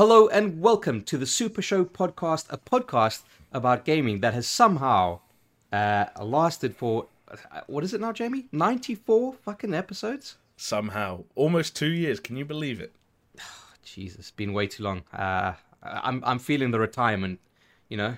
Hello 0.00 0.28
and 0.28 0.62
welcome 0.62 1.02
to 1.02 1.18
the 1.18 1.26
Super 1.26 1.60
Show 1.60 1.84
podcast, 1.84 2.46
a 2.48 2.56
podcast 2.56 3.20
about 3.52 3.84
gaming 3.84 4.20
that 4.20 4.32
has 4.32 4.46
somehow 4.46 5.20
uh, 5.74 6.06
lasted 6.18 6.74
for 6.74 7.08
uh, 7.30 7.60
what 7.66 7.84
is 7.84 7.92
it 7.92 8.00
now, 8.00 8.10
Jamie? 8.10 8.46
Ninety-four 8.50 9.34
fucking 9.34 9.74
episodes. 9.74 10.38
Somehow, 10.56 11.24
almost 11.34 11.76
two 11.76 11.90
years. 11.90 12.18
Can 12.18 12.38
you 12.38 12.46
believe 12.46 12.80
it? 12.80 12.94
Jesus, 13.84 14.30
been 14.30 14.54
way 14.54 14.66
too 14.68 14.84
long. 14.84 15.02
Uh, 15.12 15.52
I'm 15.82 16.24
I'm 16.24 16.38
feeling 16.38 16.70
the 16.70 16.80
retirement. 16.80 17.38
You 17.90 17.98
know, 17.98 18.16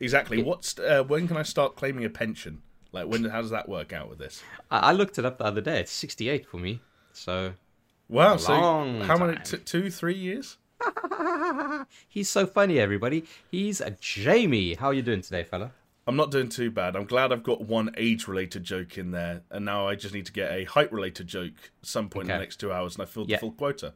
Exactly. 0.00 0.42
What's 0.42 0.78
uh, 0.78 1.02
when 1.04 1.26
can 1.26 1.38
I 1.38 1.44
start 1.44 1.76
claiming 1.76 2.04
a 2.04 2.10
pension? 2.10 2.60
Like 2.92 3.06
when? 3.06 3.24
How 3.24 3.40
does 3.40 3.52
that 3.52 3.70
work 3.70 3.94
out 3.94 4.10
with 4.10 4.18
this? 4.18 4.42
I, 4.70 4.90
I 4.90 4.92
looked 4.92 5.18
it 5.18 5.24
up 5.24 5.38
the 5.38 5.44
other 5.44 5.62
day. 5.62 5.80
It's 5.80 5.92
sixty-eight 5.92 6.46
for 6.46 6.58
me. 6.58 6.82
So 7.14 7.54
Wow. 8.10 8.36
So 8.36 8.52
how 8.52 9.16
many? 9.16 9.38
T- 9.42 9.56
two, 9.56 9.90
three 9.90 10.18
years? 10.18 10.58
he's 12.08 12.28
so 12.28 12.46
funny, 12.46 12.78
everybody. 12.78 13.24
He's 13.50 13.80
a 13.80 13.90
Jamie. 14.00 14.74
How 14.74 14.88
are 14.88 14.94
you 14.94 15.02
doing 15.02 15.20
today, 15.22 15.44
fella? 15.44 15.72
I'm 16.06 16.16
not 16.16 16.30
doing 16.30 16.48
too 16.48 16.70
bad. 16.70 16.96
I'm 16.96 17.04
glad 17.04 17.32
I've 17.32 17.42
got 17.42 17.60
one 17.60 17.90
age-related 17.96 18.64
joke 18.64 18.98
in 18.98 19.10
there, 19.12 19.42
and 19.50 19.64
now 19.64 19.86
I 19.86 19.94
just 19.94 20.14
need 20.14 20.26
to 20.26 20.32
get 20.32 20.50
a 20.50 20.64
height-related 20.64 21.26
joke 21.26 21.52
at 21.82 21.86
some 21.88 22.08
point 22.08 22.24
in 22.24 22.32
the 22.32 22.38
next 22.38 22.56
two 22.56 22.72
hours, 22.72 22.94
and 22.96 23.02
I 23.02 23.06
filled 23.06 23.28
Yeah. 23.28 23.36
the 23.36 23.40
full 23.40 23.52
quota. 23.52 23.94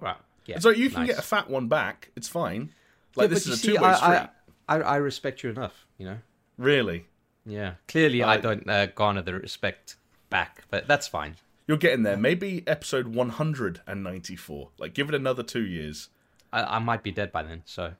Right. 0.00 0.16
Yeah. 0.46 0.58
So 0.58 0.70
you 0.70 0.90
can 0.90 1.00
nice. 1.00 1.08
get 1.10 1.18
a 1.18 1.22
fat 1.22 1.48
one 1.48 1.68
back. 1.68 2.10
It's 2.16 2.28
fine. 2.28 2.72
Like 3.16 3.28
Yeah, 3.30 3.34
this 3.34 3.46
is 3.46 3.62
a 3.62 3.66
two-way 3.66 3.94
street. 3.94 4.08
I, 4.08 4.28
I, 4.68 4.76
I, 4.76 4.80
I 4.80 4.96
respect 4.96 5.42
you 5.42 5.50
enough. 5.50 5.86
You 5.96 6.06
know. 6.06 6.18
Really. 6.58 7.06
Yeah. 7.46 7.74
Clearly, 7.86 8.22
I, 8.22 8.34
I- 8.34 8.36
don't 8.38 8.68
uh, 8.68 8.86
garner 8.86 9.22
the 9.22 9.34
respect 9.34 9.96
back, 10.30 10.64
but 10.70 10.86
that's 10.86 11.08
fine. 11.08 11.36
You're 11.68 11.76
getting 11.76 12.02
there. 12.02 12.16
Maybe 12.16 12.64
episode 12.66 13.08
194. 13.14 14.70
Like, 14.78 14.94
give 14.94 15.08
it 15.10 15.14
another 15.14 15.42
two 15.44 15.64
years. 15.64 16.08
I, 16.52 16.62
I 16.62 16.78
might 16.80 17.02
be 17.04 17.12
dead 17.12 17.30
by 17.30 17.42
then, 17.44 17.62
so 17.66 17.92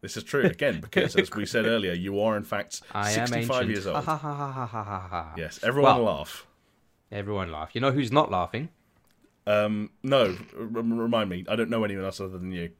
This 0.00 0.16
is 0.16 0.22
true 0.22 0.42
again 0.44 0.80
because, 0.80 1.16
as 1.16 1.30
we 1.32 1.44
said 1.44 1.66
earlier, 1.74 1.92
you 1.92 2.20
are 2.20 2.36
in 2.36 2.44
fact 2.44 2.82
I 2.92 3.10
65 3.10 3.68
years 3.68 3.86
old. 3.86 3.96
Ha, 4.04 4.16
ha, 4.16 4.16
ha, 4.16 4.52
ha, 4.52 4.66
ha, 4.66 4.84
ha, 4.84 5.08
ha. 5.10 5.34
Yes, 5.36 5.58
everyone 5.62 5.96
Well- 5.96 6.16
laugh. 6.18 6.46
Everyone 7.12 7.52
laugh. 7.52 7.70
You 7.74 7.80
know 7.80 7.92
who's 7.92 8.10
not 8.10 8.30
laughing? 8.32 8.68
Um, 9.46 9.90
no, 10.02 10.36
r- 10.58 10.64
remind 10.64 11.30
me. 11.30 11.44
I 11.48 11.54
don't 11.54 11.70
know 11.70 11.84
anyone 11.84 12.04
else 12.04 12.20
other 12.20 12.36
than 12.36 12.50
you. 12.50 12.70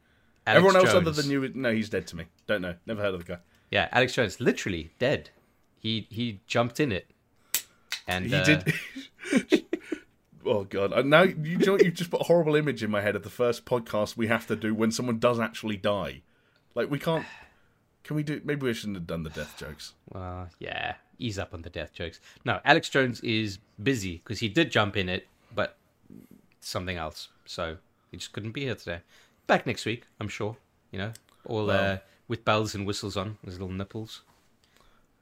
Alex 0.49 0.59
everyone 0.59 0.77
else 0.77 0.93
Jones. 0.93 0.97
other 1.09 1.11
than 1.23 1.31
you. 1.31 1.53
No, 1.55 1.73
he's 1.73 1.89
dead 1.89 2.07
to 2.09 2.17
me. 2.17 2.25
Don't 2.49 2.61
know. 2.61 2.75
Never 2.87 3.03
heard 3.03 3.15
of 3.15 3.25
the 3.25 3.33
guy. 3.35 3.39
Yeah, 3.71 3.89
Alex 3.93 4.15
Jones, 4.15 4.41
literally 4.41 4.91
dead. 4.99 5.31
He 5.79 6.07
he 6.11 6.41
jumped 6.49 6.81
in 6.81 6.91
it, 6.91 7.09
and 8.09 8.27
He 8.27 8.35
uh, 8.35 8.45
did. 8.45 8.75
oh 10.47 10.65
god! 10.65 10.93
And 10.93 11.11
now 11.11 11.23
you 11.23 11.59
know? 11.59 11.79
You 11.79 11.91
just 11.91 12.11
put 12.11 12.21
a 12.21 12.25
horrible 12.25 12.55
image 12.55 12.83
in 12.83 12.91
my 12.91 13.01
head 13.01 13.17
of 13.17 13.23
the 13.23 13.31
first 13.31 13.65
podcast 13.65 14.17
we 14.17 14.29
have 14.29 14.47
to 14.47 14.57
do 14.57 14.75
when 14.75 14.91
someone 14.91 15.19
does 15.19 15.41
actually 15.41 15.77
die. 15.77 16.23
Like 16.75 16.91
we 16.91 16.99
can't. 16.99 17.25
Can 18.05 18.17
we 18.17 18.23
do? 18.23 18.41
Maybe 18.45 18.67
we 18.67 18.75
shouldn't 18.75 18.97
have 18.97 19.07
done 19.07 19.25
the 19.25 19.31
death 19.31 19.57
jokes. 19.59 19.95
Well, 20.13 20.49
yeah, 20.59 20.95
ease 21.19 21.39
up 21.39 21.53
on 21.53 21.63
the 21.63 21.71
death 21.71 21.93
jokes. 21.93 22.21
No, 22.45 22.61
Alex 22.65 22.89
Jones 22.89 23.21
is 23.21 23.59
busy 23.83 24.19
because 24.25 24.39
he 24.39 24.49
did 24.49 24.71
jump 24.71 24.97
in 24.97 25.09
it, 25.09 25.27
but 25.55 25.77
something 26.61 26.97
else. 26.97 27.29
So 27.45 27.79
he 28.11 28.17
just 28.17 28.33
couldn't 28.33 28.53
be 28.53 28.63
here 28.63 28.75
today. 28.75 29.01
Back 29.47 29.67
next 29.67 29.85
week, 29.85 30.05
I'm 30.21 30.29
sure. 30.29 30.57
You 30.93 30.99
know, 30.99 31.13
all 31.47 31.71
uh, 31.71 31.99
with 32.29 32.45
bells 32.45 32.75
and 32.75 32.87
whistles 32.87 33.17
on, 33.17 33.39
his 33.45 33.55
little 33.55 33.75
nipples. 33.75 34.23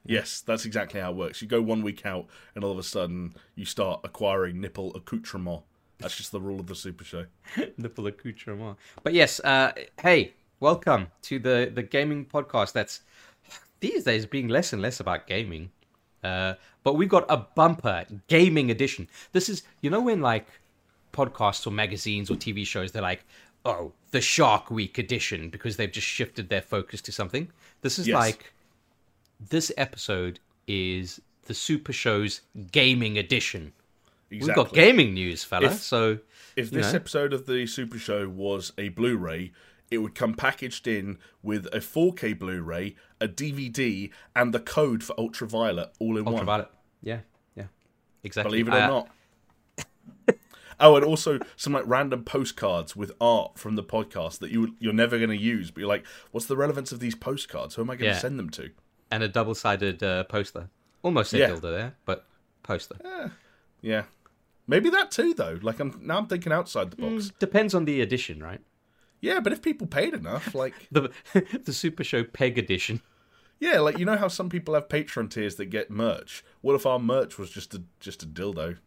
Yes, 0.05 0.41
that's 0.41 0.65
exactly 0.65 0.99
how 0.99 1.11
it 1.11 1.15
works. 1.17 1.41
You 1.41 1.47
go 1.47 1.61
one 1.61 1.81
week 1.81 2.05
out, 2.05 2.27
and 2.53 2.63
all 2.63 2.71
of 2.71 2.77
a 2.77 2.83
sudden 2.83 3.33
you 3.55 3.65
start 3.65 4.01
acquiring 4.03 4.61
nipple 4.61 4.95
accoutrement. 4.95 5.61
That's 5.97 6.15
just 6.17 6.31
the 6.31 6.41
rule 6.41 6.59
of 6.59 6.67
the 6.67 6.75
Super 6.75 7.03
Show. 7.03 7.25
Nipple 7.77 8.05
accoutrement. 8.07 8.77
But 9.01 9.13
yes, 9.13 9.39
uh, 9.39 9.71
hey, 10.01 10.33
welcome 10.59 11.07
to 11.23 11.39
the 11.39 11.71
the 11.73 11.83
gaming 11.83 12.25
podcast. 12.25 12.73
That's 12.73 13.01
these 13.79 14.03
days 14.03 14.25
being 14.25 14.47
less 14.49 14.73
and 14.73 14.81
less 14.81 14.99
about 14.99 15.25
gaming. 15.25 15.71
Uh, 16.23 16.55
but 16.83 16.95
we've 16.95 17.09
got 17.09 17.25
a 17.29 17.37
bumper 17.37 18.05
gaming 18.27 18.71
edition. 18.71 19.07
This 19.31 19.47
is, 19.47 19.63
you 19.81 19.89
know, 19.89 20.01
when 20.01 20.21
like 20.21 20.47
podcasts 21.13 21.65
or 21.65 21.71
magazines 21.71 22.29
or 22.29 22.35
TV 22.35 22.65
shows, 22.65 22.91
they're 22.91 23.01
like, 23.01 23.23
oh, 23.63 23.93
the 24.11 24.21
Shark 24.21 24.69
Week 24.69 24.97
edition 24.97 25.49
because 25.49 25.77
they've 25.77 25.91
just 25.91 26.07
shifted 26.07 26.49
their 26.49 26.61
focus 26.61 27.01
to 27.03 27.11
something. 27.11 27.47
This 27.81 27.97
is 27.99 28.07
Yes. 28.07 28.15
like, 28.15 28.53
this 29.49 29.71
episode 29.77 30.39
is 30.67 31.21
the 31.43 31.53
Super 31.53 31.93
Show's 31.93 32.41
gaming 32.71 33.17
edition. 33.17 33.73
Exactly. 34.31 34.47
We've 34.47 34.55
got 34.55 34.73
gaming 34.75 35.13
news, 35.13 35.43
fella. 35.43 35.67
If- 35.67 35.81
so 35.81 36.19
If 36.55 36.71
this 36.71 36.91
know. 36.93 36.97
episode 36.99 37.33
of 37.33 37.45
the 37.45 37.67
Super 37.67 37.99
Show 37.99 38.27
was 38.29 38.73
a 38.77 38.89
Blu-ray, 38.89 39.51
it 39.91 39.99
would 39.99 40.15
come 40.15 40.33
packaged 40.33 40.87
in 40.87 41.19
with 41.43 41.67
a 41.67 41.79
4K 41.79 42.33
Blu-ray, 42.37 42.95
a 43.21 43.27
DVD, 43.27 44.09
and 44.35 44.53
the 44.53 44.59
code 44.59 45.03
for 45.03 45.13
Ultraviolet 45.19 45.91
all 45.99 46.17
in 46.17 46.25
one. 46.25 46.33
Ultraviolet. 46.33 46.69
Yeah, 47.03 47.19
yeah, 47.55 47.65
exactly. 48.23 48.63
Believe 48.63 48.73
it 48.73 48.77
or 48.77 48.81
Uh, 48.81 48.87
not. 48.87 49.09
oh, 50.79 50.95
and 50.95 51.05
also 51.05 51.39
some 51.55 51.73
like 51.73 51.83
random 51.85 52.23
postcards 52.23 52.95
with 52.95 53.11
art 53.21 53.59
from 53.59 53.75
the 53.75 53.83
podcast 53.83 54.39
that 54.39 54.49
you 54.49 54.75
you're 54.79 54.91
never 54.93 55.17
going 55.17 55.29
to 55.29 55.37
use, 55.37 55.69
but 55.69 55.81
you're 55.81 55.89
like, 55.89 56.05
what's 56.31 56.47
the 56.47 56.57
relevance 56.57 56.91
of 56.91 56.99
these 56.99 57.13
postcards? 57.15 57.75
Who 57.75 57.83
am 57.83 57.89
I 57.91 57.95
going 57.95 58.09
to 58.09 58.15
Yeah. 58.15 58.19
send 58.19 58.39
them 58.39 58.49
to? 58.51 58.71
And 59.11 59.23
a 59.23 59.27
double-sided 59.27 60.01
uh, 60.03 60.23
poster. 60.25 60.69
Almost 61.03 61.33
a 61.33 61.37
Yeah. 61.37 61.49
dildo 61.51 61.61
there, 61.61 61.95
but 62.05 62.25
poster. 62.63 62.95
Yeah, 63.81 64.03
maybe 64.67 64.89
that 64.89 65.11
too 65.11 65.33
though. 65.35 65.59
Like 65.61 65.79
I'm 65.79 65.99
now 66.01 66.17
I'm 66.17 66.27
thinking 66.27 66.51
outside 66.51 66.89
the 66.91 66.97
box. 66.97 67.31
Depends 67.39 67.73
on 67.75 67.85
the 67.85 68.01
edition, 68.01 68.41
right? 68.41 68.61
Yeah, 69.21 69.39
but 69.39 69.53
if 69.53 69.61
people 69.61 69.85
paid 69.87 70.13
enough, 70.13 70.55
like 70.55 70.73
The 70.91 71.11
the 71.63 71.73
Super 71.73 72.03
Show 72.03 72.23
Peg 72.23 72.57
edition. 72.57 73.01
yeah, 73.59 73.79
like 73.79 73.99
you 73.99 74.05
know 74.05 74.17
how 74.17 74.27
some 74.27 74.49
people 74.49 74.73
have 74.73 74.87
Patreon 74.89 75.29
tiers 75.29 75.55
that 75.55 75.65
get 75.65 75.91
merch. 75.91 76.43
What 76.61 76.73
if 76.75 76.85
our 76.87 76.97
merch 76.99 77.37
was 77.37 77.51
just 77.51 77.75
a 77.75 77.83
just 77.99 78.23
a 78.23 78.25
dildo? 78.25 78.77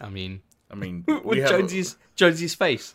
I 0.00 0.08
mean, 0.08 0.42
I 0.70 0.74
mean, 0.74 1.04
with 1.24 1.46
Jonesy's 1.48 1.96
Jonesy's 2.16 2.54
face. 2.56 2.94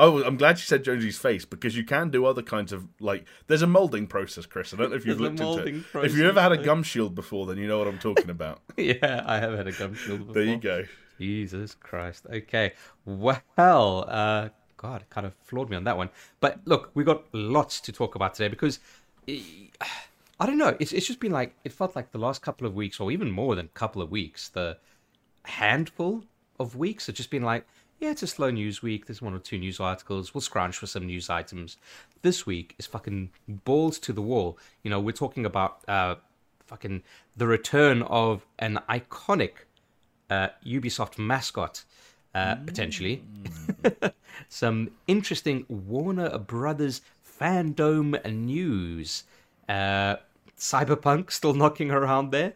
Oh, 0.00 0.22
I'm 0.22 0.36
glad 0.36 0.58
you 0.58 0.62
said 0.62 0.84
Jonesy's 0.84 1.18
face 1.18 1.44
because 1.44 1.76
you 1.76 1.82
can 1.82 2.10
do 2.10 2.24
other 2.24 2.40
kinds 2.40 2.72
of 2.72 2.86
like. 3.00 3.26
There's 3.48 3.62
a 3.62 3.66
molding 3.66 4.06
process, 4.06 4.46
Chris. 4.46 4.72
I 4.72 4.76
don't 4.76 4.90
know 4.90 4.96
if 4.96 5.04
you've 5.04 5.20
looked 5.20 5.40
into 5.40 5.58
it. 5.58 5.74
If 5.74 5.90
process, 5.90 6.14
you 6.14 6.28
ever 6.28 6.40
had 6.40 6.52
a 6.52 6.56
gum 6.56 6.84
shield 6.84 7.16
before, 7.16 7.46
then 7.46 7.58
you 7.58 7.66
know 7.66 7.78
what 7.78 7.88
I'm 7.88 7.98
talking 7.98 8.30
about. 8.30 8.60
yeah, 8.76 9.24
I 9.26 9.40
have 9.40 9.54
had 9.54 9.66
a 9.66 9.72
gum 9.72 9.94
shield 9.94 10.20
before. 10.20 10.34
there 10.34 10.44
you 10.44 10.56
go. 10.56 10.84
Jesus 11.18 11.74
Christ. 11.74 12.26
Okay. 12.32 12.74
Well, 13.04 14.04
uh, 14.06 14.50
God, 14.76 15.02
it 15.02 15.10
kind 15.10 15.26
of 15.26 15.34
floored 15.42 15.68
me 15.68 15.76
on 15.76 15.82
that 15.82 15.96
one. 15.96 16.10
But 16.38 16.60
look, 16.64 16.92
we 16.94 17.02
got 17.02 17.24
lots 17.32 17.80
to 17.80 17.90
talk 17.90 18.14
about 18.14 18.34
today 18.34 18.46
because 18.48 18.78
eh, 19.26 19.40
I 20.38 20.46
don't 20.46 20.58
know. 20.58 20.76
It's 20.78 20.92
it's 20.92 21.08
just 21.08 21.18
been 21.18 21.32
like 21.32 21.56
it 21.64 21.72
felt 21.72 21.96
like 21.96 22.12
the 22.12 22.18
last 22.18 22.40
couple 22.40 22.68
of 22.68 22.74
weeks, 22.74 23.00
or 23.00 23.10
even 23.10 23.32
more 23.32 23.56
than 23.56 23.66
a 23.66 23.70
couple 23.70 24.00
of 24.00 24.12
weeks, 24.12 24.48
the 24.48 24.78
handful 25.42 26.22
of 26.60 26.76
weeks 26.76 27.06
have 27.06 27.16
just 27.16 27.30
been 27.30 27.42
like, 27.42 27.66
yeah, 28.00 28.10
it's 28.10 28.22
a 28.22 28.26
slow 28.26 28.50
news 28.50 28.82
week. 28.82 29.06
There's 29.06 29.20
one 29.20 29.34
or 29.34 29.38
two 29.38 29.58
news 29.58 29.80
articles. 29.80 30.32
We'll 30.32 30.40
scrounge 30.40 30.76
for 30.76 30.86
some 30.86 31.06
news 31.06 31.28
items. 31.28 31.76
This 32.22 32.46
week 32.46 32.74
is 32.78 32.86
fucking 32.86 33.30
balls 33.48 33.98
to 34.00 34.12
the 34.12 34.22
wall. 34.22 34.58
You 34.82 34.90
know, 34.90 35.00
we're 35.00 35.12
talking 35.12 35.44
about 35.44 35.80
uh, 35.88 36.16
fucking 36.66 37.02
the 37.36 37.46
return 37.46 38.02
of 38.02 38.46
an 38.58 38.78
iconic 38.88 39.52
uh, 40.30 40.48
Ubisoft 40.64 41.18
mascot, 41.18 41.84
uh, 42.34 42.56
potentially. 42.66 43.22
Some 44.48 44.92
interesting 45.06 45.64
Warner 45.68 46.38
Brothers 46.38 47.00
fandom 47.40 48.24
news. 48.32 49.24
Uh, 49.68 50.16
Cyberpunk 50.56 51.30
still 51.32 51.54
knocking 51.54 51.90
around 51.90 52.30
there. 52.30 52.54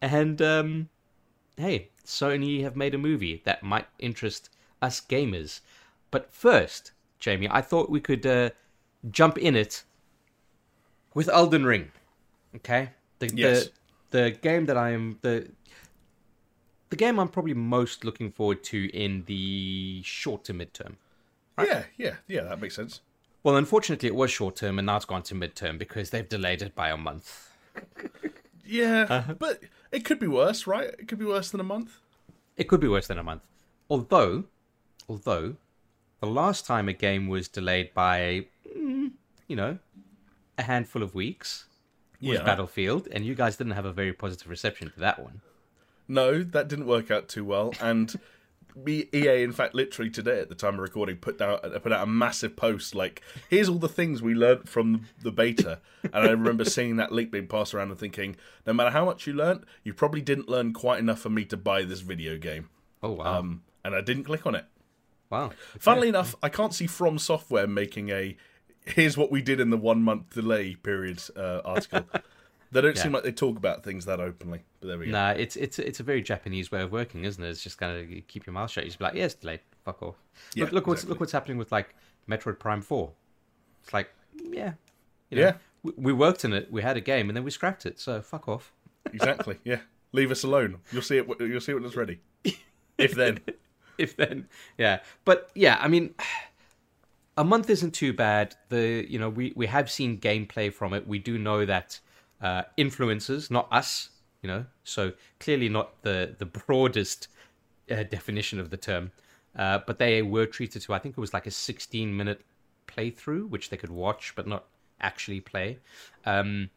And, 0.00 0.42
um, 0.42 0.88
hey, 1.56 1.88
Sony 2.04 2.62
have 2.62 2.76
made 2.76 2.94
a 2.94 2.98
movie 2.98 3.42
that 3.44 3.62
might 3.62 3.86
interest 3.98 4.50
us 4.82 5.00
gamers. 5.00 5.60
But 6.10 6.30
first, 6.32 6.92
Jamie, 7.20 7.48
I 7.50 7.62
thought 7.62 7.88
we 7.88 8.00
could 8.00 8.26
uh, 8.26 8.50
jump 9.10 9.38
in 9.38 9.56
it 9.56 9.84
with 11.14 11.28
Elden 11.28 11.64
Ring. 11.64 11.90
Okay? 12.56 12.90
The, 13.20 13.30
Yes. 13.34 13.70
the, 14.10 14.18
the 14.18 14.30
game 14.32 14.66
that 14.66 14.76
I 14.76 14.90
am. 14.90 15.18
The, 15.22 15.48
the 16.90 16.96
game 16.96 17.18
I'm 17.18 17.28
probably 17.28 17.54
most 17.54 18.04
looking 18.04 18.30
forward 18.30 18.62
to 18.64 18.90
in 18.94 19.24
the 19.26 20.02
short 20.04 20.44
to 20.44 20.52
midterm. 20.54 20.96
Yeah, 21.58 21.84
yeah, 21.96 22.16
yeah. 22.28 22.42
That 22.42 22.60
makes 22.60 22.74
sense. 22.76 23.00
Well, 23.42 23.56
unfortunately, 23.56 24.08
it 24.08 24.14
was 24.14 24.30
short 24.30 24.56
term, 24.56 24.78
and 24.78 24.86
now 24.86 24.96
it's 24.96 25.04
gone 25.04 25.22
to 25.24 25.34
midterm 25.34 25.78
because 25.78 26.10
they've 26.10 26.28
delayed 26.28 26.60
it 26.62 26.74
by 26.74 26.90
a 26.90 26.96
month. 26.96 27.50
Yeah, 28.64 29.06
Uh-huh. 29.10 29.34
but 29.34 29.60
it 29.90 30.04
could 30.04 30.18
be 30.20 30.28
worse, 30.28 30.66
right? 30.68 30.94
It 30.98 31.08
could 31.08 31.18
be 31.18 31.24
worse 31.24 31.50
than 31.50 31.60
a 31.60 31.64
month. 31.64 31.98
It 32.56 32.68
could 32.68 32.78
be 32.80 32.86
worse 32.88 33.08
than 33.08 33.18
a 33.18 33.22
month. 33.22 33.42
Although, 33.90 34.44
although, 35.08 35.56
the 36.20 36.26
last 36.26 36.66
time 36.66 36.88
a 36.88 36.92
game 36.92 37.28
was 37.28 37.48
delayed 37.48 37.92
by, 37.94 38.46
mm, 38.76 39.12
you 39.48 39.56
know, 39.56 39.78
a 40.58 40.62
handful 40.62 41.02
of 41.02 41.14
weeks 41.14 41.66
was 42.20 42.38
Yeah. 42.38 42.44
Battlefield, 42.44 43.08
and 43.10 43.24
you 43.26 43.34
guys 43.34 43.56
didn't 43.56 43.72
have 43.72 43.84
a 43.84 43.92
very 43.92 44.12
positive 44.12 44.48
reception 44.48 44.90
to 44.92 45.00
that 45.00 45.18
one. 45.18 45.40
No, 46.08 46.42
that 46.42 46.68
didn't 46.68 46.86
work 46.86 47.10
out 47.10 47.28
too 47.28 47.44
well. 47.44 47.72
And 47.80 48.14
EA, 48.86 49.42
in 49.42 49.52
fact, 49.52 49.74
literally 49.74 50.10
today 50.10 50.40
at 50.40 50.48
the 50.48 50.54
time 50.54 50.74
of 50.74 50.80
recording, 50.80 51.16
put 51.16 51.38
down 51.38 51.58
put 51.58 51.92
out 51.92 52.02
a 52.02 52.06
massive 52.06 52.56
post 52.56 52.94
like, 52.94 53.22
"Here's 53.50 53.68
all 53.68 53.78
the 53.78 53.88
things 53.88 54.22
we 54.22 54.34
learnt 54.34 54.68
from 54.68 55.06
the 55.22 55.30
beta." 55.32 55.80
And 56.04 56.14
I 56.14 56.30
remember 56.30 56.64
seeing 56.64 56.96
that 56.96 57.12
link 57.12 57.30
being 57.30 57.46
passed 57.48 57.74
around 57.74 57.90
and 57.90 57.98
thinking, 57.98 58.36
no 58.66 58.72
matter 58.72 58.90
how 58.90 59.04
much 59.04 59.26
you 59.26 59.32
learnt, 59.34 59.64
you 59.84 59.92
probably 59.92 60.22
didn't 60.22 60.48
learn 60.48 60.72
quite 60.72 61.00
enough 61.00 61.18
for 61.20 61.30
me 61.30 61.44
to 61.46 61.56
buy 61.56 61.82
this 61.82 62.00
video 62.00 62.38
game. 62.38 62.68
Oh 63.02 63.12
wow, 63.12 63.38
Um, 63.40 63.62
and 63.84 63.94
I 63.94 64.00
didn't 64.00 64.24
click 64.24 64.46
on 64.46 64.54
it. 64.54 64.64
Wow. 65.32 65.50
Funnily 65.78 66.08
enough, 66.08 66.36
I 66.42 66.48
can't 66.48 66.74
see 66.74 66.86
From 66.86 67.18
Software 67.18 67.66
making 67.66 68.10
a 68.10 68.36
"Here's 68.84 69.16
what 69.16 69.30
we 69.30 69.42
did 69.42 69.60
in 69.60 69.70
the 69.70 69.76
one 69.76 70.02
month 70.02 70.30
delay 70.30 70.74
period" 70.74 71.22
uh, 71.36 71.60
article. 71.64 72.04
they 72.72 72.80
don't 72.80 72.96
seem 72.96 73.12
like 73.12 73.22
they 73.24 73.32
talk 73.32 73.56
about 73.56 73.82
things 73.82 74.04
that 74.04 74.20
openly. 74.20 74.62
But 74.80 74.88
there 74.88 74.98
we 74.98 75.06
go. 75.06 75.12
Nah, 75.12 75.30
it's 75.30 75.56
it's 75.56 75.78
it's 75.78 76.00
a 76.00 76.02
very 76.02 76.22
Japanese 76.22 76.70
way 76.70 76.82
of 76.82 76.92
working, 76.92 77.24
isn't 77.24 77.42
it? 77.42 77.48
It's 77.48 77.62
just 77.62 77.78
kind 77.78 77.98
of 77.98 78.28
keep 78.28 78.46
your 78.46 78.52
mouth 78.52 78.70
shut. 78.70 78.84
You 78.84 78.90
just 78.90 78.98
be 78.98 79.04
like, 79.04 79.14
yeah, 79.14 79.24
it's 79.24 79.34
delayed. 79.34 79.60
Fuck 79.84 80.02
off. 80.02 80.16
Yeah, 80.54 80.64
look, 80.64 80.72
look 80.72 80.86
what's 80.86 81.00
exactly. 81.00 81.12
look 81.12 81.20
what's 81.20 81.32
happening 81.32 81.58
with 81.58 81.72
like 81.72 81.94
Metroid 82.28 82.58
Prime 82.58 82.82
Four. 82.82 83.12
It's 83.82 83.92
like, 83.92 84.10
yeah, 84.34 84.74
you 85.30 85.38
know, 85.38 85.42
Yeah. 85.42 85.52
We, 85.82 85.92
we 85.96 86.12
worked 86.12 86.44
in 86.44 86.52
it. 86.52 86.70
We 86.70 86.82
had 86.82 86.96
a 86.96 87.00
game, 87.00 87.28
and 87.28 87.36
then 87.36 87.42
we 87.42 87.50
scrapped 87.50 87.86
it. 87.86 87.98
So 87.98 88.22
fuck 88.22 88.48
off. 88.48 88.72
exactly. 89.12 89.58
Yeah. 89.64 89.80
Leave 90.12 90.30
us 90.30 90.44
alone. 90.44 90.78
You'll 90.92 91.02
see 91.02 91.16
it. 91.16 91.26
You'll 91.40 91.60
see 91.60 91.72
it 91.72 91.74
when 91.74 91.84
it's 91.84 91.96
ready. 91.96 92.20
If 92.98 93.14
then. 93.14 93.40
if 93.98 94.16
then 94.16 94.46
yeah. 94.78 95.00
But 95.24 95.50
yeah 95.54 95.78
i 95.80 95.88
mean 95.88 96.14
a 97.36 97.44
month 97.44 97.70
isn't 97.70 97.92
too 97.92 98.12
bad. 98.12 98.54
The 98.68 99.06
you 99.08 99.18
know 99.18 99.30
we 99.30 99.52
we 99.56 99.66
have 99.66 99.90
seen 99.90 100.18
gameplay 100.18 100.72
from 100.72 100.92
it. 100.92 101.06
We 101.06 101.18
do 101.18 101.38
know 101.38 101.64
that 101.64 101.98
uh 102.40 102.62
influencers 102.76 103.50
not 103.50 103.68
us 103.70 104.10
you 104.42 104.48
know 104.48 104.64
so 104.82 105.12
clearly 105.38 105.68
not 105.68 106.02
the 106.02 106.34
the 106.38 106.46
broadest 106.46 107.28
uh, 107.88 108.02
definition 108.02 108.58
of 108.58 108.70
the 108.70 108.76
term 108.76 109.12
uh 109.54 109.78
but 109.86 110.00
they 110.00 110.22
were 110.22 110.44
treated 110.44 110.82
to 110.82 110.92
i 110.92 110.98
think 110.98 111.16
it 111.16 111.20
was 111.20 111.32
like 111.32 111.46
a 111.46 111.52
16 111.52 112.16
minute 112.16 112.40
playthrough 112.88 113.48
which 113.48 113.70
they 113.70 113.76
could 113.76 113.90
watch 113.90 114.32
but 114.34 114.46
not 114.46 114.64
actually 115.00 115.40
play. 115.40 115.78
Um 116.24 116.70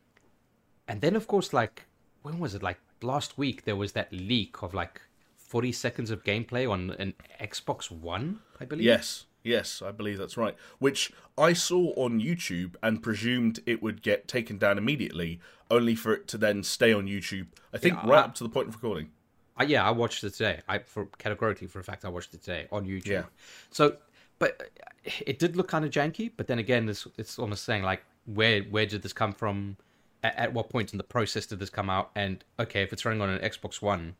and 0.87 1.01
then 1.01 1.15
of 1.15 1.27
course 1.27 1.53
like 1.53 1.85
when 2.21 2.39
was 2.39 2.55
it? 2.55 2.63
Like 2.63 2.79
last 3.01 3.37
week 3.37 3.65
there 3.65 3.75
was 3.75 3.91
that 3.93 4.11
leak 4.11 4.63
of 4.63 4.73
like 4.73 5.01
40 5.47 5.71
seconds 5.71 6.11
of 6.11 6.23
gameplay 6.23 6.69
on 6.69 6.91
an 6.99 7.13
xbox 7.41 7.89
one 7.91 8.39
i 8.59 8.65
believe 8.65 8.85
Yes. 8.85 9.25
Yes, 9.43 9.83
I 9.83 9.91
believe 9.91 10.17
that's 10.17 10.37
right. 10.37 10.55
Which 10.79 11.13
I 11.37 11.53
saw 11.53 11.93
on 11.95 12.19
YouTube 12.19 12.77
and 12.81 13.03
presumed 13.03 13.59
it 13.67 13.79
would 13.79 14.01
get 14.01 14.27
taken 14.27 14.57
down 14.57 14.79
immediately, 14.79 15.39
only 15.69 15.93
for 15.93 16.15
it 16.15 16.27
to 16.29 16.39
then 16.39 16.63
stay 16.63 16.91
on 16.91 17.05
YouTube. 17.05 17.45
I 17.71 17.77
think 17.77 17.93
Yeah, 17.93 18.09
right 18.09 18.17
I- 18.23 18.25
up 18.25 18.33
to 18.35 18.43
the 18.43 18.49
point 18.49 18.69
of 18.69 18.73
recording. 18.73 19.11
I, 19.55 19.65
yeah 19.65 19.87
i 19.87 19.91
watched 19.91 20.23
it 20.23 20.31
today 20.31 20.61
i 20.67 20.79
for 20.79 21.05
categorically 21.19 21.67
for 21.67 21.79
a 21.79 21.83
fact 21.83 22.03
i 22.03 22.09
watched 22.09 22.33
it 22.33 22.41
today 22.43 22.67
on 22.73 22.85
youtube 22.85 23.05
Yeah. 23.07 23.23
so 23.69 23.95
but 24.37 24.69
it 25.25 25.39
did 25.39 25.55
look 25.55 25.69
kind 25.69 25.85
of 25.85 25.91
janky 25.91 26.29
but 26.35 26.47
then 26.47 26.59
again 26.59 26.89
it's, 26.89 27.07
it's 27.17 27.39
almost 27.39 27.63
saying 27.63 27.83
like 27.83 28.03
where 28.25 28.63
where 28.63 28.85
did 28.85 29.01
this 29.01 29.13
come 29.13 29.31
from 29.31 29.77
at, 30.23 30.35
at 30.35 30.53
what 30.53 30.69
point 30.69 30.91
in 30.91 30.97
the 30.97 31.05
process 31.05 31.45
did 31.45 31.59
this 31.59 31.69
come 31.69 31.89
out 31.89 32.11
and 32.15 32.43
okay 32.59 32.81
if 32.83 32.91
it's 32.91 33.05
running 33.05 33.21
on 33.21 33.29
an 33.29 33.39
xbox 33.49 33.81
one 33.81 34.15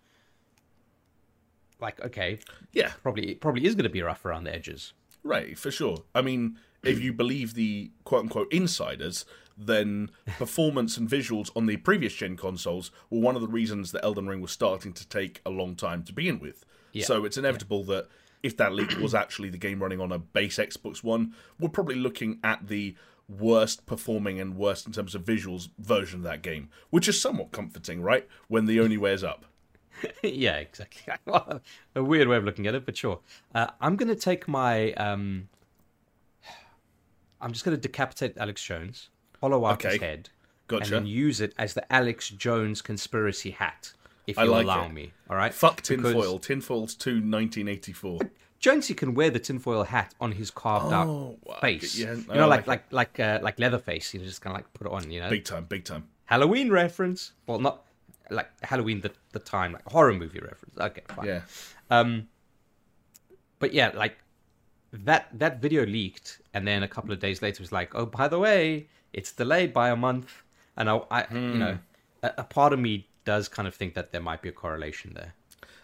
like 1.79 1.99
okay 2.01 2.39
Yeah, 2.73 2.91
probably 3.03 3.31
it 3.31 3.41
probably 3.41 3.65
is 3.65 3.75
going 3.75 3.83
to 3.83 3.89
be 3.89 4.01
rough 4.01 4.25
around 4.25 4.45
the 4.45 4.53
edges 4.53 4.93
right, 5.25 5.57
for 5.57 5.71
sure. 5.71 5.97
I 6.13 6.21
mean, 6.21 6.57
if 6.83 7.01
you 7.01 7.11
believe 7.11 7.55
the 7.55 7.91
quote 8.05 8.21
unquote 8.21 8.53
insiders, 8.53 9.25
then 9.57 10.11
performance 10.37 10.95
and 10.95 11.09
visuals 11.09 11.49
on 11.55 11.65
the 11.65 11.77
previous 11.77 12.13
gen 12.13 12.37
consoles 12.37 12.91
were 13.09 13.19
one 13.19 13.35
of 13.35 13.41
the 13.41 13.47
reasons 13.47 13.91
that 13.91 14.05
Elden 14.05 14.27
Ring 14.27 14.39
was 14.39 14.51
starting 14.51 14.93
to 14.93 15.07
take 15.07 15.41
a 15.45 15.49
long 15.49 15.75
time 15.75 16.03
to 16.03 16.13
begin 16.13 16.39
with. 16.39 16.63
Yeah. 16.93 17.05
So 17.05 17.25
it's 17.25 17.37
inevitable 17.37 17.83
that 17.85 18.07
if 18.43 18.55
that 18.57 18.73
leak 18.73 18.97
was 18.99 19.15
actually 19.15 19.49
the 19.49 19.57
game 19.57 19.81
running 19.81 19.99
on 19.99 20.11
a 20.11 20.19
base 20.19 20.57
Xbox 20.57 21.03
One, 21.03 21.33
we're 21.59 21.69
probably 21.69 21.95
looking 21.95 22.39
at 22.43 22.67
the 22.67 22.95
worst 23.27 23.87
performing 23.87 24.39
and 24.39 24.55
worst 24.55 24.85
in 24.85 24.93
terms 24.93 25.15
of 25.15 25.23
visuals 25.23 25.69
version 25.79 26.19
of 26.19 26.23
that 26.23 26.43
game, 26.43 26.69
which 26.91 27.07
is 27.07 27.19
somewhat 27.19 27.51
comforting, 27.51 28.01
right? 28.01 28.27
When 28.47 28.67
the 28.67 28.79
only 28.79 28.97
way 28.97 29.13
is 29.13 29.23
up. 29.23 29.45
yeah, 30.23 30.57
exactly. 30.57 31.13
a 31.95 32.03
weird 32.03 32.27
way 32.27 32.37
of 32.37 32.43
looking 32.43 32.67
at 32.67 32.75
it, 32.75 32.85
but 32.85 32.97
sure. 32.97 33.19
Uh, 33.53 33.67
I'm 33.81 33.95
going 33.95 34.09
to 34.09 34.15
take 34.15 34.47
my. 34.47 34.93
Um, 34.93 35.49
I'm 37.41 37.51
just 37.51 37.65
going 37.65 37.75
to 37.77 37.81
decapitate 37.81 38.37
Alex 38.37 38.63
Jones, 38.63 39.09
hollow 39.41 39.65
out 39.65 39.81
his 39.81 39.99
head, 39.99 40.29
Gotcha. 40.67 40.83
and 40.83 40.91
then 40.93 41.05
use 41.05 41.41
it 41.41 41.53
as 41.57 41.73
the 41.73 41.91
Alex 41.93 42.29
Jones 42.29 42.81
conspiracy 42.81 43.51
hat, 43.51 43.93
if 44.25 44.37
you 44.37 44.45
like 44.45 44.63
allow 44.63 44.85
it. 44.85 44.93
me. 44.93 45.11
All 45.29 45.35
right. 45.35 45.53
Fuck 45.53 45.77
Because 45.77 45.87
tinfoil. 46.13 46.39
Tinfoil's 46.39 46.95
to 46.95 47.11
1984. 47.11 48.19
Jonesy 48.59 48.93
can 48.95 49.13
wear 49.13 49.29
the 49.29 49.37
tinfoil 49.39 49.83
hat 49.83 50.15
on 50.19 50.31
his 50.31 50.49
carved 50.49 50.91
Oh, 50.91 51.37
out 51.51 51.61
face. 51.61 51.97
Yeah, 51.99 52.13
you 52.15 52.25
know, 52.33 52.47
like 52.47 52.65
like 52.67 52.91
like 52.91 53.17
like 53.17 53.19
uh, 53.19 53.39
like 53.43 53.59
Leatherface. 53.59 54.13
You 54.13 54.21
know, 54.21 54.25
just 54.25 54.41
kind 54.41 54.55
of 54.55 54.59
like 54.59 54.73
put 54.73 54.87
it 54.87 54.93
on. 54.93 55.11
You 55.11 55.19
know, 55.21 55.29
Big 55.29 55.43
time, 55.45 55.65
big 55.65 55.83
time. 55.83 56.07
Halloween 56.23 56.71
reference. 56.71 57.33
Well, 57.45 57.59
not 57.59 57.83
like 58.29 58.49
Halloween 58.63 59.01
the 59.01 59.11
the 59.31 59.39
time, 59.39 59.73
like 59.73 59.85
horror 59.89 60.13
movie 60.13 60.39
reference. 60.39 60.77
Okay, 60.77 61.01
fine. 61.07 61.25
Yeah. 61.27 61.41
Um, 61.89 62.27
but 63.59 63.73
yeah, 63.73 63.91
like 63.93 64.17
that 64.91 65.27
that 65.37 65.61
video 65.61 65.85
leaked, 65.85 66.41
and 66.53 66.67
then 66.67 66.83
a 66.83 66.87
couple 66.87 67.11
of 67.11 67.19
days 67.19 67.41
later, 67.41 67.55
it 67.55 67.59
was 67.61 67.71
like, 67.71 67.93
oh, 67.95 68.05
by 68.05 68.27
the 68.27 68.39
way, 68.39 68.87
it's 69.13 69.31
delayed 69.31 69.73
by 69.73 69.89
a 69.89 69.95
month, 69.95 70.43
and 70.77 70.89
I, 70.89 71.01
I 71.11 71.25
you 71.31 71.57
know, 71.59 71.77
a, 72.23 72.31
a 72.39 72.43
part 72.43 72.73
of 72.73 72.79
me 72.79 73.07
does 73.25 73.47
kind 73.47 73.67
of 73.67 73.73
think 73.75 73.93
that 73.95 74.11
there 74.11 74.21
might 74.21 74.41
be 74.41 74.49
a 74.49 74.51
correlation 74.51 75.13
there. 75.15 75.33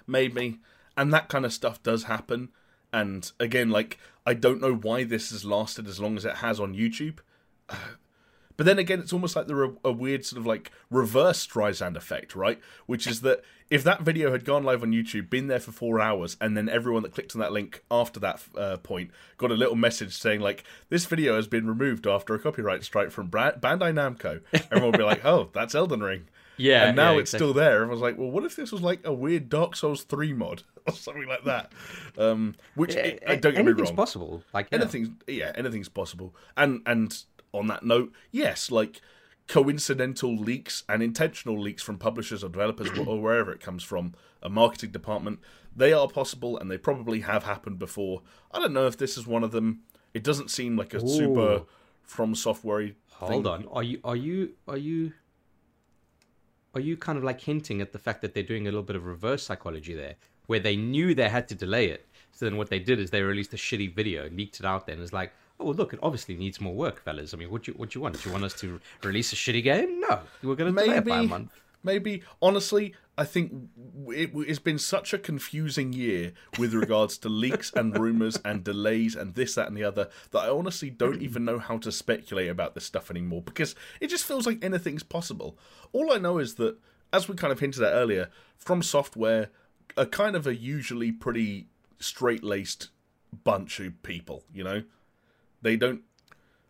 maybe 0.07 0.59
and 0.97 1.11
that 1.13 1.29
kind 1.29 1.45
of 1.45 1.53
stuff 1.53 1.81
does 1.83 2.03
happen 2.03 2.49
and 2.93 3.31
again 3.39 3.69
like 3.69 3.97
i 4.25 4.33
don't 4.33 4.61
know 4.61 4.73
why 4.75 5.03
this 5.03 5.31
has 5.31 5.43
lasted 5.45 5.87
as 5.87 5.99
long 5.99 6.17
as 6.17 6.25
it 6.25 6.35
has 6.37 6.59
on 6.59 6.75
youtube 6.75 7.19
but 8.61 8.67
then 8.67 8.77
again 8.77 8.99
it's 8.99 9.11
almost 9.11 9.35
like 9.35 9.47
there 9.47 9.63
are 9.63 9.73
a 9.83 9.91
weird 9.91 10.23
sort 10.23 10.39
of 10.39 10.45
like 10.45 10.69
reverse 10.91 11.47
Streisand 11.47 11.95
effect 11.95 12.35
right 12.35 12.59
which 12.85 13.07
is 13.07 13.21
that 13.21 13.41
if 13.71 13.83
that 13.83 14.01
video 14.01 14.31
had 14.31 14.45
gone 14.45 14.63
live 14.63 14.83
on 14.83 14.91
youtube 14.91 15.31
been 15.31 15.47
there 15.47 15.59
for 15.59 15.71
four 15.71 15.99
hours 15.99 16.37
and 16.39 16.55
then 16.55 16.69
everyone 16.69 17.01
that 17.01 17.11
clicked 17.11 17.35
on 17.35 17.41
that 17.41 17.51
link 17.51 17.83
after 17.89 18.19
that 18.19 18.39
uh, 18.55 18.77
point 18.77 19.09
got 19.39 19.49
a 19.49 19.55
little 19.55 19.75
message 19.75 20.15
saying 20.15 20.41
like 20.41 20.63
this 20.89 21.05
video 21.05 21.35
has 21.35 21.47
been 21.47 21.65
removed 21.65 22.05
after 22.05 22.35
a 22.35 22.39
copyright 22.39 22.83
strike 22.83 23.09
from 23.09 23.31
bandai 23.31 23.91
namco 23.91 24.41
everyone 24.53 24.91
would 24.91 24.97
be 24.99 25.03
like 25.03 25.25
oh 25.25 25.49
that's 25.53 25.73
elden 25.73 26.03
ring 26.03 26.27
Yeah, 26.57 26.89
and 26.89 26.95
now 26.95 27.13
yeah, 27.13 27.21
it's 27.21 27.31
still 27.31 27.53
there. 27.53 27.77
Everyone's 27.77 28.01
like, 28.01 28.19
well, 28.19 28.29
what 28.29 28.43
if 28.43 28.55
this 28.55 28.71
was 28.71 28.81
like 28.83 28.99
a 29.03 29.11
weird 29.11 29.49
Dark 29.49 29.75
Souls 29.75 30.03
3 30.03 30.33
mod 30.33 30.61
or 30.87 30.93
something 30.93 31.25
like 31.27 31.43
that? 31.45 31.71
Um, 32.19 32.53
which, 32.75 32.93
Yeah, 32.93 33.15
uh, 33.25 33.35
don't 33.35 33.41
get 33.41 33.65
me 33.65 33.71
anything's 33.71 33.89
wrong. 33.89 33.95
possible. 33.95 34.43
Like 34.53 34.71
know. 34.71 34.77
Anything's, 34.77 35.09
yeah, 35.25 35.51
anything's 35.55 35.89
possible. 35.89 36.35
And, 36.55 36.81
and 36.85 37.17
on 37.53 37.67
that 37.67 37.83
note, 37.83 38.11
yes, 38.31 38.71
like 38.71 39.01
coincidental 39.47 40.35
leaks 40.35 40.83
and 40.87 41.03
intentional 41.03 41.59
leaks 41.59 41.83
from 41.83 41.97
publishers 41.97 42.43
or 42.43 42.49
developers 42.49 42.89
or 42.97 43.21
wherever 43.21 43.51
it 43.51 43.59
comes 43.59 43.83
from, 43.83 44.13
a 44.41 44.49
marketing 44.49 44.91
department, 44.91 45.39
they 45.75 45.93
are 45.93 46.07
possible 46.07 46.57
and 46.57 46.71
they 46.71 46.77
probably 46.77 47.21
have 47.21 47.43
happened 47.43 47.77
before. 47.79 48.21
I 48.51 48.59
don't 48.59 48.73
know 48.73 48.87
if 48.87 48.97
this 48.97 49.17
is 49.17 49.27
one 49.27 49.43
of 49.43 49.51
them. 49.51 49.81
It 50.13 50.23
doesn't 50.23 50.51
seem 50.51 50.77
like 50.77 50.93
a 50.93 51.05
super 51.05 51.63
from 52.03 52.35
software 52.35 52.91
Hold 53.21 53.47
on. 53.47 53.67
Are 53.71 53.83
you 53.83 53.99
are 54.03 54.15
you 54.15 54.53
are 54.67 54.77
you 54.77 55.13
are 56.73 56.81
you 56.81 56.97
kind 56.97 57.17
of 57.17 57.23
like 57.23 57.41
hinting 57.41 57.81
at 57.81 57.91
the 57.91 57.99
fact 57.99 58.21
that 58.21 58.33
they're 58.33 58.43
doing 58.43 58.63
a 58.63 58.71
little 58.71 58.83
bit 58.83 58.95
of 58.95 59.05
reverse 59.05 59.43
psychology 59.43 59.93
there, 59.93 60.15
where 60.47 60.59
they 60.59 60.75
knew 60.75 61.13
they 61.13 61.29
had 61.29 61.47
to 61.49 61.55
delay 61.55 61.87
it. 61.87 62.07
So 62.31 62.45
then 62.45 62.57
what 62.57 62.69
they 62.69 62.79
did 62.79 62.99
is 62.99 63.11
they 63.11 63.21
released 63.21 63.53
a 63.53 63.57
shitty 63.57 63.93
video, 63.93 64.29
leaked 64.29 64.59
it 64.59 64.65
out 64.65 64.85
there, 64.85 64.95
and 64.95 65.03
it's 65.03 65.13
like, 65.13 65.33
oh 65.61 65.65
well, 65.65 65.73
look, 65.73 65.93
it 65.93 65.99
obviously 66.01 66.35
needs 66.35 66.59
more 66.59 66.73
work, 66.73 67.03
fellas. 67.03 67.33
I 67.33 67.37
mean, 67.37 67.49
what 67.51 67.63
do 67.63 67.71
you 67.71 67.77
what 67.77 67.89
do 67.91 67.99
you 67.99 68.03
want? 68.03 68.21
Do 68.21 68.27
you 68.29 68.33
want 68.33 68.43
us 68.45 68.53
to 68.61 68.79
release 69.03 69.31
a 69.33 69.35
shitty 69.35 69.63
game? 69.63 69.99
No, 70.01 70.19
we're 70.43 70.55
going 70.55 70.73
to 70.73 70.81
delay 70.81 70.97
it 70.97 71.05
by 71.05 71.15
a 71.15 71.19
Maybe- 71.19 71.27
month. 71.29 71.51
Maybe, 71.83 72.21
honestly, 72.43 72.93
I 73.17 73.23
think 73.23 73.51
it's 74.09 74.59
been 74.59 74.77
such 74.77 75.13
a 75.13 75.17
confusing 75.17 75.93
year 75.93 76.33
with 76.59 76.75
regards 76.75 77.17
to 77.17 77.27
leaks 77.27 77.71
and 77.75 77.97
rumors 77.97 78.39
and 78.45 78.63
delays 78.63 79.15
and 79.15 79.33
this, 79.33 79.55
that, 79.55 79.67
and 79.67 79.75
the 79.75 79.83
other 79.83 80.07
that 80.29 80.37
I 80.41 80.49
honestly 80.49 80.91
don't 80.91 81.23
even 81.23 81.43
know 81.43 81.57
how 81.57 81.79
to 81.79 81.91
speculate 81.91 82.49
about 82.49 82.75
this 82.75 82.85
stuff 82.85 83.09
anymore 83.09 83.41
because 83.41 83.73
it 83.99 84.11
just 84.11 84.25
feels 84.25 84.45
like 84.45 84.63
anything's 84.63 85.01
possible. 85.01 85.57
All 85.91 86.13
I 86.13 86.19
know 86.19 86.37
is 86.37 86.53
that, 86.55 86.77
as 87.11 87.27
we 87.27 87.33
kind 87.35 87.51
of 87.51 87.59
hinted 87.59 87.81
at 87.81 87.93
earlier, 87.93 88.29
from 88.57 88.83
software, 88.83 89.49
a 89.97 90.05
kind 90.05 90.35
of 90.35 90.45
a 90.45 90.55
usually 90.55 91.11
pretty 91.11 91.65
straight 91.97 92.43
laced 92.43 92.89
bunch 93.43 93.79
of 93.79 94.03
people, 94.03 94.43
you 94.53 94.63
know? 94.63 94.83
They 95.61 95.75
don't 95.77 96.01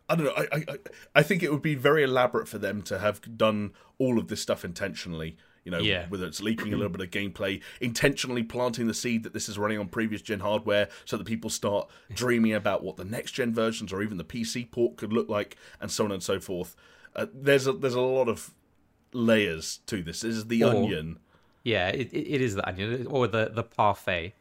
I 0.08 0.16
don't 0.16 0.26
know. 0.26 0.34
I, 0.36 0.46
I 0.68 0.76
I- 1.16 1.22
think 1.22 1.42
it 1.42 1.50
would 1.52 1.62
be 1.62 1.74
very 1.74 2.02
elaborate 2.02 2.48
for 2.48 2.58
them 2.58 2.82
to 2.82 2.98
have 2.98 3.20
done 3.38 3.72
all 3.98 4.18
of 4.18 4.28
this 4.28 4.42
stuff 4.42 4.64
intentionally. 4.64 5.36
You 5.64 5.70
know, 5.70 5.78
Yeah. 5.78 6.06
whether 6.08 6.26
it's 6.26 6.42
leaking 6.42 6.72
a 6.72 6.76
little 6.76 6.90
bit 6.90 7.00
of 7.00 7.10
gameplay, 7.10 7.62
intentionally 7.80 8.42
planting 8.42 8.88
the 8.88 8.94
seed 8.94 9.22
that 9.22 9.32
this 9.32 9.48
is 9.48 9.56
running 9.58 9.78
on 9.78 9.86
previous 9.88 10.20
gen 10.20 10.40
hardware, 10.40 10.88
so 11.04 11.16
that 11.16 11.24
people 11.24 11.50
start 11.50 11.88
dreaming 12.14 12.52
about 12.52 12.82
what 12.82 12.96
the 12.96 13.04
next 13.04 13.30
gen 13.32 13.54
versions 13.54 13.92
or 13.92 14.02
even 14.02 14.16
the 14.18 14.24
PC 14.24 14.68
port 14.70 14.96
could 14.96 15.12
look 15.12 15.28
like, 15.28 15.56
and 15.80 15.88
so 15.90 16.04
on 16.04 16.10
and 16.12 16.22
so 16.22 16.40
forth. 16.40 16.74
Uh, 17.14 17.26
there's 17.32 17.66
a 17.68 17.72
there's 17.72 17.94
a 17.94 18.00
lot 18.00 18.28
of 18.28 18.52
layers 19.12 19.78
to 19.86 20.02
this. 20.02 20.22
This 20.22 20.34
is 20.36 20.46
the 20.48 20.64
Or- 20.64 20.70
onion, 20.74 21.18
Yeah, 21.62 21.88
it, 21.88 22.12
it, 22.12 22.26
it 22.34 22.40
is 22.40 22.54
the 22.56 22.66
onion 22.68 23.06
or 23.06 23.28
the 23.28 23.50
the 23.54 23.62
parfait. 23.62 24.34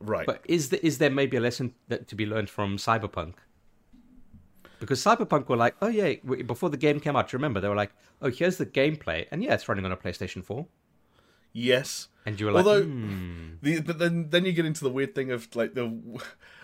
Right. 0.00 0.26
But 0.26 0.40
is 0.44 0.68
there, 0.70 0.80
is 0.82 0.98
there 0.98 1.10
maybe 1.10 1.36
a 1.36 1.40
lesson 1.40 1.74
that 1.88 2.08
to 2.08 2.14
be 2.14 2.26
learned 2.26 2.50
from 2.50 2.76
Cyberpunk? 2.76 3.34
Because 4.86 5.02
Cyberpunk 5.02 5.48
were 5.48 5.56
like, 5.56 5.76
oh 5.80 5.86
yeah, 5.86 6.14
before 6.44 6.68
the 6.68 6.76
game 6.76 6.98
came 6.98 7.14
out, 7.14 7.28
do 7.28 7.34
you 7.34 7.38
remember 7.38 7.60
they 7.60 7.68
were 7.68 7.76
like, 7.76 7.92
oh 8.20 8.30
here's 8.30 8.56
the 8.56 8.66
gameplay, 8.66 9.26
and 9.30 9.42
yeah, 9.42 9.54
it's 9.54 9.68
running 9.68 9.84
on 9.84 9.92
a 9.92 9.96
PlayStation 9.96 10.44
Four, 10.44 10.66
yes. 11.52 12.08
and 12.26 12.38
you 12.40 12.46
were 12.46 12.52
like, 12.52 12.66
Although, 12.66 12.82
hmm. 12.82 13.50
the, 13.62 13.80
but 13.80 14.00
then 14.00 14.30
then 14.30 14.44
you 14.44 14.52
get 14.52 14.66
into 14.66 14.82
the 14.82 14.90
weird 14.90 15.14
thing 15.14 15.30
of 15.30 15.54
like 15.54 15.74
the. 15.74 15.92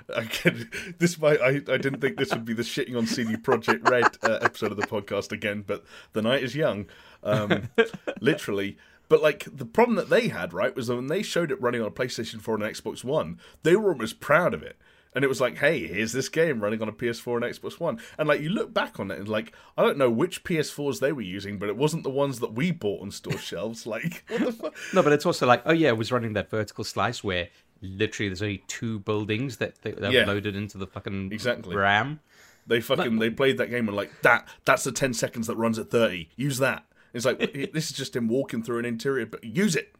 Again, 0.09 0.71
this 0.97 1.21
might 1.21 1.39
I, 1.43 1.49
I 1.49 1.77
didn't 1.77 2.01
think 2.01 2.17
this 2.17 2.31
would 2.31 2.47
be 2.47 2.55
the 2.55 2.63
shitting 2.63 2.97
on 2.97 3.07
CD 3.07 3.37
Projekt 3.37 3.87
Red 3.91 4.17
uh, 4.23 4.39
episode 4.41 4.71
of 4.71 4.79
the 4.79 4.87
podcast 4.87 5.33
again, 5.33 5.63
but 5.67 5.85
the 6.15 6.23
night 6.23 6.43
is 6.43 6.55
young, 6.55 6.87
um, 7.23 7.69
literally. 8.23 8.79
But 9.11 9.21
like 9.21 9.47
the 9.55 9.67
problem 9.67 9.97
that 9.97 10.09
they 10.09 10.29
had, 10.29 10.55
right, 10.55 10.75
was 10.75 10.87
that 10.87 10.97
when 10.97 11.09
they 11.09 11.23
showed 11.23 11.51
it 11.51 11.61
running 11.61 11.83
on 11.83 11.89
a 11.89 11.91
PlayStation 11.91 12.41
4 12.41 12.55
and 12.55 12.65
an 12.65 12.71
Xbox 12.71 13.05
One, 13.05 13.39
they 13.65 13.77
were 13.77 13.93
almost 13.93 14.19
proud 14.19 14.55
of 14.55 14.63
it. 14.63 14.79
And 15.15 15.25
it 15.25 15.29
was 15.29 15.41
like, 15.41 15.57
hey, 15.59 15.87
here's 15.87 16.13
this 16.13 16.29
game 16.29 16.61
running 16.61 16.83
on 16.83 16.89
a 16.89 16.93
PS4 16.93 17.37
and 17.37 17.45
Xbox 17.45 17.81
One. 17.81 17.99
And 18.19 18.29
like 18.29 18.41
you 18.41 18.51
look 18.51 18.73
back 18.75 19.01
on 19.01 19.11
it 19.11 19.19
and 19.19 19.29
like 19.29 19.53
I 19.77 19.83
don't 19.83 19.97
know 19.99 20.11
which 20.11 20.45
PS4s 20.45 21.01
they 21.01 21.13
were 21.13 21.23
using, 21.23 21.59
but 21.59 21.69
it 21.69 21.77
wasn't 21.77 22.03
the 22.05 22.11
ones 22.11 22.41
that 22.41 22.53
we 22.53 22.71
bought 22.71 23.03
on 23.03 23.11
store 23.11 23.39
shelves. 23.39 23.87
Like 23.87 24.25
what 24.29 24.41
the 24.45 24.53
fuck? 24.53 24.75
no, 24.93 25.03
but 25.03 25.13
it's 25.13 25.27
also 25.27 25.47
like, 25.47 25.63
oh 25.65 25.73
yeah, 25.73 25.89
it 25.89 25.97
was 25.97 26.13
running 26.13 26.35
that 26.35 26.51
vertical 26.51 26.85
slice 26.85 27.25
where 27.25 27.49
literally 27.81 28.29
there's 28.29 28.43
only 28.43 28.63
two 28.67 28.99
buildings 29.01 29.57
that 29.59 29.81
they, 29.83 29.93
they've 29.93 30.13
Yeah. 30.13 30.25
loaded 30.27 30.55
into 30.57 30.79
the 30.79 30.87
fucking 30.87 31.33
Exactly. 31.33 31.75
RAM. 31.75 32.21
They 32.67 32.81
fucking 32.83 33.19
they 33.19 33.31
played 33.31 33.57
that 33.59 33.71
game 33.71 33.89
and 33.89 33.97
like 33.97 34.11
that 34.23 34.47
that's 34.67 34.85
the 34.85 34.93
10 34.93 35.15
seconds 35.15 35.47
that 35.47 35.57
runs 35.57 35.79
at 35.79 35.91
30. 35.91 36.29
Use 36.37 36.59
that. 36.59 36.85
It's 37.15 37.25
like 37.25 37.39
this 37.73 37.91
is 37.91 37.97
just 37.97 38.15
him 38.15 38.29
walking 38.29 38.63
through 38.63 38.79
an 38.81 38.85
interior, 38.85 39.25
but 39.25 39.43
use 39.43 39.75
it. 39.75 39.95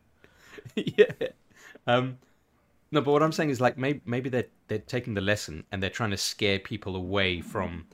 yeah. 0.77 1.07
Um, 1.87 2.19
no, 2.91 3.01
but 3.01 3.13
what 3.13 3.23
I'm 3.23 3.33
saying 3.33 3.51
is 3.51 3.61
like 3.61 3.77
maybe 3.79 4.01
maybe 4.05 4.29
they're 4.31 4.47
they're 4.69 4.79
taking 4.79 5.15
the 5.15 5.21
lesson 5.21 5.65
and 5.73 5.83
they're 5.83 5.91
trying 5.91 6.11
to 6.11 6.17
scare 6.17 6.59
people 6.59 6.97
away 6.97 7.41
from 7.41 7.87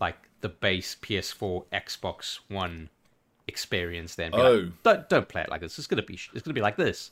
like 0.00 0.16
the 0.40 0.48
base 0.48 0.96
PS4, 1.02 1.64
Xbox 1.72 2.40
One 2.48 2.88
experience. 3.48 4.14
Then 4.14 4.30
Be 4.30 4.36
like, 4.38 4.46
Oh. 4.46 4.72
don't 4.82 5.08
don't 5.08 5.28
play 5.28 5.42
it 5.42 5.48
like 5.50 5.60
this. 5.60 5.78
It's 5.78 5.86
gonna 5.86 6.02
be 6.02 6.18
it's 6.32 6.42
gonna 6.42 6.54
be 6.54 6.60
like 6.60 6.76
this. 6.76 7.10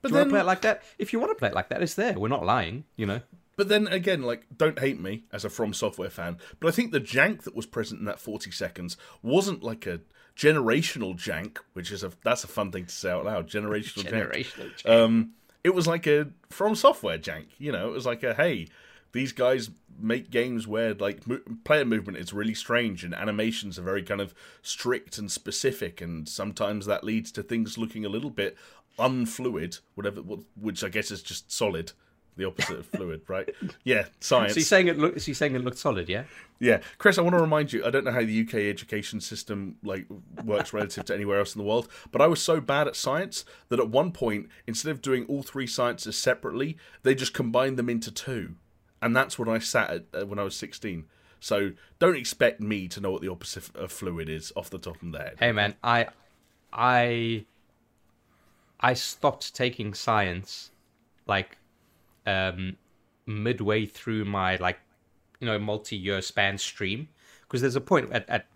But 0.00 0.08
Do 0.08 0.14
you 0.14 0.18
want 0.20 0.24
then 0.24 0.26
to 0.28 0.32
play 0.32 0.40
it 0.40 0.46
like 0.46 0.62
that? 0.62 0.82
If 0.98 1.12
you 1.12 1.20
want 1.20 1.30
to 1.32 1.34
play 1.36 1.48
it 1.48 1.54
like 1.54 1.68
that, 1.68 1.82
it's 1.82 1.94
there. 1.94 2.18
We're 2.18 2.28
not 2.28 2.44
lying, 2.46 2.84
you 2.96 3.04
know. 3.06 3.20
But 3.56 3.68
then 3.68 3.86
again, 3.86 4.22
like, 4.22 4.46
don't 4.56 4.78
hate 4.78 4.98
me 4.98 5.24
as 5.30 5.44
a 5.44 5.50
From 5.50 5.72
Software 5.74 6.10
fan, 6.10 6.38
but 6.58 6.66
I 6.66 6.70
think 6.72 6.90
the 6.90 7.00
jank 7.00 7.42
that 7.44 7.54
was 7.54 7.66
present 7.66 8.00
in 8.00 8.06
that 8.06 8.18
40 8.18 8.50
seconds 8.50 8.96
wasn't 9.22 9.62
like 9.62 9.86
a 9.86 10.00
generational 10.36 11.14
jank, 11.14 11.58
which 11.74 11.92
is 11.92 12.02
a 12.02 12.10
that's 12.24 12.42
a 12.44 12.48
fun 12.48 12.72
thing 12.72 12.86
to 12.86 12.92
say 12.94 13.10
out 13.10 13.24
loud. 13.26 13.48
Generational, 13.48 14.04
jank. 14.04 14.10
Generational. 14.30 14.76
change. 14.76 14.86
Um, 14.86 15.30
it 15.64 15.74
was 15.74 15.86
like 15.86 16.06
a 16.06 16.28
From 16.50 16.74
Software 16.74 17.18
jank. 17.18 17.46
You 17.58 17.72
know, 17.72 17.88
it 17.88 17.92
was 17.92 18.06
like 18.06 18.22
a 18.22 18.34
hey, 18.34 18.68
these 19.12 19.32
guys 19.32 19.70
make 19.98 20.30
games 20.30 20.66
where 20.66 20.94
like 20.94 21.26
mo- 21.26 21.40
player 21.64 21.84
movement 21.84 22.18
is 22.18 22.32
really 22.32 22.54
strange 22.54 23.02
and 23.02 23.14
animations 23.14 23.78
are 23.78 23.82
very 23.82 24.02
kind 24.02 24.20
of 24.20 24.34
strict 24.62 25.18
and 25.18 25.32
specific, 25.32 26.00
and 26.00 26.28
sometimes 26.28 26.86
that 26.86 27.02
leads 27.02 27.32
to 27.32 27.42
things 27.42 27.78
looking 27.78 28.04
a 28.04 28.10
little 28.10 28.30
bit 28.30 28.56
unfluid, 28.98 29.80
whatever, 29.94 30.20
which 30.20 30.84
I 30.84 30.88
guess 30.88 31.10
is 31.10 31.22
just 31.22 31.50
solid. 31.50 31.92
The 32.36 32.44
opposite 32.46 32.78
of 32.80 32.86
fluid, 32.86 33.22
right? 33.28 33.48
Yeah, 33.84 34.06
science. 34.20 34.54
so 34.54 34.58
you're 34.58 34.64
saying 34.64 34.88
it 34.88 34.98
look? 34.98 35.18
So 35.20 35.26
you're 35.28 35.34
saying 35.34 35.54
it 35.54 35.62
looked 35.62 35.78
solid, 35.78 36.08
yeah? 36.08 36.24
Yeah, 36.58 36.80
Chris, 36.98 37.18
I 37.18 37.22
want 37.22 37.34
to 37.34 37.40
remind 37.40 37.72
you. 37.72 37.84
I 37.84 37.90
don't 37.90 38.04
know 38.04 38.12
how 38.12 38.24
the 38.24 38.40
UK 38.42 38.54
education 38.54 39.20
system 39.20 39.76
like 39.82 40.06
works 40.44 40.72
relative 40.72 41.04
to 41.06 41.14
anywhere 41.14 41.38
else 41.38 41.54
in 41.54 41.60
the 41.60 41.66
world, 41.66 41.88
but 42.10 42.20
I 42.20 42.26
was 42.26 42.42
so 42.42 42.60
bad 42.60 42.88
at 42.88 42.96
science 42.96 43.44
that 43.68 43.78
at 43.78 43.88
one 43.88 44.12
point, 44.12 44.48
instead 44.66 44.90
of 44.90 45.02
doing 45.02 45.26
all 45.26 45.42
three 45.42 45.66
sciences 45.66 46.16
separately, 46.16 46.76
they 47.02 47.14
just 47.14 47.34
combined 47.34 47.76
them 47.78 47.88
into 47.88 48.10
two, 48.10 48.54
and 49.00 49.14
that's 49.14 49.38
what 49.38 49.48
I 49.48 49.58
sat 49.58 49.90
at 49.90 50.04
uh, 50.12 50.26
when 50.26 50.38
I 50.38 50.42
was 50.42 50.56
sixteen. 50.56 51.06
So 51.40 51.72
don't 51.98 52.16
expect 52.16 52.60
me 52.60 52.88
to 52.88 53.00
know 53.00 53.10
what 53.10 53.20
the 53.20 53.30
opposite 53.30 53.74
of 53.76 53.92
fluid 53.92 54.30
is 54.30 54.50
off 54.56 54.70
the 54.70 54.78
top 54.78 54.96
of 54.96 55.02
my 55.02 55.18
head. 55.18 55.36
Hey 55.38 55.52
man, 55.52 55.74
I 55.84 56.06
I 56.72 57.44
I 58.80 58.94
stopped 58.94 59.54
taking 59.54 59.94
science 59.94 60.70
like 61.26 61.58
um 62.26 62.76
midway 63.26 63.86
through 63.86 64.24
my 64.24 64.56
like 64.56 64.78
you 65.40 65.46
know 65.46 65.58
multi-year 65.58 66.20
span 66.22 66.56
stream 66.58 67.08
because 67.42 67.60
there's 67.60 67.76
a 67.76 67.80
point 67.80 68.10
at, 68.12 68.28
at 68.28 68.46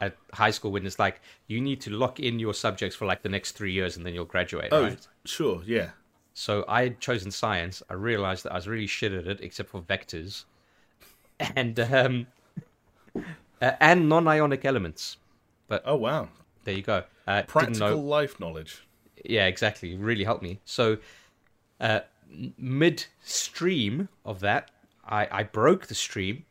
at 0.00 0.16
high 0.32 0.50
school 0.50 0.70
when 0.70 0.86
it's 0.86 0.98
like 0.98 1.20
you 1.48 1.60
need 1.60 1.80
to 1.80 1.90
lock 1.90 2.20
in 2.20 2.38
your 2.38 2.54
subjects 2.54 2.94
for 2.94 3.06
like 3.06 3.22
the 3.22 3.28
next 3.28 3.52
three 3.52 3.72
years 3.72 3.96
and 3.96 4.06
then 4.06 4.14
you'll 4.14 4.24
graduate 4.24 4.68
Oh, 4.72 4.82
right 4.82 5.08
sure, 5.24 5.62
yeah. 5.66 5.90
so 6.34 6.64
i 6.68 6.82
had 6.84 7.00
chosen 7.00 7.30
science 7.30 7.82
i 7.90 7.94
realized 7.94 8.44
that 8.44 8.52
i 8.52 8.56
was 8.56 8.68
really 8.68 8.86
shit 8.86 9.12
at 9.12 9.26
it 9.26 9.40
except 9.40 9.68
for 9.70 9.80
vectors 9.82 10.44
and 11.56 11.78
um 11.80 12.26
uh, 13.62 13.72
and 13.80 14.08
non-ionic 14.08 14.64
elements 14.64 15.16
But 15.68 15.82
Oh 15.84 15.96
wow, 15.96 16.28
there 16.64 16.74
you 16.74 16.82
go 16.82 17.04
uh, 17.26 17.42
practical 17.42 17.88
know 17.90 17.98
life 17.98 18.38
knowledge. 18.40 18.82
yeah, 19.24 19.46
exactly. 19.46 19.94
It 19.94 20.00
really 20.00 20.24
helped 20.24 20.42
me. 20.42 20.60
So, 20.64 20.96
uh, 21.80 22.00
mid 22.56 23.06
stream 23.22 24.08
of 24.24 24.40
that, 24.40 24.70
I, 25.06 25.28
I 25.30 25.42
broke 25.42 25.86
the 25.86 25.94
stream 25.94 26.44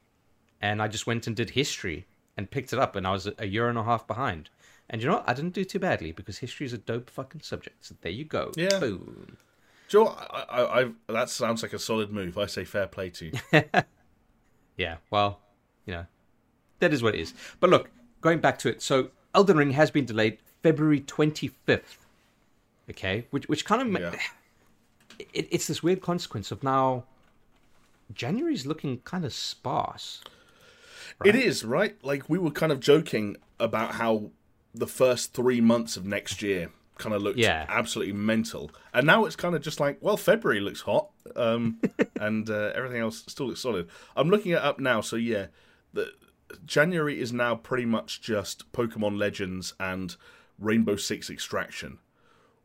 and 0.61 0.81
I 0.81 0.87
just 0.87 1.05
went 1.07 1.27
and 1.27 1.35
did 1.35 1.51
history 1.51 2.05
and 2.35 2.49
picked 2.51 2.71
it 2.71 2.77
up, 2.77 2.95
and 2.95 3.07
I 3.07 3.11
was 3.11 3.27
a, 3.39 3.47
year 3.47 3.67
and 3.67 3.79
a 3.79 3.83
half 3.83 4.05
behind. 4.05 4.49
And 4.89 5.01
you 5.01 5.07
know 5.07 5.15
what? 5.15 5.27
I 5.27 5.33
didn't 5.33 5.53
do 5.53 5.63
too 5.63 5.79
badly 5.79 6.11
because 6.11 6.37
history 6.37 6.67
is 6.67 6.73
a 6.73 6.77
dope 6.77 7.09
fucking 7.09 7.41
subject. 7.41 7.83
So 7.85 7.95
there 8.01 8.11
you 8.11 8.25
go. 8.25 8.51
Yeah. 8.55 8.77
Boom. 8.79 9.37
Do 9.89 9.97
you 9.97 10.03
know? 10.03 10.15
I, 10.29 10.41
I, 10.41 10.81
I, 10.83 10.91
that 11.09 11.29
sounds 11.29 11.63
like 11.63 11.73
a 11.73 11.79
solid 11.79 12.11
move. 12.11 12.37
I 12.37 12.45
say 12.45 12.63
fair 12.63 12.85
play 12.85 13.09
to 13.09 13.25
you. 13.25 13.61
Yeah, 14.77 14.97
well, 15.09 15.39
you 15.85 15.93
know, 15.93 16.05
that 16.79 16.93
is 16.93 17.03
what 17.03 17.15
it 17.15 17.19
is. 17.19 17.33
But 17.59 17.71
look, 17.71 17.89
going 18.21 18.39
back 18.39 18.59
to 18.59 18.69
it, 18.69 18.81
so 18.81 19.09
Elden 19.33 19.57
Ring 19.57 19.71
has 19.71 19.91
been 19.91 20.05
delayed 20.05 20.37
February 20.61 21.01
25th. 21.01 21.97
Okay, 22.89 23.25
which 23.31 23.49
which 23.49 23.65
kind 23.65 23.81
of 23.95 24.01
Yeah. 24.01 24.15
It, 25.19 25.47
it's 25.51 25.67
this 25.67 25.81
weird 25.83 26.01
consequence 26.01 26.51
of 26.51 26.63
now 26.63 27.03
January's 28.13 28.65
looking 28.65 28.99
kind 28.99 29.25
of 29.25 29.33
sparse. 29.33 30.21
It 31.25 31.35
is, 31.35 31.63
right? 31.65 31.95
Like 32.03 32.29
we 32.29 32.37
were 32.37 32.51
kind 32.51 32.71
of 32.71 32.79
joking 32.79 33.37
about 33.59 33.95
how 33.95 34.31
the 34.73 34.87
first 34.87 35.33
three 35.33 35.59
months 35.61 35.97
of 35.97 36.05
next 36.05 36.41
year 36.41 36.69
kind 36.97 37.15
of 37.15 37.21
looked 37.21 37.37
Yeah. 37.39 37.65
absolutely 37.69 38.13
mental. 38.13 38.71
And 38.93 39.05
now 39.07 39.25
it's 39.25 39.35
kind 39.35 39.55
of 39.55 39.61
just 39.61 39.79
like, 39.79 39.97
well, 40.01 40.17
February 40.17 40.59
looks 40.59 40.81
hot. 40.81 41.09
Um, 41.35 41.79
and 42.19 42.49
uh, 42.49 42.71
everything 42.75 43.01
else 43.01 43.23
still 43.27 43.47
looks 43.47 43.61
solid. 43.61 43.87
I'm 44.15 44.29
looking 44.29 44.51
it 44.51 44.59
up 44.59 44.79
now, 44.79 45.01
so 45.01 45.15
yeah. 45.15 45.47
The 45.93 46.11
January 46.65 47.19
is 47.19 47.33
now 47.33 47.55
pretty 47.55 47.85
much 47.85 48.21
just 48.21 48.71
Pokemon 48.71 49.17
Legends 49.17 49.73
and 49.79 50.15
Rainbow 50.59 50.95
Six 50.95 51.29
Extraction. 51.29 51.99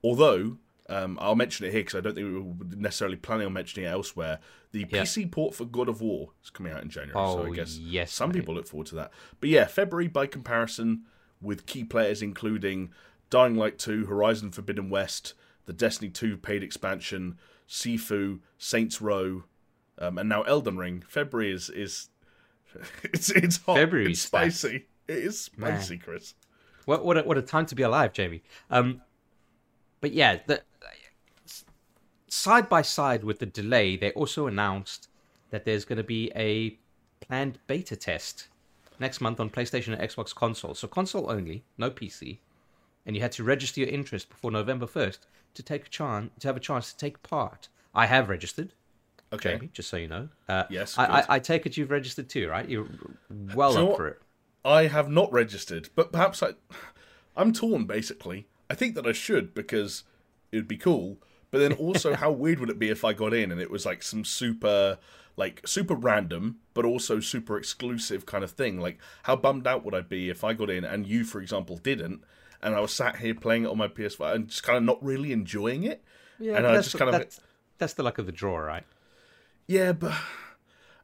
Although, 0.04 0.58
um, 0.92 1.18
I'll 1.20 1.34
mention 1.36 1.66
it 1.66 1.72
here 1.72 1.80
because 1.80 1.94
I 1.96 2.00
don't 2.00 2.14
think 2.14 2.26
we 2.26 2.38
were 2.40 2.76
necessarily 2.76 3.16
planning 3.16 3.46
on 3.46 3.52
mentioning 3.52 3.86
it 3.88 3.90
elsewhere. 3.92 4.38
The 4.72 4.80
Yeah. 4.90 5.02
PC 5.02 5.30
port 5.30 5.54
for 5.54 5.64
God 5.64 5.88
of 5.88 6.00
War 6.00 6.30
is 6.42 6.50
coming 6.50 6.72
out 6.72 6.82
in 6.82 6.88
January, 6.90 7.12
so 7.14 7.44
I 7.44 7.48
Oh, 7.48 7.52
guess 7.52 7.76
yes, 7.78 8.12
some 8.12 8.30
mate. 8.30 8.36
people 8.40 8.54
look 8.54 8.66
forward 8.66 8.86
to 8.88 8.94
that. 8.96 9.12
But 9.40 9.48
yeah, 9.48 9.66
February 9.66 10.08
by 10.08 10.26
comparison 10.26 11.02
with 11.40 11.66
key 11.66 11.84
players 11.84 12.22
including 12.22 12.92
Dying 13.30 13.56
Light 13.56 13.78
2, 13.78 14.06
Horizon 14.06 14.50
Forbidden 14.52 14.90
West, 14.90 15.34
the 15.64 15.72
Destiny 15.72 16.10
2 16.10 16.36
paid 16.36 16.62
expansion, 16.62 17.38
Sifu, 17.68 18.40
Saints 18.58 19.00
Row, 19.00 19.44
um, 19.98 20.18
and 20.18 20.28
now 20.28 20.42
Elden 20.42 20.76
Ring. 20.76 21.02
February 21.08 21.52
is 21.52 21.70
is 21.70 22.08
it's 23.02 23.30
it's 23.30 23.58
hot. 23.58 23.76
February's 23.76 24.18
it's 24.18 24.22
spicy. 24.22 24.86
It 25.08 25.18
is 25.18 25.40
spicy, 25.40 25.94
Man. 25.94 26.00
Chris. 26.04 26.34
What 26.84 27.04
what 27.04 27.18
a, 27.18 27.22
what 27.22 27.38
a 27.38 27.42
time 27.42 27.66
to 27.66 27.74
be 27.74 27.82
alive, 27.82 28.12
Jamie. 28.12 28.42
Um, 28.70 29.02
but 30.00 30.12
yeah, 30.12 30.38
the 30.46 30.62
side 32.32 32.66
by 32.70 32.80
side 32.80 33.22
with 33.22 33.38
the 33.40 33.46
delay, 33.46 33.94
they 33.94 34.10
also 34.12 34.46
announced 34.46 35.08
that 35.50 35.66
there's 35.66 35.84
going 35.84 35.98
to 35.98 36.02
be 36.02 36.32
a 36.34 36.78
planned 37.20 37.58
beta 37.66 37.94
test 37.94 38.48
next 38.98 39.20
month 39.20 39.38
on 39.38 39.50
PlayStation 39.50 39.92
and 39.92 40.00
Xbox 40.00 40.34
console. 40.34 40.74
So 40.74 40.88
console 40.88 41.30
only, 41.30 41.62
no 41.76 41.90
PC, 41.90 42.38
and 43.04 43.14
you 43.14 43.20
had 43.20 43.32
to 43.32 43.44
register 43.44 43.80
your 43.80 43.90
interest 43.90 44.30
before 44.30 44.50
November 44.50 44.86
first 44.86 45.26
to 45.52 45.62
take 45.62 45.86
a 45.86 45.90
chance 45.90 46.30
to 46.40 46.48
have 46.48 46.56
a 46.56 46.60
chance 46.60 46.90
to 46.90 46.96
take 46.96 47.22
part. 47.22 47.68
I 47.94 48.06
have 48.06 48.30
registered, 48.30 48.72
Okay. 49.30 49.52
Jamie, 49.52 49.70
just 49.74 49.90
so 49.90 49.98
you 49.98 50.08
know. 50.08 50.30
Uh, 50.48 50.64
Yes, 50.70 50.96
I, 50.96 51.04
I. 51.04 51.24
I 51.28 51.38
take 51.38 51.66
it 51.66 51.76
you've 51.76 51.90
registered 51.90 52.30
too, 52.30 52.48
right? 52.48 52.66
You're 52.66 52.86
well 53.54 53.74
know 53.74 53.90
up 53.90 53.96
for 53.96 54.08
it. 54.08 54.22
I 54.64 54.86
have 54.86 55.10
not 55.10 55.30
registered, 55.32 55.90
but 55.94 56.12
perhaps 56.12 56.42
I 56.42 56.52
I'm 57.36 57.52
torn 57.52 57.84
basically. 57.84 58.46
I 58.70 58.74
think 58.74 58.94
that 58.94 59.06
I 59.06 59.12
should 59.12 59.52
because 59.52 60.04
it 60.50 60.56
would 60.56 60.68
be 60.68 60.78
cool, 60.78 61.18
but 61.52 61.58
then 61.58 61.72
also 61.84 62.14
how 62.14 62.32
weird 62.32 62.58
would 62.58 62.70
it 62.70 62.80
be 62.80 62.88
if 62.88 63.04
I 63.04 63.12
got 63.12 63.32
in 63.32 63.52
and 63.52 63.60
it 63.60 63.70
was 63.70 63.86
like 63.86 64.02
some 64.02 64.24
super 64.24 64.98
like 65.36 65.62
super 65.64 65.94
random 65.94 66.56
but 66.74 66.84
also 66.84 67.20
super 67.20 67.56
exclusive 67.56 68.26
kind 68.26 68.42
of 68.42 68.50
thing. 68.50 68.80
Like 68.80 68.98
how 69.22 69.36
bummed 69.36 69.68
out 69.68 69.84
would 69.84 69.94
I 69.94 70.00
be 70.00 70.28
if 70.28 70.42
I 70.42 70.52
got 70.52 70.68
in 70.70 70.82
and 70.84 71.06
you 71.06 71.22
for 71.24 71.40
example 71.40 71.76
didn't 71.76 72.24
and 72.62 72.74
I 72.74 72.80
was 72.80 72.92
sat 72.92 73.16
here 73.16 73.34
playing 73.34 73.64
it 73.64 73.68
on 73.68 73.78
my 73.78 73.88
PS5 73.88 74.34
and 74.34 74.48
just 74.48 74.62
kind 74.62 74.76
of 74.78 74.84
not 74.84 75.02
really 75.02 75.32
enjoying 75.32 75.84
it. 75.84 76.02
Yeah, 76.38 76.56
and 76.56 76.66
I 76.66 76.72
that's, 76.72 76.86
just 76.88 76.98
kind 76.98 77.08
of 77.14 77.20
that's, 77.20 77.40
that's 77.78 77.94
the 77.94 78.02
luck 78.02 78.18
of 78.18 78.26
the 78.26 78.32
draw, 78.32 78.56
right? 78.58 78.84
Yeah, 79.66 79.92
but 79.92 80.12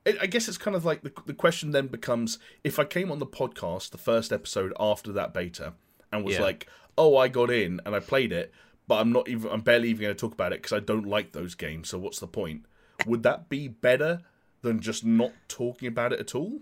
I 0.06 0.16
I 0.22 0.26
guess 0.26 0.48
it's 0.48 0.58
kind 0.58 0.76
of 0.76 0.84
like 0.84 1.02
the, 1.02 1.12
the 1.26 1.34
question 1.34 1.70
then 1.72 1.88
becomes 1.88 2.38
if 2.64 2.78
I 2.78 2.84
came 2.84 3.10
on 3.10 3.18
the 3.18 3.26
podcast, 3.26 3.90
the 3.90 3.98
first 3.98 4.32
episode 4.32 4.72
after 4.78 5.12
that 5.12 5.34
beta, 5.34 5.74
and 6.12 6.24
was 6.24 6.36
Yeah. 6.36 6.42
like, 6.42 6.68
oh, 6.96 7.16
I 7.16 7.28
got 7.28 7.50
in 7.50 7.80
and 7.84 7.94
I 7.94 8.00
played 8.00 8.32
it, 8.32 8.52
but 8.88 8.96
I'm 9.00 9.12
not 9.12 9.28
even, 9.28 9.50
I'm 9.50 9.60
barely 9.60 9.90
even 9.90 10.02
going 10.02 10.14
to 10.14 10.20
talk 10.20 10.32
about 10.32 10.52
it 10.52 10.62
because 10.62 10.72
I 10.72 10.80
don't 10.80 11.06
like 11.06 11.32
those 11.32 11.54
games, 11.54 11.90
so 11.90 11.98
what's 11.98 12.18
the 12.18 12.26
point? 12.26 12.64
Would 13.06 13.22
that 13.22 13.48
be 13.48 13.68
better 13.68 14.22
than 14.62 14.80
just 14.80 15.04
not 15.04 15.32
talking 15.46 15.86
about 15.86 16.12
it 16.12 16.18
at 16.18 16.34
all? 16.34 16.60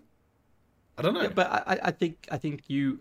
I 0.98 1.02
don't 1.02 1.14
know. 1.14 1.22
Yeah, 1.22 1.28
but 1.28 1.50
I, 1.50 1.78
I- 1.84 1.90
think 1.90 2.26
I 2.30 2.36
think 2.38 2.64
you. 2.68 3.00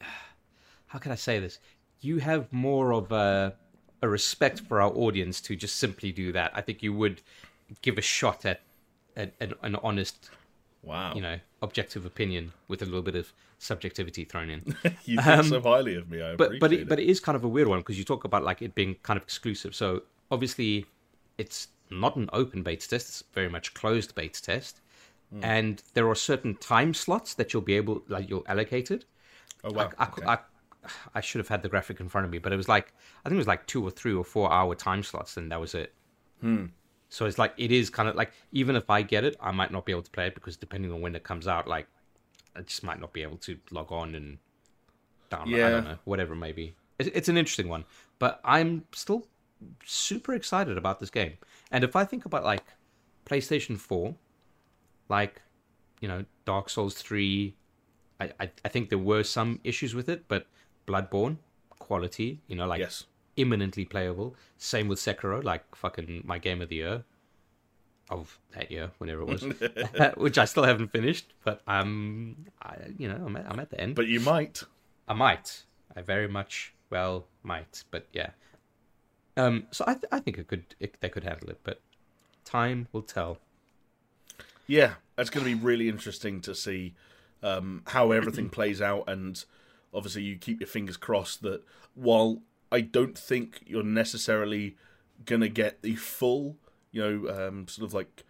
How 0.86 0.98
can 0.98 1.12
I 1.12 1.14
say 1.14 1.38
this? 1.38 1.58
You 2.00 2.18
have 2.18 2.52
more 2.52 2.92
of 2.92 3.12
a 3.12 3.54
a 4.02 4.08
respect 4.08 4.60
for 4.60 4.80
our 4.80 4.90
audience 4.90 5.40
to 5.40 5.54
just 5.54 5.76
simply 5.76 6.10
do 6.10 6.32
that. 6.32 6.50
I 6.54 6.60
think 6.60 6.82
you 6.82 6.92
would 6.92 7.22
give 7.82 7.98
a 7.98 8.02
shot 8.02 8.44
at, 8.44 8.60
at, 9.16 9.32
an 9.62 9.76
honest, 9.76 10.28
wow. 10.82 11.14
you 11.14 11.20
know, 11.20 11.38
objective 11.60 12.04
opinion 12.06 12.52
with 12.68 12.82
a 12.82 12.84
little 12.84 13.02
bit 13.02 13.14
of 13.14 13.32
subjectivity 13.58 14.24
thrown 14.24 14.50
in. 14.50 14.76
you 15.04 15.20
think 15.20 15.44
so 15.44 15.60
highly 15.60 15.96
of 15.96 16.10
me. 16.10 16.22
I 16.22 16.30
Um, 16.30 16.36
but 16.36 16.50
but 16.58 16.66
appreciate 16.66 16.80
it, 16.82 16.88
but 16.88 16.98
it 16.98 17.06
is 17.06 17.20
kind 17.20 17.36
of 17.36 17.44
a 17.44 17.48
weird 17.48 17.68
one 17.68 17.78
because 17.80 17.98
you 17.98 18.04
talk 18.04 18.24
about 18.24 18.44
like 18.44 18.62
it 18.62 18.74
being 18.74 18.96
kind 19.02 19.16
of 19.16 19.22
exclusive. 19.22 19.74
So 19.74 20.02
obviously, 20.30 20.86
it's 21.38 21.68
not 21.90 22.16
an 22.16 22.28
open 22.32 22.62
beta 22.62 22.88
test; 22.88 23.08
it's 23.08 23.24
very 23.32 23.48
much 23.48 23.74
closed 23.74 24.14
beta 24.14 24.42
test, 24.42 24.80
Hmm. 25.32 25.44
and 25.44 25.82
there 25.94 26.08
are 26.08 26.14
certain 26.14 26.54
time 26.56 26.92
slots 26.92 27.34
that 27.34 27.52
you'll 27.52 27.62
be 27.62 27.74
able 27.74 28.02
like 28.08 28.28
you'll 28.28 28.44
allocate 28.46 28.90
it. 28.90 29.04
Oh 29.64 29.72
wow. 29.72 29.90
I, 29.98 30.04
okay. 30.04 30.26
I, 30.26 30.38
I 31.14 31.20
should 31.20 31.38
have 31.38 31.48
had 31.48 31.62
the 31.62 31.68
graphic 31.68 32.00
in 32.00 32.08
front 32.08 32.24
of 32.26 32.30
me, 32.30 32.38
but 32.38 32.52
it 32.52 32.56
was 32.56 32.68
like 32.68 32.92
I 33.24 33.28
think 33.28 33.36
it 33.36 33.38
was 33.38 33.46
like 33.46 33.66
two 33.66 33.82
or 33.82 33.90
three 33.90 34.12
or 34.12 34.24
four 34.24 34.52
hour 34.52 34.74
time 34.74 35.02
slots, 35.02 35.36
and 35.36 35.50
that 35.50 35.60
was 35.60 35.74
it. 35.74 35.94
Hmm. 36.40 36.66
So 37.12 37.26
it's 37.26 37.36
like 37.36 37.52
it 37.58 37.70
is 37.70 37.90
kind 37.90 38.08
of 38.08 38.14
like 38.14 38.32
even 38.52 38.74
if 38.74 38.88
I 38.88 39.02
get 39.02 39.22
it, 39.22 39.36
I 39.38 39.50
might 39.50 39.70
not 39.70 39.84
be 39.84 39.92
able 39.92 40.00
to 40.02 40.10
play 40.10 40.28
it 40.28 40.34
because 40.34 40.56
depending 40.56 40.90
on 40.90 41.02
when 41.02 41.14
it 41.14 41.22
comes 41.24 41.46
out, 41.46 41.68
like 41.68 41.86
I 42.56 42.62
just 42.62 42.82
might 42.82 43.00
not 43.00 43.12
be 43.12 43.22
able 43.22 43.36
to 43.48 43.58
log 43.70 43.92
on 43.92 44.14
and 44.14 44.38
download. 45.30 45.54
I 45.54 45.58
Yeah. 45.58 45.70
don't 45.70 45.84
know, 45.84 45.98
whatever 46.04 46.32
it 46.32 46.38
may 46.38 46.52
be. 46.52 46.74
It's, 46.98 47.10
it's 47.12 47.28
an 47.28 47.36
interesting 47.36 47.68
one, 47.68 47.84
but 48.18 48.40
I'm 48.44 48.86
still 48.94 49.26
super 49.84 50.32
excited 50.32 50.78
about 50.78 51.00
this 51.00 51.10
game. 51.10 51.34
And 51.70 51.84
if 51.84 51.96
I 51.96 52.06
think 52.06 52.24
about 52.24 52.44
like 52.44 52.64
PlayStation 53.26 53.76
Four, 53.76 54.14
like 55.10 55.42
you 56.00 56.08
know 56.08 56.24
Dark 56.46 56.70
Souls 56.70 56.94
Three, 56.94 57.54
I, 58.20 58.30
I 58.40 58.50
I 58.64 58.68
think 58.70 58.88
there 58.88 58.98
were 59.12 59.22
some 59.22 59.60
issues 59.64 59.94
with 59.94 60.08
it, 60.08 60.24
but 60.28 60.46
Bloodborne 60.86 61.36
quality, 61.78 62.40
you 62.46 62.56
know, 62.56 62.66
like 62.66 62.80
yes. 62.80 63.04
Imminently 63.36 63.84
playable. 63.84 64.34
Same 64.58 64.88
with 64.88 64.98
Sekiro, 64.98 65.42
like 65.42 65.74
fucking 65.74 66.22
my 66.24 66.38
game 66.38 66.60
of 66.62 66.68
the 66.68 66.76
year 66.76 67.04
of 68.10 68.38
that 68.54 68.70
year, 68.70 68.90
whenever 68.98 69.22
it 69.22 69.28
was, 69.28 69.42
which 70.16 70.38
I 70.38 70.44
still 70.44 70.64
haven't 70.64 70.88
finished. 70.88 71.32
But 71.44 71.62
um, 71.66 72.36
I, 72.62 72.76
you 72.98 73.08
know, 73.08 73.22
I'm 73.24 73.36
at, 73.36 73.46
I'm 73.50 73.60
at 73.60 73.70
the 73.70 73.80
end. 73.80 73.94
But 73.94 74.06
you 74.06 74.20
might. 74.20 74.62
I 75.08 75.14
might, 75.14 75.64
I 75.96 76.02
very 76.02 76.28
much 76.28 76.74
well 76.90 77.26
might, 77.42 77.84
but 77.90 78.06
yeah. 78.12 78.30
Um, 79.36 79.66
so 79.70 79.84
I 79.86 79.94
th- 79.94 80.06
I 80.12 80.20
think 80.20 80.38
it 80.38 80.46
could 80.46 80.74
it, 80.78 81.00
they 81.00 81.08
could 81.08 81.24
handle 81.24 81.50
it, 81.50 81.60
but 81.64 81.80
time 82.44 82.88
will 82.92 83.02
tell. 83.02 83.38
Yeah, 84.66 84.94
it's 85.18 85.30
going 85.30 85.44
to 85.44 85.54
be 85.54 85.60
really 85.60 85.88
interesting 85.88 86.40
to 86.42 86.54
see 86.54 86.94
um, 87.42 87.82
how 87.86 88.12
everything 88.12 88.48
plays 88.50 88.80
out, 88.80 89.04
and 89.08 89.42
obviously 89.92 90.22
you 90.22 90.36
keep 90.36 90.60
your 90.60 90.68
fingers 90.68 90.96
crossed 90.96 91.42
that 91.42 91.62
while 91.94 92.40
I 92.72 92.80
don't 92.80 93.16
think 93.16 93.62
you're 93.66 93.84
necessarily 93.84 94.76
going 95.26 95.42
to 95.42 95.48
get 95.48 95.82
the 95.82 95.94
full, 95.94 96.56
you 96.90 97.00
know, 97.02 97.48
um, 97.48 97.68
sort 97.68 97.86
of 97.86 97.94
like 97.94 98.24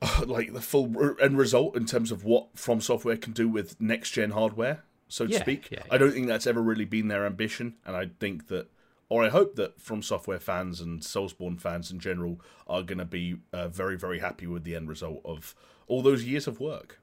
like 0.26 0.52
the 0.52 0.60
full 0.60 1.16
end 1.20 1.38
result 1.38 1.76
in 1.76 1.86
terms 1.86 2.10
of 2.12 2.24
what 2.24 2.58
From 2.58 2.80
Software 2.80 3.16
can 3.16 3.32
do 3.32 3.48
with 3.48 3.80
next 3.80 4.10
gen 4.12 4.30
hardware, 4.30 4.84
so 5.08 5.26
to 5.26 5.32
Yeah, 5.32 5.40
speak. 5.40 5.68
yeah, 5.70 5.82
I 5.90 5.98
don't 5.98 6.12
think 6.12 6.26
that's 6.26 6.46
ever 6.46 6.62
really 6.62 6.84
been 6.84 7.08
their 7.08 7.26
ambition, 7.26 7.74
and 7.84 7.96
I 7.96 8.10
think 8.20 8.48
that, 8.48 8.68
or 9.08 9.24
I 9.24 9.28
hope 9.28 9.56
that 9.56 9.80
From 9.80 10.02
Software 10.02 10.38
fans 10.40 10.80
and 10.80 11.00
Soulsborne 11.02 11.60
fans 11.60 11.90
in 11.90 11.98
general 11.98 12.40
are 12.66 12.82
going 12.82 12.98
to 12.98 13.04
be 13.04 13.36
uh, 13.52 13.68
very, 13.68 13.96
very 13.96 14.20
happy 14.20 14.46
with 14.46 14.64
the 14.64 14.76
end 14.76 14.88
result 14.88 15.20
of 15.24 15.54
all 15.86 16.02
those 16.02 16.24
years 16.24 16.46
of 16.46 16.60
work. 16.60 17.00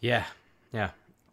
Yeah, 0.00 0.26
yeah. 0.72 0.90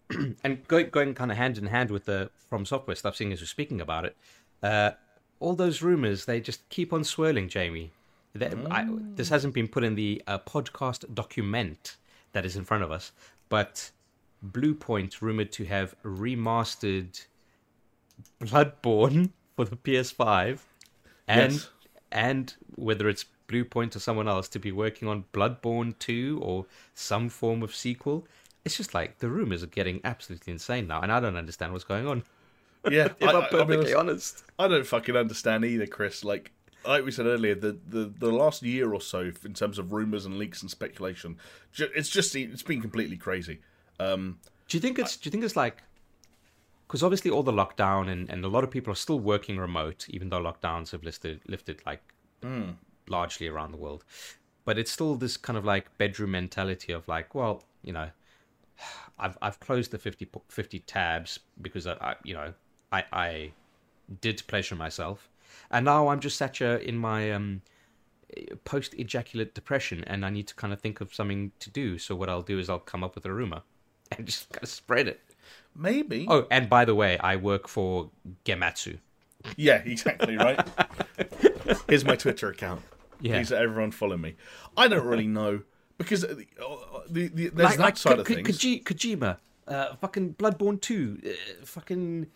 and 0.44 0.68
going 0.68 0.90
going 0.90 1.14
kind 1.16 1.32
of 1.32 1.38
hand 1.38 1.58
in 1.58 1.66
hand 1.68 1.90
with 1.92 2.06
the 2.06 2.30
From 2.50 2.66
Software 2.66 2.96
stuff, 2.96 3.16
seeing 3.16 3.34
as 3.34 3.42
we're 3.42 3.48
speaking 3.48 3.82
about 3.82 4.06
it, 4.06 4.16
uh, 4.64 4.92
all 5.40 5.56
those 5.56 5.82
rumors 5.82 6.26
they 6.26 6.40
just 6.40 6.68
keep 6.70 6.94
on 6.94 7.04
swirling, 7.04 7.50
Jamie. 7.50 7.92
They- 8.34 8.52
I, 8.70 8.86
this 9.16 9.30
hasn't 9.30 9.54
been 9.54 9.68
put 9.68 9.84
in 9.84 9.96
the 9.96 10.22
uh, 10.28 10.40
podcast 10.40 11.14
document 11.14 11.96
that 12.34 12.46
is 12.46 12.56
in 12.56 12.66
front 12.66 12.84
of 12.84 12.92
us, 12.92 13.12
but 13.50 13.92
Bluepoint 14.46 15.22
rumored 15.22 15.52
to 15.54 15.64
have 15.66 15.96
remastered 16.04 17.26
Bloodborne 18.42 19.32
for 19.56 19.66
the 19.66 19.76
PS5, 19.78 20.60
and 21.28 21.54
Yes. 21.54 21.70
and 22.12 22.54
whether 22.76 23.08
it's 23.10 23.26
Bluepoint 23.48 23.96
or 23.96 24.00
someone 24.00 24.28
else 24.28 24.48
to 24.50 24.60
be 24.60 24.72
working 24.72 25.08
on 25.08 25.26
Bloodborne 25.34 25.98
2 26.00 26.40
or 26.42 26.66
some 26.94 27.30
form 27.30 27.64
of 27.64 27.74
sequel. 27.76 28.28
It's 28.66 28.76
just 28.76 28.94
like 28.94 29.20
the 29.20 29.30
rumors 29.30 29.64
are 29.64 29.68
getting 29.68 30.02
absolutely 30.04 30.52
insane 30.52 30.88
now, 30.88 31.02
and 31.02 31.12
I 31.12 31.20
don't 31.20 31.38
understand 31.38 31.72
what's 31.72 31.86
going 31.86 32.08
on. 32.08 32.24
Yeah, 32.90 33.10
If 33.20 33.24
I, 33.24 33.30
I'm 33.30 33.36
I- 33.36 33.40
I'll 33.40 33.50
perfectly 33.50 33.94
honest, 33.94 33.96
honest. 33.96 34.44
I 34.60 34.68
don't 34.68 34.86
fucking 34.86 35.16
understand 35.16 35.64
either, 35.64 35.88
Chris. 35.88 36.24
Like, 36.24 36.52
like 36.86 37.06
we 37.06 37.12
said 37.12 37.26
earlier, 37.26 37.56
the, 37.56 37.78
the, 37.88 38.12
the 38.20 38.32
last 38.32 38.64
year 38.64 38.94
or 38.94 39.02
so, 39.02 39.32
in 39.44 39.54
terms 39.54 39.80
of 39.80 39.92
rumors 39.92 40.26
and 40.26 40.38
leaks 40.38 40.62
and 40.62 40.70
speculation, 40.70 41.38
it's 41.78 42.10
just 42.10 42.36
it's 42.36 42.64
been 42.64 42.82
completely 42.82 43.18
crazy. 43.18 43.60
Um, 44.00 44.40
Do 44.68 44.78
you 44.78 44.82
think 44.82 45.00
it's? 45.00 45.18
Do 45.18 45.28
you 45.28 45.32
think 45.32 45.44
it's 45.44 45.56
like? 45.56 45.84
Because 46.88 47.02
obviously 47.02 47.32
all 47.32 47.44
the 47.44 47.52
lockdown 47.52 48.10
and, 48.10 48.30
and 48.30 48.46
a 48.46 48.48
lot 48.48 48.64
of 48.64 48.70
people 48.70 48.94
are 48.94 48.98
still 48.98 49.20
working 49.20 49.58
remote, 49.58 50.06
even 50.10 50.30
though 50.30 50.40
lockdowns 50.40 50.92
have 50.92 51.04
lifted 51.04 51.42
lifted 51.48 51.82
like 51.86 52.02
mm. 52.44 52.76
largely 53.08 53.48
around 53.48 53.72
the 53.72 53.78
world. 53.78 54.04
But 54.66 54.78
it's 54.78 54.92
still 54.92 55.16
this 55.16 55.36
kind 55.38 55.58
of 55.58 55.66
like 55.66 55.96
bedroom 55.98 56.32
mentality 56.32 56.94
of 56.94 57.08
like, 57.08 57.34
well, 57.34 57.64
you 57.84 57.94
know, 57.94 58.10
I've 59.20 59.38
I've 59.42 59.60
closed 59.60 59.92
the 59.92 59.98
50, 59.98 60.28
50 60.50 60.80
tabs 60.80 61.40
because 61.62 61.88
I, 61.88 61.94
I 61.94 62.16
you 62.24 62.34
know 62.34 62.54
I 62.92 63.04
I 63.12 63.52
did 64.22 64.44
pleasure 64.48 64.76
myself, 64.76 65.30
and 65.72 65.86
now 65.86 66.08
I'm 66.10 66.20
just 66.20 66.38
sat 66.38 66.58
here 66.58 66.76
in 66.76 66.98
my 66.98 67.32
um 67.32 67.62
post 68.66 68.94
ejaculate 68.96 69.54
depression, 69.54 70.04
and 70.06 70.26
I 70.26 70.30
need 70.30 70.48
to 70.48 70.56
kind 70.56 70.74
of 70.74 70.82
think 70.82 71.02
of 71.02 71.14
something 71.14 71.52
to 71.60 71.70
do. 71.70 71.98
So 71.98 72.16
what 72.16 72.30
I'll 72.30 72.42
do 72.42 72.60
is 72.60 72.70
I'll 72.70 72.80
come 72.80 73.04
up 73.04 73.16
with 73.16 73.26
a 73.26 73.34
rumor 73.34 73.62
and 74.18 74.26
just 74.26 74.50
kind 74.50 74.64
of 74.64 74.70
spread 74.70 75.08
it. 75.08 75.22
maybe. 75.76 76.26
Oh, 76.30 76.48
and 76.52 76.70
by 76.70 76.86
the 76.86 76.96
way, 76.96 77.18
I 77.18 77.36
work 77.36 77.68
for 77.68 78.10
Gematsu. 78.46 79.00
Yeah, 79.58 79.82
exactly 79.86 80.38
right. 80.38 80.60
Here's 81.88 82.04
my 82.04 82.16
Twitter 82.16 82.50
account. 82.50 82.82
Yeah. 83.22 83.38
Please 83.38 83.52
let 83.52 83.62
everyone 83.62 83.92
follow 83.92 84.18
me. 84.18 84.36
I 84.76 84.88
don't 84.88 85.06
really 85.06 85.28
know 85.28 85.62
because 85.98 86.24
uh, 86.24 86.36
the, 86.36 86.46
the, 87.10 87.28
the, 87.28 87.50
there's 87.50 87.78
that 87.78 87.98
side 87.98 88.16
Ko- 88.16 88.22
of 88.22 88.28
things. 88.28 88.48
Koji- 88.48 88.84
Kojima, 88.84 89.38
uh, 89.68 89.96
fucking 89.96 90.36
Bloodborne 90.36 90.80
2, 90.82 91.22
uh, 91.26 91.30
fucking 91.66 92.28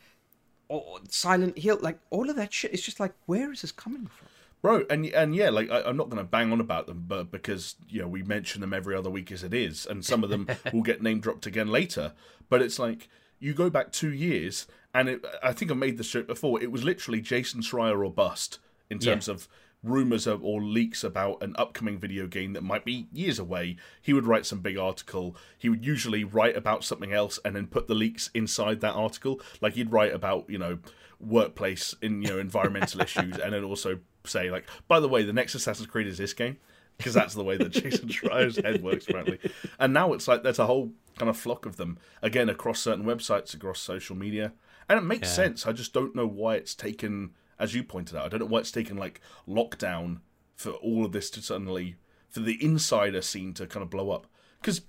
oh, 0.69 0.99
Silent 1.09 1.57
Hill, 1.57 1.77
like 1.81 1.99
all 2.09 2.29
of 2.29 2.35
that 2.35 2.53
shit. 2.53 2.73
It's 2.73 2.83
just 2.83 2.99
like, 2.99 3.13
where 3.25 3.51
is 3.51 3.61
this 3.61 3.71
coming 3.71 4.07
from? 4.07 4.27
Bro, 4.61 4.85
and 4.89 5.05
and 5.05 5.33
yeah, 5.33 5.49
like 5.49 5.71
I, 5.71 5.83
I'm 5.83 5.95
not 5.95 6.09
going 6.09 6.21
to 6.21 6.29
bang 6.29 6.51
on 6.51 6.59
about 6.59 6.85
them, 6.85 7.05
but 7.07 7.31
because 7.31 7.75
you 7.87 8.01
know 8.01 8.07
we 8.09 8.23
mention 8.23 8.59
them 8.59 8.73
every 8.73 8.93
other 8.93 9.09
week 9.09 9.31
as 9.31 9.41
it 9.41 9.53
is, 9.53 9.85
and 9.85 10.03
some 10.03 10.21
of 10.21 10.29
them 10.29 10.47
will 10.73 10.81
get 10.81 11.01
name 11.01 11.21
dropped 11.21 11.45
again 11.45 11.69
later. 11.69 12.11
But 12.49 12.61
it's 12.61 12.77
like 12.77 13.07
you 13.39 13.53
go 13.53 13.69
back 13.69 13.93
two 13.93 14.11
years, 14.11 14.67
and 14.93 15.07
it, 15.07 15.25
I 15.41 15.53
think 15.53 15.71
I 15.71 15.75
made 15.75 15.97
this 15.97 16.09
joke 16.09 16.27
before. 16.27 16.61
It 16.61 16.71
was 16.71 16.83
literally 16.83 17.21
Jason 17.21 17.61
Schreier 17.61 18.05
or 18.05 18.11
bust 18.11 18.59
in 18.89 18.99
terms 18.99 19.29
of 19.29 19.47
rumors 19.81 20.27
of, 20.27 20.43
or 20.43 20.61
leaks 20.61 21.03
about 21.03 21.41
an 21.41 21.55
upcoming 21.57 21.97
video 21.97 22.27
game 22.27 22.53
that 22.53 22.63
might 22.63 22.83
be 22.83 23.07
years 23.13 23.39
away. 23.39 23.77
He 24.01 24.13
would 24.13 24.25
write 24.27 24.45
some 24.45 24.59
big 24.59 24.77
article. 24.77 25.35
He 25.57 25.69
would 25.69 25.85
usually 25.85 26.23
write 26.23 26.57
about 26.57 26.83
something 26.83 27.13
else 27.13 27.39
and 27.45 27.55
then 27.55 27.67
put 27.67 27.87
the 27.87 27.95
leaks 27.95 28.29
inside 28.33 28.81
that 28.81 28.93
article. 28.95 29.39
Like 29.61 29.73
he'd 29.75 29.91
write 29.91 30.13
about 30.13 30.49
you 30.49 30.57
know 30.57 30.79
workplace 31.19 31.95
in 32.01 32.21
you 32.21 32.29
know 32.29 32.39
environmental 32.39 33.01
issues, 33.07 33.37
and 33.37 33.53
then 33.53 33.63
also 33.63 33.99
say 34.25 34.49
like, 34.51 34.65
by 34.87 34.99
the 34.99 35.07
way, 35.09 35.23
the 35.23 35.33
next 35.33 35.55
Assassin's 35.55 35.87
Creed 35.87 36.07
is 36.07 36.17
this 36.17 36.33
game 36.33 36.57
because 36.97 37.13
that's 37.13 37.33
the 37.33 37.43
way 37.43 37.55
that 37.57 37.69
Jason 37.69 38.09
Schreier's 38.09 38.57
head 38.57 38.83
works 38.83 39.07
apparently. 39.07 39.39
And 39.79 39.93
now 39.93 40.11
it's 40.13 40.27
like 40.27 40.43
there's 40.43 40.59
a 40.59 40.65
whole 40.65 40.91
kind 41.17 41.29
of 41.29 41.37
flock 41.37 41.65
of 41.65 41.77
them 41.77 41.97
again 42.21 42.49
across 42.49 42.79
certain 42.79 43.05
websites, 43.05 43.53
across 43.53 43.79
social 43.79 44.15
media, 44.15 44.51
and 44.89 44.97
it 44.97 45.03
makes 45.03 45.29
Yeah. 45.29 45.35
sense. 45.35 45.65
I 45.65 45.71
just 45.71 45.93
don't 45.93 46.15
know 46.15 46.27
why 46.27 46.55
it's 46.55 46.75
taken, 46.75 47.31
as 47.59 47.75
you 47.75 47.83
pointed 47.83 48.15
out, 48.15 48.25
I 48.25 48.29
don't 48.29 48.39
know 48.39 48.45
why 48.45 48.59
it's 48.59 48.71
taken 48.71 48.97
like 48.97 49.21
lockdown 49.47 50.19
for 50.55 50.71
all 50.71 51.05
of 51.05 51.11
this 51.11 51.29
to 51.31 51.41
suddenly 51.41 51.95
for 52.29 52.39
the 52.39 52.63
insider 52.63 53.21
scene 53.21 53.53
to 53.55 53.67
kind 53.67 53.83
of 53.83 53.89
blow 53.89 54.11
up. 54.11 54.27
Because 54.61 54.81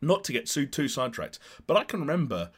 not 0.00 0.24
to 0.24 0.32
get 0.32 0.46
too 0.46 0.66
too 0.66 0.88
sidetracked, 0.88 1.38
but 1.66 1.76
I 1.76 1.84
can 1.84 2.00
remember 2.00 2.50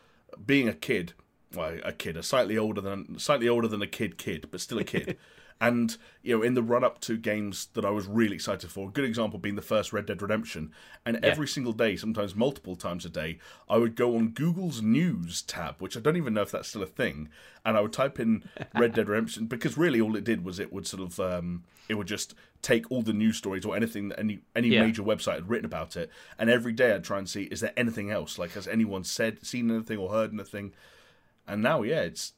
being 0.45 0.69
a 0.69 0.75
kid, 0.75 1.15
well, 1.55 1.79
a 1.85 1.93
kid, 1.93 2.17
a 2.17 2.23
slightly 2.23 2.59
older 2.59 2.81
than 2.81 3.19
slightly 3.19 3.49
older 3.49 3.69
than 3.69 3.83
a 3.83 3.87
kid, 3.87 4.19
kid, 4.19 4.49
but 4.51 4.61
still 4.61 4.79
a 4.79 4.85
kid, 4.85 5.17
And 5.61 5.97
you 6.23 6.37
know, 6.37 6.43
in 6.45 6.55
the 6.55 6.63
run 6.63 6.85
up 6.85 7.01
to 7.01 7.17
games 7.17 7.67
that 7.75 7.85
I 7.85 7.91
was 7.91 8.07
really 8.07 8.37
excited 8.37 8.71
for, 8.71 8.89
a 8.89 8.93
good 8.93 9.05
example 9.05 9.41
being 9.41 9.57
the 9.57 9.63
first 9.63 9.93
Red 9.93 10.07
Dead 10.07 10.23
Redemption. 10.23 10.71
And 11.05 11.17
every 11.25 11.49
single 11.49 11.73
day, 11.73 11.97
sometimes 11.97 12.37
multiple 12.37 12.77
times 12.77 13.05
a 13.05 13.09
day, 13.09 13.39
I 13.69 13.77
would 13.79 13.97
go 13.97 14.15
on 14.17 14.29
Google's 14.29 14.83
News 14.83 15.43
tab, 15.43 15.77
which 15.81 15.97
I 15.97 16.01
don't 16.01 16.17
even 16.17 16.35
know 16.35 16.43
if 16.43 16.53
that's 16.53 16.69
still 16.69 16.83
a 16.83 16.87
thing, 16.87 17.29
and 17.65 17.77
I 17.77 17.81
would 17.81 17.93
type 17.93 18.21
in 18.21 18.45
Red 18.75 18.95
Dead 18.95 19.09
Redemption 19.09 19.47
because 19.47 19.77
really 19.77 20.01
all 20.01 20.15
it 20.15 20.23
did 20.25 20.45
was 20.45 20.61
it 20.61 20.73
would 20.73 20.87
sort 20.87 21.03
of 21.03 21.19
um, 21.19 21.65
it 21.89 21.95
would 21.95 22.07
just 22.07 22.35
take 22.63 22.91
all 22.91 23.03
the 23.03 23.13
news 23.13 23.37
stories 23.37 23.65
or 23.65 23.75
anything 23.75 24.11
that 24.11 24.19
any 24.21 24.41
any 24.55 24.69
Yeah. 24.69 24.85
major 24.85 25.03
website 25.03 25.35
had 25.35 25.49
written 25.49 25.67
about 25.67 25.97
it, 25.97 26.09
and 26.39 26.49
every 26.49 26.73
day 26.73 26.95
I'd 26.95 27.03
try 27.05 27.19
and 27.19 27.29
see 27.29 27.45
is 27.45 27.61
there 27.61 27.73
anything 27.77 28.11
else? 28.13 28.39
Like 28.39 28.53
has 28.53 28.69
anyone 28.69 29.03
said, 29.03 29.45
seen 29.45 29.73
anything, 29.73 29.99
or 29.99 30.11
heard 30.11 30.33
anything? 30.33 30.73
And 31.49 31.63
now, 31.63 31.83
yeah, 31.83 32.03
it's 32.03 32.35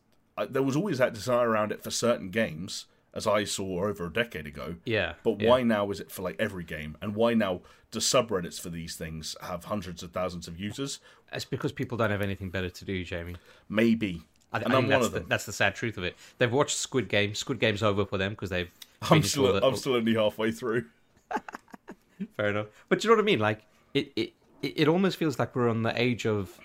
there 0.48 0.62
was 0.62 0.76
always 0.76 0.96
that 0.98 1.12
desire 1.12 1.50
around 1.50 1.70
it 1.70 1.82
for 1.82 1.90
certain 1.90 2.30
games, 2.30 2.86
as 3.14 3.26
I 3.26 3.44
saw 3.44 3.84
over 3.84 4.06
a 4.06 4.12
decade 4.12 4.46
ago. 4.46 4.76
Yeah. 4.84 5.14
But 5.22 5.40
yeah. 5.40 5.48
why 5.50 5.62
now 5.62 5.90
is 5.90 6.00
it 6.00 6.10
for 6.10 6.22
like 6.22 6.36
every 6.38 6.64
game? 6.64 6.96
And 7.02 7.14
why 7.14 7.34
now 7.34 7.60
do 7.90 7.98
subreddits 7.98 8.60
for 8.60 8.70
these 8.70 8.94
things 8.96 9.36
have 9.42 9.64
hundreds 9.64 10.02
of 10.02 10.12
thousands 10.12 10.46
of 10.46 10.58
users? 10.60 11.00
It's 11.32 11.44
because 11.44 11.72
people 11.72 11.98
don't 11.98 12.10
have 12.10 12.22
anything 12.22 12.50
better 12.50 12.70
to 12.70 12.84
do, 12.84 13.04
Jamie. 13.04 13.36
Maybe. 13.68 14.22
I, 14.52 14.58
I 14.58 14.60
and 14.60 14.72
think 14.72 14.74
I'm 14.76 14.82
one 14.82 14.90
that's 14.90 15.06
of 15.06 15.12
the, 15.12 15.18
them. 15.20 15.28
that's 15.28 15.46
the 15.46 15.52
sad 15.52 15.74
truth 15.74 15.96
of 15.96 16.04
it. 16.04 16.16
They've 16.38 16.52
watched 16.52 16.76
Squid 16.76 17.08
Game. 17.08 17.34
Squid 17.34 17.60
Game's 17.60 17.82
over 17.82 18.04
for 18.04 18.18
them 18.18 18.32
because 18.32 18.50
they've. 18.50 18.70
I'm 19.10 19.22
still 19.22 19.52
the- 19.52 19.64
I'm 19.66 19.76
still 19.76 19.94
only 19.94 20.14
halfway 20.14 20.50
through. 20.52 20.86
Fair 22.36 22.48
enough. 22.48 22.66
But 22.88 23.02
you 23.02 23.10
know 23.10 23.16
what 23.16 23.22
I 23.22 23.24
mean? 23.24 23.38
Like 23.38 23.62
it, 23.94 24.12
it, 24.16 24.32
it 24.62 24.88
almost 24.88 25.16
feels 25.16 25.38
like 25.38 25.56
we're 25.56 25.70
on 25.70 25.82
the 25.82 26.00
age 26.00 26.26
of, 26.26 26.58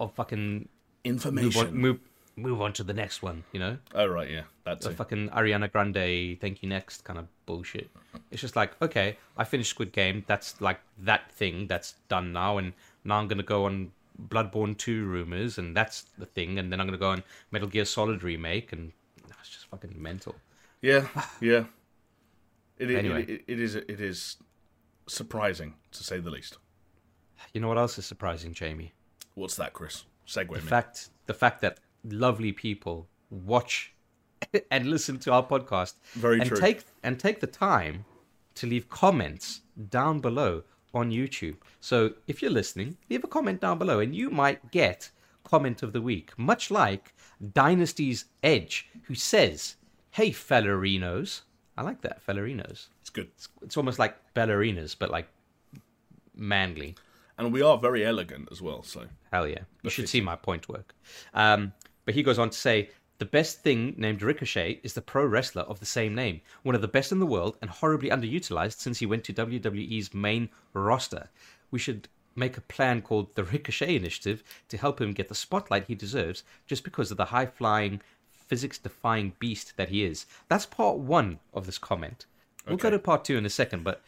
of 0.00 0.12
fucking 0.14 0.40
move 0.40 0.68
Information. 1.04 1.66
on, 1.66 1.76
move 1.76 2.00
move 2.36 2.60
on 2.60 2.72
to 2.74 2.84
the 2.84 2.92
next 2.94 3.22
one. 3.22 3.44
You 3.52 3.60
know, 3.60 3.78
Oh 3.94 4.06
right, 4.06 4.30
yeah, 4.30 4.42
that's 4.64 4.86
a 4.86 4.90
fucking 4.92 5.28
Ariana 5.30 5.70
Grande, 5.70 6.40
thank 6.40 6.62
you 6.62 6.68
next 6.68 7.04
kind 7.04 7.18
of 7.18 7.26
bullshit. 7.46 7.90
It's 8.30 8.40
just 8.40 8.56
like 8.56 8.80
okay, 8.82 9.16
I 9.36 9.44
finished 9.44 9.70
Squid 9.70 9.92
Game. 9.92 10.24
That's 10.26 10.60
like 10.60 10.80
that 10.98 11.30
thing 11.32 11.66
that's 11.66 11.94
done 12.08 12.32
now, 12.32 12.58
and 12.58 12.72
now 13.04 13.18
I'm 13.18 13.28
gonna 13.28 13.42
go 13.42 13.66
on 13.66 13.92
Bloodborne 14.28 14.76
two 14.76 15.04
rumors, 15.06 15.58
and 15.58 15.76
that's 15.76 16.06
the 16.18 16.26
thing, 16.26 16.58
and 16.58 16.72
then 16.72 16.80
I'm 16.80 16.86
gonna 16.86 16.98
go 16.98 17.10
on 17.10 17.22
Metal 17.50 17.68
Gear 17.68 17.84
Solid 17.84 18.22
remake, 18.22 18.72
and 18.72 18.92
that's 19.28 19.48
just 19.48 19.66
fucking 19.66 19.94
mental. 20.00 20.34
Yeah, 20.80 21.06
yeah. 21.40 21.64
It, 22.78 22.90
it, 22.90 22.98
Anyway. 22.98 23.24
it, 23.24 23.44
it 23.46 23.60
is 23.60 23.76
it 23.76 24.00
is 24.00 24.36
surprising 25.06 25.74
to 25.92 26.02
say 26.02 26.18
the 26.18 26.30
least. 26.30 26.58
You 27.52 27.60
know 27.60 27.68
what 27.68 27.78
else 27.78 27.98
is 27.98 28.06
surprising, 28.06 28.52
Jamie? 28.52 28.92
What's 29.34 29.56
that, 29.56 29.72
Chris? 29.72 30.04
Segue 30.26 30.48
the 30.48 30.54
me. 30.54 30.60
fact 30.60 31.10
the 31.26 31.34
fact 31.34 31.60
that 31.60 31.78
lovely 32.04 32.52
people 32.52 33.08
watch 33.30 33.92
and 34.70 34.86
listen 34.86 35.18
to 35.20 35.32
our 35.32 35.44
podcast 35.44 35.94
Very 36.12 36.40
and 36.40 36.48
true. 36.48 36.56
take 36.58 36.84
and 37.02 37.18
take 37.18 37.40
the 37.40 37.46
time 37.46 38.04
to 38.56 38.66
leave 38.66 38.88
comments 38.88 39.62
down 39.90 40.20
below 40.20 40.62
on 40.92 41.10
YouTube. 41.10 41.56
So 41.80 42.12
if 42.28 42.40
you're 42.40 42.50
listening, 42.52 42.96
leave 43.10 43.24
a 43.24 43.28
comment 43.28 43.60
down 43.60 43.78
below 43.78 43.98
and 44.00 44.14
you 44.14 44.30
might 44.30 44.70
get 44.70 45.10
comment 45.42 45.82
of 45.82 45.92
the 45.92 46.00
week, 46.00 46.32
much 46.38 46.70
like 46.70 47.12
Dynasty's 47.52 48.26
Edge, 48.42 48.88
who 49.04 49.14
says, 49.14 49.76
"Hey 50.12 50.30
fellerinos." 50.30 51.40
I 51.76 51.82
like 51.82 52.02
that, 52.02 52.24
fellerinos. 52.24 52.86
It's 53.00 53.10
good, 53.10 53.28
It's 53.62 53.76
almost 53.76 53.98
like 53.98 54.14
ballerinas, 54.34 54.94
but 54.96 55.10
like 55.10 55.26
manly. 56.36 56.94
and 57.38 57.52
we 57.52 57.62
are 57.62 57.76
very 57.78 58.04
elegant 58.06 58.48
as 58.52 58.62
well. 58.62 58.82
So 58.82 59.06
Hell 59.32 59.48
yeah. 59.48 59.64
You 59.82 59.90
should 59.90 60.08
see 60.08 60.20
my 60.20 60.36
point 60.36 60.68
work. 60.68 60.94
Um, 61.34 61.72
but 62.04 62.14
he 62.14 62.22
goes 62.22 62.38
on 62.38 62.50
to 62.50 62.58
say 62.58 62.90
the 63.18 63.24
best 63.24 63.62
thing 63.62 63.94
named 63.96 64.22
Ricochet 64.22 64.80
is 64.82 64.94
the 64.94 65.00
pro 65.00 65.24
wrestler 65.24 65.62
of 65.62 65.80
the 65.80 65.86
same 65.86 66.14
name, 66.14 66.40
one 66.62 66.74
of 66.74 66.80
the 66.80 66.88
best 66.88 67.12
in 67.12 67.20
the 67.20 67.26
world 67.26 67.56
and 67.60 67.70
horribly 67.70 68.10
underutilized 68.10 68.78
since 68.78 68.98
he 68.98 69.06
went 69.06 69.24
to 69.24 69.32
WWE's 69.32 70.12
main 70.12 70.48
roster. 70.72 71.28
We 71.70 71.78
should 71.78 72.08
make 72.36 72.56
a 72.56 72.62
plan 72.62 73.02
called 73.02 73.34
the 73.34 73.44
Ricochet 73.44 73.94
Initiative 73.94 74.42
to 74.68 74.76
help 74.76 75.00
him 75.00 75.12
get 75.12 75.28
the 75.28 75.34
spotlight 75.34 75.86
he 75.86 75.94
deserves 75.94 76.42
just 76.66 76.82
because 76.82 77.10
of 77.10 77.16
the 77.16 77.26
high 77.26 77.46
flying, 77.46 78.00
physics 78.32 78.78
defying 78.78 79.34
beast 79.38 79.76
that 79.76 79.90
he 79.90 80.04
is. 80.04 80.26
That's 80.48 80.66
part 80.66 80.96
one 80.96 81.38
of 81.52 81.66
this 81.66 81.78
comment. 81.78 82.26
We'll 82.66 82.78
go 82.78 82.90
to 82.90 82.98
part 82.98 83.24
two 83.24 83.36
in 83.36 83.46
a 83.46 83.50
second, 83.50 83.84
but 83.84 84.02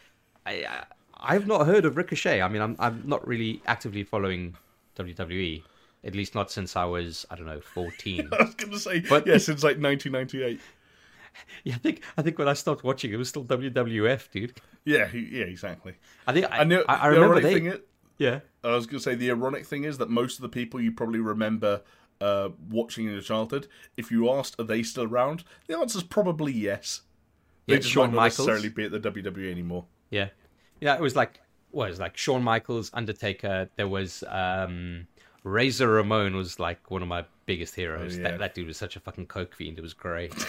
I, 0.45 0.65
I 0.65 0.83
I've 1.19 1.47
not 1.47 1.65
heard 1.65 1.85
of 1.85 1.97
Ricochet. 1.97 2.41
I 2.41 2.47
mean, 2.47 2.61
I'm 2.61 2.75
I'm 2.79 3.03
not 3.05 3.27
really 3.27 3.61
actively 3.65 4.03
following 4.03 4.55
WWE, 4.97 5.63
at 6.03 6.15
least 6.15 6.35
not 6.35 6.51
since 6.51 6.75
I 6.75 6.85
was 6.85 7.25
I 7.29 7.35
don't 7.35 7.45
know 7.47 7.61
14. 7.61 8.29
I 8.39 8.43
was 8.43 8.55
going 8.55 8.71
to 8.71 8.79
say, 8.79 8.99
But- 9.01 9.25
yeah, 9.27 9.37
since 9.37 9.63
like 9.63 9.77
1998. 9.79 10.59
yeah, 11.63 11.75
I 11.75 11.77
think 11.77 12.01
I 12.17 12.21
think 12.21 12.37
when 12.39 12.47
I 12.47 12.53
stopped 12.53 12.83
watching, 12.83 13.11
it 13.11 13.17
was 13.17 13.29
still 13.29 13.43
WWF, 13.45 14.31
dude. 14.31 14.59
Yeah, 14.85 15.11
yeah, 15.13 15.43
exactly. 15.45 15.93
I 16.25 16.33
think 16.33 16.45
I, 16.51 16.59
I 16.59 16.63
know. 16.63 16.83
I, 16.87 17.07
I 17.07 17.09
the 17.09 17.15
remember 17.19 17.41
they. 17.41 17.53
thing 17.53 17.65
is, 17.67 17.79
yeah, 18.17 18.39
I 18.63 18.69
was 18.75 18.85
going 18.87 18.99
to 18.99 19.03
say 19.03 19.15
the 19.15 19.29
ironic 19.29 19.65
thing 19.65 19.83
is 19.83 19.97
that 19.99 20.09
most 20.09 20.37
of 20.37 20.41
the 20.43 20.49
people 20.49 20.79
you 20.81 20.91
probably 20.91 21.19
remember 21.19 21.81
uh, 22.21 22.49
watching 22.69 23.05
in 23.05 23.11
your 23.11 23.21
childhood, 23.21 23.67
if 23.97 24.09
you 24.11 24.29
asked, 24.31 24.55
are 24.59 24.63
they 24.63 24.81
still 24.83 25.03
around? 25.03 25.43
The 25.67 25.77
answer's 25.77 26.03
probably 26.03 26.53
yes. 26.53 27.01
They 27.67 27.73
Yeah, 27.73 27.79
just 27.79 27.91
Shawn 27.91 28.07
might 28.07 28.15
not 28.15 28.21
Michaels. 28.21 28.47
necessarily 28.47 28.69
be 28.69 28.85
at 28.85 28.91
the 28.91 28.99
WWE 29.11 29.51
anymore. 29.51 29.85
yeah, 30.09 30.29
yeah. 30.79 30.95
It 30.95 31.01
was 31.01 31.15
like 31.15 31.41
what 31.71 31.87
it 31.87 31.89
was 31.91 31.99
like 31.99 32.17
Shawn 32.17 32.41
Michaels, 32.43 32.89
Undertaker. 32.93 33.69
There 33.75 33.87
was 33.89 34.23
um, 34.29 35.05
Razor 35.47 35.87
Ramon 35.87 36.35
was 36.35 36.59
like 36.59 36.91
one 36.91 37.01
of 37.01 37.07
my 37.07 37.25
biggest 37.45 37.75
heroes. 37.75 38.15
Oh, 38.15 38.21
yeah. 38.21 38.31
that, 38.31 38.39
that 38.39 38.53
dude 38.53 38.67
was 38.67 38.77
such 38.77 38.95
a 38.95 38.99
fucking 38.99 39.27
coke 39.27 39.55
fiend. 39.55 39.77
It 39.77 39.81
was 39.81 39.93
great. 39.93 40.33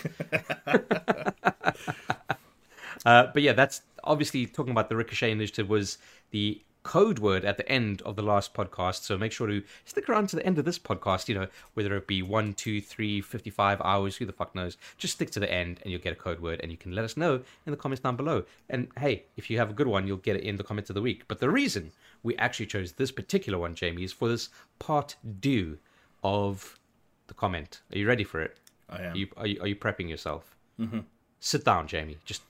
Uh, 3.07 3.29
but 3.33 3.43
yeah, 3.43 3.53
that's 3.53 3.83
obviously 4.05 4.45
talking 4.47 4.73
about 4.73 4.89
the 4.89 4.97
Ricochet 4.97 5.31
Initiative 5.31 5.69
was 5.69 5.99
the 6.31 6.61
code 6.89 7.19
word 7.19 7.45
at 7.45 7.59
the 7.59 7.69
end 7.71 8.01
of 8.07 8.17
the 8.17 8.23
last 8.23 8.55
podcast. 8.55 9.03
So 9.03 9.19
make 9.19 9.31
sure 9.31 9.47
to 9.47 9.63
stick 9.85 10.09
around 10.09 10.31
to 10.31 10.37
the 10.37 10.47
end 10.47 10.59
of 10.59 10.65
this 10.65 10.79
podcast, 10.79 11.29
you 11.29 11.35
know, 11.35 11.49
whether 11.75 11.95
it 11.97 12.07
be 12.07 12.23
one, 12.23 12.55
two, 12.55 12.81
three, 12.81 13.21
55 13.21 13.83
hours, 13.85 14.17
who 14.17 14.25
the 14.25 14.33
fuck 14.33 14.55
knows. 14.55 14.79
Just 14.97 15.13
stick 15.13 15.31
to 15.33 15.41
the 15.41 15.53
end 15.53 15.81
and 15.83 15.93
you'll 15.93 16.01
get 16.01 16.15
a 16.15 16.17
code 16.17 16.41
word 16.41 16.61
and 16.63 16.71
you 16.71 16.79
can 16.79 16.93
let 16.93 17.05
us 17.05 17.15
know 17.15 17.43
in 17.67 17.73
the 17.73 17.77
comments 17.77 18.03
down 18.03 18.17
below. 18.17 18.43
And 18.71 18.89
hey, 18.99 19.25
if 19.37 19.51
you 19.51 19.59
have 19.59 19.69
a 19.69 19.75
good 19.75 19.87
one, 19.87 20.07
you'll 20.07 20.17
get 20.17 20.37
it 20.37 20.45
in 20.45 20.57
the 20.57 20.65
comments 20.65 20.89
of 20.89 20.95
the 20.95 21.03
week. 21.03 21.25
But 21.29 21.41
the 21.41 21.51
reason 21.51 21.93
we 22.23 22.35
actually 22.39 22.65
chose 22.65 22.93
this 22.93 23.13
particular 23.13 23.59
one, 23.59 23.75
Jamie, 23.75 24.05
is 24.05 24.13
for 24.15 24.27
this 24.27 24.49
part 24.79 25.17
two 25.43 25.77
of 26.25 26.79
the 27.27 27.35
comment. 27.35 27.83
Are 27.93 27.99
you 27.99 28.09
ready 28.09 28.25
for 28.25 28.41
it? 28.41 28.57
I 28.89 29.03
am. 29.03 29.13
Are 29.13 29.17
you, 29.19 29.29
are 29.37 29.47
you, 29.47 29.61
are 29.61 29.67
you 29.67 29.77
prepping 29.77 30.09
yourself? 30.09 30.57
Mm-hmm. 30.81 31.01
Sit 31.39 31.67
down, 31.67 31.87
Jamie. 31.87 32.17
Just 32.25 32.41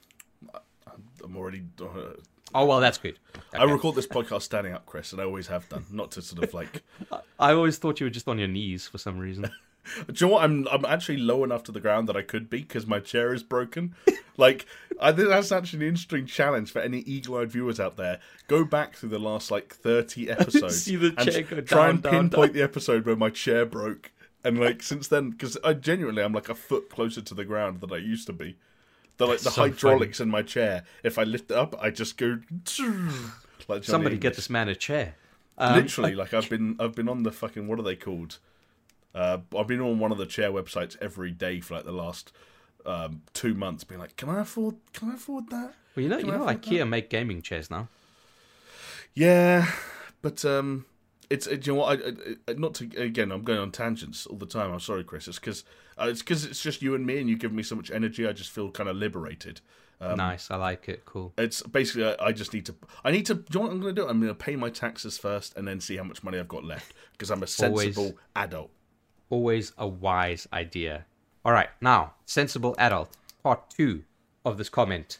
I'm 1.24 1.37
already. 1.37 1.64
Uh, 1.81 2.14
Oh 2.54 2.64
well, 2.64 2.80
that's 2.80 2.98
good. 2.98 3.18
I 3.52 3.64
record 3.64 3.94
this 3.94 4.06
podcast 4.06 4.42
standing 4.42 4.72
up, 4.72 4.87
Chris, 4.87 5.12
and 5.12 5.20
I 5.20 5.24
always 5.24 5.48
have 5.48 5.68
done. 5.68 5.84
Not 5.90 6.12
to 6.12 6.22
sort 6.22 6.44
of 6.44 6.54
like. 6.54 6.82
I 7.38 7.52
always 7.52 7.78
thought 7.78 8.00
you 8.00 8.06
were 8.06 8.11
just 8.11 8.28
on 8.28 8.38
your 8.38 8.48
knees 8.48 8.87
for 8.87 8.98
some 8.98 9.18
reason. 9.18 9.50
Do 10.06 10.12
you 10.14 10.26
know 10.26 10.34
what? 10.34 10.44
I'm 10.44 10.66
I'm 10.68 10.84
actually 10.84 11.18
low 11.18 11.44
enough 11.44 11.62
to 11.64 11.72
the 11.72 11.80
ground 11.80 12.08
that 12.08 12.16
I 12.16 12.22
could 12.22 12.50
be 12.50 12.61
because 12.61 12.87
my 12.87 13.00
chair 13.00 13.32
is 13.32 13.42
broken. 13.42 13.94
like 14.37 14.66
I 15.00 15.12
think 15.12 15.28
that's 15.28 15.52
actually 15.52 15.84
an 15.87 15.90
interesting 15.90 16.26
challenge 16.26 16.70
for 16.72 16.80
any 16.80 16.98
eagle-eyed 17.00 17.50
viewers 17.50 17.80
out 17.80 17.96
there. 17.96 18.20
Go 18.48 18.64
back 18.64 18.96
through 18.96 19.11
the 19.11 19.18
last 19.18 19.50
like 19.50 19.74
30 19.74 20.30
episodes 20.30 20.88
and 20.88 21.48
go 21.48 21.61
try 21.62 21.88
and 21.88 22.02
down, 22.02 22.12
pinpoint 22.12 22.52
the 22.52 22.62
episode 22.62 23.06
where 23.06 23.16
my 23.16 23.30
chair 23.30 23.64
broke. 23.64 24.12
And 24.44 24.58
like 24.58 24.82
since 24.82 25.08
then, 25.08 25.30
because 25.30 25.56
I 25.64 25.74
genuinely 25.74 26.22
I'm 26.22 26.32
like 26.32 26.48
a 26.48 26.54
foot 26.54 26.90
closer 26.90 27.20
to 27.20 27.34
the 27.34 27.44
ground 27.44 27.80
than 27.80 27.92
I 27.92 27.98
used 27.98 28.26
to 28.26 28.32
be. 28.32 28.56
The 29.18 29.26
like 29.26 29.40
the 29.40 29.50
so 29.50 29.62
hydraulics 29.62 30.20
in 30.20 30.28
my 30.31 30.42
chair. 30.42 30.85
If 31.02 31.18
I 31.18 31.24
lift 31.24 31.50
it 31.50 31.57
up, 31.57 31.74
I 31.81 31.90
just 31.90 32.16
go. 32.16 32.38
Like 33.68 33.85
Somebody 33.85 34.16
get 34.16 34.35
this 34.37 34.48
man 34.48 34.68
a 34.68 34.74
chair. 34.74 35.14
Um, 35.59 35.74
Literally, 35.74 36.14
like 36.14 36.33
I've 36.33 36.48
been, 36.48 36.76
I've 36.78 36.94
been 36.94 37.09
on 37.09 37.24
the 37.24 37.33
fucking 37.33 37.66
what 37.66 37.78
are 37.78 37.83
they 37.83 37.96
called? 37.96 38.38
Uh, 39.14 39.38
I've 39.59 39.66
been 39.66 39.81
on 39.81 39.98
one 39.98 40.12
of 40.12 40.18
the 40.18 40.26
chair 40.26 40.50
websites 40.52 40.96
every 41.00 41.33
day 41.33 41.61
for 41.61 41.74
like 41.74 41.85
the 41.85 41.92
last 41.92 42.33
um, 42.87 43.22
two 43.35 43.54
months, 43.54 43.83
being 43.85 44.00
like, 44.00 44.16
can 44.16 44.28
I 44.28 44.40
afford? 44.40 44.76
Can 44.92 45.11
I 45.11 45.14
afford 45.14 45.50
that? 45.50 45.74
Well, 45.96 46.02
you 46.04 46.09
know, 46.09 46.18
Can 46.18 46.28
you 46.28 46.35
I 46.35 46.38
know, 46.38 46.46
IKEA 46.46 46.88
make 46.88 47.11
gaming 47.11 47.42
chairs 47.42 47.70
now. 47.70 47.88
Yeah, 49.14 49.66
but 50.22 50.44
um, 50.44 50.85
it's 51.28 51.46
it, 51.46 51.66
you 51.66 51.72
know 51.72 51.81
what? 51.81 51.98
I, 52.00 52.09
I, 52.09 52.12
I- 52.52 52.54
not 52.54 52.74
to 52.74 52.85
again. 52.96 53.33
I'm 53.33 53.42
going 53.42 53.59
on 53.59 53.72
tangents 53.72 54.26
all 54.26 54.37
the 54.38 54.46
time. 54.46 54.72
I'm 54.72 54.81
sorry, 54.81 55.02
Chris. 55.04 55.26
It's 55.26 55.38
because 55.40 55.64
uh, 56.00 56.06
it's 56.08 56.20
because 56.20 56.44
it's 56.44 56.62
just 56.62 56.82
you 56.82 56.94
and 56.94 57.06
me, 57.06 57.18
and 57.18 57.28
you 57.28 57.37
give 57.37 57.52
me 57.52 57.62
so 57.62 57.76
much 57.76 57.90
energy. 57.90 58.26
I 58.26 58.32
just 58.32 58.50
feel 58.50 58.70
kind 58.70 58.88
of 58.88 58.96
liberated. 58.96 59.61
Um, 60.00 60.16
nice, 60.16 60.50
I 60.50 60.56
like 60.56 60.88
it. 60.88 61.04
Cool. 61.04 61.32
It's 61.37 61.62
basically 61.62 62.04
I, 62.04 62.26
I 62.26 62.32
just 62.32 62.54
need 62.54 62.66
to. 62.66 62.74
I 63.04 63.11
need 63.11 63.26
to. 63.26 63.34
Do 63.34 63.44
you 63.52 63.61
know 63.61 63.66
what 63.66 63.72
I'm 63.72 63.80
going 63.80 63.94
to 63.94 64.02
do? 64.02 64.08
I'm 64.08 64.20
going 64.20 64.28
to 64.28 64.34
pay 64.34 64.56
my 64.56 64.70
taxes 64.70 65.18
first, 65.18 65.56
and 65.56 65.66
then 65.66 65.80
see 65.80 65.96
how 65.96 66.04
much 66.04 66.22
money 66.22 66.38
I've 66.38 66.48
got 66.48 66.64
left 66.64 66.94
because 67.12 67.30
I'm 67.30 67.42
a 67.42 67.48
Always. 67.64 67.94
sensible 67.94 68.18
adult. 68.37 68.70
Always 69.30 69.72
a 69.76 69.87
wise 69.87 70.46
idea. 70.52 71.04
All 71.44 71.52
right, 71.52 71.68
now 71.80 72.14
sensible 72.26 72.74
adult 72.78 73.11
part 73.42 73.70
two 73.70 74.04
of 74.44 74.58
this 74.58 74.68
comment. 74.68 75.18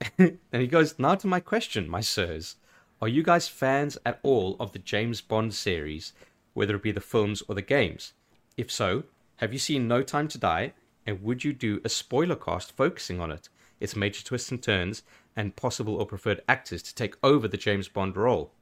and 0.18 0.38
he 0.50 0.66
goes 0.66 0.98
now 0.98 1.14
to 1.14 1.26
my 1.26 1.40
question, 1.40 1.88
my 1.88 2.00
sirs. 2.00 2.56
Are 3.00 3.08
you 3.08 3.22
guys 3.22 3.48
fans 3.48 3.98
at 4.04 4.18
all 4.22 4.56
of 4.58 4.72
the 4.72 4.78
James 4.78 5.20
Bond 5.20 5.54
series, 5.54 6.12
whether 6.54 6.76
it 6.76 6.82
be 6.82 6.92
the 6.92 7.00
films 7.00 7.42
or 7.48 7.54
the 7.54 7.62
games? 7.62 8.12
If 8.56 8.70
so, 8.70 9.04
have 9.44 9.52
you 9.52 9.58
seen 9.58 9.86
No 9.86 10.02
Time 10.02 10.26
to 10.28 10.38
Die, 10.38 10.72
And 11.06 11.22
would 11.22 11.44
you 11.44 11.52
do 11.52 11.78
a 11.84 11.90
spoiler 11.90 12.34
cast 12.34 12.74
focusing 12.74 13.20
on 13.20 13.30
it, 13.30 13.50
its 13.78 13.94
major 13.94 14.24
twists 14.24 14.50
and 14.50 14.62
turns, 14.62 15.02
and 15.36 15.54
possible 15.54 15.96
or 15.96 16.06
preferred 16.06 16.40
actors 16.48 16.82
to 16.84 16.94
take 16.94 17.16
over 17.22 17.46
the 17.46 17.58
James 17.58 17.86
Bond 17.86 18.16
role? 18.16 18.52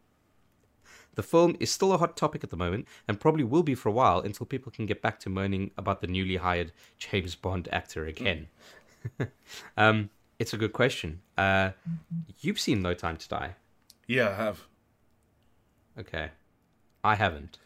The 1.15 1.23
film 1.23 1.57
is 1.61 1.71
still 1.71 1.93
a 1.93 1.99
hot 1.99 2.17
topic 2.17 2.43
at 2.43 2.51
the 2.51 2.57
moment 2.57 2.89
and 3.07 3.21
probably 3.21 3.45
will 3.45 3.63
be 3.63 3.77
for 3.77 3.91
a 3.91 3.93
while 3.93 4.19
until 4.19 4.45
people 4.45 4.73
can 4.73 4.87
get 4.87 5.01
back 5.01 5.21
to 5.21 5.31
moaning 5.31 5.71
about 5.79 6.01
the 6.01 6.09
newly 6.09 6.35
hired 6.35 6.73
James 6.99 7.37
Bond 7.37 7.69
actor 7.71 8.05
again. 8.05 8.49
um, 9.77 10.11
it's 10.41 10.53
a 10.53 10.57
good 10.57 10.73
question. 10.73 11.21
Uh, 11.39 11.71
you've 12.41 12.59
seen 12.59 12.83
No 12.83 12.93
Time 12.93 13.19
to 13.19 13.29
Die. 13.29 13.55
Yeah, 14.09 14.31
I 14.31 14.35
have. 14.35 14.63
Okay. 15.97 16.31
I 17.05 17.15
haven't. 17.15 17.59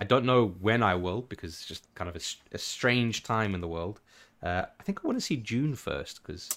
I 0.00 0.04
don't 0.04 0.24
know 0.24 0.54
when 0.60 0.82
I 0.82 0.94
will 0.94 1.22
because 1.22 1.52
it's 1.52 1.66
just 1.66 1.94
kind 1.94 2.08
of 2.08 2.16
a, 2.16 2.20
a 2.54 2.58
strange 2.58 3.22
time 3.22 3.54
in 3.54 3.60
the 3.60 3.68
world. 3.68 4.00
Uh, 4.42 4.64
I 4.78 4.82
think 4.82 5.00
I 5.04 5.06
want 5.06 5.18
to 5.18 5.24
see 5.24 5.36
Dune 5.36 5.74
first 5.74 6.22
because 6.22 6.48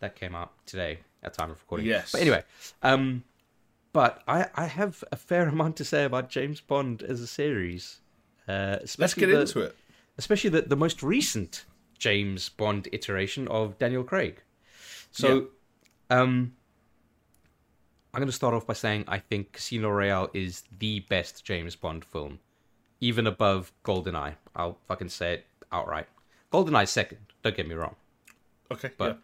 that 0.00 0.16
came 0.16 0.34
out 0.34 0.52
today 0.66 0.98
at 1.22 1.34
time 1.34 1.50
of 1.50 1.60
recording. 1.60 1.86
Yes. 1.86 2.12
But 2.12 2.20
anyway, 2.20 2.44
um, 2.82 3.24
but 3.92 4.22
I, 4.28 4.48
I 4.54 4.66
have 4.66 5.02
a 5.10 5.16
fair 5.16 5.48
amount 5.48 5.76
to 5.76 5.84
say 5.84 6.04
about 6.04 6.28
James 6.28 6.60
Bond 6.60 7.02
as 7.02 7.20
a 7.20 7.26
series. 7.26 8.00
Uh, 8.46 8.78
Let's 8.98 9.14
get 9.14 9.26
the, 9.26 9.40
into 9.40 9.60
it. 9.60 9.76
especially 10.18 10.50
the, 10.50 10.62
the 10.62 10.76
most 10.76 11.02
recent 11.02 11.64
James 11.98 12.48
Bond 12.48 12.88
iteration 12.92 13.48
of 13.48 13.78
Daniel 13.78 14.02
Craig. 14.02 14.42
So, 15.12 15.48
um, 16.08 16.54
I'm 18.12 18.18
going 18.18 18.26
to 18.26 18.32
start 18.32 18.54
off 18.54 18.66
by 18.66 18.74
saying 18.74 19.04
I 19.06 19.18
think 19.18 19.52
Casino 19.52 19.88
Royale 19.90 20.30
is 20.34 20.64
the 20.78 21.00
best 21.00 21.44
James 21.44 21.76
Bond 21.76 22.04
film, 22.04 22.40
even 23.00 23.26
above 23.26 23.72
GoldenEye. 23.84 24.34
I'll 24.54 24.78
fucking 24.88 25.08
say 25.08 25.34
it 25.34 25.46
outright. 25.72 26.06
GoldenEye 26.52 26.88
second. 26.88 27.18
Don't 27.42 27.56
get 27.56 27.66
me 27.68 27.74
wrong, 27.74 27.96
Okay, 28.70 28.90
but 28.98 29.06
yeah. 29.12 29.14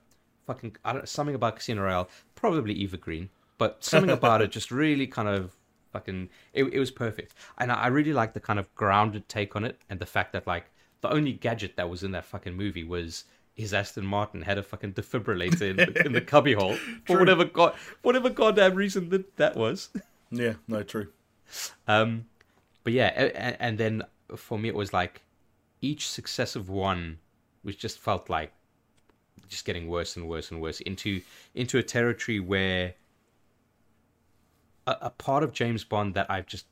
fucking 0.46 0.76
I 0.84 0.92
don't, 0.94 1.08
something 1.08 1.34
about 1.34 1.56
Casino 1.56 1.82
Royale, 1.82 2.08
probably 2.34 2.72
Eva 2.74 2.96
Green, 2.96 3.28
but 3.58 3.84
something 3.84 4.10
about 4.18 4.40
it 4.42 4.50
just 4.50 4.70
really 4.70 5.06
kind 5.06 5.28
of 5.28 5.54
fucking 5.92 6.30
it, 6.54 6.64
it 6.64 6.78
was 6.78 6.90
perfect, 6.90 7.34
and 7.58 7.70
I, 7.70 7.74
I 7.74 7.86
really 7.88 8.12
like 8.12 8.32
the 8.32 8.40
kind 8.40 8.58
of 8.58 8.74
grounded 8.74 9.28
take 9.28 9.54
on 9.56 9.64
it, 9.64 9.78
and 9.90 9.98
the 10.00 10.06
fact 10.06 10.32
that 10.32 10.46
like 10.46 10.70
the 11.02 11.10
only 11.12 11.32
gadget 11.32 11.76
that 11.76 11.90
was 11.90 12.02
in 12.02 12.12
that 12.12 12.24
fucking 12.24 12.56
movie 12.56 12.84
was 12.84 13.24
his 13.54 13.74
Aston 13.74 14.06
Martin 14.06 14.42
had 14.42 14.56
a 14.58 14.62
fucking 14.62 14.92
defibrillator 14.94 15.62
in, 15.70 15.76
the, 15.76 16.06
in 16.06 16.12
the 16.12 16.20
cubbyhole 16.32 16.76
for 16.76 17.06
True. 17.06 17.18
whatever 17.18 17.44
god 17.44 17.74
whatever 18.02 18.30
goddamn 18.30 18.74
reason 18.74 19.08
that 19.10 19.36
that 19.36 19.56
was. 19.56 19.90
Yeah, 20.30 20.54
no, 20.68 20.82
true. 20.82 21.08
Um, 21.86 22.26
but 22.86 22.92
yeah, 22.92 23.08
and, 23.08 23.56
and 23.58 23.78
then 23.78 24.02
for 24.36 24.56
me 24.56 24.68
it 24.68 24.74
was 24.76 24.92
like 24.92 25.22
each 25.82 26.08
successive 26.08 26.68
one, 26.68 27.18
which 27.62 27.78
just 27.78 27.98
felt 27.98 28.30
like 28.30 28.52
just 29.48 29.64
getting 29.64 29.88
worse 29.88 30.14
and 30.14 30.28
worse 30.28 30.52
and 30.52 30.60
worse 30.60 30.78
into 30.82 31.20
into 31.56 31.78
a 31.78 31.82
territory 31.82 32.38
where 32.38 32.94
a, 34.86 34.96
a 35.02 35.10
part 35.10 35.42
of 35.42 35.52
James 35.52 35.82
Bond 35.82 36.14
that 36.14 36.30
I've 36.30 36.46
just 36.46 36.66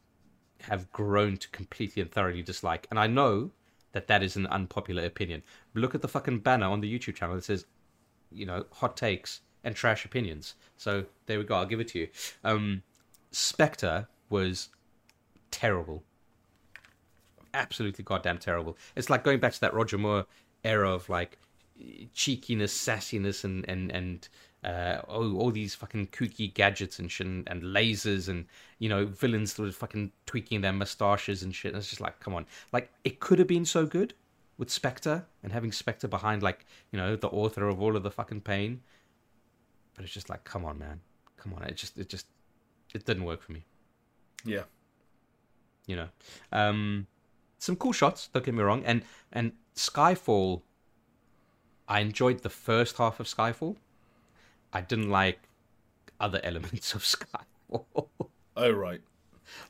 have 0.60 0.88
grown 0.92 1.36
to 1.36 1.48
completely 1.48 2.00
and 2.00 2.12
thoroughly 2.12 2.42
dislike, 2.42 2.86
and 2.90 3.00
I 3.00 3.08
know 3.08 3.50
that 3.90 4.06
that 4.06 4.22
is 4.22 4.36
an 4.36 4.46
unpopular 4.46 5.04
opinion. 5.04 5.42
Look 5.74 5.96
at 5.96 6.00
the 6.00 6.06
fucking 6.06 6.38
banner 6.38 6.68
on 6.68 6.80
the 6.80 6.96
YouTube 6.96 7.16
channel 7.16 7.34
that 7.34 7.42
says, 7.42 7.66
you 8.30 8.46
know, 8.46 8.66
hot 8.70 8.96
takes 8.96 9.40
and 9.64 9.74
trash 9.74 10.04
opinions. 10.04 10.54
So 10.76 11.06
there 11.26 11.40
we 11.40 11.44
go. 11.44 11.56
I'll 11.56 11.66
give 11.66 11.80
it 11.80 11.88
to 11.88 11.98
you. 11.98 12.08
Um, 12.44 12.84
Spectre 13.32 14.06
was 14.30 14.68
terrible. 15.54 16.02
Absolutely 17.52 18.04
goddamn 18.04 18.38
terrible. 18.38 18.76
It's 18.96 19.08
like 19.08 19.22
going 19.22 19.38
back 19.38 19.52
to 19.52 19.60
that 19.60 19.74
Roger 19.74 19.96
Moore 19.98 20.26
era 20.64 20.90
of 20.90 21.08
like 21.08 21.38
cheekiness, 22.12 22.76
sassiness, 22.76 23.44
and 23.44 23.64
and 23.68 23.92
and 23.92 24.28
uh, 24.64 25.02
oh, 25.08 25.36
all 25.36 25.50
these 25.50 25.74
fucking 25.74 26.08
kooky 26.08 26.52
gadgets 26.52 26.98
and 26.98 27.10
shit, 27.10 27.26
and, 27.26 27.48
and 27.48 27.62
lasers, 27.62 28.28
and 28.28 28.46
you 28.78 28.88
know 28.88 29.06
villains 29.06 29.54
that 29.54 29.62
were 29.62 29.70
fucking 29.70 30.10
tweaking 30.26 30.60
their 30.62 30.72
mustaches 30.72 31.42
and 31.42 31.54
shit. 31.54 31.72
And 31.72 31.78
it's 31.78 31.90
just 31.90 32.00
like, 32.00 32.18
come 32.18 32.34
on, 32.34 32.46
like 32.72 32.90
it 33.04 33.20
could 33.20 33.38
have 33.38 33.48
been 33.48 33.64
so 33.64 33.86
good 33.86 34.14
with 34.58 34.70
Spectre 34.70 35.24
and 35.42 35.52
having 35.52 35.72
Spectre 35.72 36.08
behind, 36.08 36.42
like 36.42 36.66
you 36.90 36.98
know, 36.98 37.16
the 37.16 37.28
author 37.28 37.68
of 37.68 37.80
all 37.80 37.96
of 37.96 38.02
the 38.02 38.10
fucking 38.10 38.40
pain. 38.40 38.80
But 39.94 40.04
it's 40.04 40.12
just 40.12 40.28
like, 40.28 40.42
come 40.42 40.64
on, 40.64 40.78
man, 40.78 41.00
come 41.36 41.54
on. 41.54 41.62
It 41.62 41.76
just, 41.76 41.96
it 41.96 42.08
just, 42.08 42.26
it 42.92 43.04
didn't 43.04 43.24
work 43.24 43.40
for 43.40 43.52
me 43.52 43.64
Yeah. 44.44 44.64
You 45.86 45.96
know 45.96 46.08
um 46.52 47.06
some 47.58 47.76
cool 47.76 47.92
shots 47.92 48.28
don't 48.32 48.44
get 48.44 48.54
me 48.54 48.62
wrong 48.62 48.82
and 48.84 49.02
and 49.32 49.52
skyfall 49.76 50.62
i 51.88 52.00
enjoyed 52.00 52.40
the 52.42 52.48
first 52.50 52.96
half 52.98 53.20
of 53.20 53.26
skyfall 53.26 53.76
i 54.72 54.80
didn't 54.80 55.10
like 55.10 55.40
other 56.20 56.40
elements 56.44 56.94
of 56.94 57.02
skyfall 57.02 58.06
Oh, 58.56 58.70
right. 58.70 59.00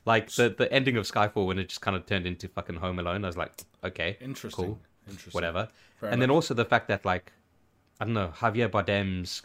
like 0.05 0.29
the 0.31 0.49
the 0.49 0.71
ending 0.71 0.95
of 0.97 1.05
skyfall 1.05 1.47
when 1.47 1.57
it 1.59 1.69
just 1.69 1.81
kind 1.81 1.97
of 1.97 2.05
turned 2.05 2.25
into 2.27 2.47
fucking 2.47 2.75
home 2.77 2.99
alone 2.99 3.23
i 3.25 3.27
was 3.27 3.37
like 3.37 3.51
okay 3.83 4.17
Interesting. 4.21 4.65
cool 4.65 4.79
Interesting. 5.07 5.31
whatever 5.33 5.67
Fair 5.99 6.09
and 6.11 6.21
then 6.21 6.29
also 6.29 6.53
the 6.53 6.65
fact 6.65 6.87
that 6.87 7.03
like 7.03 7.31
i 7.99 8.05
don't 8.05 8.13
know 8.13 8.31
javier 8.37 8.69
bardem's 8.69 9.41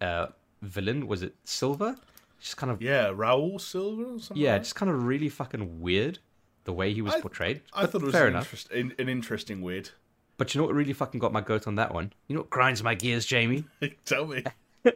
uh 0.00 0.26
villain 0.62 1.06
was 1.06 1.22
it 1.22 1.34
silva 1.44 1.96
just 2.44 2.56
kind 2.58 2.70
of 2.70 2.82
Yeah, 2.82 3.10
Raoul 3.14 3.58
Silva 3.58 4.02
or 4.02 4.18
something. 4.20 4.36
yeah 4.36 4.52
like 4.52 4.62
just 4.62 4.74
kind 4.74 4.90
of 4.90 5.02
really 5.04 5.28
fucking 5.30 5.80
weird 5.80 6.18
the 6.64 6.72
way 6.72 6.92
he 6.92 7.00
was 7.02 7.14
I- 7.14 7.20
portrayed 7.20 7.62
I 7.72 7.82
But 7.82 7.92
thought 7.92 8.02
it 8.02 8.04
was 8.06 8.14
fair 8.14 8.26
an, 8.26 8.34
enough 8.34 8.44
interest, 8.46 8.70
an, 8.70 8.92
an 8.98 9.08
interesting 9.08 9.62
weird. 9.62 9.90
But 10.36 10.54
you 10.54 10.60
know 10.60 10.66
what 10.66 10.74
really 10.74 10.92
fucking 10.92 11.20
got 11.20 11.32
my 11.32 11.40
goat 11.40 11.66
on 11.66 11.76
that 11.76 11.94
one? 11.94 12.12
You 12.28 12.34
know 12.34 12.42
what 12.42 12.50
grinds 12.50 12.82
my 12.82 12.94
gears, 12.94 13.24
Jamie? 13.24 13.64
Tell 14.04 14.26
me. 14.26 14.42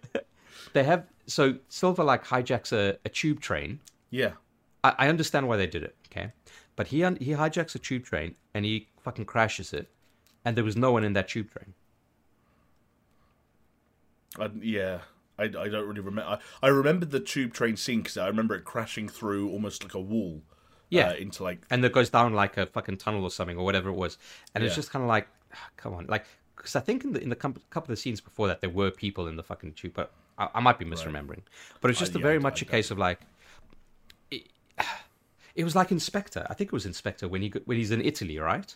They 0.75 0.85
have 0.85 1.07
so 1.27 1.57
Silver 1.71 2.05
like 2.05 2.25
hijacks 2.27 2.73
a, 2.73 2.99
a 3.05 3.09
tube 3.09 3.41
train. 3.41 3.81
Yeah. 4.11 4.33
I, 4.85 4.95
I 4.99 5.09
understand 5.09 5.49
why 5.49 5.57
they 5.57 5.67
did 5.67 5.83
it, 5.83 5.97
okay? 6.11 6.33
But 6.77 6.89
he 6.89 7.03
un- 7.05 7.17
he 7.21 7.31
hijacks 7.33 7.75
a 7.75 7.79
tube 7.79 8.05
train 8.05 8.35
and 8.53 8.65
he 8.67 8.89
fucking 9.01 9.25
crashes 9.25 9.73
it, 9.73 9.89
and 10.45 10.55
there 10.57 10.65
was 10.65 10.77
no 10.77 10.93
one 10.93 11.05
in 11.05 11.15
that 11.15 11.29
tube 11.29 11.51
train. 11.51 11.73
I, 14.39 14.51
yeah. 14.61 14.99
I, 15.38 15.44
I 15.44 15.68
don't 15.68 15.87
really 15.87 16.01
remember. 16.01 16.38
I, 16.62 16.66
I 16.66 16.68
remember 16.68 17.07
the 17.07 17.20
tube 17.20 17.53
train 17.55 17.77
scene 17.77 18.01
because 18.01 18.16
I 18.16 18.27
remember 18.27 18.55
it 18.55 18.64
crashing 18.64 19.09
through 19.09 19.51
almost 19.51 19.83
like 19.85 19.94
a 19.94 20.01
wall. 20.01 20.42
Yeah. 20.90 21.11
Uh, 21.11 21.14
into 21.14 21.42
like 21.42 21.61
And 21.70 21.85
it 21.85 21.92
goes 21.92 22.09
down 22.11 22.33
like 22.33 22.57
a 22.57 22.66
fucking 22.66 22.96
tunnel 22.96 23.22
or 23.22 23.31
something 23.31 23.59
or 23.59 23.64
whatever 23.64 23.90
it 23.90 23.94
was, 23.94 24.16
and 24.55 24.64
it's 24.64 24.74
just 24.74 24.90
kind 24.90 25.03
of 25.03 25.09
like, 25.09 25.29
ah, 25.55 25.68
come 25.77 25.92
on, 25.94 26.07
like 26.07 26.24
because 26.57 26.74
I 26.77 26.81
think 26.81 27.05
in 27.05 27.12
the 27.12 27.22
in 27.22 27.29
the 27.29 27.37
com- 27.37 27.61
couple 27.70 27.92
of 27.92 27.98
scenes 27.98 28.20
before 28.20 28.48
that 28.48 28.61
there 28.62 28.70
were 28.70 28.90
people 28.90 29.27
in 29.29 29.37
the 29.37 29.42
fucking 29.42 29.74
tube, 29.74 29.92
but 29.94 30.12
I, 30.38 30.48
I 30.55 30.61
might 30.61 30.79
be 30.79 30.85
misremembering. 30.87 31.42
But 31.81 31.90
it's 31.90 32.01
Uh, 32.01 32.07
just 32.07 32.14
a 32.16 32.18
yeah, 32.18 32.22
very 32.22 32.38
much 32.38 32.62
I 32.62 32.62
a 32.62 32.64
case 32.64 32.90
of 32.90 32.98
like, 32.98 33.20
it, 34.31 34.48
it 35.55 35.64
was 35.64 35.74
like 35.77 35.90
in 35.92 36.01
Spectre. 36.01 36.46
I 36.48 36.55
think 36.55 36.68
it 36.68 36.72
was 36.72 36.87
in 36.87 36.94
Spectre 36.94 37.29
when 37.29 37.42
he 37.42 37.53
when 37.66 37.77
he's 37.77 37.90
in 37.90 38.01
Italy, 38.01 38.38
right? 38.38 38.74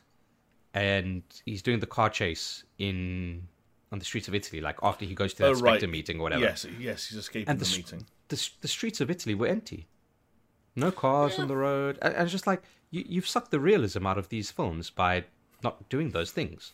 And 0.74 1.22
he's 1.44 1.62
doing 1.62 1.80
the 1.80 1.86
car 1.86 2.10
chase 2.10 2.64
in 2.78 3.48
on 3.92 3.98
the 3.98 4.04
streets 4.04 4.26
of 4.26 4.34
Italy, 4.34 4.60
like 4.60 4.78
after 4.82 5.04
he 5.04 5.14
goes 5.14 5.34
to 5.34 5.42
that 5.42 5.48
Oh, 5.50 5.52
right. 5.52 5.72
Spectre 5.78 5.86
meeting 5.88 6.18
or 6.18 6.22
whatever. 6.24 6.42
yes, 6.42 6.66
yes, 6.80 7.06
he's 7.08 7.18
escaping 7.18 7.48
And 7.50 7.60
the, 7.60 7.64
the 7.64 7.76
meeting. 7.76 8.06
The 8.28 8.48
the 8.62 8.68
streets 8.68 9.00
of 9.00 9.10
Italy 9.10 9.34
were 9.34 9.46
empty. 9.46 9.86
No 10.74 10.90
cars 10.90 11.38
on 11.38 11.48
the 11.48 11.56
road. 11.56 11.98
And 12.02 12.14
and 12.14 12.22
it's 12.24 12.32
just 12.32 12.46
like 12.46 12.62
you, 12.90 13.04
you've 13.06 13.28
sucked 13.28 13.50
the 13.50 13.60
realism 13.60 14.06
out 14.06 14.16
of 14.18 14.30
these 14.30 14.50
films 14.50 14.88
by 14.90 15.24
not 15.62 15.88
doing 15.88 16.10
those 16.10 16.30
things. 16.32 16.72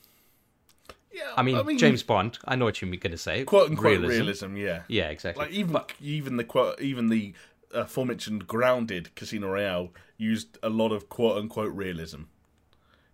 Yeah, 1.12 1.32
I 1.36 1.42
mean, 1.42 1.76
James 1.78 2.02
Bond. 2.04 2.38
I 2.44 2.54
know 2.54 2.66
what 2.66 2.80
you're 2.80 2.90
going 2.94 3.10
to 3.10 3.18
say. 3.18 3.42
quote 3.44 3.70
unquote 3.70 4.00
realism. 4.00 4.56
yeah. 4.56 4.82
Yeah, 4.88 5.08
exactly. 5.08 5.44
Like 5.46 5.52
even 5.54 5.76
even 6.00 6.36
the 6.36 6.44
quote 6.44 6.80
even 6.80 7.08
the 7.08 7.34
uh, 7.74 7.80
aforementioned 7.80 8.46
grounded 8.46 9.14
Casino 9.16 9.48
Royale 9.48 9.90
used 10.16 10.58
a 10.62 10.68
lot 10.68 10.92
of 10.92 11.08
quote 11.08 11.38
unquote 11.38 11.72
realism. 11.74 12.22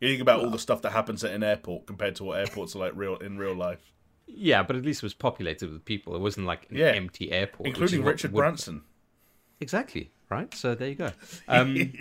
You 0.00 0.08
think 0.08 0.20
about 0.20 0.40
all 0.44 0.50
the 0.50 0.58
stuff 0.58 0.82
that 0.82 0.90
happens 0.90 1.24
at 1.24 1.30
an 1.32 1.42
airport 1.42 1.86
compared 1.86 2.16
to 2.16 2.24
what 2.24 2.38
airports 2.38 2.76
are 2.76 2.80
like 2.80 2.92
real 2.94 3.16
in 3.16 3.38
real 3.38 3.54
life, 3.54 3.92
yeah, 4.26 4.62
but 4.62 4.76
at 4.76 4.84
least 4.84 5.02
it 5.02 5.06
was 5.06 5.14
populated 5.14 5.70
with 5.70 5.84
people. 5.84 6.14
It 6.14 6.20
wasn't 6.20 6.46
like 6.46 6.66
an 6.70 6.76
Yeah. 6.76 6.86
empty 6.88 7.30
airport, 7.32 7.68
including 7.68 8.02
Richard 8.04 8.32
would- 8.32 8.40
Branson. 8.40 8.82
Exactly. 9.60 10.10
Right. 10.30 10.52
So 10.54 10.74
there 10.74 10.88
you 10.88 10.94
go. 10.96 11.10
Um, 11.48 11.92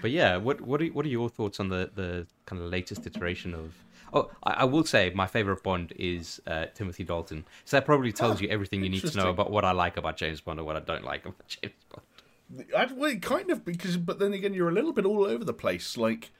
but 0.00 0.10
yeah, 0.10 0.36
what 0.36 0.60
what 0.60 0.80
are 0.82 0.86
what 0.86 1.04
are 1.04 1.08
your 1.10 1.28
thoughts 1.28 1.60
on 1.60 1.68
the 1.68 1.90
the 1.94 2.26
kind 2.46 2.60
of 2.62 2.68
latest 2.70 3.06
iteration 3.06 3.54
of? 3.54 3.74
Oh, 4.14 4.30
I, 4.42 4.50
I 4.52 4.64
will 4.64 4.84
say 4.84 5.10
my 5.14 5.26
favorite 5.26 5.62
Bond 5.62 5.92
is 5.96 6.40
uh, 6.46 6.66
Timothy 6.74 7.04
Dalton. 7.04 7.44
So 7.64 7.76
that 7.76 7.86
probably 7.86 8.12
tells 8.12 8.38
Ah, 8.38 8.40
you 8.42 8.48
everything 8.48 8.82
you 8.82 8.90
need 8.90 9.00
to 9.06 9.16
know 9.16 9.30
about 9.30 9.50
what 9.50 9.64
I 9.64 9.72
like 9.72 9.96
about 9.96 10.16
James 10.16 10.40
Bond 10.40 10.58
and 10.58 10.66
what 10.66 10.76
I 10.76 10.80
don't 10.80 11.04
like 11.04 11.24
about 11.24 11.46
James 11.62 11.74
Bond. 11.90 12.66
I, 12.76 12.84
well, 12.92 13.14
kind 13.16 13.50
of 13.50 13.64
because, 13.64 13.96
but 13.96 14.18
then 14.18 14.34
again, 14.34 14.52
you're 14.52 14.68
a 14.68 14.72
little 14.72 14.92
bit 14.92 15.06
all 15.06 15.24
over 15.24 15.44
the 15.44 15.54
place. 15.54 15.96
Like, 15.96 16.30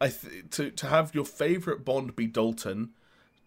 I 0.00 0.08
th- 0.08 0.44
to 0.52 0.70
to 0.70 0.86
have 0.86 1.14
your 1.14 1.24
favorite 1.24 1.84
Bond 1.84 2.14
be 2.14 2.26
Dalton, 2.28 2.90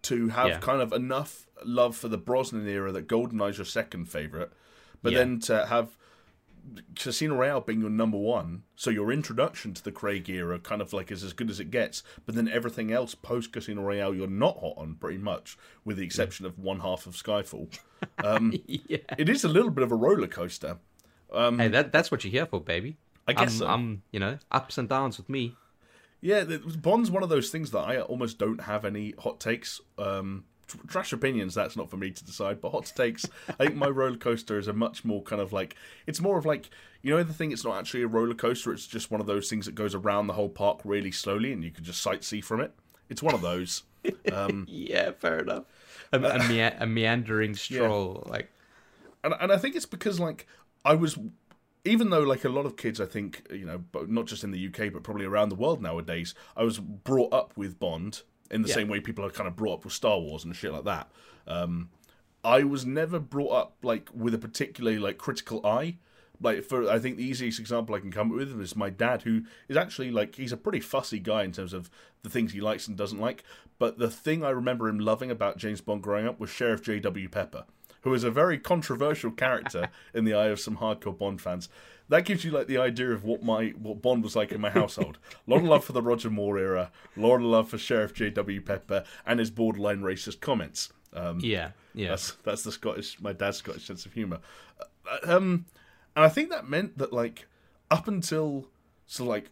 to 0.04 0.30
have 0.30 0.48
Yeah. 0.48 0.60
kind 0.60 0.82
of 0.82 0.94
enough 0.94 1.46
love 1.66 1.96
for 1.96 2.08
the 2.08 2.18
Brosnan 2.18 2.68
era 2.68 2.92
that 2.92 3.08
GoldenEye's 3.08 3.58
your 3.58 3.66
second 3.66 4.06
favorite, 4.06 4.52
but 5.02 5.12
Yeah. 5.14 5.20
then 5.20 5.40
to 5.42 5.66
have 5.68 5.98
Casino 6.96 7.36
Royale 7.36 7.62
being 7.62 7.82
your 7.82 7.90
number 7.90 8.18
one, 8.18 8.64
so 8.76 8.90
your 8.90 9.12
introduction 9.12 9.74
to 9.74 9.84
the 9.84 9.92
Craig 9.92 10.30
era 10.30 10.60
kind 10.60 10.82
of 10.82 10.94
like 10.94 11.12
is 11.12 11.24
as 11.24 11.34
good 11.34 11.50
as 11.50 11.60
it 11.60 11.72
gets, 11.72 12.04
but 12.26 12.36
then 12.36 12.48
everything 12.48 12.92
else 12.92 13.16
post 13.16 13.52
Casino 13.52 13.82
Royale 13.82 14.14
you're 14.14 14.28
not 14.28 14.60
hot 14.60 14.76
on 14.78 14.96
pretty 14.96 15.18
much, 15.18 15.58
with 15.84 15.98
the 15.98 16.04
exception 16.04 16.46
of 16.46 16.60
one 16.60 16.80
half 16.82 17.06
of 17.08 17.14
Skyfall. 17.16 17.78
Um, 18.24 18.54
yeah. 18.66 19.00
it 19.18 19.28
is 19.28 19.44
a 19.44 19.50
little 19.50 19.72
bit 19.72 19.84
of 19.84 19.92
a 19.92 19.96
roller 19.96 20.28
coaster. 20.28 20.78
hey, 21.34 21.68
that 21.68 21.92
that's 21.92 22.10
what 22.12 22.24
you're 22.24 22.32
here 22.32 22.46
for, 22.46 22.62
baby. 22.62 22.96
I 23.28 23.34
guess 23.34 23.52
I'm, 23.56 23.58
so. 23.60 23.68
I'm, 23.68 24.04
you 24.12 24.22
know, 24.22 24.38
ups 24.52 24.78
and 24.78 24.88
downs 24.88 25.18
with 25.18 25.28
me. 25.28 25.58
Yeah, 26.22 26.44
Bond's 26.82 27.10
one 27.12 27.24
of 27.24 27.30
those 27.30 27.50
things 27.50 27.72
that 27.72 27.80
I 27.80 28.00
almost 28.02 28.38
don't 28.38 28.62
have 28.62 28.84
any 28.86 29.14
hot 29.18 29.40
takes. 29.40 29.80
Um, 29.98 30.46
trash 30.88 31.14
opinions, 31.14 31.56
that's 31.56 31.76
not 31.76 31.90
for 31.90 31.98
me 31.98 32.12
to 32.12 32.26
decide. 32.26 32.62
But 32.62 32.72
hot 32.72 32.92
takes, 32.96 33.26
I 33.48 33.54
think 33.66 33.76
my 33.76 33.88
roller 33.88 34.18
coaster 34.18 34.58
is 34.58 34.68
a 34.68 34.74
much 34.74 35.06
more 35.06 35.24
kind 35.24 35.42
of 35.42 35.54
like 35.54 35.76
it's 36.08 36.20
more 36.22 36.38
of 36.38 36.46
like 36.46 36.70
you 37.02 37.16
know 37.16 37.24
the 37.24 37.34
thing. 37.34 37.52
It's 37.52 37.64
not 37.64 37.78
actually 37.78 38.04
a 38.04 38.08
roller 38.08 38.36
coaster. 38.36 38.74
It's 38.74 38.86
just 38.88 39.12
one 39.12 39.22
of 39.22 39.28
those 39.28 39.50
things 39.50 39.66
that 39.66 39.76
goes 39.76 39.96
around 39.96 40.28
the 40.28 40.34
whole 40.34 40.50
park 40.50 40.82
really 40.84 41.12
slowly, 41.12 41.54
and 41.54 41.64
you 41.64 41.72
can 41.72 41.84
just 41.84 42.06
sightsee 42.06 42.44
from 42.44 42.60
it. 42.62 42.74
It's 43.10 43.24
one 43.24 43.34
of 43.34 43.42
those. 43.42 43.84
Um, 44.32 44.66
Yeah, 44.70 45.12
fair 45.12 45.40
enough. 45.40 45.64
A, 46.12 46.20
a, 46.22 46.40
mea- 46.50 46.76
a 46.80 46.86
meandering 46.86 47.56
stroll, 47.56 48.24
like 48.30 48.50
and 49.24 49.34
and 49.40 49.52
I 49.52 49.58
think 49.58 49.76
it's 49.76 49.86
because 49.86 50.20
like 50.20 50.48
I 50.86 50.96
was, 50.96 51.18
even 51.86 52.10
though 52.10 52.22
like 52.22 52.44
a 52.46 52.50
lot 52.50 52.66
of 52.66 52.76
kids, 52.78 53.00
I 53.00 53.06
think 53.06 53.48
you 53.52 53.66
know, 53.66 53.84
not 54.08 54.26
just 54.26 54.44
in 54.44 54.52
the 54.52 54.68
UK, 54.68 54.92
but 54.92 55.04
probably 55.04 55.26
around 55.26 55.50
the 55.50 55.56
world 55.56 55.82
nowadays, 55.82 56.34
I 56.56 56.64
was 56.64 56.80
brought 56.80 57.34
up 57.34 57.54
with 57.56 57.80
Bond 57.80 58.22
in 58.52 58.62
the 58.64 58.68
Yeah. 58.70 58.76
same 58.76 58.88
way 58.88 59.00
people 59.00 59.24
are 59.26 59.30
kind 59.30 59.48
of 59.48 59.56
brought 59.56 59.80
up 59.80 59.84
with 59.86 59.94
Star 59.94 60.20
Wars 60.20 60.44
and 60.44 60.56
shit 60.56 60.72
like 60.74 60.84
that. 60.86 61.10
Um, 61.48 61.90
I 62.44 62.64
was 62.64 62.86
never 62.86 63.20
brought 63.20 63.52
up 63.52 63.76
like 63.84 64.10
with 64.14 64.34
a 64.34 64.38
particularly 64.38 64.98
like 65.00 65.18
critical 65.18 65.66
eye. 65.66 65.98
Like 66.42 66.64
for 66.64 66.90
I 66.90 67.00
think 67.00 67.18
the 67.18 67.24
easiest 67.26 67.60
example 67.60 67.96
I 67.96 68.00
can 68.00 68.12
come 68.12 68.32
up 68.32 68.38
with 68.38 68.60
is 68.62 68.76
my 68.76 68.90
dad, 68.90 69.24
who 69.24 69.44
is 69.68 69.76
actually 69.76 70.10
like 70.10 70.36
he's 70.36 70.54
a 70.54 70.58
pretty 70.58 70.80
fussy 70.80 71.20
guy 71.20 71.44
in 71.44 71.52
terms 71.52 71.74
of 71.74 71.90
the 72.24 72.30
things 72.30 72.54
he 72.54 72.62
likes 72.62 72.88
and 72.88 72.96
doesn't 72.98 73.20
like. 73.20 73.44
But 73.78 73.98
the 74.00 74.10
thing 74.10 74.44
I 74.44 74.50
remember 74.50 74.88
him 74.88 75.00
loving 75.00 75.32
about 75.32 75.58
James 75.58 75.82
Bond 75.82 76.02
growing 76.02 76.26
up 76.28 76.40
was 76.40 76.50
Sheriff 76.50 76.82
J.W. 76.82 77.28
Pepper, 77.30 77.66
who 78.02 78.14
is 78.14 78.24
a 78.24 78.32
very 78.32 78.58
controversial 78.58 79.32
character 79.32 79.90
in 80.14 80.26
the 80.26 80.34
eye 80.34 80.48
of 80.48 80.60
some 80.60 80.78
hardcore 80.78 81.18
Bond 81.18 81.42
fans. 81.42 81.70
That 82.08 82.26
gives 82.26 82.44
you 82.44 82.52
like 82.52 82.68
the 82.68 82.80
idea 82.80 83.12
of 83.12 83.24
what 83.24 83.44
my 83.44 83.68
what 83.78 84.02
Bond 84.02 84.24
was 84.24 84.36
like 84.36 84.52
in 84.52 84.60
my 84.60 84.72
household. 84.72 85.20
A 85.48 85.52
lot 85.52 85.58
of 85.58 85.66
love 85.66 85.84
for 85.84 85.94
the 85.94 86.02
Roger 86.02 86.30
Moore 86.30 86.58
era, 86.58 86.92
a 87.16 87.20
lot 87.20 87.36
of 87.36 87.44
love 87.44 87.70
for 87.70 87.78
Sheriff 87.78 88.14
J.W. 88.14 88.62
Pepper 88.62 89.04
and 89.26 89.40
his 89.40 89.52
borderline 89.52 90.02
racist 90.02 90.40
comments. 90.40 90.92
Um, 91.14 91.40
yeah, 91.42 91.72
yeah. 91.94 92.10
that's 92.10 92.32
that's 92.44 92.64
the 92.64 92.72
Scottish, 92.72 93.20
my 93.22 93.34
dad's 93.34 93.58
Scottish 93.58 93.86
sense 93.86 94.06
of 94.06 94.14
humor. 94.14 94.40
Uh, 94.80 95.36
Um, 95.36 95.66
and 96.16 96.26
I 96.26 96.30
think 96.30 96.50
that 96.50 96.68
meant 96.68 96.98
that 96.98 97.14
like 97.14 97.48
up 97.92 98.08
until 98.08 98.68
so 99.06 99.24
like 99.24 99.52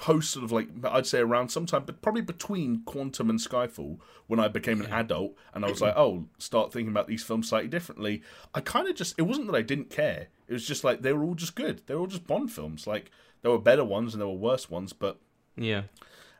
post 0.00 0.30
sort 0.30 0.44
of 0.44 0.50
like 0.52 0.68
I'd 0.84 1.06
say 1.06 1.18
around 1.20 1.50
sometime, 1.50 1.84
but 1.84 2.00
probably 2.00 2.22
between 2.22 2.82
Quantum 2.84 3.28
and 3.28 3.38
Skyfall, 3.38 3.98
when 4.26 4.40
I 4.40 4.48
became 4.48 4.80
an 4.80 4.90
adult 4.90 5.36
and 5.52 5.64
I 5.64 5.68
was 5.70 5.80
like, 5.82 5.94
oh, 5.96 6.26
start 6.38 6.72
thinking 6.72 6.90
about 6.90 7.06
these 7.06 7.22
films 7.22 7.48
slightly 7.50 7.68
differently. 7.68 8.22
I 8.54 8.60
kind 8.60 8.88
of 8.88 8.96
just 8.96 9.14
it 9.18 9.22
wasn't 9.22 9.46
that 9.48 9.56
I 9.56 9.62
didn't 9.62 9.90
care. 9.90 10.28
It 10.48 10.52
was 10.52 10.66
just 10.66 10.84
like 10.84 11.02
they 11.02 11.12
were 11.12 11.22
all 11.24 11.34
just 11.34 11.54
good. 11.54 11.82
They 11.86 11.94
were 11.94 12.00
all 12.00 12.06
just 12.06 12.26
Bond 12.26 12.50
films. 12.50 12.86
Like 12.86 13.10
there 13.42 13.50
were 13.50 13.58
better 13.58 13.84
ones 13.84 14.14
and 14.14 14.20
there 14.20 14.28
were 14.28 14.34
worse 14.34 14.70
ones, 14.70 14.92
but 14.92 15.18
yeah. 15.56 15.82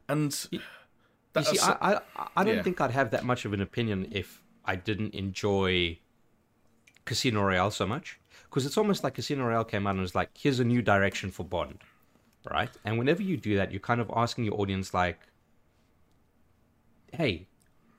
and 0.09 0.35
You 0.51 0.61
that- 1.35 1.47
see, 1.47 1.59
I, 1.61 1.95
I, 2.17 2.29
I 2.37 2.45
don't 2.45 2.57
yeah. 2.57 2.63
think 2.63 2.81
I'd 2.81 2.91
have 2.93 3.11
that 3.11 3.25
much 3.25 3.45
of 3.45 3.53
an 3.53 3.61
opinion 3.61 4.09
if 4.11 4.43
I 4.65 4.77
didn't 4.77 5.15
enjoy 5.15 5.99
Casino 7.05 7.43
Royale 7.43 7.71
so 7.71 7.87
much. 7.87 8.19
Because 8.45 8.67
it's 8.67 8.77
almost 8.77 9.05
like 9.05 9.15
Casino 9.15 9.45
Royale 9.45 9.65
came 9.65 9.87
out 9.87 9.91
and 9.91 10.01
was 10.01 10.15
like, 10.17 10.31
here's 10.37 10.59
a 10.59 10.65
new 10.65 10.83
direction 10.83 11.31
for 11.31 11.45
Bond, 11.45 11.79
right? 12.49 12.71
And 12.85 12.99
whenever 12.99 13.23
you 13.23 13.37
do 13.37 13.57
that, 13.57 13.71
you're 13.73 13.81
kind 13.81 14.01
of 14.01 14.11
asking 14.15 14.45
your 14.45 14.61
audience, 14.61 14.95
like, 14.95 15.19
hey, 17.13 17.47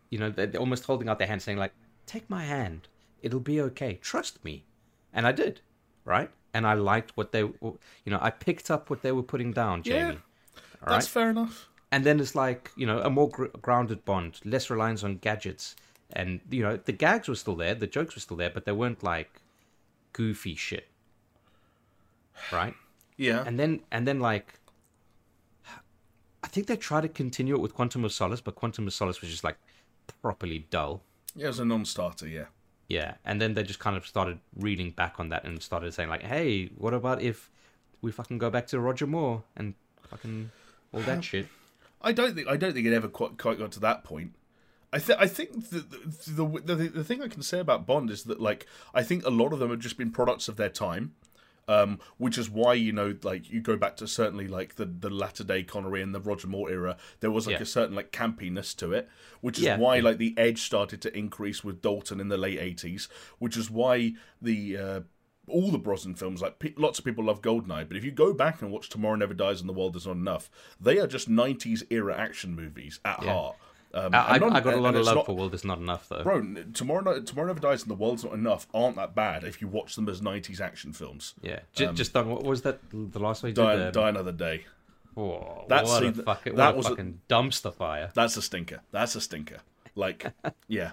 you 0.10 0.17
know, 0.19 0.30
they're 0.30 0.56
almost 0.58 0.86
holding 0.86 1.10
out 1.10 1.17
their 1.19 1.27
hand 1.27 1.41
saying, 1.41 1.58
like, 1.58 1.73
take 2.06 2.30
my 2.30 2.43
hand. 2.43 2.88
It'll 3.21 3.39
be 3.39 3.62
okay. 3.62 3.95
Trust 4.01 4.43
me. 4.43 4.65
And 5.13 5.27
I 5.27 5.32
did, 5.32 5.62
right? 6.06 6.30
And 6.54 6.65
I 6.65 6.73
liked 6.73 7.12
what 7.15 7.32
they, 7.32 7.39
you 7.41 7.77
know, 8.08 8.19
I 8.21 8.30
picked 8.30 8.71
up 8.71 8.89
what 8.89 9.01
they 9.01 9.12
were 9.12 9.23
putting 9.23 9.51
down, 9.54 9.82
Yeah. 9.86 9.93
Jamie. 9.93 10.19
All 10.82 10.88
right? 10.88 10.93
that's 10.95 11.08
fair 11.08 11.30
enough. 11.30 11.69
and 11.91 12.04
then 12.04 12.19
it's 12.19 12.34
like 12.34 12.71
you 12.75 12.88
know 12.88 12.99
a 13.01 13.10
more 13.10 13.30
gr- 13.30 13.45
grounded 13.62 14.04
bond 14.04 14.39
less 14.43 14.69
reliance 14.71 15.04
on 15.04 15.17
gadgets 15.17 15.75
and 16.13 16.39
you 16.49 16.63
know 16.63 16.75
the 16.75 16.91
gags 16.91 17.27
were 17.27 17.36
still 17.36 17.56
there 17.56 17.75
the 17.75 17.86
jokes 17.86 18.15
were 18.15 18.19
still 18.21 18.36
there 18.38 18.49
but 18.49 18.65
they 18.65 18.71
weren't 18.71 19.04
like 19.04 19.41
goofy 20.12 20.56
shit 20.56 20.88
right 22.51 22.73
Yeah, 23.21 23.43
and 23.45 23.60
then 23.60 23.81
and 23.91 24.07
then 24.07 24.19
like 24.19 24.60
i 26.43 26.47
think 26.47 26.65
they 26.67 26.75
tried 26.75 27.01
to 27.01 27.10
continue 27.10 27.53
it 27.53 27.62
with 27.62 27.75
quantum 27.75 28.03
of 28.03 28.12
solace 28.12 28.41
but 28.41 28.55
quantum 28.55 28.88
of 28.88 28.93
solace 28.93 29.21
was 29.21 29.29
just 29.29 29.43
like 29.43 29.57
properly 30.21 30.65
dull 30.71 31.03
yeah, 31.36 31.45
it 31.45 31.47
was 31.49 31.60
a 31.60 31.65
non-starter. 31.65 32.27
Yeah. 32.27 32.45
yeah 32.89 33.13
and 33.23 33.39
then 33.39 33.53
they 33.53 33.63
just 33.63 33.79
kind 33.79 33.95
of 33.95 34.07
started 34.07 34.39
reading 34.55 34.89
back 34.89 35.19
on 35.19 35.29
that 35.29 35.45
and 35.45 35.62
started 35.62 35.93
saying 35.93 36.10
like 36.10 36.23
hey 36.23 36.71
what 36.77 36.93
about 36.93 37.21
if 37.21 37.51
we 38.01 38.12
fucking 38.12 38.39
go 38.39 38.49
back 38.49 38.65
to 38.67 38.79
roger 38.79 39.05
moore 39.05 39.43
and 39.55 39.75
fucking 40.10 40.49
all 40.91 41.01
that 41.01 41.23
shit 41.23 41.47
I 42.03 42.12
don't 42.12 42.36
think 42.36 42.47
I 42.47 42.57
don't 42.57 42.73
think 42.73 42.88
it 42.88 42.93
ever 42.93 43.07
quite, 43.07 43.38
quite 43.38 43.60
got 43.60 43.71
to 43.73 43.79
that 43.81 44.03
point. 44.03 44.34
I 44.93 44.99
think 44.99 45.21
I 45.21 45.27
think 45.27 45.69
the 45.69 45.79
the, 45.79 46.43
the 46.43 46.75
the 46.75 46.88
the 46.89 47.03
thing 47.03 47.21
I 47.21 47.27
can 47.27 47.43
say 47.43 47.60
about 47.60 47.86
Bond 47.86 48.10
is 48.10 48.23
that 48.23 48.41
like 48.41 48.65
I 48.93 49.03
think 49.03 49.25
a 49.25 49.29
lot 49.29 49.53
of 49.53 49.60
them 49.60 49.69
have 49.69 49.79
just 49.79 49.97
been 49.97 50.12
products 50.12 50.47
of 50.47 50.57
their 50.57 50.69
time, 50.69 51.13
um, 51.67 52.00
which 52.17 52.38
is 52.38 52.50
why 52.50 52.74
you 52.74 52.91
know 52.91 53.15
like 53.24 53.50
you 53.50 53.62
go 53.62 53.78
back 53.78 53.95
to 53.97 54.08
certainly 54.08 54.47
like 54.47 54.76
the 54.76 54.86
the 54.86 55.10
latter 55.10 55.43
day 55.43 55.63
Connery 55.63 56.02
and 56.02 56.13
the 56.13 56.19
Roger 56.19 56.47
Moore 56.47 56.69
era. 56.71 56.97
There 57.19 57.32
was 57.32 57.47
like 57.47 57.58
Yeah. 57.58 57.62
a 57.63 57.65
certain 57.65 57.95
like 57.95 58.12
campiness 58.12 58.76
to 58.78 58.93
it, 58.93 59.10
which 59.41 59.58
is 59.58 59.65
Yeah, 59.65 59.78
why 59.78 60.00
like 60.00 60.17
the 60.17 60.34
edge 60.38 60.62
started 60.62 61.02
to 61.04 61.17
increase 61.17 61.63
with 61.63 61.82
Dalton 61.82 62.19
in 62.19 62.28
the 62.30 62.38
late 62.38 62.60
eighties, 62.60 63.08
which 63.39 63.56
is 63.58 63.69
why 63.71 64.13
the 64.41 64.78
uh, 64.78 65.00
all 65.47 65.71
the 65.71 65.78
Brosnan 65.80 66.15
films, 66.15 66.41
like 66.41 66.60
pe- 66.60 66.74
lots 66.78 67.00
of 67.00 67.06
people 67.06 67.26
love 67.26 67.41
Goldeneye, 67.41 67.88
but 67.88 67.97
if 67.97 68.04
you 68.06 68.12
go 68.12 68.34
back 68.34 68.62
and 68.62 68.71
watch 68.71 68.89
Tomorrow 68.89 69.15
Never 69.15 69.34
Dies 69.34 69.60
and 69.60 69.67
The 69.67 69.74
World 69.74 69.95
Is 69.95 70.06
Not 70.06 70.15
Enough, 70.15 70.50
they 70.80 70.97
are 71.00 71.08
just 71.08 71.30
'90s 71.30 71.84
era 71.89 72.15
action 72.15 72.56
movies 72.56 73.00
at 73.04 73.21
Yeah. 73.24 73.34
heart. 73.34 73.56
Um, 73.93 74.12
I, 74.15 74.38
not- 74.38 74.54
I 74.54 74.60
got 74.62 74.73
a 74.75 74.77
lot 74.77 74.95
of 74.95 75.06
love 75.06 75.15
not- 75.17 75.25
for 75.25 75.36
world 75.36 75.54
is 75.54 75.65
not 75.65 75.77
enough 75.77 76.08
though 76.08 76.23
Bro, 76.23 76.56
Tomorrow, 76.73 77.21
Tomorrow 77.21 77.47
Never 77.47 77.60
Dies 77.60 77.82
and 77.82 77.91
The 77.91 77.95
World's 77.95 78.23
Not 78.23 78.34
Enough 78.34 78.65
aren't 78.73 78.95
that 78.95 79.13
bad 79.15 79.43
if 79.43 79.62
you 79.62 79.67
watch 79.67 79.95
them 79.95 80.08
as 80.08 80.21
'90s 80.21 80.62
action 80.62 80.93
films. 80.93 81.34
Yeah, 81.41 81.60
J- 81.73 81.91
just 81.93 82.13
done. 82.13 82.30
what 82.30 82.43
was 82.43 82.62
that? 82.62 82.80
The 82.91 83.19
last 83.19 83.43
one 83.43 83.49
you 83.49 83.56
Die, 83.56 83.75
did. 83.75 83.86
um, 83.88 83.91
Die 83.91 84.10
Another 84.10 84.32
Day. 84.32 84.65
Oh, 85.17 85.65
That's- 85.67 85.89
what 85.89 86.04
a 86.04 86.13
fucking, 86.13 86.56
that 86.56 86.75
what 86.77 86.86
a 86.86 86.89
was 86.91 86.99
a- 86.99 87.13
dumpster 87.34 87.73
fire. 87.73 88.12
That's 88.13 88.38
a 88.38 88.41
stinker. 88.41 88.80
That's 88.91 89.15
a 89.15 89.21
stinker. 89.21 89.58
Like, 89.93 90.25
yeah. 90.69 90.91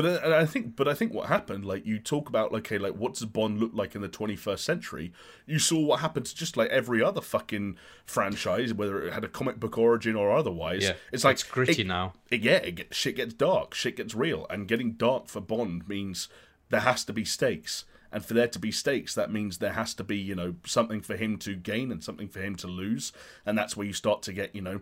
But 0.00 0.24
uh, 0.24 0.36
I 0.36 0.46
think, 0.46 0.76
but 0.76 0.88
I 0.88 0.94
think 0.94 1.12
what 1.12 1.28
happened, 1.28 1.64
like 1.66 1.84
you 1.84 1.98
talk 1.98 2.28
about, 2.28 2.52
like, 2.52 2.62
okay, 2.62 2.78
like 2.78 2.94
what 2.94 3.14
does 3.14 3.26
Bond 3.26 3.58
look 3.60 3.72
like 3.74 3.94
in 3.94 4.00
the 4.00 4.08
21st 4.08 4.58
century? 4.60 5.12
You 5.46 5.58
saw 5.58 5.78
what 5.78 6.00
happened 6.00 6.24
to 6.26 6.34
just 6.34 6.56
like 6.56 6.70
every 6.70 7.02
other 7.02 7.20
fucking 7.20 7.76
franchise, 8.06 8.72
whether 8.72 9.06
it 9.06 9.12
had 9.12 9.24
a 9.24 9.28
comic 9.28 9.60
book 9.60 9.76
origin 9.76 10.16
or 10.16 10.30
otherwise. 10.34 10.84
Yeah, 10.84 10.94
it's 11.12 11.24
like 11.24 11.34
it's 11.34 11.42
gritty 11.42 11.82
it- 11.82 11.86
now. 11.86 12.14
it, 12.30 12.40
yeah, 12.40 12.56
it 12.56 12.74
get, 12.76 12.94
shit 12.94 13.16
gets 13.16 13.34
dark, 13.34 13.74
shit 13.74 13.96
gets 13.96 14.14
real, 14.14 14.46
and 14.48 14.66
getting 14.66 14.92
dark 14.92 15.28
for 15.28 15.40
Bond 15.40 15.86
means 15.86 16.28
there 16.70 16.80
has 16.80 17.04
to 17.04 17.12
be 17.12 17.24
stakes, 17.24 17.84
and 18.10 18.24
for 18.24 18.32
there 18.34 18.48
to 18.48 18.58
be 18.58 18.72
stakes, 18.72 19.14
that 19.14 19.30
means 19.30 19.58
there 19.58 19.72
has 19.74 19.92
to 19.94 20.04
be 20.04 20.16
you 20.16 20.34
know 20.34 20.54
something 20.64 21.02
for 21.02 21.16
him 21.16 21.36
to 21.38 21.54
gain 21.54 21.92
and 21.92 22.02
something 22.02 22.28
for 22.28 22.40
him 22.40 22.54
to 22.56 22.66
lose, 22.66 23.12
and 23.44 23.58
that's 23.58 23.76
where 23.76 23.86
you 23.86 23.92
start 23.92 24.22
to 24.22 24.32
get 24.32 24.54
you 24.54 24.62
know 24.62 24.80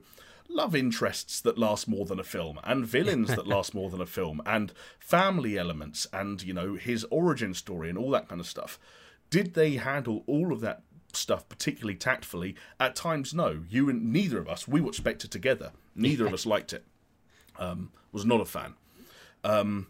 love 0.49 0.75
interests 0.75 1.41
that 1.41 1.59
last 1.59 1.89
more 1.89 2.05
than 2.05 2.19
a 2.19 2.25
film, 2.25 2.59
and 2.65 2.87
villains 2.87 3.29
that 3.29 3.47
last 3.47 3.75
more 3.75 3.91
than 3.91 4.01
a 4.01 4.07
film, 4.07 4.41
and 4.47 4.73
family 4.99 5.59
elements, 5.59 6.07
and 6.13 6.43
you 6.43 6.53
know 6.53 6.75
his 6.75 7.05
origin 7.11 7.55
story 7.55 7.89
and 7.89 7.99
all 7.99 8.11
that 8.11 8.29
kind 8.29 8.41
of 8.41 8.47
stuff. 8.47 8.79
Did 9.31 9.55
they 9.55 9.77
handle 9.77 10.25
all 10.27 10.53
of 10.53 10.61
that 10.61 10.83
stuff 11.13 11.49
particularly 11.49 11.97
tactfully? 11.97 12.57
At 12.81 12.97
times, 12.97 13.35
no. 13.35 13.63
You 13.69 13.91
and 13.91 14.13
neither 14.13 14.39
of 14.39 14.49
us. 14.49 14.67
We 14.67 14.81
watched 14.81 14.99
Spectre 14.99 15.29
together. 15.29 15.73
Neither 15.95 16.27
of 16.27 16.33
us 16.33 16.47
liked 16.47 16.73
it 16.73 16.85
um, 17.59 17.91
was 18.13 18.25
not 18.25 18.41
a 18.41 18.45
fan. 18.45 18.75
Um, 19.45 19.89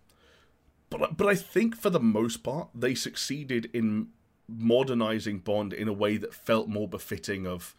but 0.90 1.16
but 1.16 1.26
I 1.26 1.34
think 1.34 1.76
for 1.76 1.90
the 1.90 2.00
most 2.00 2.42
part 2.42 2.68
they 2.74 2.94
succeeded 2.94 3.70
in 3.72 4.08
modernizing 4.48 5.40
Bond 5.40 5.72
in 5.72 5.88
a 5.88 5.92
way 5.92 6.16
that 6.16 6.32
felt 6.32 6.68
more 6.68 6.88
befitting 6.88 7.46
of 7.46 7.74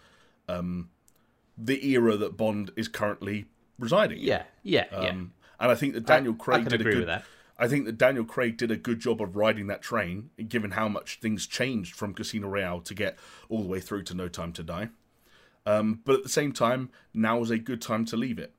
um, 0.47 0.89
the 1.62 1.86
era 1.89 2.16
that 2.18 2.38
Bond 2.38 2.72
is 2.76 2.88
currently 2.88 3.45
residing. 3.78 4.20
in. 4.20 4.24
Yeah, 4.26 4.43
yeah, 4.64 4.86
yeah. 4.91 4.97
Um, 5.10 5.34
and 5.60 5.72
I 5.72 5.76
think 5.76 5.93
that 5.93 6.05
Daniel 6.05 6.34
I 6.39 6.43
Craig 6.43 6.62
can 6.64 6.72
did 6.72 6.82
a 6.82 6.84
good. 6.86 6.97
with 6.97 7.07
that. 7.07 7.26
I 7.62 7.68
think 7.68 7.86
that 7.86 7.97
Daniel 7.97 8.24
Craig 8.24 8.55
did 8.55 8.72
a 8.72 8.78
good 8.78 8.99
job 9.01 9.22
of 9.22 9.36
riding 9.36 9.68
that 9.68 9.82
train, 9.82 10.30
given 10.47 10.72
how 10.72 10.88
much 10.88 11.20
things 11.20 11.45
changed 11.45 11.93
from 11.93 12.14
Casino 12.14 12.47
Royale 12.47 12.80
to 12.80 12.93
get 12.93 13.18
all 13.49 13.62
the 13.62 13.68
way 13.68 13.82
through 13.82 14.03
to 14.03 14.14
No 14.14 14.30
Time 14.30 14.53
to 14.53 14.64
Die. 14.64 14.88
Um, 15.66 15.99
but 16.05 16.16
at 16.16 16.24
the 16.24 16.30
same 16.30 16.53
time, 16.53 16.89
now 17.14 17.41
is 17.41 17.49
a 17.49 17.57
good 17.57 17.82
time 17.82 18.05
to 18.05 18.16
leave 18.18 18.39
it. 18.39 18.53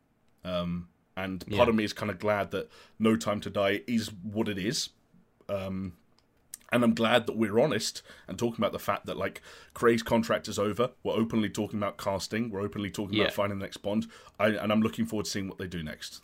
Um, 0.45 0.89
and 1.17 1.41
part 1.47 1.53
Yeah. 1.67 1.69
of 1.71 1.75
me 1.75 1.85
is 1.85 1.95
kind 1.95 2.11
of 2.11 2.19
glad 2.19 2.51
that 2.51 2.69
No 2.99 3.17
Time 3.17 3.41
to 3.41 3.49
Die 3.51 3.81
is 3.87 4.13
what 4.13 4.49
it 4.49 4.59
is. 4.59 4.91
Um, 5.49 5.95
And 6.73 6.85
I'm 6.85 6.95
glad 6.95 7.27
that 7.27 7.37
we're 7.37 7.59
honest 7.59 8.03
and 8.29 8.39
talking 8.39 8.61
about 8.61 8.73
the 8.73 8.79
fact 8.79 9.07
that 9.07 9.17
like 9.17 9.43
Craig's 9.75 10.03
contract 10.05 10.47
is 10.49 10.59
over. 10.59 10.91
We're 11.03 11.15
openly 11.15 11.49
talking 11.51 11.79
about 11.81 11.99
casting. 11.99 12.51
We're 12.51 12.61
openly 12.61 12.91
talking 12.91 13.17
Yeah. 13.17 13.25
about 13.25 13.35
finding 13.35 13.59
the 13.59 13.65
next 13.65 13.79
Bond. 13.79 14.07
I, 14.39 14.49
and 14.51 14.71
I'm 14.73 14.81
looking 14.81 15.05
forward 15.07 15.25
to 15.25 15.31
seeing 15.31 15.49
what 15.49 15.59
they 15.59 15.67
do 15.67 15.83
next. 15.83 16.23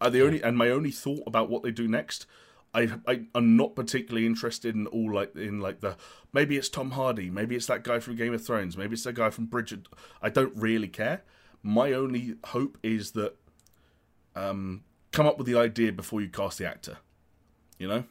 Uh, 0.00 0.08
the 0.10 0.24
only 0.24 0.42
and 0.42 0.56
my 0.56 0.70
only 0.70 0.90
thought 0.90 1.22
about 1.26 1.48
what 1.50 1.62
they 1.62 1.70
do 1.70 1.86
next, 1.86 2.26
I, 2.74 2.90
I 3.06 3.24
I'm 3.34 3.56
not 3.56 3.76
particularly 3.76 4.26
interested 4.26 4.74
in 4.74 4.86
all 4.86 5.12
like 5.14 5.36
in 5.36 5.60
like 5.60 5.80
the 5.80 5.96
maybe 6.32 6.56
it's 6.56 6.68
Tom 6.70 6.92
Hardy, 6.92 7.28
maybe 7.30 7.54
it's 7.54 7.66
that 7.66 7.84
guy 7.84 8.00
from 8.00 8.16
Game 8.16 8.32
of 8.32 8.44
Thrones, 8.44 8.76
maybe 8.78 8.94
it's 8.94 9.04
that 9.04 9.12
guy 9.12 9.28
from 9.30 9.46
Bridgerton. 9.46 9.86
I 10.22 10.30
don't 10.30 10.56
really 10.56 10.88
care. 10.88 11.22
My 11.62 11.92
only 11.92 12.34
hope 12.46 12.78
is 12.82 13.12
that 13.12 13.36
um, 14.34 14.82
come 15.12 15.26
up 15.26 15.38
with 15.38 15.46
the 15.46 15.56
idea 15.56 15.92
before 15.92 16.20
you 16.20 16.28
cast 16.28 16.58
the 16.58 16.66
actor. 16.66 16.98
You 17.78 17.88
know, 17.88 18.04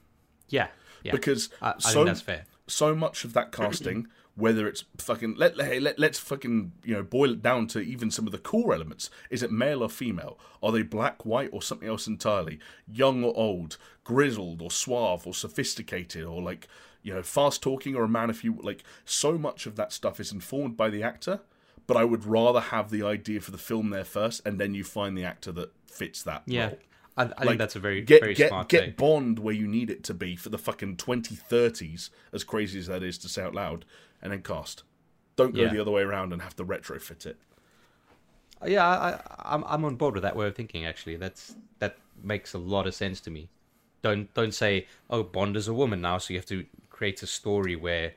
Yeah, 0.50 0.68
yeah. 1.04 1.12
because 1.12 1.50
I, 1.62 1.72
I 1.72 1.80
so 1.80 1.92
think 1.94 2.06
that's 2.08 2.22
fair. 2.22 2.46
so 2.68 2.96
much 2.96 3.24
of 3.26 3.34
that 3.34 3.52
casting, 3.52 4.08
whether 4.36 4.68
it's 4.68 4.86
fucking 4.98 5.36
let 5.36 5.60
hey, 5.60 5.80
let 5.80 6.00
let's 6.00 6.20
fucking 6.20 6.72
you 6.84 6.94
know 6.96 7.04
boil 7.04 7.32
it 7.34 7.42
down 7.42 7.68
to 7.68 7.80
even 7.80 8.12
some 8.12 8.26
of 8.26 8.32
the 8.32 8.38
core 8.38 8.74
elements. 8.74 9.10
Is 9.30 9.44
it 9.44 9.52
male 9.52 9.84
or 9.84 9.90
female? 9.90 10.40
Are 10.64 10.72
they 10.72 10.84
black, 10.84 11.26
white, 11.26 11.50
or 11.52 11.62
something 11.62 11.88
else 11.88 12.08
entirely? 12.08 12.60
Young 12.88 13.24
or 13.24 13.36
old? 13.38 13.78
Grizzled 14.04 14.62
or 14.62 14.72
suave 14.72 15.28
or 15.28 15.34
sophisticated 15.34 16.24
or 16.26 16.42
like 16.42 16.68
you 17.04 17.14
know 17.14 17.24
fast 17.24 17.62
talking 17.62 17.96
or 17.96 18.04
a 18.04 18.10
man 18.10 18.30
if 18.30 18.44
you 18.44 18.58
like. 18.62 18.84
So 19.06 19.38
much 19.38 19.66
of 19.66 19.76
that 19.76 19.92
stuff 19.92 20.20
is 20.20 20.32
informed 20.32 20.78
by 20.78 20.90
the 20.90 21.04
actor. 21.04 21.42
But 21.88 21.98
I 21.98 22.06
would 22.06 22.26
rather 22.26 22.60
have 22.62 22.90
the 22.90 23.04
idea 23.04 23.42
for 23.42 23.52
the 23.52 23.58
film 23.58 23.90
there 23.90 24.06
first, 24.06 24.42
and 24.46 24.60
then 24.60 24.74
you 24.74 24.84
find 24.84 25.18
the 25.18 25.26
actor 25.26 25.52
that 25.54 25.72
fits 25.88 26.24
that 26.24 26.44
Yeah, 26.46 26.68
role. 26.68 26.80
I, 27.18 27.24
I 27.24 27.26
Like, 27.26 27.38
think 27.40 27.58
that's 27.60 27.76
a 27.76 27.80
very 27.80 28.02
get 28.02 28.22
very 28.22 28.34
get 28.34 28.50
smart 28.50 28.70
get 28.70 28.86
take. 28.86 28.98
Bond 28.98 29.40
where 29.40 29.54
you 29.54 29.68
need 29.68 29.90
it 29.90 30.04
to 30.06 30.14
be 30.14 30.36
for 30.36 30.50
the 30.50 30.58
fucking 30.58 30.98
2030s, 30.98 32.10
as 32.34 32.44
crazy 32.44 32.80
as 32.80 32.88
that 32.88 33.04
is 33.04 33.18
to 33.20 33.30
say 33.30 33.44
out 33.44 33.54
loud, 33.54 33.86
and 34.22 34.32
then 34.32 34.42
cast. 34.42 34.84
Don't 35.36 35.54
go 35.56 35.62
Yeah. 35.64 35.70
the 35.74 35.80
other 35.80 35.92
way 35.92 36.02
around 36.04 36.34
and 36.34 36.42
have 36.42 36.56
to 36.58 36.66
retrofit 36.66 37.26
it. 37.26 37.38
Uh, 38.62 38.68
yeah, 38.68 38.88
I, 38.88 39.10
I, 39.14 39.20
I'm 39.56 39.64
I'm 39.66 39.86
on 39.86 39.96
board 39.96 40.14
with 40.14 40.24
that 40.24 40.36
way 40.36 40.48
of 40.48 40.56
thinking. 40.56 40.86
Actually, 40.86 41.16
that's 41.18 41.56
that 41.80 41.98
makes 42.24 42.54
a 42.54 42.58
lot 42.60 42.88
of 42.88 42.94
sense 42.96 43.20
to 43.22 43.32
me. 43.32 43.50
Don't 44.02 44.34
don't 44.34 44.54
say, 44.54 44.88
oh, 45.10 45.24
Bond 45.24 45.58
is 45.58 45.68
a 45.68 45.74
woman 45.74 46.02
now, 46.02 46.18
so 46.18 46.34
you 46.34 46.40
have 46.40 46.46
to 46.48 46.66
create 46.90 47.22
a 47.24 47.28
story 47.28 47.76
where 47.76 48.14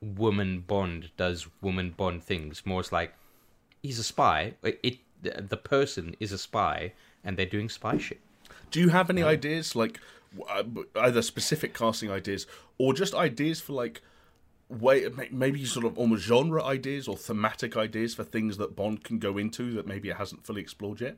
woman 0.00 0.60
Bond 0.60 1.10
does 1.16 1.46
woman 1.60 1.90
Bond 1.96 2.22
things. 2.24 2.64
More 2.66 2.80
it's 2.80 2.92
like 2.92 3.14
he's 3.82 3.98
a 3.98 4.04
spy. 4.04 4.54
It, 4.62 4.80
it 4.82 5.48
the 5.48 5.56
person 5.56 6.16
is 6.18 6.32
a 6.32 6.38
spy, 6.38 6.92
and 7.24 7.36
they're 7.36 7.46
doing 7.46 7.68
spy 7.68 7.98
shit. 7.98 8.20
Do 8.70 8.80
you 8.80 8.88
have 8.90 9.10
any 9.10 9.22
ideas, 9.22 9.76
like 9.76 10.00
uh, 10.48 10.62
either 10.96 11.22
specific 11.22 11.74
casting 11.74 12.10
ideas 12.10 12.46
or 12.78 12.94
just 12.94 13.14
ideas 13.14 13.60
for 13.60 13.72
like 13.74 14.00
way 14.68 15.06
maybe 15.30 15.64
sort 15.66 15.84
of 15.84 15.98
almost 15.98 16.24
genre 16.24 16.64
ideas 16.64 17.06
or 17.06 17.16
thematic 17.16 17.76
ideas 17.76 18.14
for 18.14 18.24
things 18.24 18.56
that 18.56 18.74
Bond 18.74 19.04
can 19.04 19.18
go 19.18 19.36
into 19.36 19.72
that 19.74 19.86
maybe 19.86 20.08
it 20.08 20.16
hasn't 20.16 20.46
fully 20.46 20.62
explored 20.62 21.00
yet? 21.02 21.16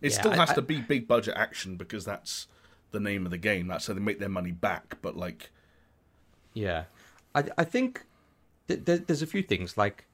It 0.00 0.12
Yeah, 0.12 0.18
still 0.20 0.32
has 0.32 0.50
I- 0.50 0.54
to 0.54 0.62
be 0.62 0.80
big 0.80 1.08
budget 1.08 1.34
action 1.36 1.76
because 1.76 2.04
that's 2.04 2.46
the 2.92 3.00
name 3.00 3.24
of 3.24 3.30
the 3.30 3.38
game. 3.38 3.66
That's 3.66 3.86
how 3.86 3.94
they 3.94 4.00
make 4.00 4.18
their 4.20 4.28
money 4.28 4.52
back. 4.52 4.96
But 5.02 5.16
like, 5.16 5.50
Yeah, 6.54 6.84
I 7.34 7.44
I 7.58 7.64
think 7.64 8.04
th- 8.68 8.84
th- 8.84 9.02
there's 9.06 9.22
a 9.22 9.26
few 9.26 9.42
things 9.42 9.76
like 9.76 10.06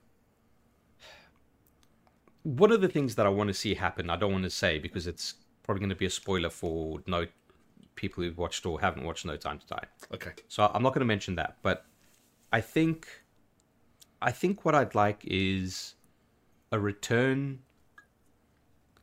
one 2.47 2.71
of 2.71 2.81
the 2.81 2.89
things 2.89 3.17
that 3.17 3.27
I 3.27 3.29
want 3.29 3.49
to 3.49 3.55
see 3.55 3.75
happen. 3.75 4.09
I 4.09 4.15
don't 4.15 4.31
want 4.31 4.45
to 4.45 4.51
say 4.51 4.79
because 4.79 5.09
it's 5.09 5.35
probably 5.65 5.81
going 5.81 5.91
to 5.91 5.97
be 5.97 6.07
a 6.07 6.11
spoiler 6.11 6.49
for 6.49 7.03
no 7.09 7.27
people 7.97 8.23
who've 8.23 8.39
watched 8.39 8.65
or 8.65 8.81
haven't 8.81 9.05
watched 9.05 9.25
No 9.25 9.37
Time 9.37 9.59
to 9.59 9.67
Die. 9.67 9.85
okay, 10.15 10.31
So 10.47 10.71
I'm 10.73 10.83
not 10.83 10.91
going 10.91 11.01
to 11.01 11.07
mention 11.07 11.35
that, 11.37 11.57
but 11.63 11.87
I 12.53 12.61
think 12.61 13.09
I 14.23 14.31
think 14.31 14.65
what 14.65 14.77
I'd 14.77 14.95
like 14.95 15.23
is 15.25 15.95
a 16.71 16.79
return 16.79 17.59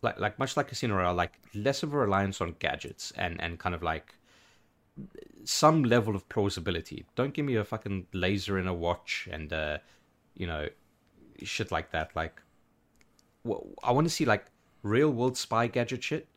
like 0.02 0.18
like 0.20 0.40
much 0.40 0.56
like 0.56 0.70
Casino 0.70 0.96
Royale, 0.96 1.14
like 1.14 1.34
less 1.54 1.84
of 1.84 1.94
a 1.94 1.98
reliance 1.98 2.40
on 2.40 2.56
gadgets 2.60 3.12
and 3.18 3.42
and 3.42 3.60
kind 3.60 3.76
of 3.76 3.84
like 3.84 4.16
some 5.44 5.84
level 5.84 6.16
of 6.16 6.30
plausibility. 6.30 7.06
Don't 7.16 7.34
give 7.34 7.46
me 7.46 7.56
a 7.56 7.66
fucking 7.66 8.08
laser 8.14 8.58
in 8.58 8.68
a 8.68 8.74
watch 8.74 9.28
and 9.30 9.52
uh 9.52 9.80
you 10.34 10.48
know 10.48 10.70
shit 11.44 11.72
like 11.74 11.92
that. 11.92 12.16
Like 12.16 12.42
I 13.84 13.92
want 13.92 14.08
to 14.08 14.14
see 14.14 14.26
like 14.26 14.46
real 14.84 15.10
world 15.10 15.38
spy 15.38 15.68
gadget 15.68 16.04
shit 16.04 16.28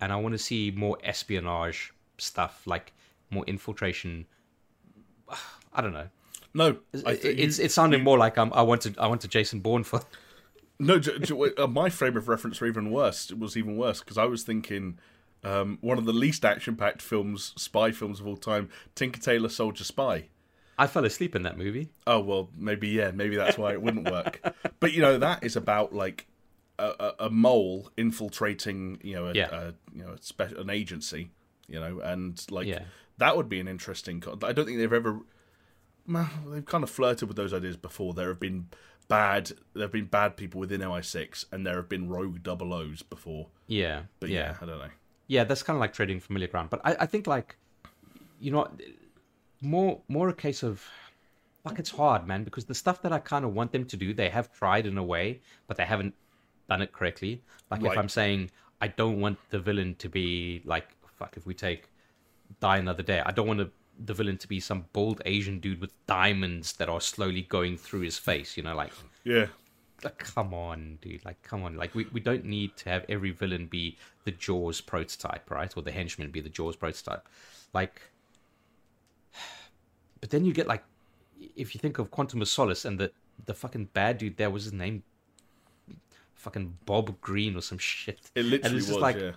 and 0.00 0.12
I 0.12 0.16
want 0.16 0.32
to 0.32 0.38
see 0.38 0.72
more 0.74 0.98
espionage 1.04 1.92
stuff, 2.18 2.62
like 2.66 2.92
more 3.30 3.44
infiltration. 3.46 4.26
I 5.74 5.80
don't 5.80 5.92
know. 5.92 6.08
no, 6.54 6.76
it's 6.92 7.24
you- 7.24 7.64
it's 7.64 7.74
sounding 7.74 8.02
more 8.04 8.18
like 8.18 8.36
um, 8.38 8.52
I 8.54 8.62
wanted 8.62 8.98
I 8.98 9.06
wanted 9.06 9.30
Jason 9.30 9.60
Bourne 9.60 9.84
for 9.84 10.02
No, 10.78 10.98
j- 10.98 11.18
j- 11.20 11.54
uh, 11.58 11.66
my 11.68 11.88
frame 11.90 12.16
of 12.16 12.28
reference 12.28 12.60
were 12.60 12.66
even 12.66 12.90
worse. 12.90 13.30
It 13.30 13.38
was 13.38 13.56
even 13.56 13.76
worse 13.76 14.00
because 14.00 14.18
I 14.18 14.24
was 14.24 14.42
thinking 14.42 14.98
um, 15.44 15.78
one 15.80 15.96
of 15.98 16.04
the 16.06 16.12
least 16.12 16.44
action-packed 16.44 17.00
films, 17.00 17.52
spy 17.56 17.92
films 17.92 18.18
of 18.20 18.26
all 18.26 18.36
time, 18.36 18.68
Tinker 18.96 19.20
Tailor 19.20 19.48
Soldier 19.50 19.84
Spy. 19.84 20.28
I 20.78 20.86
fell 20.88 21.04
asleep 21.04 21.36
in 21.36 21.42
that 21.44 21.56
movie. 21.58 21.90
Oh 22.06 22.18
well, 22.20 22.48
maybe 22.56 22.88
yeah, 22.88 23.12
maybe 23.12 23.36
that's 23.36 23.56
why 23.58 23.72
it 23.72 23.82
wouldn't 23.82 24.10
work. 24.10 24.40
But 24.80 24.92
you 24.92 25.00
know, 25.02 25.16
that 25.18 25.44
is 25.44 25.54
about 25.54 25.94
like 25.94 26.26
a, 26.82 27.14
a, 27.26 27.30
mole 27.30 27.90
infiltrating, 27.96 28.98
you 29.02 29.14
know, 29.14 29.26
a, 29.28 29.32
Yeah. 29.32 29.48
a 29.52 29.74
you 29.94 30.02
know, 30.04 30.10
a 30.12 30.22
spe- 30.22 30.56
an 30.58 30.70
agency, 30.70 31.30
you 31.68 31.78
know, 31.80 32.00
and 32.00 32.44
like 32.50 32.66
Yeah. 32.66 32.84
that 33.18 33.36
would 33.36 33.48
be 33.48 33.60
an 33.60 33.68
interesting. 33.68 34.20
Co- 34.20 34.38
I 34.42 34.52
don't 34.52 34.66
think 34.66 34.78
they've 34.78 34.92
ever. 34.92 35.20
Well, 36.08 36.28
they've 36.48 36.64
kind 36.64 36.82
of 36.82 36.90
flirted 36.90 37.28
with 37.28 37.36
those 37.36 37.54
ideas 37.54 37.76
before. 37.76 38.12
There 38.14 38.28
have 38.28 38.40
been 38.40 38.68
bad. 39.08 39.52
There 39.74 39.82
have 39.84 39.92
been 39.92 40.06
bad 40.06 40.36
people 40.36 40.58
within 40.60 40.80
MI6, 40.80 41.44
and 41.52 41.64
there 41.66 41.76
have 41.76 41.88
been 41.88 42.08
rogue 42.08 42.42
double 42.42 42.72
O's 42.74 43.02
before. 43.02 43.48
Yeah, 43.68 44.02
But 44.20 44.30
yeah, 44.30 44.38
yeah, 44.50 44.56
I 44.60 44.66
don't 44.66 44.78
know. 44.78 44.90
yeah. 45.28 45.44
That's 45.44 45.62
kind 45.62 45.76
of 45.76 45.80
like 45.80 45.92
treading 45.92 46.18
familiar 46.20 46.48
ground. 46.48 46.70
But 46.70 46.80
I, 46.84 46.96
I 47.00 47.06
think 47.06 47.26
like, 47.26 47.56
you 48.40 48.50
know, 48.50 48.66
more 49.60 50.00
more 50.08 50.28
a 50.28 50.34
case 50.34 50.62
of 50.62 50.84
like 51.64 51.78
it's 51.78 51.90
hard, 51.90 52.26
man, 52.26 52.42
because 52.42 52.64
the 52.64 52.74
stuff 52.74 53.02
that 53.02 53.12
I 53.12 53.18
kind 53.20 53.44
of 53.44 53.54
want 53.54 53.70
them 53.70 53.84
to 53.86 53.96
do, 53.96 54.12
they 54.12 54.28
have 54.30 54.52
tried 54.52 54.84
in 54.86 54.98
a 54.98 55.04
way, 55.04 55.40
but 55.68 55.76
they 55.76 55.84
haven't 55.84 56.14
done 56.68 56.82
it 56.82 56.92
correctly. 56.92 57.42
Like 57.70 57.82
if 57.84 57.96
I'm 57.96 58.08
saying 58.08 58.50
I 58.80 58.88
don't 58.88 59.20
want 59.20 59.38
the 59.50 59.58
villain 59.58 59.94
to 59.96 60.08
be 60.08 60.62
like 60.64 60.88
fuck, 61.22 61.36
if 61.36 61.46
we 61.46 61.54
take 61.54 61.88
Die 62.60 62.76
Another 62.76 63.02
Day, 63.02 63.22
I 63.24 63.30
don't 63.30 63.46
want 63.46 63.60
to, 63.60 63.70
the 64.04 64.14
villain 64.14 64.38
to 64.38 64.48
be 64.48 64.58
some 64.58 64.86
bold 64.92 65.22
Asian 65.24 65.60
dude 65.60 65.80
with 65.80 65.92
diamonds 66.06 66.72
that 66.74 66.88
are 66.88 67.00
slowly 67.00 67.42
going 67.42 67.76
through 67.76 68.00
his 68.00 68.18
face. 68.18 68.56
You 68.56 68.62
know, 68.62 68.74
like 68.74 68.92
Yeah, 69.24 69.46
like, 70.04 70.18
come 70.18 70.52
on, 70.52 70.98
dude. 71.00 71.24
Like, 71.24 71.42
come 71.42 71.62
on. 71.62 71.76
Like, 71.76 71.94
we, 71.94 72.06
we 72.12 72.20
don't 72.20 72.44
need 72.44 72.76
to 72.78 72.88
have 72.90 73.04
every 73.08 73.30
villain 73.30 73.66
be 73.66 73.96
the 74.24 74.32
Jaws 74.32 74.80
prototype, 74.80 75.50
right? 75.50 75.72
Or 75.76 75.82
the 75.82 75.92
henchman 75.92 76.30
be 76.30 76.40
the 76.40 76.48
Jaws 76.48 76.76
prototype. 76.76 77.28
Like, 77.72 78.02
but 80.20 80.30
then 80.30 80.44
you 80.44 80.52
get 80.52 80.66
like, 80.66 80.82
if 81.56 81.74
you 81.74 81.80
think 81.80 81.98
of 81.98 82.10
Quantum 82.10 82.42
of 82.42 82.48
Solace 82.48 82.84
and 82.84 82.98
the 82.98 83.10
the 83.46 83.54
fucking 83.54 83.86
bad 83.92 84.18
dude 84.18 84.36
there 84.36 84.50
was 84.50 84.64
his 84.64 84.72
name, 84.72 85.02
fucking 86.42 86.78
Bob 86.86 87.20
Green 87.20 87.56
or 87.56 87.60
some 87.62 87.78
shit. 87.78 88.18
it 88.34 88.40
And 88.40 88.50
literally 88.50 88.76
it's 88.78 88.86
was. 88.86 88.96
just 88.96 89.00
like, 89.00 89.16
yeah, 89.16 89.32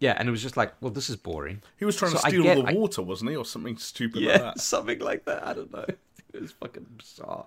yeah, 0.00 0.16
and 0.18 0.28
it 0.28 0.32
was 0.32 0.42
just 0.42 0.56
like, 0.56 0.72
well, 0.80 0.90
this 0.90 1.08
is 1.08 1.16
boring. 1.16 1.62
he 1.78 1.84
was 1.84 1.96
trying 1.96 2.10
So 2.12 2.18
to 2.18 2.28
steal 2.28 2.42
get- 2.42 2.56
all 2.56 2.62
the 2.64 2.70
I- 2.70 2.74
water, 2.74 3.02
wasn't 3.02 3.30
he, 3.30 3.36
or 3.36 3.44
something 3.44 3.76
stupid 3.76 4.22
like 4.22 4.40
that? 4.40 4.60
something 4.74 4.98
like 4.98 5.24
that. 5.26 5.46
I 5.46 5.52
don't 5.54 5.72
know. 5.72 5.86
It 6.32 6.40
was 6.42 6.52
fucking 6.52 6.86
bizarre. 6.96 7.46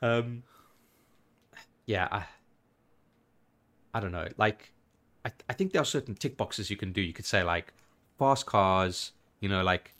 Um, 0.00 0.44
yeah, 1.84 2.06
I, 2.12 2.24
I 3.92 3.98
don't 3.98 4.12
know. 4.12 4.28
Like, 4.36 4.72
I, 5.24 5.32
I 5.48 5.52
think 5.52 5.72
there 5.72 5.82
are 5.82 5.86
certain 5.86 6.14
tick 6.14 6.36
boxes 6.36 6.70
you 6.70 6.76
can 6.76 6.92
do. 6.92 7.00
You 7.00 7.12
could 7.12 7.24
say 7.24 7.42
like 7.42 7.72
fast 8.18 8.46
cars. 8.46 9.10
You 9.40 9.48
know, 9.48 9.64
like 9.64 9.94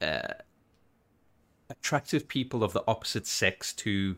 uh, 0.00 0.32
attractive 1.68 2.28
people 2.28 2.64
of 2.64 2.72
the 2.72 2.82
opposite 2.88 3.26
sex 3.26 3.72
to 3.74 4.16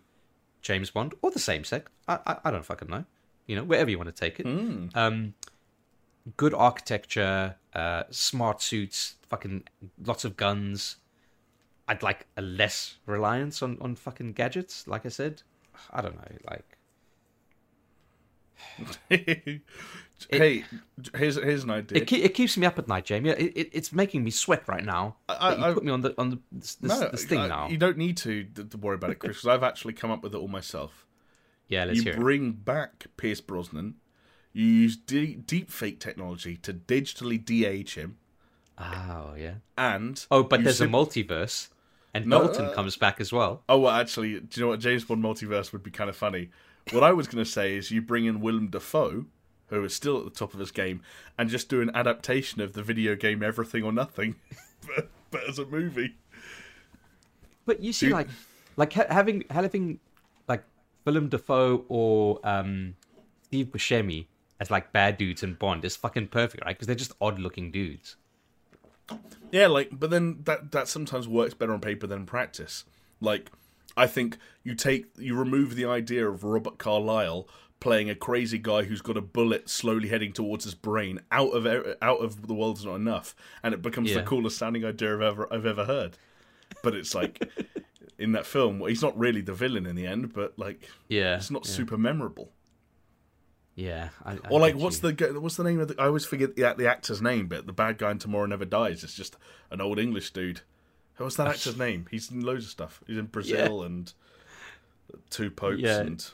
James 0.63 0.91
Bond 0.91 1.15
or 1.21 1.31
the 1.33 1.39
same 1.41 1.65
sex. 1.65 1.91
I, 2.09 2.19
I, 2.27 2.37
I 2.45 2.51
don't 2.53 2.65
fucking 2.65 2.89
know. 2.89 3.05
You 3.53 3.59
know, 3.59 3.65
wherever 3.65 3.91
you 3.91 3.99
want 3.99 4.09
to 4.09 4.19
take 4.19 4.41
it. 4.41 4.47
Um, 4.95 5.35
good 6.39 6.55
architecture, 6.55 7.57
uh, 7.75 8.05
smart 8.09 8.63
suits, 8.63 9.17
fucking 9.29 9.65
lots 10.07 10.25
of 10.25 10.39
guns. 10.39 10.97
I'd 11.87 12.03
like 12.03 12.27
a 12.39 12.41
less 12.41 12.97
reliance 13.05 13.61
on, 13.63 13.77
on 13.83 13.95
fucking 13.95 14.33
gadgets, 14.33 14.89
like 14.89 15.05
I 15.05 15.11
said. 15.11 15.43
I 15.91 16.01
don't 16.01 16.17
know, 16.17 16.37
like 16.51 16.79
hey, 20.31 20.65
here's 21.15 21.37
here's 21.37 21.65
an 21.65 21.71
idea. 21.71 22.03
it, 22.03 22.13
it 22.13 22.33
keeps 22.35 22.57
me 22.57 22.67
up 22.67 22.79
at 22.79 22.89
night, 22.89 23.05
Jamie. 23.05 23.31
It, 23.31 23.53
it, 23.57 23.69
it's 23.73 23.93
making 23.93 24.25
me 24.25 24.31
sweat 24.31 24.63
right 24.67 24.85
now. 24.85 25.17
I- 25.29 25.51
that 25.51 25.59
you 25.59 25.65
I- 25.67 25.75
put 25.75 25.85
me 25.85 25.91
on 25.93 26.01
the 26.01 26.15
on 26.19 26.31
the 26.31 26.39
this, 26.53 26.79
no, 26.81 27.09
this 27.11 27.25
thing 27.25 27.41
uh, 27.41 27.47
now. 27.49 27.69
you 27.69 27.77
don't 27.77 27.99
need 27.99 28.17
to, 28.19 28.45
to, 28.45 28.65
to 28.65 28.77
worry 28.79 28.95
about 28.95 29.11
it, 29.11 29.19
Chris. 29.19 29.37
Because 29.37 29.49
I've 29.49 29.63
actually 29.63 29.93
come 29.93 30.11
up 30.11 30.23
with 30.23 30.35
it 30.35 30.39
all 30.39 30.49
myself. 30.49 31.07
Yeah, 31.69 31.85
let's 31.85 31.99
you 31.99 32.05
hear 32.05 32.13
it. 32.15 32.19
bring 32.21 32.53
back 32.53 33.07
Pierce 33.17 33.41
Brosnan. 33.41 33.95
You 34.53 34.67
use 34.67 34.97
de- 34.97 35.37
deep 35.37 35.71
fake 35.71 35.99
technology 36.01 36.57
to 36.59 36.75
digitally 36.75 37.43
de-age 37.43 37.95
him, 37.95 38.19
Oh 38.79 39.35
yeah. 39.37 39.55
and 39.79 40.25
Oh, 40.31 40.43
but 40.43 40.63
there's 40.63 40.79
sim- 40.79 40.95
a 40.95 40.99
multiverse, 40.99 41.69
and 42.13 42.27
No, 42.27 42.43
Dalton 42.45 42.67
uh, 42.67 42.73
comes 42.75 42.97
back 42.97 43.21
as 43.21 43.33
well. 43.33 43.63
Oh, 43.69 43.79
well, 43.81 43.93
actually, 43.93 44.41
do 44.41 44.61
you 44.61 44.63
know 44.63 44.69
what? 44.69 44.81
James 44.81 45.05
Bond 45.05 45.23
multiverse 45.25 45.73
would 45.73 45.83
be 45.83 45.91
kind 45.91 46.11
of 46.11 46.17
funny. 46.17 46.51
What 46.91 47.03
I 47.03 47.13
was 47.13 47.27
going 47.29 47.43
to 47.43 47.51
say 47.51 47.77
is 47.77 47.91
you 47.91 48.03
bring 48.03 48.27
in 48.27 48.41
Willem 48.41 48.69
Dafoe, 48.69 49.25
who 49.69 49.83
is 49.85 49.95
still 49.95 50.19
at 50.19 50.25
the 50.25 50.31
top 50.31 50.53
of 50.53 50.61
his 50.61 50.71
game, 50.71 51.01
and 51.39 51.49
just 51.49 51.69
do 51.71 51.81
an 51.81 51.91
adaptation 51.95 52.61
of 52.61 52.75
the 52.75 52.83
video 52.83 53.15
game 53.17 53.43
Everything 53.43 53.83
or 53.85 53.93
Nothing, 53.93 54.35
but, 54.87 55.09
but 55.31 55.49
as 55.49 55.59
a 55.59 55.65
movie. 55.65 56.17
But 57.65 57.81
you 57.81 57.93
see, 57.93 58.07
Dude. 58.07 58.13
like, 58.15 58.29
like 58.77 58.93
ha- 58.93 59.07
having 59.09 59.45
having 59.49 60.01
Willem 61.05 61.29
Dafoe 61.29 61.85
or 61.89 62.41
um, 62.45 62.95
Steve 63.45 63.67
Buscemi 63.67 64.27
as 64.61 64.71
like 64.71 64.93
bad 64.93 65.19
dudes 65.19 65.43
in 65.43 65.55
Bond 65.55 65.85
is 65.85 65.97
fucking 65.97 66.29
perfect, 66.29 66.65
right? 66.65 66.77
Because 66.77 66.87
they're 66.87 66.97
just 66.97 67.13
odd 67.21 67.39
looking 67.39 67.71
dudes. 67.71 68.17
Yeah, 69.51 69.67
like, 69.67 69.91
but 69.93 70.11
then 70.11 70.39
that 70.45 70.71
that 70.73 70.89
sometimes 70.89 71.29
works 71.29 71.53
better 71.53 71.73
on 71.73 71.81
paper 71.81 72.07
than 72.07 72.21
in 72.21 72.27
practice. 72.27 72.85
Like, 73.21 73.51
I 73.97 74.07
think 74.07 74.39
you 74.63 74.75
take 74.75 75.07
you 75.19 75.37
remove 75.37 75.75
the 75.75 75.85
idea 75.85 76.27
of 76.29 76.45
Robert 76.45 76.79
Carlyle 76.79 77.49
playing 77.81 78.09
a 78.09 78.15
crazy 78.15 78.59
guy 78.59 78.85
who's 78.85 79.03
got 79.03 79.17
a 79.17 79.21
bullet 79.21 79.69
slowly 79.69 80.09
heading 80.09 80.33
towards 80.33 80.65
his 80.65 80.75
brain 80.75 81.21
out 81.33 81.51
of 81.51 81.67
out 82.01 82.21
of 82.21 82.47
the 82.47 82.55
world's 82.55 82.85
not 82.87 82.95
enough, 82.95 83.35
and 83.63 83.75
it 83.75 83.83
becomes 83.83 84.15
the 84.15 84.23
coolest 84.23 84.57
sounding 84.57 84.85
idea 84.85 85.15
I've 85.15 85.23
ever 85.23 85.53
I've 85.53 85.67
ever 85.67 85.85
heard. 85.85 86.17
But 86.83 86.95
it's 86.95 87.15
like 87.15 87.43
in 88.23 88.33
that 88.33 88.47
film, 88.47 88.79
well, 88.79 88.89
he's 88.89 89.03
not 89.03 89.19
really 89.19 89.41
the 89.41 89.55
villain 89.55 89.87
in 89.87 89.97
the 89.97 90.07
end, 90.07 90.33
but 90.33 90.59
like 90.59 90.89
Yeah, 91.09 91.37
it's 91.37 91.51
not 91.51 91.67
yeah. 91.67 91.73
super 91.73 91.99
memorable. 91.99 92.53
Yeah, 93.75 94.11
I, 94.25 94.33
I 94.35 94.39
Or 94.51 94.61
like, 94.61 94.75
what's 94.77 95.03
you. 95.03 95.13
the 95.13 95.41
what's 95.41 95.57
the 95.57 95.65
name 95.65 95.81
of 95.81 95.89
the? 95.89 95.95
I 96.01 96.07
always 96.07 96.25
forget 96.27 96.57
the 96.57 96.75
the 96.77 96.89
actor's 96.91 97.23
name, 97.23 97.47
but 97.49 97.67
the 97.67 97.73
bad 97.73 97.97
guy 97.99 98.11
in 98.11 98.19
Tomorrow 98.19 98.47
Never 98.47 98.67
Dies 98.67 99.03
is 99.03 99.15
just 99.15 99.37
an 99.71 99.81
old 99.81 99.99
English 99.99 100.33
dude. 100.33 100.61
What's 101.17 101.37
that 101.37 101.47
actor's 101.49 101.79
name? 101.79 102.07
He's 102.11 102.31
in 102.31 102.41
loads 102.43 102.65
of 102.65 102.71
stuff. 102.71 103.01
He's 103.07 103.17
in 103.17 103.27
Brazil 103.27 103.83
and 103.83 104.13
Two 105.31 105.51
Popes 105.51 105.81
Yeah. 105.81 106.01
and 106.01 106.31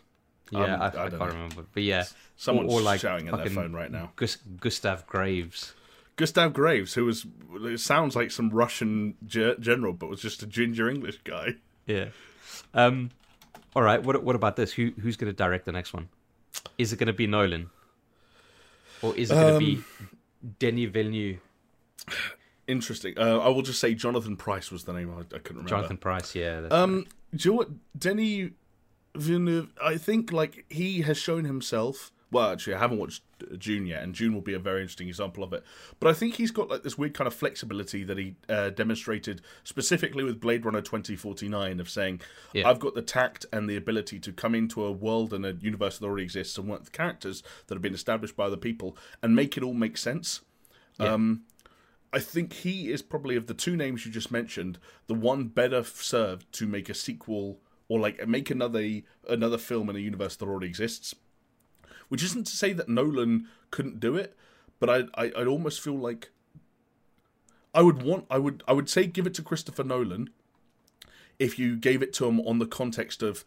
Yeah, 0.50 0.74
um, 0.74 0.80
I, 0.82 0.84
I 0.84 0.88
I, 0.88 0.90
can't 1.10 1.12
know. 1.20 1.26
remember, 1.26 1.64
but 1.74 1.82
yeah, 1.82 2.04
someone's 2.36 2.72
or, 2.72 2.80
or 2.80 2.82
like 2.82 3.00
shouting 3.00 3.28
at 3.28 3.36
their 3.36 3.50
phone 3.50 3.72
right 3.72 3.90
now. 3.90 4.12
Gus, 4.16 4.36
Gustav 4.60 5.06
Graves. 5.06 5.74
Gustav 6.16 6.52
Graves, 6.52 6.94
who 6.94 7.04
was 7.04 7.24
it 7.62 7.78
sounds 7.78 8.16
like 8.16 8.32
some 8.32 8.50
Russian 8.50 9.14
ge- 9.24 9.58
general, 9.60 9.92
but 9.92 10.08
was 10.08 10.20
just 10.22 10.42
a 10.42 10.46
ginger 10.46 10.88
English 10.90 11.18
guy. 11.22 11.56
Yeah. 11.88 12.10
Um. 12.74 13.10
All 13.74 13.82
right. 13.82 14.00
What 14.00 14.22
what 14.22 14.36
about 14.36 14.54
this? 14.54 14.72
Who 14.72 14.92
who's 15.00 15.16
going 15.16 15.32
to 15.32 15.36
direct 15.36 15.64
the 15.64 15.72
next 15.72 15.92
one? 15.92 16.08
Is 16.78 16.92
it 16.92 16.98
going 16.98 17.08
to 17.08 17.12
be 17.12 17.26
Nolan, 17.26 17.70
or 19.02 19.16
is 19.16 19.30
it 19.30 19.34
going 19.34 19.54
to 19.54 19.58
be 19.58 19.74
Um, 19.76 19.84
Denis 20.60 20.90
Villeneuve? 20.90 21.40
Interesting. 22.66 23.18
Uh, 23.18 23.38
I 23.38 23.48
will 23.48 23.62
just 23.62 23.80
say 23.80 23.94
Jonathan 23.94 24.36
Pryce 24.36 24.70
was 24.70 24.84
the 24.84 24.92
name 24.92 25.10
I, 25.10 25.20
I 25.20 25.38
couldn't 25.38 25.48
remember. 25.56 25.70
Jonathan 25.70 25.96
Pryce. 25.96 26.34
Yeah. 26.34 26.68
Um, 26.70 27.06
do 27.34 27.48
you 27.48 27.52
know 27.52 27.56
what 27.56 27.70
Denis 27.98 28.50
Villeneuve? 29.14 29.72
I 29.82 29.96
think 29.96 30.32
like 30.32 30.64
he 30.68 31.00
has 31.02 31.16
shown 31.16 31.44
himself. 31.44 32.12
Well, 32.30 32.50
actually, 32.50 32.74
I 32.74 32.78
haven't 32.80 32.98
watched 32.98 33.22
Dune 33.58 33.86
yet, 33.86 34.02
and 34.02 34.14
Dune 34.14 34.34
will 34.34 34.42
be 34.42 34.52
a 34.52 34.58
very 34.58 34.82
interesting 34.82 35.08
example 35.08 35.42
of 35.42 35.54
it. 35.54 35.64
But 35.98 36.10
I 36.10 36.12
think 36.12 36.34
he's 36.34 36.50
got 36.50 36.68
like 36.68 36.82
this 36.82 36.98
weird 36.98 37.14
kind 37.14 37.26
of 37.26 37.32
flexibility 37.32 38.04
that 38.04 38.18
he 38.18 38.34
uh, 38.50 38.70
demonstrated 38.70 39.40
specifically 39.64 40.24
with 40.24 40.38
Blade 40.40 40.66
Runner 40.66 40.82
twenty 40.82 41.16
forty 41.16 41.48
nine 41.48 41.80
of 41.80 41.88
saying, 41.88 42.20
Yeah. 42.52 42.68
"I've 42.68 42.80
got 42.80 42.94
the 42.94 43.02
tact 43.02 43.46
and 43.50 43.68
the 43.68 43.76
ability 43.76 44.20
to 44.20 44.32
come 44.32 44.54
into 44.54 44.84
a 44.84 44.92
world 44.92 45.32
and 45.32 45.46
a 45.46 45.54
universe 45.54 45.98
that 45.98 46.06
already 46.06 46.24
exists 46.24 46.58
and 46.58 46.68
work 46.68 46.80
with 46.80 46.92
characters 46.92 47.42
that 47.66 47.74
have 47.74 47.82
been 47.82 47.94
established 47.94 48.36
by 48.36 48.44
other 48.44 48.56
people 48.58 48.96
and 49.22 49.34
make 49.34 49.56
it 49.56 49.62
all 49.62 49.74
make 49.74 49.96
sense." 49.96 50.42
Yeah. 51.00 51.14
Um, 51.14 51.44
I 52.12 52.18
think 52.18 52.52
he 52.52 52.90
is 52.90 53.02
probably 53.02 53.36
of 53.36 53.46
the 53.46 53.54
two 53.54 53.76
names 53.76 54.04
you 54.04 54.12
just 54.12 54.30
mentioned, 54.30 54.78
the 55.06 55.14
one 55.14 55.44
better 55.48 55.84
served 55.84 56.50
to 56.54 56.66
make 56.66 56.88
a 56.88 56.94
sequel 56.94 57.60
or 57.88 57.98
like 57.98 58.26
make 58.28 58.50
another 58.50 59.00
another 59.28 59.58
film 59.58 59.88
in 59.88 59.96
a 59.96 60.00
universe 60.00 60.36
that 60.36 60.46
already 60.46 60.66
exists. 60.66 61.14
Which 62.08 62.22
isn't 62.22 62.46
to 62.46 62.56
say 62.56 62.72
that 62.72 62.88
Nolan 62.88 63.48
couldn't 63.70 64.00
do 64.00 64.16
it, 64.16 64.36
but 64.80 64.88
I, 64.88 64.98
I 65.14 65.32
I'd 65.36 65.46
almost 65.46 65.80
feel 65.80 65.98
like 65.98 66.30
I 67.74 67.82
would 67.82 68.02
want 68.02 68.26
I 68.30 68.38
would 68.38 68.62
I 68.66 68.72
would 68.72 68.88
say 68.88 69.06
give 69.06 69.26
it 69.26 69.34
to 69.34 69.42
Christopher 69.42 69.84
Nolan 69.84 70.30
if 71.38 71.58
you 71.58 71.76
gave 71.76 72.02
it 72.02 72.12
to 72.14 72.26
him 72.26 72.40
on 72.40 72.58
the 72.58 72.66
context 72.66 73.22
of 73.22 73.44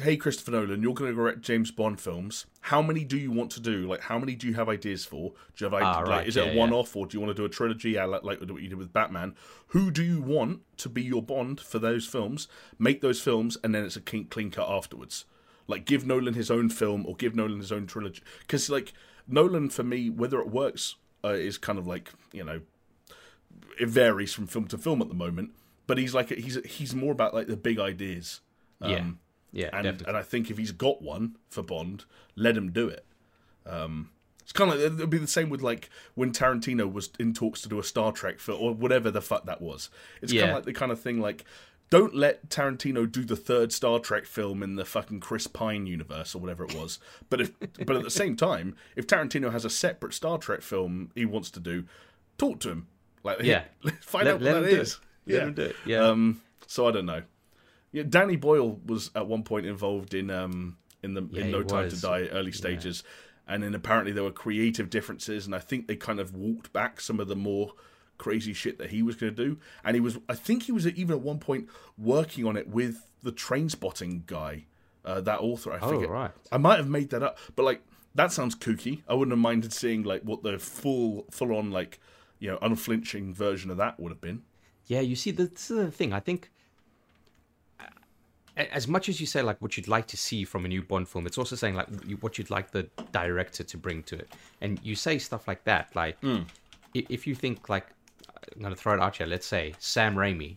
hey 0.00 0.16
Christopher 0.16 0.50
Nolan, 0.50 0.82
you're 0.82 0.94
going 0.94 1.10
to 1.10 1.16
direct 1.16 1.40
James 1.40 1.70
Bond 1.70 2.00
films. 2.00 2.46
How 2.60 2.82
many 2.82 3.04
do 3.04 3.16
you 3.16 3.30
want 3.30 3.50
to 3.52 3.60
do? 3.60 3.86
Like, 3.86 4.00
how 4.02 4.18
many 4.18 4.34
do 4.34 4.46
you 4.46 4.54
have 4.54 4.68
ideas 4.68 5.04
for? 5.04 5.30
Do 5.56 5.64
you 5.64 5.70
have 5.70 5.74
ideas? 5.74 5.94
Ah, 5.96 6.00
right, 6.00 6.18
like, 6.18 6.28
is 6.28 6.36
it 6.36 6.54
a 6.54 6.58
one-off, 6.58 6.94
or 6.96 7.06
do 7.06 7.16
you 7.16 7.20
want 7.24 7.34
to 7.34 7.40
do 7.40 7.46
a 7.46 7.48
trilogy, 7.48 7.94
like, 7.94 8.22
like 8.22 8.40
what 8.40 8.62
you 8.62 8.68
did 8.68 8.78
with 8.78 8.92
Batman? 8.92 9.34
Who 9.68 9.90
do 9.90 10.02
you 10.02 10.20
want 10.20 10.60
to 10.78 10.88
be 10.88 11.02
your 11.02 11.22
Bond 11.22 11.60
for 11.60 11.78
those 11.78 12.06
films? 12.06 12.48
Make 12.78 13.00
those 13.00 13.20
films, 13.20 13.56
and 13.64 13.74
then 13.74 13.84
it's 13.84 13.96
a 13.96 14.00
clean 14.00 14.50
cut 14.50 14.68
afterwards. 14.68 15.24
Like, 15.68 15.84
give 15.84 16.06
Nolan 16.06 16.34
his 16.34 16.50
own 16.50 16.68
film, 16.68 17.04
or 17.06 17.16
give 17.16 17.34
Nolan 17.34 17.58
his 17.58 17.72
own 17.72 17.86
trilogy. 17.86 18.22
Because, 18.40 18.70
like, 18.70 18.92
Nolan 19.26 19.68
for 19.70 19.82
me, 19.82 20.08
whether 20.10 20.38
it 20.40 20.48
works, 20.50 20.94
uh, 21.24 21.30
is 21.30 21.58
kind 21.58 21.78
of 21.78 21.86
like 21.86 22.12
you 22.32 22.44
know, 22.44 22.60
it 23.80 23.88
varies 23.88 24.32
from 24.32 24.46
film 24.46 24.66
to 24.68 24.78
film 24.78 25.02
at 25.02 25.08
the 25.08 25.14
moment. 25.14 25.50
But 25.86 25.98
he's 25.98 26.14
like 26.14 26.28
he's 26.30 26.58
he's 26.64 26.94
more 26.94 27.12
about 27.12 27.34
like 27.34 27.46
the 27.46 27.56
big 27.56 27.78
ideas. 27.78 28.40
yeah. 28.80 28.96
Um, 28.98 29.18
Yeah. 29.52 29.70
and 29.72 29.84
definitely. 29.84 30.06
and 30.08 30.16
I 30.16 30.22
think 30.22 30.50
if 30.50 30.58
he's 30.58 30.72
got 30.72 31.02
one 31.02 31.36
for 31.48 31.62
Bond, 31.62 32.04
let 32.34 32.56
him 32.56 32.70
do 32.72 32.88
it. 32.88 33.04
Um, 33.64 34.10
it's 34.40 34.52
kind 34.52 34.70
of 34.70 34.78
like 34.78 34.92
it'd 34.92 35.10
be 35.10 35.18
the 35.18 35.26
same 35.26 35.48
with 35.48 35.62
like 35.62 35.90
when 36.14 36.30
Tarantino 36.32 36.92
was 36.92 37.10
in 37.18 37.34
talks 37.34 37.60
to 37.62 37.68
do 37.68 37.78
a 37.80 37.84
Star 37.84 38.12
Trek 38.12 38.38
film 38.38 38.60
or 38.62 38.74
whatever 38.74 39.10
the 39.10 39.20
fuck 39.22 39.46
that 39.46 39.60
was. 39.60 39.90
It's 40.22 40.32
kind 40.32 40.50
of 40.50 40.56
like 40.56 40.64
the 40.64 40.72
kind 40.72 40.92
of 40.92 41.00
thing 41.00 41.20
like. 41.20 41.44
Don't 41.88 42.14
let 42.16 42.48
Tarantino 42.48 43.10
do 43.10 43.24
the 43.24 43.36
third 43.36 43.72
Star 43.72 43.98
Trek 44.00 44.26
film 44.26 44.62
in 44.62 44.74
the 44.74 44.84
fucking 44.84 45.20
Chris 45.20 45.46
Pine 45.46 45.86
universe 45.86 46.34
or 46.34 46.40
whatever 46.40 46.64
it 46.64 46.74
was. 46.74 46.98
But 47.30 47.40
if, 47.40 47.52
but 47.86 47.94
at 47.96 48.02
the 48.02 48.10
same 48.10 48.36
time, 48.36 48.74
if 48.96 49.06
Tarantino 49.06 49.52
has 49.52 49.64
a 49.64 49.70
separate 49.70 50.12
Star 50.12 50.36
Trek 50.38 50.62
film 50.62 51.10
he 51.14 51.24
wants 51.24 51.50
to 51.52 51.60
do, 51.60 51.84
talk 52.38 52.58
to 52.60 52.70
him. 52.70 52.88
Like, 53.22 53.40
Yeah. 53.42 53.64
find 54.00 54.24
Let- 54.26 54.34
out 54.34 54.40
what 54.40 54.44
that 54.44 54.56
him 54.64 54.84
do 54.84 54.84
Let 55.34 55.42
him 55.42 55.54
do 55.54 55.62
it. 55.62 55.76
Yeah. 55.86 56.08
Um, 56.08 56.40
so 56.66 56.88
I 56.88 56.90
don't 56.90 57.06
know. 57.06 57.22
Yeah, 57.92 58.02
Danny 58.08 58.36
Boyle 58.36 58.80
was 58.84 59.10
at 59.14 59.26
one 59.28 59.42
point 59.44 59.64
involved 59.66 60.12
in 60.12 60.28
um 60.30 60.76
in 61.02 61.14
the 61.14 61.22
Yeah, 61.30 61.44
in 61.44 61.50
No 61.52 61.62
Time 61.62 61.88
to. 61.88 62.00
Die 62.00 62.26
early 62.32 62.52
stages, 62.52 63.04
and 63.46 63.62
then 63.62 63.74
apparently 63.76 64.12
there 64.12 64.24
were 64.24 64.32
creative 64.32 64.90
differences, 64.90 65.46
and 65.46 65.54
I 65.54 65.60
think 65.60 65.86
they 65.86 65.94
kind 65.96 66.18
of 66.18 66.34
walked 66.34 66.72
back 66.72 67.00
some 67.00 67.20
of 67.20 67.28
the 67.28 67.36
more 67.36 67.72
crazy 68.18 68.52
shit 68.52 68.78
that 68.78 68.90
he 68.90 69.02
was 69.02 69.16
going 69.16 69.34
to 69.34 69.44
do, 69.44 69.58
and 69.84 69.94
he 69.94 70.00
was 70.00 70.18
I 70.28 70.34
think 70.34 70.64
he 70.64 70.72
was 70.72 70.86
even 70.86 71.16
at 71.16 71.20
one 71.22 71.38
point 71.38 71.68
working 71.98 72.44
on 72.46 72.56
it 72.56 72.68
with 72.68 73.08
the 73.22 73.32
Trainspotting 73.32 74.26
guy, 74.26 74.64
uh, 75.04 75.20
that 75.22 75.40
author. 75.40 75.72
I 75.72 75.78
Oh, 75.80 75.90
right. 76.08 76.30
I 76.52 76.58
might 76.58 76.76
have 76.76 76.88
made 76.88 77.10
that 77.10 77.22
up, 77.22 77.38
but 77.56 77.64
like 77.64 77.82
that 78.14 78.32
sounds 78.32 78.54
kooky. 78.54 79.02
I 79.08 79.14
wouldn't 79.14 79.32
have 79.32 79.38
minded 79.40 79.72
seeing 79.72 80.02
like 80.02 80.22
what 80.22 80.42
the 80.42 80.58
full 80.58 81.26
full 81.30 81.54
on 81.56 81.70
like 81.70 81.98
you 82.38 82.50
know 82.50 82.58
unflinching 82.62 83.34
version 83.34 83.70
of 83.70 83.76
that 83.78 83.98
would 84.00 84.10
have 84.12 84.20
been. 84.20 84.42
Yeah, 84.86 85.00
you 85.00 85.16
see, 85.16 85.30
this 85.32 85.70
is 85.70 85.76
the 85.76 85.90
thing. 85.90 86.12
I 86.12 86.20
think, 86.20 86.50
as 88.56 88.88
much 88.88 89.08
as 89.10 89.20
you 89.20 89.26
say 89.26 89.42
like 89.42 89.60
what 89.60 89.76
you'd 89.76 89.88
like 89.88 90.06
to 90.06 90.16
see 90.16 90.44
from 90.44 90.64
a 90.64 90.68
new 90.68 90.80
Bond 90.82 91.08
film, 91.08 91.26
it's 91.26 91.36
also 91.36 91.56
saying 91.56 91.74
like 91.74 91.88
what 92.20 92.38
you'd 92.38 92.48
like 92.50 92.70
the 92.70 92.88
director 93.12 93.62
to 93.64 93.76
bring 93.76 94.02
to 94.04 94.16
it. 94.16 94.28
And 94.62 94.80
you 94.82 94.94
say 94.94 95.18
stuff 95.18 95.46
like 95.46 95.64
that, 95.64 95.94
like 95.94 96.16
i- 96.24 96.40
if 96.94 97.26
you 97.26 97.34
think 97.34 97.68
like 97.68 97.86
I'm 98.54 98.62
gonna 98.62 98.76
throw 98.76 98.94
it 98.94 99.00
out 99.00 99.16
here. 99.16 99.26
Let's 99.26 99.46
say 99.46 99.74
Sam 99.78 100.14
Raimi 100.14 100.56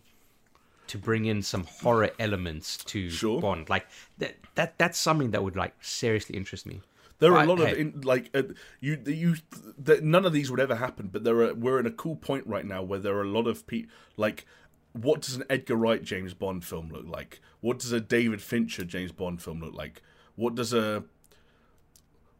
to 0.88 0.98
bring 0.98 1.26
in 1.26 1.42
some 1.42 1.64
horror 1.64 2.10
elements 2.18 2.76
to 2.78 3.10
Sure. 3.10 3.40
Bond, 3.40 3.68
like 3.68 3.86
that. 4.18 4.36
That 4.54 4.78
that's 4.78 4.98
something 4.98 5.30
that 5.30 5.42
would 5.42 5.56
like 5.56 5.74
seriously 5.80 6.36
interest 6.36 6.66
me. 6.66 6.80
There 7.18 7.34
are 7.34 7.44
a 7.44 7.46
lot 7.46 7.58
hey. 7.58 7.72
of 7.72 7.78
in, 7.78 8.00
like 8.00 8.30
uh, 8.34 8.42
you 8.80 8.98
you 9.06 9.36
that 9.78 10.02
none 10.02 10.24
of 10.24 10.32
these 10.32 10.50
would 10.50 10.60
ever 10.60 10.76
happen, 10.76 11.08
but 11.12 11.22
there 11.22 11.40
are 11.42 11.54
we're 11.54 11.78
in 11.78 11.86
a 11.86 11.90
cool 11.90 12.16
point 12.16 12.46
right 12.46 12.64
now 12.64 12.82
where 12.82 12.98
there 12.98 13.14
are 13.16 13.22
a 13.22 13.28
lot 13.28 13.46
of 13.46 13.66
people 13.66 13.92
like 14.16 14.46
what 14.92 15.20
does 15.20 15.36
an 15.36 15.44
Edgar 15.48 15.76
Wright 15.76 16.02
James 16.02 16.34
Bond 16.34 16.64
film 16.64 16.90
look 16.90 17.06
like? 17.06 17.40
What 17.60 17.78
does 17.78 17.92
a 17.92 18.00
David 18.00 18.42
Fincher 18.42 18.84
James 18.84 19.12
Bond 19.12 19.40
film 19.40 19.60
look 19.60 19.74
like? 19.74 20.02
What 20.34 20.54
does 20.54 20.72
a 20.72 21.04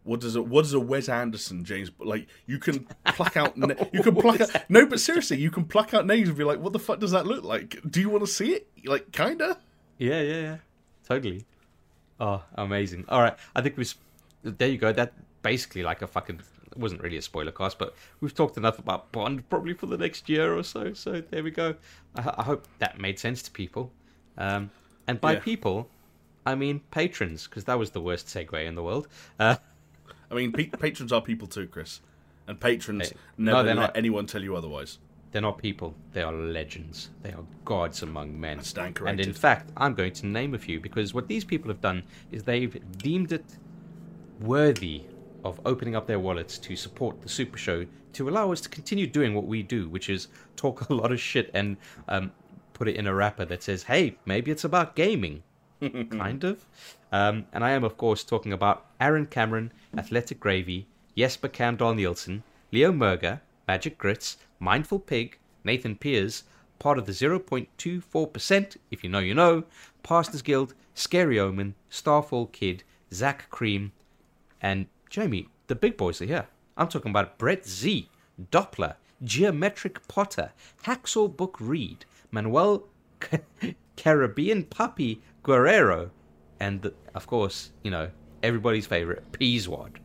what 0.04 0.20
does 0.20 0.34
a 0.36 0.42
what 0.42 0.62
does 0.62 0.72
a 0.72 0.80
Wes 0.80 1.08
Anderson 1.08 1.64
James 1.64 1.90
like? 1.98 2.26
You 2.46 2.58
can 2.58 2.86
pluck 3.06 3.36
out 3.36 3.56
na- 3.56 3.74
you 3.92 4.02
can 4.02 4.14
pluck 4.16 4.40
out 4.40 4.50
no, 4.68 4.86
but 4.86 5.00
seriously, 5.00 5.38
you 5.38 5.50
can 5.50 5.64
pluck 5.64 5.92
out 5.94 6.06
names 6.06 6.28
and 6.28 6.36
be 6.38 6.44
like, 6.44 6.58
what 6.60 6.72
the 6.72 6.78
fuck 6.78 6.98
does 7.00 7.10
that 7.12 7.26
look 7.26 7.44
like? 7.44 7.78
Do 7.88 8.00
you 8.00 8.08
want 8.08 8.24
to 8.24 8.30
see 8.30 8.52
it? 8.52 8.68
Like, 8.84 9.12
kinda. 9.12 9.58
Yeah, 9.98 10.20
yeah, 10.22 10.40
yeah, 10.40 10.56
totally. 11.06 11.44
Oh, 12.18 12.42
amazing! 12.54 13.04
All 13.08 13.20
right, 13.22 13.36
I 13.54 13.62
think 13.62 13.76
we. 13.76 13.84
There 14.42 14.68
you 14.68 14.78
go. 14.78 14.92
That 14.92 15.12
basically 15.42 15.82
like 15.82 16.02
a 16.02 16.06
fucking. 16.06 16.40
It 16.70 16.78
wasn't 16.78 17.02
really 17.02 17.16
a 17.16 17.22
spoiler 17.22 17.50
cast, 17.50 17.78
but 17.78 17.94
we've 18.20 18.34
talked 18.34 18.56
enough 18.56 18.78
about 18.78 19.10
Bond 19.10 19.48
probably 19.50 19.74
for 19.74 19.86
the 19.86 19.98
next 19.98 20.28
year 20.28 20.56
or 20.56 20.62
so. 20.62 20.92
So 20.94 21.20
there 21.20 21.42
we 21.42 21.50
go. 21.50 21.74
I, 22.14 22.34
I 22.38 22.42
hope 22.44 22.66
that 22.78 22.98
made 23.00 23.18
sense 23.18 23.42
to 23.42 23.50
people. 23.50 23.90
Um, 24.38 24.70
and 25.08 25.20
by 25.20 25.32
Yeah. 25.32 25.40
people, 25.40 25.90
I 26.46 26.54
mean 26.54 26.80
patrons, 26.92 27.48
because 27.48 27.64
that 27.64 27.78
was 27.78 27.90
the 27.90 28.00
worst 28.00 28.28
segue 28.28 28.64
in 28.66 28.76
the 28.76 28.82
world. 28.84 29.08
Uh, 29.38 29.56
I 30.30 30.34
mean, 30.34 30.52
pe- 30.52 30.66
patrons 30.66 31.12
are 31.12 31.20
people 31.20 31.48
too, 31.48 31.66
Chris. 31.66 32.00
And 32.46 32.58
patrons 32.60 33.10
Hey, 33.10 33.16
never 33.38 33.62
no, 33.62 33.68
let 33.68 33.76
not. 33.76 33.96
anyone 33.96 34.26
tell 34.26 34.42
you 34.42 34.56
otherwise. 34.56 34.98
They're 35.32 35.42
not 35.42 35.58
people. 35.58 35.94
They 36.12 36.22
are 36.22 36.32
legends. 36.32 37.10
They 37.22 37.32
are 37.32 37.44
gods 37.64 38.02
among 38.02 38.38
men. 38.40 38.60
stand 38.62 38.96
corrected. 38.96 39.20
and 39.20 39.28
in 39.28 39.34
fact, 39.34 39.70
I'm 39.76 39.94
going 39.94 40.12
to 40.14 40.26
name 40.26 40.54
a 40.54 40.58
few 40.58 40.80
because 40.80 41.14
what 41.14 41.28
these 41.28 41.44
people 41.44 41.68
have 41.68 41.80
done 41.80 42.02
is 42.32 42.42
they've 42.42 42.76
deemed 42.98 43.30
it 43.32 43.44
worthy 44.40 45.02
of 45.44 45.60
opening 45.64 45.94
up 45.96 46.06
their 46.06 46.18
wallets 46.18 46.58
to 46.58 46.76
support 46.76 47.20
the 47.22 47.28
Super 47.28 47.56
Show 47.58 47.86
to 48.14 48.28
allow 48.28 48.50
us 48.52 48.60
to 48.62 48.68
continue 48.68 49.06
doing 49.06 49.34
what 49.34 49.46
we 49.46 49.62
do, 49.62 49.88
which 49.88 50.08
is 50.10 50.28
talk 50.56 50.88
a 50.90 50.94
lot 50.94 51.12
of 51.12 51.20
shit 51.20 51.50
and 51.54 51.76
um, 52.08 52.32
put 52.72 52.88
it 52.88 52.96
in 52.96 53.06
a 53.06 53.14
wrapper 53.14 53.44
that 53.44 53.62
says, 53.62 53.84
"Hey, 53.84 54.16
maybe 54.26 54.50
it's 54.50 54.64
about 54.64 54.96
gaming." 54.96 55.42
kind 56.10 56.44
of. 56.44 56.64
Um, 57.12 57.46
and 57.52 57.64
I 57.64 57.70
am, 57.70 57.84
of 57.84 57.96
course, 57.96 58.22
talking 58.22 58.52
about 58.52 58.86
Aaron 59.00 59.26
Cameron, 59.26 59.72
Athletic 59.96 60.40
Gravy, 60.40 60.86
Jesper 61.16 61.48
Camdal 61.48 61.96
Nielsen, 61.96 62.42
Leo 62.72 62.92
Merger, 62.92 63.40
Magic 63.66 63.98
Grits, 63.98 64.36
Mindful 64.58 65.00
Pig, 65.00 65.38
Nathan 65.64 65.96
Piers, 65.96 66.44
part 66.78 66.98
of 66.98 67.06
the 67.06 67.12
0.24%, 67.12 68.76
if 68.90 69.04
you 69.04 69.10
know, 69.10 69.18
you 69.18 69.34
know, 69.34 69.64
Pastors 70.02 70.42
Guild, 70.42 70.74
Scary 70.94 71.38
Omen, 71.38 71.74
Starfall 71.88 72.46
Kid, 72.46 72.82
Zach 73.12 73.48
Cream, 73.50 73.92
and 74.60 74.86
Jamie, 75.08 75.48
the 75.66 75.74
big 75.74 75.96
boys 75.96 76.20
are 76.22 76.26
here. 76.26 76.46
I'm 76.76 76.88
talking 76.88 77.10
about 77.10 77.38
Brett 77.38 77.66
Z, 77.66 78.08
Doppler, 78.50 78.94
Geometric 79.22 80.06
Potter, 80.08 80.52
Hacksaw 80.84 81.36
Book 81.36 81.56
Reed, 81.60 82.06
Manuel 82.30 82.84
Caribbean 83.96 84.64
Puppy 84.64 85.20
Guerrero, 85.42 86.10
and 86.58 86.82
the, 86.82 86.94
of 87.14 87.26
course, 87.26 87.72
you 87.82 87.90
know, 87.90 88.10
everybody's 88.42 88.86
favorite, 88.86 89.30
Peaswad. 89.32 89.96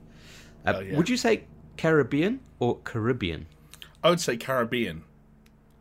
Uh, 0.66 0.74
Oh, 0.76 0.80
yeah. 0.80 0.98
Would 0.98 1.10
you 1.10 1.18
say 1.18 1.44
Caribbean 1.78 2.40
or 2.60 2.78
Caribbean? 2.80 3.46
I 4.04 4.10
would 4.10 4.20
say 4.20 4.38
Caribbean. 4.38 5.04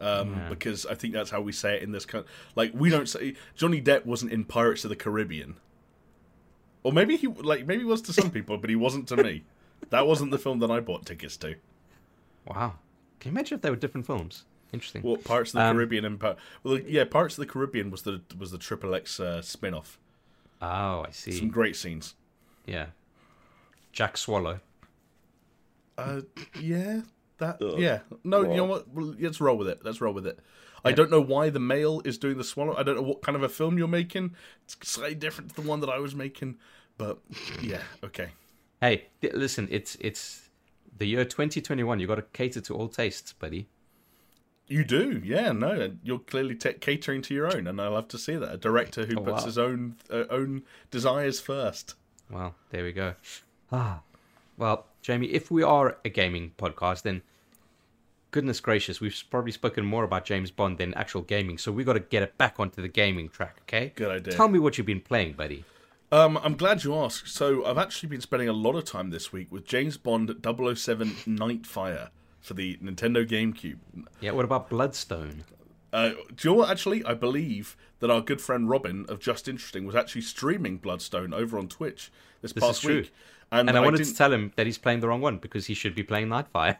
Um, 0.00 0.34
Yeah. 0.34 0.48
because 0.50 0.84
I 0.86 0.94
think 0.94 1.14
that's 1.14 1.30
how 1.30 1.40
we 1.40 1.52
say 1.52 1.76
it 1.76 1.82
in 1.82 1.92
this 1.92 2.04
country. 2.04 2.30
Like 2.56 2.72
we 2.74 2.90
don't 2.90 3.08
say 3.08 3.34
Johnny 3.54 3.80
Depp 3.80 4.04
wasn't 4.04 4.32
in 4.32 4.44
Pirates 4.44 4.84
of 4.84 4.90
the 4.90 4.96
Caribbean, 4.96 5.54
or 6.82 6.92
maybe 6.92 7.16
he 7.16 7.26
like 7.28 7.66
maybe 7.66 7.80
he 7.82 7.86
was 7.86 8.02
to 8.02 8.12
some 8.12 8.30
people, 8.30 8.58
but 8.58 8.68
he 8.70 8.76
wasn't 8.76 9.08
to 9.08 9.16
me. 9.16 9.44
That 9.90 10.06
wasn't 10.06 10.30
the 10.30 10.38
film 10.38 10.60
that 10.60 10.70
I 10.70 10.80
bought 10.80 11.04
tickets 11.04 11.36
to. 11.38 11.56
Wow. 12.46 12.74
Can 13.20 13.30
you 13.32 13.34
imagine 13.34 13.56
if 13.56 13.62
they 13.62 13.68
were 13.70 13.76
different 13.76 14.06
films? 14.06 14.44
Interesting. 14.74 15.02
Well, 15.02 15.16
parts 15.16 15.50
of 15.50 15.58
the 15.60 15.64
Um, 15.64 15.76
Caribbean 15.76 16.04
and 16.04 16.20
Pir- 16.20 16.36
well, 16.62 16.78
yeah, 16.78 17.04
parts 17.04 17.38
of 17.38 17.46
the 17.46 17.50
Caribbean 17.50 17.90
was 17.90 18.02
the 18.02 18.20
was 18.38 18.50
the 18.50 18.58
Triple 18.58 18.94
X 18.94 19.18
uh, 19.18 19.40
spin 19.40 19.72
off. 19.74 19.98
oh, 20.60 21.04
I 21.06 21.10
see. 21.10 21.32
Some 21.32 21.48
great 21.48 21.76
scenes. 21.76 22.14
Yeah. 22.66 22.86
Jack 23.92 24.16
Swallow. 24.16 24.60
Uh, 25.96 26.22
yeah, 26.60 27.02
that 27.38 27.58
yeah. 27.78 28.00
No, 28.24 28.42
you 28.42 28.56
know 28.56 28.64
what? 28.64 28.88
Well, 28.88 29.14
let's 29.18 29.40
roll 29.40 29.56
with 29.56 29.68
it. 29.68 29.80
Let's 29.84 30.00
roll 30.00 30.12
with 30.12 30.26
it. 30.26 30.38
I 30.86 30.92
don't 30.92 31.10
know 31.10 31.20
why 31.20 31.48
the 31.48 31.60
male 31.60 32.02
is 32.04 32.18
doing 32.18 32.36
the 32.36 32.44
swallow. 32.44 32.76
I 32.76 32.82
don't 32.82 32.96
know 32.96 33.02
what 33.02 33.22
kind 33.22 33.36
of 33.36 33.42
a 33.42 33.48
film 33.48 33.78
you're 33.78 33.88
making. 33.88 34.34
It's 34.64 34.76
slightly 34.82 35.14
different 35.14 35.54
to 35.54 35.62
the 35.62 35.66
one 35.66 35.80
that 35.80 35.88
I 35.88 35.98
was 35.98 36.14
making, 36.14 36.56
but 36.98 37.20
yeah, 37.62 37.80
okay. 38.02 38.30
Hey, 38.82 39.06
th- 39.22 39.32
listen, 39.32 39.66
it's 39.70 39.96
it's 40.00 40.50
the 40.98 41.06
year 41.06 41.24
2021. 41.24 42.00
You 42.00 42.06
got 42.06 42.16
to 42.16 42.22
cater 42.34 42.60
to 42.60 42.74
all 42.74 42.88
tastes, 42.88 43.32
buddy. 43.32 43.66
You 44.66 44.82
do, 44.84 45.20
yeah. 45.24 45.52
No, 45.52 45.92
you're 46.02 46.18
clearly 46.20 46.54
catering 46.56 47.20
to 47.22 47.34
your 47.34 47.54
own, 47.54 47.66
and 47.66 47.80
I 47.80 47.88
love 47.88 48.08
to 48.08 48.18
see 48.18 48.34
that 48.36 48.52
a 48.52 48.56
director 48.56 49.04
who 49.04 49.16
Oh, 49.18 49.22
puts 49.22 49.40
wow. 49.42 49.46
his 49.46 49.58
own 49.58 49.96
uh, 50.10 50.24
own 50.30 50.62
desires 50.90 51.38
first. 51.40 51.94
Well, 52.30 52.54
there 52.70 52.82
we 52.84 52.92
go. 52.92 53.14
Ah, 53.70 54.00
well, 54.56 54.86
Jamie, 55.02 55.26
if 55.26 55.50
we 55.50 55.62
are 55.62 55.98
a 56.04 56.08
gaming 56.08 56.52
podcast, 56.56 57.02
then 57.02 57.20
goodness 58.30 58.60
gracious, 58.60 59.00
we've 59.00 59.16
probably 59.30 59.52
spoken 59.52 59.84
more 59.84 60.02
about 60.04 60.24
James 60.24 60.50
Bond 60.50 60.78
than 60.78 60.94
actual 60.94 61.22
gaming. 61.22 61.58
So 61.58 61.70
we 61.70 61.84
got 61.84 61.92
to 61.92 62.00
get 62.00 62.22
it 62.22 62.36
back 62.38 62.58
onto 62.58 62.80
the 62.80 62.88
gaming 62.88 63.28
track, 63.28 63.58
okay? 63.62 63.92
Good 63.94 64.10
idea. 64.10 64.32
Tell 64.32 64.48
me 64.48 64.58
what 64.58 64.78
you've 64.78 64.86
been 64.86 65.00
playing, 65.02 65.34
buddy. 65.34 65.64
Um, 66.10 66.38
I'm 66.42 66.56
glad 66.56 66.84
you 66.84 66.94
asked. 66.96 67.28
So 67.28 67.64
I've 67.66 67.78
actually 67.78 68.08
been 68.08 68.20
spending 68.20 68.48
a 68.48 68.52
lot 68.52 68.76
of 68.76 68.84
time 68.84 69.10
this 69.10 69.32
week 69.32 69.52
with 69.52 69.66
James 69.66 69.96
Bond 69.96 70.34
007 70.42 71.10
Nightfire 71.26 72.08
for 72.44 72.54
the 72.54 72.76
Nintendo 72.76 73.26
GameCube. 73.26 73.78
Yeah, 74.20 74.32
what 74.32 74.44
about 74.44 74.68
Bloodstone? 74.68 75.44
Uh, 75.92 76.10
do 76.10 76.16
you 76.42 76.50
know 76.50 76.54
what? 76.58 76.70
Actually, 76.70 77.02
I 77.04 77.14
believe 77.14 77.74
that 78.00 78.10
our 78.10 78.20
good 78.20 78.40
friend 78.40 78.68
Robin 78.68 79.06
of 79.08 79.18
Just 79.18 79.48
Interesting 79.48 79.86
was 79.86 79.96
actually 79.96 80.20
streaming 80.20 80.76
Bloodstone 80.76 81.32
over 81.32 81.56
on 81.58 81.68
Twitch 81.68 82.12
this, 82.42 82.52
This 82.52 82.62
past 82.62 82.84
week. 82.84 83.12
And, 83.50 83.68
And 83.68 83.78
I, 83.78 83.80
wanted 83.80 83.98
didn't, 83.98 84.10
to 84.10 84.16
tell 84.16 84.32
him 84.32 84.52
that 84.56 84.66
he's 84.66 84.76
playing 84.76 85.00
the 85.00 85.08
wrong 85.08 85.22
one 85.22 85.38
because 85.38 85.66
he 85.66 85.74
should 85.74 85.94
be 85.94 86.02
playing 86.02 86.28
Nightfire. 86.28 86.76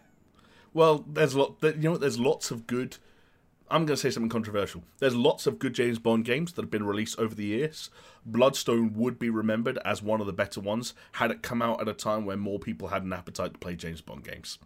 Well, 0.75 1.05
there's 1.09 1.35
a 1.35 1.39
lot. 1.39 1.57
You 1.63 1.73
know, 1.77 1.91
what? 1.93 2.01
there's 2.01 2.19
lots 2.19 2.51
of 2.51 2.67
good. 2.67 2.99
I'm 3.71 3.87
going 3.87 3.97
to 3.97 4.01
say 4.01 4.11
something 4.11 4.29
controversial. 4.29 4.83
There's 4.99 5.15
lots 5.15 5.47
of 5.47 5.59
good 5.59 5.73
James 5.73 5.99
Bond 5.99 6.27
games 6.27 6.53
that 6.53 6.63
have 6.63 6.71
been 6.71 6.85
released 6.85 7.19
over 7.19 7.35
the 7.35 7.47
years. 7.47 7.89
Bloodstone 8.27 8.93
would 8.95 9.19
be 9.19 9.31
remembered 9.31 9.79
as 9.85 10.03
one 10.03 10.21
of 10.21 10.27
the 10.27 10.33
better 10.35 10.61
ones 10.61 10.93
had 11.13 11.31
it 11.31 11.43
come 11.43 11.63
out 11.63 11.81
at 11.81 11.89
a 11.89 11.95
time 11.95 12.27
where 12.27 12.37
more 12.37 12.59
people 12.59 12.89
had 12.89 13.05
an 13.05 13.13
appetite 13.13 13.55
to 13.55 13.59
play 13.59 13.77
James 13.77 14.03
Bond 14.03 14.25
games. 14.25 14.59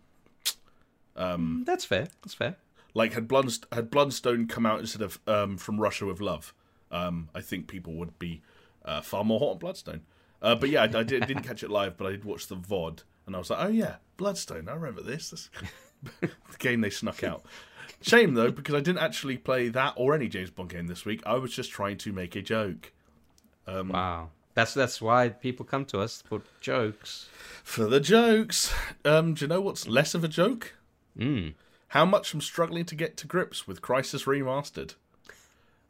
That's 1.65 1.85
fair. 1.85 2.09
That's 2.23 2.35
fair. 2.35 2.57
Like 2.95 3.13
had 3.13 3.29
Bloodst- 3.29 3.73
had 3.73 3.91
Bloodstone 3.91 4.47
come 4.47 4.65
out 4.67 4.81
instead 4.81 5.03
of 5.03 5.19
um, 5.27 5.57
From 5.59 5.79
Russia 5.81 6.07
with 6.07 6.21
Love, 6.21 6.55
um, 6.91 7.29
I 7.35 7.41
think 7.41 7.67
people 7.69 7.93
would 7.95 8.19
be 8.19 8.43
uh, 8.85 9.01
far 9.03 9.25
more 9.25 9.39
hot 9.39 9.51
on 9.53 9.59
Bloodstone. 9.59 10.01
Uh, 10.41 10.55
but 10.55 10.71
yeah, 10.71 10.83
I, 10.83 10.85
I 10.85 11.03
did, 11.03 11.27
didn't 11.27 11.43
catch 11.43 11.63
it 11.63 11.71
live, 11.71 11.97
but 11.97 12.07
I 12.07 12.11
did 12.13 12.25
watch 12.25 12.47
the 12.47 12.57
VOD, 12.57 13.03
and 13.27 13.35
I 13.37 13.39
was 13.39 13.51
like, 13.51 13.59
oh 13.63 13.69
yeah, 13.69 13.97
Bloodstone, 14.17 14.69
I 14.69 14.75
remember 14.75 15.03
this. 15.03 15.31
This- 15.31 15.51
the 16.21 16.31
game 16.59 16.81
they 16.81 16.91
snuck 16.91 17.23
out. 17.25 17.45
Shame 18.01 18.35
though, 18.35 18.51
because 18.53 18.75
I 18.75 18.81
didn't 18.81 19.01
actually 19.03 19.37
play 19.37 19.69
that 19.69 19.95
or 19.97 20.15
any 20.15 20.29
James 20.29 20.51
Bond 20.51 20.71
game 20.71 20.87
this 20.87 21.05
week. 21.05 21.21
I 21.27 21.35
was 21.35 21.53
just 21.53 21.71
trying 21.73 21.99
to 21.99 22.13
make 22.13 22.37
a 22.37 22.43
joke. 22.43 22.93
Um, 23.67 23.89
Wow. 23.89 24.31
That's 24.55 24.75
that's 24.75 25.01
why 25.01 25.29
people 25.29 25.65
come 25.65 25.85
to 25.87 26.01
us 26.01 26.23
for 26.27 26.43
jokes. 26.61 27.29
For 27.63 27.85
the 27.87 28.01
jokes, 28.01 28.73
um, 29.05 29.35
do 29.35 29.45
you 29.45 29.49
know 29.49 29.61
what's 29.61 29.87
less 29.87 30.15
of 30.15 30.25
a 30.25 30.29
joke? 30.29 30.75
Mm. 31.19 31.55
How 31.89 32.05
much 32.05 32.35
I'm 32.35 32.41
struggling 32.41 32.85
to 32.87 32.95
get 32.95 33.17
to 33.19 33.27
grips 33.27 33.67
with 33.67 33.81
Crysis 33.83 34.25
Remastered. 34.25 34.95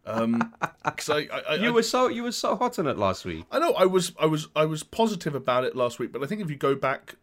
Um, 0.07 0.55
'cause 0.85 1.11
I, 1.11 1.29
I, 1.33 1.41
I, 1.51 1.55
You 1.57 1.73
were 1.73 1.83
so 1.83 2.09
you 2.09 2.23
were 2.23 2.33
so 2.33 2.57
hot 2.57 2.79
on 2.79 2.87
it 2.87 2.97
last 2.97 3.25
week. 3.25 3.45
I 3.51 3.59
know 3.59 3.73
I 3.75 3.85
was 3.85 4.13
I 4.19 4.27
was 4.27 4.49
I 4.57 4.65
was 4.65 4.83
positive 4.83 5.35
about 5.35 5.65
it 5.65 5.77
last 5.77 5.99
week, 5.99 6.13
but 6.13 6.23
I 6.23 6.27
think 6.27 6.41
if 6.41 6.49
you 6.49 6.57
go 6.57 6.75
back, 6.75 7.17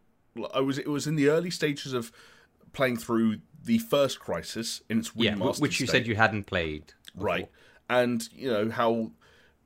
I 0.53 0.60
was 0.60 0.78
it 0.78 0.88
was 0.88 1.08
in 1.08 1.16
the 1.16 1.30
early 1.30 1.49
stages 1.49 1.93
of 1.93 2.12
playing 2.74 2.97
through 2.97 3.39
the 3.64 3.80
first 3.80 4.20
Crysis 4.20 4.82
in 4.89 4.99
its 4.99 5.12
Yeah, 5.16 5.36
which 5.36 5.80
you 5.80 5.88
state. 5.88 5.99
said 5.99 6.08
you 6.08 6.16
hadn't 6.16 6.43
played. 6.43 6.93
before. 7.16 7.26
right, 7.26 7.49
and 7.89 8.28
you 8.34 8.51
know 8.51 8.70
how 8.70 9.12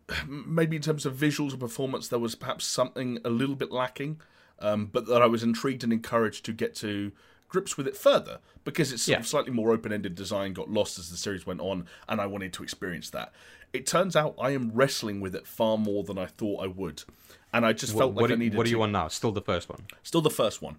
maybe 0.27 0.75
in 0.77 0.81
terms 0.81 1.05
of 1.05 1.15
visuals 1.15 1.51
and 1.51 1.59
performance 1.59 2.07
there 2.07 2.19
was 2.19 2.35
perhaps 2.35 2.65
something 2.65 3.19
a 3.25 3.29
little 3.29 3.55
bit 3.55 3.71
lacking, 3.71 4.21
um, 4.59 4.85
but 4.85 5.07
that 5.07 5.21
I 5.21 5.25
was 5.25 5.43
intrigued 5.43 5.83
and 5.83 5.91
encouraged 5.91 6.45
to 6.45 6.53
get 6.53 6.73
to 6.75 7.11
grips 7.49 7.75
with 7.75 7.87
it 7.87 7.97
further 7.97 8.39
because 8.63 8.91
it's 8.93 9.03
sort 9.03 9.13
Yeah. 9.13 9.19
of 9.19 9.27
slightly 9.27 9.51
more 9.51 9.71
open-ended 9.73 10.15
design 10.15 10.53
got 10.53 10.69
lost 10.69 10.97
as 10.99 11.09
the 11.09 11.17
series 11.17 11.45
went 11.45 11.59
on 11.59 11.85
and 12.07 12.21
I 12.21 12.25
wanted 12.27 12.53
to 12.53 12.63
experience 12.63 13.09
that. 13.09 13.33
It 13.73 13.85
turns 13.85 14.15
out 14.15 14.35
I 14.39 14.51
am 14.51 14.71
wrestling 14.73 15.19
with 15.19 15.35
it 15.35 15.45
far 15.45 15.77
more 15.77 16.03
than 16.03 16.17
I 16.17 16.27
thought 16.27 16.63
I 16.63 16.67
would. 16.67 17.03
And 17.51 17.65
I 17.65 17.73
just 17.73 17.93
What, 17.93 17.99
felt 18.01 18.13
like 18.15 18.21
what, 18.21 18.31
I 18.31 18.35
needed 18.35 18.57
what 18.57 18.65
are 18.65 18.69
to 18.69 18.75
you 18.75 18.81
on 18.83 18.91
now? 18.91 19.07
Still 19.09 19.31
the 19.31 19.41
first 19.41 19.67
one. 19.69 19.85
Still 20.03 20.21
the 20.21 20.29
first 20.29 20.61
one. 20.61 20.77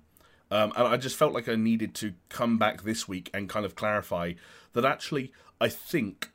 Um, 0.53 0.73
and 0.77 0.87
I 0.89 0.97
just 0.97 1.17
felt 1.17 1.33
like 1.33 1.49
I 1.49 1.55
needed 1.57 1.95
to 1.97 2.15
come 2.29 2.59
back 2.59 2.83
this 2.83 3.07
week 3.07 3.31
and 3.35 3.49
kind 3.49 3.65
of 3.67 3.75
clarify 3.77 4.33
that 4.73 4.85
actually, 4.85 5.33
I 5.61 5.69
think, 5.69 6.31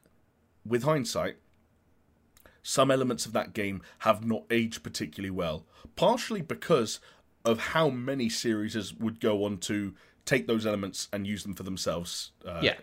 with 0.65 0.83
hindsight, 0.83 1.37
some 2.63 2.89
elements 2.89 3.25
of 3.25 3.33
that 3.33 3.53
game 3.53 3.81
have 3.99 4.25
not 4.25 4.43
aged 4.49 4.83
particularly 4.83 5.29
well. 5.31 5.65
Partially 5.95 6.41
because 6.41 6.99
of 7.43 7.59
how 7.59 7.89
many 7.89 8.27
series 8.27 8.93
would 8.93 9.19
go 9.19 9.43
on 9.45 9.57
to 9.59 9.93
take 10.25 10.47
those 10.47 10.65
elements 10.65 11.07
and 11.13 11.25
use 11.25 11.43
them 11.43 11.53
for 11.53 11.63
themselves. 11.63 12.31
Uh, 12.45 12.59
yeah. 12.61 12.75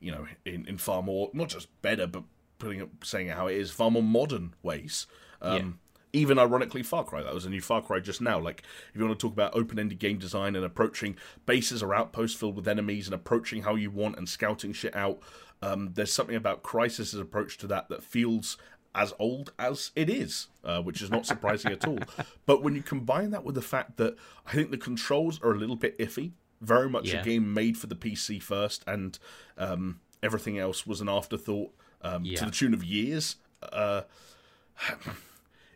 you 0.00 0.10
know, 0.10 0.26
in, 0.44 0.66
in 0.66 0.78
far 0.78 1.02
more 1.02 1.30
not 1.32 1.48
just 1.48 1.68
better, 1.82 2.06
but 2.06 2.24
putting 2.58 2.80
it 2.80 2.88
saying 3.02 3.28
it 3.28 3.36
how 3.36 3.48
it 3.48 3.56
is, 3.56 3.70
far 3.70 3.90
more 3.90 4.02
modern 4.02 4.54
ways. 4.62 5.06
Um, 5.42 5.80
Even 6.12 6.38
ironically, 6.38 6.82
Far 6.82 7.04
Cry 7.04 7.22
that 7.22 7.32
was 7.32 7.46
a 7.46 7.50
new 7.50 7.60
Far 7.60 7.82
Cry 7.82 8.00
just 8.00 8.20
now. 8.20 8.38
Like, 8.38 8.62
if 8.90 8.96
you 8.96 9.04
want 9.04 9.18
to 9.18 9.26
talk 9.26 9.32
about 9.32 9.56
open-ended 9.56 9.98
game 9.98 10.18
design 10.18 10.56
and 10.56 10.64
approaching 10.64 11.16
bases 11.46 11.82
or 11.82 11.94
outposts 11.94 12.36
filled 12.36 12.56
with 12.56 12.66
enemies 12.66 13.06
and 13.06 13.14
approaching 13.14 13.62
how 13.62 13.76
you 13.76 13.90
want 13.90 14.16
and 14.18 14.28
scouting 14.28 14.72
shit 14.72 14.94
out, 14.94 15.20
um, 15.62 15.92
there's 15.94 16.12
something 16.12 16.36
about 16.36 16.62
Crysis's 16.62 17.20
approach 17.20 17.58
to 17.58 17.66
that 17.68 17.88
that 17.90 18.02
feels 18.02 18.56
as 18.92 19.14
old 19.20 19.52
as 19.58 19.92
it 19.94 20.10
is, 20.10 20.48
uh, 20.64 20.82
which 20.82 21.00
is 21.00 21.10
not 21.10 21.26
surprising 21.26 21.72
at 21.72 21.86
all. 21.86 21.98
But 22.46 22.62
when 22.62 22.74
you 22.74 22.82
combine 22.82 23.30
that 23.30 23.44
with 23.44 23.54
the 23.54 23.62
fact 23.62 23.96
that 23.98 24.16
I 24.44 24.52
think 24.52 24.72
the 24.72 24.78
controls 24.78 25.40
are 25.42 25.52
a 25.52 25.58
little 25.58 25.76
bit 25.76 25.96
iffy, 25.98 26.32
very 26.60 26.88
much 26.88 27.12
Yeah. 27.12 27.20
a 27.20 27.24
game 27.24 27.52
made 27.54 27.76
for 27.78 27.86
the 27.86 27.96
PC 27.96 28.38
first, 28.42 28.84
and 28.86 29.18
um, 29.58 30.00
everything 30.22 30.58
else 30.58 30.86
was 30.86 31.00
an 31.00 31.08
afterthought 31.08 31.72
um, 32.02 32.24
Yeah. 32.24 32.38
to 32.40 32.44
the 32.46 32.50
tune 32.50 32.74
of 32.74 32.84
years. 32.84 33.36
Uh, 33.62 34.02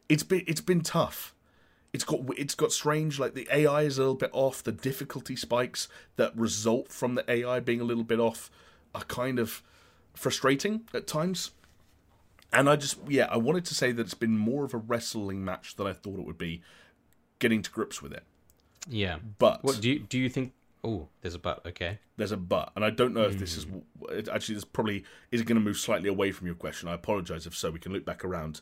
it's 0.08 0.22
been 0.22 0.42
it's 0.46 0.60
been 0.60 0.80
tough. 0.80 1.34
it's 1.92 2.04
got 2.04 2.20
it's 2.36 2.54
got 2.54 2.72
strange 2.72 3.18
like 3.18 3.34
the 3.34 3.46
AI 3.52 3.82
is 3.82 3.98
a 3.98 4.00
little 4.00 4.14
bit 4.14 4.30
off. 4.32 4.62
The 4.62 4.72
difficulty 4.72 5.36
spikes 5.36 5.88
that 6.16 6.36
result 6.36 6.90
from 6.90 7.14
the 7.14 7.30
AI 7.30 7.60
being 7.60 7.80
a 7.80 7.84
little 7.84 8.04
bit 8.04 8.18
off 8.20 8.50
are 8.94 9.04
kind 9.04 9.38
of 9.38 9.62
frustrating 10.14 10.82
at 10.92 11.06
times. 11.06 11.50
And 12.52 12.68
I 12.68 12.76
just 12.76 12.98
yeah, 13.08 13.26
I 13.30 13.36
wanted 13.36 13.64
to 13.66 13.74
say 13.74 13.92
that 13.92 14.02
it's 14.02 14.14
been 14.14 14.36
more 14.38 14.64
of 14.64 14.74
a 14.74 14.78
wrestling 14.78 15.44
match 15.44 15.76
than 15.76 15.86
I 15.86 15.92
thought 15.92 16.18
it 16.18 16.24
would 16.26 16.38
be, 16.38 16.62
getting 17.38 17.62
to 17.62 17.70
grips 17.70 18.00
with 18.02 18.12
it. 18.12 18.22
Yeah. 18.88 19.18
But 19.38 19.62
What 19.64 19.80
do 19.80 19.88
you 19.90 19.98
do? 20.00 20.18
You 20.18 20.28
think? 20.28 20.52
Oh, 20.84 21.08
there's 21.22 21.34
a 21.34 21.38
but. 21.38 21.64
Okay. 21.66 21.98
there's 22.18 22.30
a 22.32 22.36
but, 22.36 22.70
and 22.76 22.84
I 22.84 22.90
don't 22.90 23.14
know 23.14 23.22
if 23.22 23.38
this 23.38 23.56
is 23.56 23.66
it 24.10 24.28
actually. 24.28 24.56
This 24.56 24.64
probably 24.64 25.04
is 25.30 25.40
going 25.42 25.56
to 25.56 25.64
move 25.64 25.78
slightly 25.78 26.08
away 26.10 26.30
from 26.30 26.46
your 26.46 26.54
question. 26.56 26.88
I 26.88 26.94
apologize 26.94 27.46
if 27.46 27.56
so. 27.56 27.70
We 27.70 27.78
can 27.78 27.92
loop 27.92 28.04
back 28.04 28.24
around. 28.24 28.60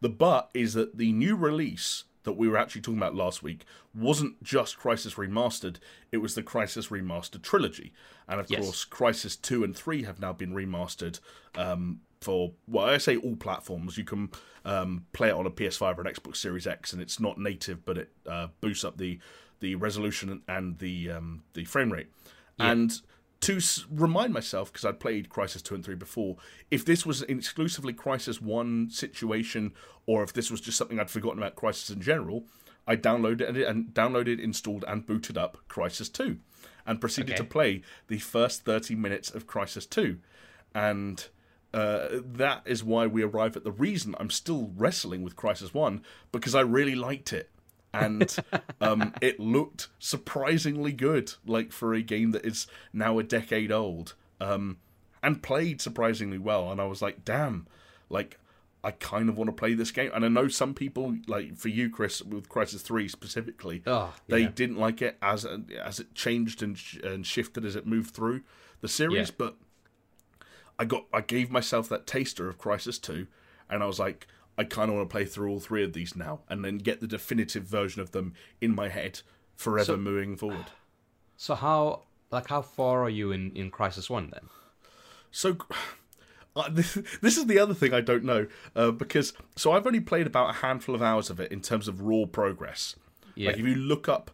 The 0.00 0.08
but 0.08 0.50
is 0.52 0.74
that 0.74 0.98
the 0.98 1.12
new 1.12 1.36
release 1.36 2.04
that 2.24 2.32
we 2.32 2.48
were 2.48 2.56
actually 2.58 2.80
talking 2.82 2.98
about 2.98 3.14
last 3.14 3.42
week 3.42 3.64
wasn't 3.94 4.42
just 4.42 4.78
Crysis 4.78 5.14
Remastered. 5.14 5.76
It 6.12 6.18
was 6.18 6.34
the 6.34 6.42
Crysis 6.42 6.88
Remastered 6.88 7.42
trilogy, 7.42 7.92
and 8.28 8.40
of 8.40 8.50
Yes. 8.50 8.62
course, 8.64 8.84
Crysis 8.84 9.40
Two 9.40 9.62
and 9.62 9.74
Three 9.76 10.02
have 10.02 10.18
now 10.20 10.32
been 10.32 10.52
remastered 10.52 11.20
um, 11.54 12.00
for 12.20 12.52
well, 12.66 12.86
I 12.86 12.98
say 12.98 13.16
all 13.16 13.36
platforms. 13.36 13.96
You 13.96 14.04
can 14.04 14.30
um, 14.64 15.06
play 15.12 15.28
it 15.28 15.34
on 15.34 15.46
a 15.46 15.50
PS5 15.50 15.98
or 15.98 16.00
an 16.02 16.12
Xbox 16.12 16.36
Series 16.36 16.66
X, 16.66 16.92
and 16.92 17.00
it's 17.00 17.20
not 17.20 17.38
native, 17.38 17.84
but 17.84 17.96
it 17.96 18.10
uh, 18.26 18.48
boosts 18.60 18.84
up 18.84 18.96
the 18.98 19.18
the 19.60 19.74
resolution 19.76 20.42
and 20.48 20.78
the 20.78 21.10
um, 21.10 21.42
the 21.54 21.64
frame 21.64 21.92
rate. 21.92 22.08
And 22.58 22.92
to 23.40 23.56
s- 23.56 23.86
remind 23.90 24.34
myself, 24.34 24.70
because 24.70 24.84
I'd 24.84 25.00
played 25.00 25.30
Crysis 25.30 25.62
2 25.62 25.74
and 25.76 25.82
3 25.84 25.94
before, 25.94 26.36
if 26.70 26.84
this 26.84 27.06
was 27.06 27.22
an 27.22 27.38
exclusively 27.38 27.94
Crysis 27.94 28.38
1 28.42 28.90
situation, 28.90 29.72
or 30.04 30.22
if 30.22 30.34
this 30.34 30.50
was 30.50 30.60
just 30.60 30.76
something 30.76 31.00
I'd 31.00 31.08
forgotten 31.10 31.38
about 31.38 31.56
Crysis 31.56 31.90
in 31.90 32.02
general, 32.02 32.44
I 32.86 32.96
downloaded 32.96 33.56
it 33.56 33.66
and 33.66 33.86
downloaded, 33.94 34.38
installed, 34.40 34.84
and 34.86 35.06
booted 35.06 35.38
up 35.38 35.56
Crysis 35.70 36.12
2, 36.12 36.36
and 36.86 37.00
proceeded 37.00 37.30
Okay. 37.30 37.36
to 37.38 37.44
play 37.44 37.82
the 38.08 38.18
first 38.18 38.64
30 38.66 38.94
minutes 38.94 39.30
of 39.30 39.46
Crysis 39.46 39.88
2. 39.88 40.18
And 40.74 41.26
uh, 41.72 42.08
that 42.22 42.62
is 42.66 42.84
why 42.84 43.06
we 43.06 43.22
arrive 43.22 43.56
at 43.56 43.64
the 43.64 43.72
reason 43.72 44.14
I'm 44.20 44.30
still 44.30 44.70
wrestling 44.76 45.22
with 45.22 45.36
Crysis 45.36 45.72
1, 45.72 46.02
because 46.30 46.54
I 46.54 46.60
really 46.60 46.94
liked 46.94 47.32
it. 47.32 47.48
And 47.92 48.34
um, 48.80 49.12
it 49.20 49.40
looked 49.40 49.88
surprisingly 49.98 50.92
good, 50.92 51.32
like 51.46 51.72
for 51.72 51.94
a 51.94 52.02
game 52.02 52.30
that 52.32 52.44
is 52.44 52.66
now 52.92 53.18
a 53.18 53.22
decade 53.22 53.72
old, 53.72 54.14
um, 54.40 54.78
and 55.22 55.42
played 55.42 55.80
surprisingly 55.80 56.38
well. 56.38 56.70
And 56.70 56.80
I 56.80 56.84
was 56.84 57.02
like, 57.02 57.24
damn, 57.24 57.66
like 58.08 58.38
I 58.82 58.92
kind 58.92 59.28
of 59.28 59.36
want 59.36 59.48
to 59.48 59.52
play 59.52 59.74
this 59.74 59.90
game. 59.90 60.10
And 60.14 60.24
I 60.24 60.28
know 60.28 60.48
some 60.48 60.72
people, 60.72 61.16
like 61.26 61.56
for 61.56 61.68
you, 61.68 61.90
Chris, 61.90 62.22
with 62.22 62.48
Crysis 62.48 62.80
Three 62.82 63.08
specifically, 63.08 63.82
Oh, 63.86 64.14
they 64.28 64.46
didn't 64.46 64.78
like 64.78 65.02
it 65.02 65.18
as 65.20 65.44
as 65.82 65.98
it 66.00 66.14
changed 66.14 66.62
and 66.62 66.78
sh- 66.78 66.98
and 67.04 67.26
shifted 67.26 67.64
as 67.64 67.76
it 67.76 67.86
moved 67.86 68.14
through 68.14 68.42
the 68.80 68.88
series, 68.88 69.28
Yeah. 69.28 69.34
but. 69.36 69.56
I 70.78 70.84
got 70.86 71.04
I 71.12 71.20
gave 71.20 71.50
myself 71.50 71.90
that 71.90 72.06
taster 72.06 72.48
of 72.48 72.56
Crysis 72.58 72.98
2 73.00 73.26
and 73.68 73.82
I 73.82 73.86
was 73.86 73.98
like 73.98 74.26
I 74.60 74.64
kind 74.64 74.90
of 74.90 74.96
want 74.96 75.08
to 75.08 75.12
play 75.12 75.24
through 75.24 75.50
all 75.50 75.58
three 75.60 75.82
of 75.82 75.94
these 75.94 76.14
now 76.14 76.40
and 76.48 76.62
then 76.64 76.76
get 76.78 77.00
the 77.00 77.06
definitive 77.06 77.64
version 77.64 78.02
of 78.02 78.10
them 78.12 78.34
in 78.60 78.74
my 78.74 78.88
head 78.88 79.22
forever 79.56 79.84
So- 79.86 79.96
moving 79.96 80.36
forward. 80.36 80.66
So 81.36 81.54
how 81.54 82.02
like 82.30 82.48
how 82.48 82.60
far 82.62 83.02
are 83.02 83.08
you 83.10 83.32
in 83.32 83.52
in 83.56 83.70
Crysis 83.70 84.10
One 84.10 84.28
then? 84.30 84.48
So 85.30 85.56
uh, 86.54 86.68
this, 86.70 86.98
this 87.22 87.38
is 87.38 87.46
the 87.46 87.58
other 87.58 87.72
thing 87.74 87.94
I 87.94 88.02
don't 88.02 88.24
know 88.24 88.46
uh, 88.76 88.90
because 88.90 89.32
so 89.56 89.72
I've 89.72 89.86
only 89.86 90.00
played 90.00 90.26
about 90.26 90.50
a 90.50 90.58
handful 90.58 90.94
of 90.94 91.00
hours 91.02 91.30
of 91.30 91.40
it 91.40 91.50
in 91.50 91.60
terms 91.62 91.88
of 91.88 92.02
raw 92.02 92.26
progress. 92.26 92.96
Yeah. 93.34 93.50
Like 93.50 93.58
if 93.60 93.66
you 93.66 93.74
look 93.76 94.08
up 94.08 94.30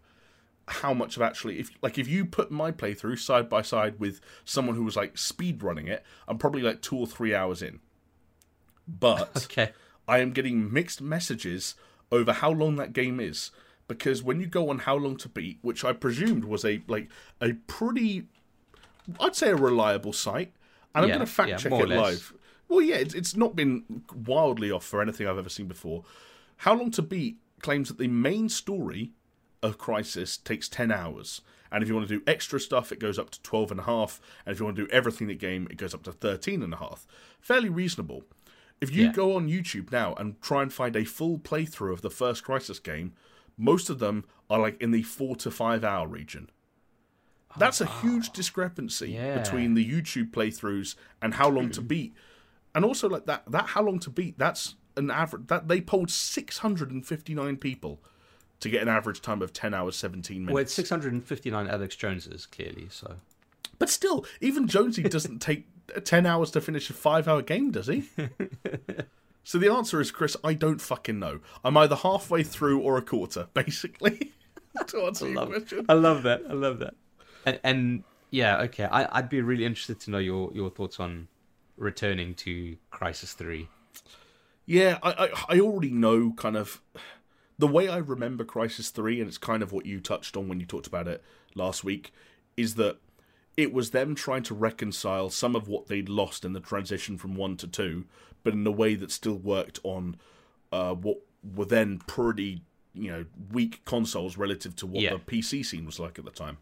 how 0.68 0.92
much 0.92 1.14
of 1.14 1.22
actually 1.22 1.60
if 1.60 1.70
like 1.82 1.96
if 1.96 2.08
you 2.08 2.24
put 2.24 2.50
my 2.50 2.72
playthrough 2.72 3.20
side 3.20 3.48
by 3.48 3.62
side 3.62 4.00
with 4.00 4.20
someone 4.44 4.74
who 4.74 4.82
was 4.82 4.96
like 4.96 5.16
speed 5.16 5.62
running 5.62 5.86
it, 5.86 6.02
I'm 6.26 6.38
probably 6.38 6.62
like 6.62 6.82
2 6.82 6.96
or 6.98 7.06
3 7.06 7.32
hours 7.36 7.62
in. 7.62 7.78
But 8.88 9.30
Okay. 9.44 9.70
I 10.08 10.18
am 10.18 10.32
getting 10.32 10.72
mixed 10.72 11.00
messages 11.00 11.74
over 12.12 12.32
how 12.32 12.50
long 12.50 12.76
that 12.76 12.92
game 12.92 13.18
is 13.20 13.50
because 13.88 14.22
when 14.22 14.40
you 14.40 14.46
go 14.46 14.70
on 14.70 14.80
how 14.80 14.96
long 14.96 15.16
to 15.18 15.28
beat, 15.28 15.58
which 15.62 15.84
I 15.84 15.92
presumed 15.92 16.44
was 16.44 16.64
a 16.64 16.82
like 16.86 17.08
a 17.40 17.52
pretty, 17.66 18.24
I'd 19.20 19.36
say 19.36 19.50
a 19.50 19.56
reliable 19.56 20.12
site, 20.12 20.52
and 20.94 21.04
I'm 21.04 21.08
going 21.08 21.20
to 21.20 21.26
fact 21.26 21.50
yeah, 21.50 21.56
check 21.56 21.72
it 21.72 21.88
live. 21.88 22.32
Well, 22.68 22.82
yeah, 22.82 22.96
it's, 22.96 23.14
it's 23.14 23.36
not 23.36 23.54
been 23.54 24.02
wildly 24.12 24.72
off 24.72 24.84
for 24.84 25.00
anything 25.00 25.28
I've 25.28 25.38
ever 25.38 25.48
seen 25.48 25.68
before. 25.68 26.04
How 26.58 26.74
long 26.74 26.90
to 26.92 27.02
beat 27.02 27.38
claims 27.60 27.88
that 27.88 27.98
the 27.98 28.08
main 28.08 28.48
story 28.48 29.12
of 29.62 29.78
Crysis 29.78 30.42
takes 30.42 30.68
10 30.68 30.90
hours. 30.90 31.40
And 31.70 31.82
if 31.82 31.88
you 31.88 31.94
want 31.94 32.08
to 32.08 32.18
do 32.18 32.24
extra 32.26 32.60
stuff, 32.60 32.92
it 32.92 33.00
goes 33.00 33.18
up 33.18 33.30
to 33.30 33.42
12 33.42 33.72
and 33.72 33.80
a 33.80 33.84
half. 33.84 34.20
And 34.44 34.52
if 34.52 34.60
you 34.60 34.64
want 34.64 34.76
to 34.76 34.86
do 34.86 34.92
everything 34.92 35.28
in 35.28 35.28
the 35.28 35.34
game, 35.34 35.66
it 35.70 35.76
goes 35.76 35.94
up 35.94 36.04
to 36.04 36.12
13 36.12 36.62
and 36.62 36.72
a 36.72 36.76
half. 36.76 37.06
Fairly 37.40 37.68
reasonable. 37.68 38.22
If 38.80 38.94
you 38.94 39.06
Yeah. 39.06 39.12
go 39.12 39.36
on 39.36 39.48
YouTube 39.48 39.90
now 39.90 40.14
and 40.14 40.40
try 40.42 40.62
and 40.62 40.72
find 40.72 40.96
a 40.96 41.04
full 41.04 41.38
playthrough 41.38 41.92
of 41.92 42.02
the 42.02 42.10
first 42.10 42.44
Crysis 42.44 42.82
game, 42.82 43.14
most 43.56 43.88
of 43.88 43.98
them 43.98 44.24
are 44.50 44.60
like 44.60 44.80
in 44.80 44.90
the 44.90 45.02
four 45.02 45.34
to 45.36 45.50
five 45.50 45.82
hour 45.82 46.06
region. 46.06 46.50
Oh, 47.50 47.54
that's 47.58 47.80
a 47.80 47.86
huge 47.86 48.30
discrepancy 48.30 49.12
Yeah. 49.12 49.38
between 49.38 49.74
the 49.74 49.88
YouTube 49.88 50.30
playthroughs 50.30 50.94
and 51.22 51.34
how 51.34 51.48
long 51.48 51.70
to 51.70 51.80
hmm. 51.80 51.86
beat. 51.86 52.14
And 52.74 52.84
also 52.84 53.08
like 53.08 53.24
that 53.26 53.50
that 53.50 53.68
how 53.68 53.82
long 53.82 53.98
to 54.00 54.10
beat, 54.10 54.38
that's 54.38 54.74
an 54.96 55.10
average 55.10 55.46
that 55.46 55.68
they 55.68 55.80
polled 55.80 56.10
659 56.10 57.56
people 57.56 58.02
to 58.60 58.68
get 58.68 58.82
an 58.82 58.88
average 58.88 59.20
time 59.20 59.42
of 59.42 59.52
10 59.52 59.74
hours 59.74 59.96
17 59.96 60.38
minutes. 60.38 60.54
Well, 60.54 60.62
it's 60.62 60.74
659 60.74 61.66
Alex 61.66 61.96
Joneses 61.96 62.46
clearly. 62.46 62.88
So 62.90 63.16
But 63.78 63.90
still, 63.90 64.24
even 64.40 64.66
Jonesy 64.66 65.02
doesn't 65.02 65.40
take 65.40 65.66
10 66.04 66.26
hours 66.26 66.50
to 66.52 66.60
finish 66.60 66.90
a 66.90 66.92
5-hour 66.92 67.42
game, 67.42 67.70
does 67.70 67.86
he? 67.86 68.04
so 69.44 69.58
the 69.58 69.72
answer 69.72 70.00
is 70.00 70.10
Chris, 70.10 70.36
I 70.42 70.54
don't 70.54 70.80
fucking 70.80 71.18
know. 71.18 71.40
I'm 71.64 71.76
either 71.76 71.96
halfway 71.96 72.42
through 72.42 72.80
or 72.80 72.96
a 72.96 73.02
quarter, 73.02 73.48
basically. 73.54 74.32
to 74.86 75.02
answer 75.02 75.28
your 75.28 75.46
question. 75.46 75.86
I 75.88 75.94
love 75.94 76.22
that. 76.24 76.42
I 76.48 76.52
love 76.52 76.78
that. 76.80 76.94
And, 77.44 77.60
and 77.62 78.04
yeah, 78.30 78.58
okay. 78.62 78.84
I, 78.84 79.18
I'd 79.18 79.28
be 79.28 79.40
really 79.40 79.64
interested 79.64 80.00
to 80.00 80.10
know 80.10 80.18
your, 80.18 80.50
your 80.52 80.70
thoughts 80.70 81.00
on 81.00 81.28
returning 81.76 82.34
to 82.34 82.76
Crysis 82.92 83.34
Three. 83.34 83.68
Yeah, 84.64 84.98
I, 85.02 85.10
I 85.10 85.56
I 85.56 85.60
already 85.60 85.90
know 85.90 86.32
kind 86.32 86.56
of 86.56 86.82
the 87.58 87.66
way 87.66 87.88
I 87.88 87.98
remember 87.98 88.44
Crysis 88.44 88.90
Three, 88.90 89.20
and 89.20 89.28
it's 89.28 89.38
kind 89.38 89.62
of 89.62 89.72
what 89.72 89.86
you 89.86 90.00
touched 90.00 90.36
on 90.36 90.48
when 90.48 90.60
you 90.60 90.66
talked 90.66 90.86
about 90.86 91.06
it 91.08 91.22
last 91.54 91.84
week, 91.84 92.12
is 92.56 92.74
that 92.74 92.98
it 93.56 93.72
was 93.72 93.90
them 93.90 94.14
trying 94.14 94.42
to 94.44 94.54
reconcile 94.54 95.30
some 95.30 95.56
of 95.56 95.68
what 95.68 95.86
they'd 95.86 96.08
lost 96.08 96.44
in 96.44 96.52
the 96.52 96.60
transition 96.60 97.16
from 97.18 97.34
one 97.34 97.56
to 97.58 97.66
two, 97.66 98.04
but 98.42 98.52
in 98.52 98.66
a 98.66 98.70
way 98.70 98.94
that 98.94 99.10
still 99.10 99.36
worked 99.38 99.78
on 99.82 100.16
uh, 100.72 100.94
what 100.94 101.18
were 101.54 101.64
then 101.64 101.98
pretty 102.06 102.62
you 102.92 103.10
know 103.10 103.24
weak 103.52 103.84
consoles 103.84 104.36
relative 104.36 104.74
to 104.76 104.86
what 104.86 105.02
Yeah. 105.02 105.14
the 105.14 105.18
PC 105.20 105.64
scene 105.64 105.84
was 105.86 105.98
like 106.00 106.18
at 106.18 106.24
the 106.24 106.30
time. 106.30 106.58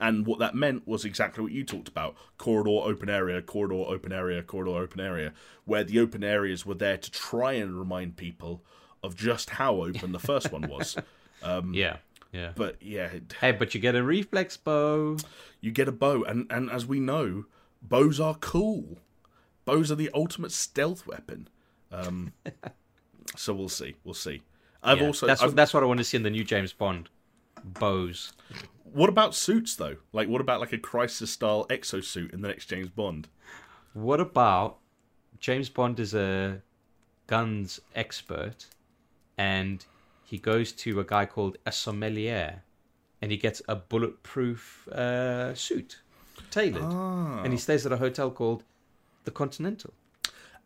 And 0.00 0.26
what 0.26 0.38
that 0.38 0.54
meant 0.54 0.86
was 0.86 1.04
exactly 1.04 1.42
what 1.42 1.50
you 1.52 1.64
talked 1.64 1.88
about 1.88 2.14
corridor, 2.36 2.70
open 2.88 3.08
area, 3.08 3.42
corridor, 3.42 3.84
open 3.88 4.12
area, 4.12 4.42
corridor, 4.42 4.76
open 4.76 5.00
area, 5.00 5.32
where 5.64 5.82
the 5.82 5.98
open 5.98 6.22
areas 6.22 6.64
were 6.64 6.74
there 6.76 6.96
to 6.98 7.10
try 7.10 7.54
and 7.54 7.76
remind 7.76 8.16
people 8.16 8.62
of 9.02 9.16
just 9.16 9.50
how 9.50 9.82
open 9.82 10.12
the 10.12 10.18
first 10.20 10.52
one 10.52 10.68
was. 10.68 10.96
yeah, 11.72 11.96
yeah. 12.32 12.52
But 12.54 12.76
yeah, 12.82 13.10
Hey, 13.40 13.52
but 13.52 13.74
you 13.74 13.80
get 13.80 13.94
a 13.94 14.02
reflex 14.02 14.56
bow. 14.56 15.16
you 15.60 15.70
get 15.70 15.88
a 15.88 15.92
bow, 15.92 16.22
and, 16.24 16.46
and 16.50 16.70
as 16.70 16.86
we 16.86 17.00
know, 17.00 17.44
bows 17.82 18.20
are 18.20 18.34
cool. 18.34 18.98
Bows 19.64 19.90
are 19.92 19.96
the 19.96 20.10
ultimate 20.14 20.52
stealth 20.52 21.06
weapon. 21.06 21.48
Um, 21.92 22.32
so 23.36 23.52
we'll 23.54 23.68
see. 23.68 23.96
We'll 24.04 24.14
see. 24.14 24.42
I've 24.82 25.00
Yeah, 25.00 25.06
also. 25.08 25.26
that's 25.26 25.40
I've- 25.42 25.50
what, 25.50 25.56
that's 25.56 25.74
what 25.74 25.82
I 25.82 25.86
want 25.86 25.98
to 25.98 26.04
see 26.04 26.16
in 26.16 26.22
the 26.22 26.30
new 26.30 26.44
James 26.44 26.72
Bond. 26.72 27.08
Bows. 27.64 28.32
what 28.84 29.08
about 29.08 29.34
suits 29.34 29.74
though? 29.76 29.96
Like, 30.12 30.28
what 30.28 30.40
about 30.40 30.60
like 30.60 30.72
a 30.72 30.78
Crysis 30.78 31.26
style 31.28 31.66
exosuit 31.68 32.32
in 32.32 32.40
the 32.40 32.48
next 32.48 32.66
James 32.66 32.88
Bond? 32.88 33.28
What 33.94 34.20
about 34.20 34.78
James 35.40 35.68
Bond 35.68 35.98
is 35.98 36.14
a 36.14 36.62
guns 37.26 37.80
expert, 37.96 38.66
and 39.36 39.84
he 40.30 40.38
goes 40.38 40.72
to 40.72 41.00
a 41.00 41.04
guy 41.04 41.24
called 41.26 41.56
a 41.64 41.72
sommelier, 41.72 42.62
and 43.22 43.30
he 43.30 43.36
gets 43.36 43.60
a 43.68 43.76
bulletproof 43.76 44.86
uh, 44.88 45.54
suit 45.54 46.00
tailored, 46.50 46.82
Ah. 46.84 47.42
and 47.42 47.52
he 47.52 47.58
stays 47.58 47.84
at 47.86 47.92
a 47.92 47.96
hotel 47.96 48.30
called 48.30 48.62
the 49.24 49.30
Continental. 49.30 49.92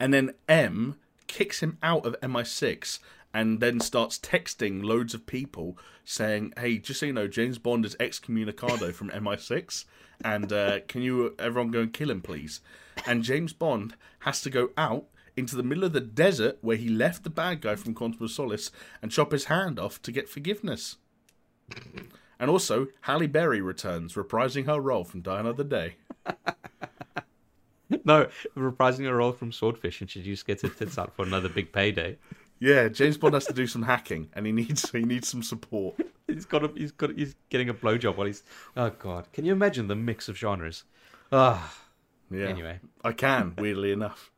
and 0.01 0.13
then 0.13 0.35
M 0.49 0.97
kicks 1.29 1.61
him 1.63 1.79
out 1.83 2.05
of 2.05 2.17
MI6 2.21 2.99
and 3.33 3.61
then 3.61 3.79
starts 3.81 4.19
texting 4.19 4.83
loads 4.85 5.15
of 5.15 5.27
people 5.27 5.79
saying, 6.05 6.53
"Hey, 6.59 6.79
just 6.79 6.99
so 7.01 7.07
you 7.07 7.13
know, 7.13 7.29
James 7.29 7.59
Bond 7.59 7.85
is 7.87 7.95
excommunicado 7.97 8.93
from 8.93 9.11
MI6, 9.25 9.85
and 10.25 10.53
uh, 10.53 10.81
can 10.89 11.03
you 11.03 11.35
everyone 11.39 11.71
go 11.71 11.81
and 11.81 11.93
kill 11.93 12.11
him, 12.11 12.21
please?" 12.21 12.61
And 13.07 13.23
James 13.23 13.53
Bond 13.53 13.95
has 14.21 14.43
to 14.43 14.51
go 14.51 14.71
out 14.77 15.07
into 15.37 15.57
the 15.57 15.63
middle 15.63 15.85
of 15.85 15.93
the 15.93 16.01
desert 16.01 16.59
where 16.61 16.77
he 16.77 16.89
left 16.89 17.25
the 17.25 17.31
bad 17.31 17.61
guy 17.61 17.75
from 17.75 17.95
Quantum 17.95 18.25
of 18.25 18.31
Solace 18.31 18.71
and 19.01 19.11
chop 19.11 19.33
his 19.33 19.47
hand 19.47 19.79
off 19.79 20.01
to 20.03 20.13
get 20.13 20.29
forgiveness. 20.29 20.97
And 22.39 22.51
also, 22.51 22.89
Halle 23.03 23.27
Berry 23.29 23.61
returns, 23.61 24.15
reprising 24.15 24.67
her 24.67 24.81
role 24.81 25.05
from 25.05 25.23
Die 25.23 25.39
Another 25.41 25.65
Day. 25.65 25.97
no, 28.05 28.29
reprising 28.57 29.07
her 29.07 29.17
role 29.17 29.33
from 29.33 29.53
Swordfish, 29.53 30.01
and 30.01 30.11
she 30.11 30.23
just 30.23 30.47
gets 30.47 30.63
her 30.63 30.69
tits 30.69 30.99
out 30.99 31.15
for 31.15 31.25
another 31.25 31.49
big 31.49 31.73
payday. 31.73 32.19
Yeah, 32.59 32.89
James 32.89 33.17
Bond 33.17 33.35
has 33.35 33.47
to 33.47 33.53
do 33.53 33.67
some 33.67 33.83
hacking, 33.83 34.29
and 34.35 34.47
he 34.47 34.53
needs 34.53 34.91
he 34.91 35.03
needs 35.03 35.29
some 35.29 35.43
support. 35.43 35.97
He's 36.29 36.47
got 36.47 36.65
a, 36.65 36.69
he's 36.75 36.93
got 36.93 37.11
he's 37.11 37.35
getting 37.51 37.69
a 37.69 37.75
blowjob 37.75 38.17
while 38.17 38.27
he's 38.27 38.43
oh 38.77 38.89
god. 38.91 39.31
Can 39.35 39.45
you 39.45 39.53
imagine 39.53 39.89
the 39.89 39.95
mix 39.97 40.29
of 40.31 40.39
genres? 40.39 40.85
Ah, 41.31 41.77
Yeah. 42.31 42.47
Anyway. 42.47 42.81
I 43.05 43.13
can. 43.13 43.55
Weirdly 43.59 43.93
enough, 43.93 44.32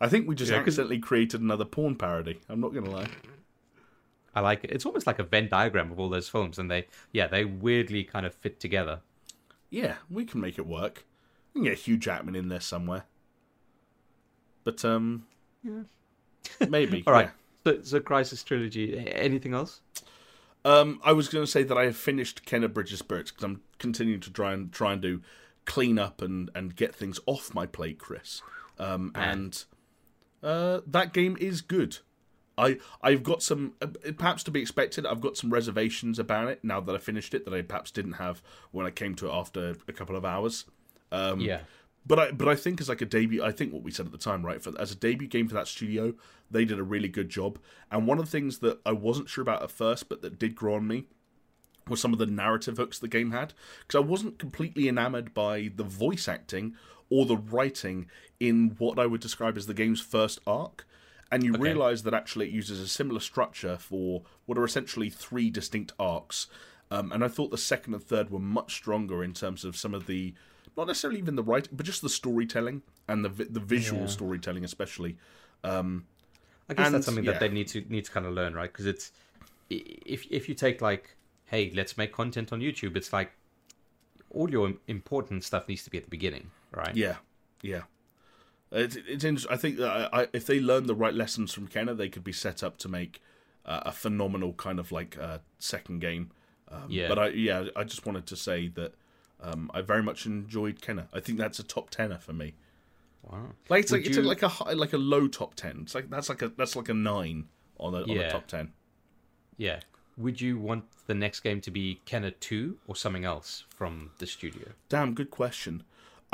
I 0.00 0.08
think 0.08 0.28
we 0.28 0.34
just 0.34 0.50
Yeah, 0.50 0.58
accidentally 0.58 0.98
created 0.98 1.40
another 1.40 1.64
porn 1.64 1.96
parody. 1.96 2.40
I'm 2.48 2.60
not 2.60 2.74
gonna 2.74 2.90
lie. 2.90 3.08
I 4.34 4.40
like 4.40 4.64
it. 4.64 4.70
It's 4.70 4.84
almost 4.84 5.06
like 5.06 5.18
a 5.18 5.22
Venn 5.22 5.48
diagram 5.48 5.92
of 5.92 6.00
all 6.00 6.08
those 6.08 6.28
films, 6.28 6.58
and 6.58 6.70
they 6.70 6.86
yeah 7.12 7.26
they 7.26 7.44
weirdly 7.44 8.04
kind 8.04 8.26
of 8.26 8.34
fit 8.34 8.60
together. 8.60 9.00
Yeah, 9.70 9.94
we 10.10 10.24
can 10.24 10.40
make 10.40 10.58
it 10.58 10.66
work. 10.66 11.04
We 11.52 11.60
can 11.60 11.70
get 11.70 11.78
Hugh 11.78 11.96
Jackman 11.96 12.34
in 12.34 12.48
there 12.48 12.60
somewhere. 12.60 13.04
But 14.64 14.84
um, 14.84 15.26
yeah, 15.62 15.82
maybe. 16.68 17.04
All 17.06 17.12
right. 17.12 17.30
yeah. 17.64 17.72
So, 17.72 17.82
so 17.82 18.00
Crysis 18.00 18.44
trilogy. 18.44 19.08
Anything 19.10 19.54
else? 19.54 19.80
Um, 20.64 21.00
I 21.04 21.12
was 21.12 21.28
going 21.28 21.44
to 21.44 21.50
say 21.50 21.62
that 21.62 21.76
I 21.76 21.84
have 21.84 21.96
finished 21.96 22.46
Kena 22.46 22.72
Bridge 22.72 22.92
of 22.92 22.98
Spirits 22.98 23.30
because 23.30 23.44
I'm 23.44 23.60
continuing 23.78 24.20
to 24.20 24.30
try 24.30 24.52
and 24.52 24.72
try 24.72 24.92
and 24.94 25.02
do 25.02 25.20
clean 25.66 25.98
up 25.98 26.20
and 26.22 26.50
and 26.54 26.74
get 26.76 26.94
things 26.94 27.20
off 27.26 27.54
my 27.54 27.66
plate, 27.66 27.98
Chris. 27.98 28.42
Um, 28.78 29.12
and 29.14 29.64
uh, 30.42 30.80
that 30.86 31.12
game 31.12 31.36
is 31.40 31.60
good. 31.60 31.98
I 32.56 32.78
I've 33.02 33.22
got 33.22 33.42
some 33.42 33.74
uh, 33.82 33.88
perhaps 34.16 34.42
to 34.44 34.50
be 34.50 34.60
expected. 34.60 35.06
I've 35.06 35.20
got 35.20 35.36
some 35.36 35.50
reservations 35.50 36.18
about 36.18 36.48
it 36.48 36.62
now 36.62 36.80
that 36.80 36.94
I 36.94 36.98
finished 36.98 37.34
it 37.34 37.44
that 37.44 37.54
I 37.54 37.62
perhaps 37.62 37.90
didn't 37.90 38.14
have 38.14 38.42
when 38.70 38.86
I 38.86 38.90
came 38.90 39.14
to 39.16 39.28
it 39.28 39.32
after 39.32 39.74
a 39.88 39.92
couple 39.92 40.16
of 40.16 40.24
hours. 40.24 40.64
Um, 41.10 41.40
yeah. 41.40 41.60
But 42.06 42.18
I 42.18 42.30
but 42.32 42.48
I 42.48 42.54
think 42.54 42.80
as 42.80 42.88
like 42.88 43.00
a 43.00 43.06
debut, 43.06 43.42
I 43.42 43.50
think 43.50 43.72
what 43.72 43.82
we 43.82 43.90
said 43.90 44.06
at 44.06 44.12
the 44.12 44.18
time, 44.18 44.44
right? 44.44 44.62
For 44.62 44.72
as 44.78 44.92
a 44.92 44.96
debut 44.96 45.26
game 45.26 45.48
for 45.48 45.54
that 45.54 45.68
studio, 45.68 46.14
they 46.50 46.64
did 46.64 46.78
a 46.78 46.84
really 46.84 47.08
good 47.08 47.30
job. 47.30 47.58
And 47.90 48.06
one 48.06 48.18
of 48.18 48.26
the 48.26 48.30
things 48.30 48.58
that 48.58 48.78
I 48.84 48.92
wasn't 48.92 49.28
sure 49.28 49.42
about 49.42 49.62
at 49.62 49.70
first, 49.70 50.08
but 50.08 50.20
that 50.22 50.38
did 50.38 50.54
grow 50.54 50.74
on 50.74 50.86
me, 50.86 51.06
was 51.88 52.00
some 52.00 52.12
of 52.12 52.18
the 52.18 52.26
narrative 52.26 52.76
hooks 52.76 52.98
the 52.98 53.08
game 53.08 53.30
had. 53.30 53.54
Because 53.80 53.98
I 53.98 54.06
wasn't 54.06 54.38
completely 54.38 54.86
enamored 54.86 55.32
by 55.32 55.70
the 55.74 55.82
voice 55.82 56.28
acting 56.28 56.74
or 57.10 57.26
the 57.26 57.36
writing 57.36 58.06
in 58.40 58.74
what 58.78 58.98
I 58.98 59.06
would 59.06 59.20
describe 59.20 59.56
as 59.56 59.66
the 59.66 59.74
game's 59.74 60.00
first 60.00 60.38
arc. 60.46 60.86
And 61.32 61.42
you 61.42 61.52
Okay. 61.54 61.62
realise 61.62 62.02
that 62.02 62.14
actually 62.14 62.46
it 62.48 62.52
uses 62.52 62.80
a 62.80 62.86
similar 62.86 63.20
structure 63.20 63.76
for 63.76 64.22
what 64.46 64.56
are 64.58 64.64
essentially 64.64 65.10
three 65.10 65.50
distinct 65.50 65.92
arcs. 65.98 66.46
Um, 66.90 67.10
and 67.12 67.24
I 67.24 67.28
thought 67.28 67.50
the 67.50 67.58
second 67.58 67.94
and 67.94 68.02
third 68.02 68.30
were 68.30 68.38
much 68.38 68.74
stronger 68.74 69.24
in 69.24 69.32
terms 69.32 69.64
of 69.64 69.76
some 69.76 69.94
of 69.94 70.06
the, 70.06 70.34
not 70.76 70.86
necessarily 70.86 71.18
even 71.18 71.34
the 71.34 71.42
writing, 71.42 71.72
but 71.76 71.86
just 71.86 72.02
the 72.02 72.08
storytelling 72.08 72.82
and 73.08 73.24
the 73.24 73.28
vi- 73.30 73.44
the 73.50 73.60
visual 73.60 74.02
Yeah. 74.02 74.06
storytelling, 74.08 74.64
especially. 74.64 75.16
I 76.68 76.74
guess 76.74 76.86
And, 76.86 76.94
that's 76.94 77.06
something 77.06 77.24
yeah. 77.24 77.32
that 77.32 77.40
they 77.40 77.48
need 77.48 77.68
to 77.68 77.80
need 77.88 78.04
to 78.04 78.10
kind 78.10 78.26
of 78.26 78.32
learn, 78.32 78.54
right? 78.54 78.70
Because 78.72 78.86
it's 78.86 79.12
if 79.70 80.26
if 80.30 80.48
you 80.48 80.54
take 80.54 80.80
like, 80.80 81.16
hey, 81.46 81.70
let's 81.74 81.96
make 81.96 82.12
content 82.12 82.52
on 82.52 82.60
YouTube, 82.60 82.96
it's 82.96 83.12
like 83.12 83.32
all 84.30 84.50
your 84.50 84.74
important 84.86 85.44
stuff 85.44 85.68
needs 85.68 85.84
to 85.84 85.90
be 85.90 85.98
at 85.98 86.04
the 86.04 86.10
beginning, 86.10 86.50
right? 86.74 86.94
Yeah, 86.94 87.16
yeah. 87.62 87.82
It's, 88.72 88.96
it's 88.96 89.24
interesting. 89.24 89.52
I 89.52 89.56
think 89.56 89.76
that 89.78 89.88
I, 90.12 90.22
I, 90.22 90.28
if 90.32 90.46
they 90.46 90.60
learn 90.60 90.86
the 90.86 90.94
right 90.94 91.14
lessons 91.14 91.52
from 91.52 91.68
Kena, 91.68 91.96
they 91.96 92.08
could 92.08 92.24
be 92.24 92.32
set 92.32 92.62
up 92.62 92.76
to 92.78 92.88
make 92.88 93.20
uh, 93.64 93.80
a 93.86 93.92
phenomenal 93.92 94.52
kind 94.54 94.78
of 94.78 94.90
like 94.90 95.16
uh, 95.18 95.38
second 95.58 96.00
game. 96.00 96.30
Um, 96.68 96.86
Yeah. 96.88 97.08
But 97.08 97.18
I, 97.18 97.28
yeah, 97.28 97.66
I 97.76 97.84
just 97.84 98.04
wanted 98.04 98.26
to 98.26 98.36
say 98.36 98.68
that 98.68 98.94
um, 99.40 99.70
I 99.72 99.80
very 99.80 100.02
much 100.02 100.26
enjoyed 100.26 100.80
Kena. 100.80 101.06
I 101.12 101.20
think 101.20 101.38
that's 101.38 101.58
a 101.58 101.62
top 101.62 101.90
tenner 101.90 102.18
for 102.18 102.32
me. 102.32 102.54
Wow. 103.22 103.50
Like 103.68 103.84
it's 103.84 103.92
Would 103.92 104.00
like 104.00 104.06
it's 104.08 104.18
like 104.18 104.42
a 104.42 104.48
high, 104.48 104.72
like 104.72 104.92
a 104.92 104.98
low 104.98 105.28
top 105.28 105.54
ten. 105.54 105.80
It's 105.82 105.94
like 105.94 106.10
that's 106.10 106.28
like 106.28 106.42
a 106.42 106.48
that's 106.48 106.76
like 106.76 106.88
a 106.88 106.94
nine 106.94 107.46
on 107.78 107.94
a 107.94 108.02
on 108.02 108.18
a 108.18 108.30
top 108.30 108.46
ten. 108.46 108.72
Yeah. 109.56 109.80
Would 110.16 110.40
you 110.40 110.58
want 110.58 110.84
the 111.06 111.14
next 111.14 111.40
game 111.40 111.60
to 111.62 111.70
be 111.70 112.00
Kena 112.06 112.32
2 112.38 112.78
or 112.86 112.94
something 112.94 113.24
else 113.24 113.64
from 113.68 114.12
the 114.18 114.26
studio? 114.26 114.68
Damn, 114.88 115.12
good 115.12 115.30
question. 115.30 115.82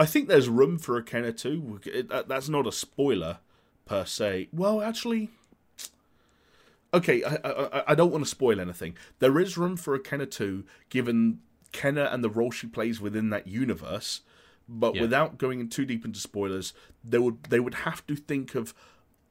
I 0.01 0.07
think 0.07 0.29
there's 0.29 0.49
room 0.49 0.79
for 0.79 0.97
a 0.97 1.03
Kena 1.03 1.37
too. 1.37 1.81
That's 2.27 2.49
not 2.49 2.67
a 2.67 2.73
spoiler 2.73 3.39
per 3.85 4.05
se. 4.05 4.49
Well, 4.53 4.81
actually, 4.81 5.29
okay. 6.95 7.23
I, 7.23 7.37
I, 7.45 7.83
I 7.89 7.95
don't 7.95 8.11
want 8.11 8.25
to 8.25 8.31
spoil 8.31 8.61
anything. 8.61 8.97
There 9.19 9.39
is 9.39 9.59
room 9.59 9.77
for 9.77 9.95
a 9.95 10.01
Kena 10.01 10.31
two, 10.31 10.65
given 10.89 11.41
Kena 11.73 12.13
and 12.13 12.25
the 12.25 12.31
role 12.31 12.51
she 12.51 12.67
plays 12.67 13.01
within 13.01 13.31
that 13.31 13.47
universe. 13.47 14.23
But 14.69 14.95
Yeah. 14.95 15.03
without 15.03 15.37
going 15.37 15.69
too 15.69 15.85
deep 15.85 16.05
into 16.05 16.21
spoilers, 16.21 16.73
they 17.05 17.19
would 17.19 17.45
they 17.45 17.61
would 17.61 17.75
have 17.75 18.07
to 18.07 18.15
think 18.17 18.55
of 18.55 18.73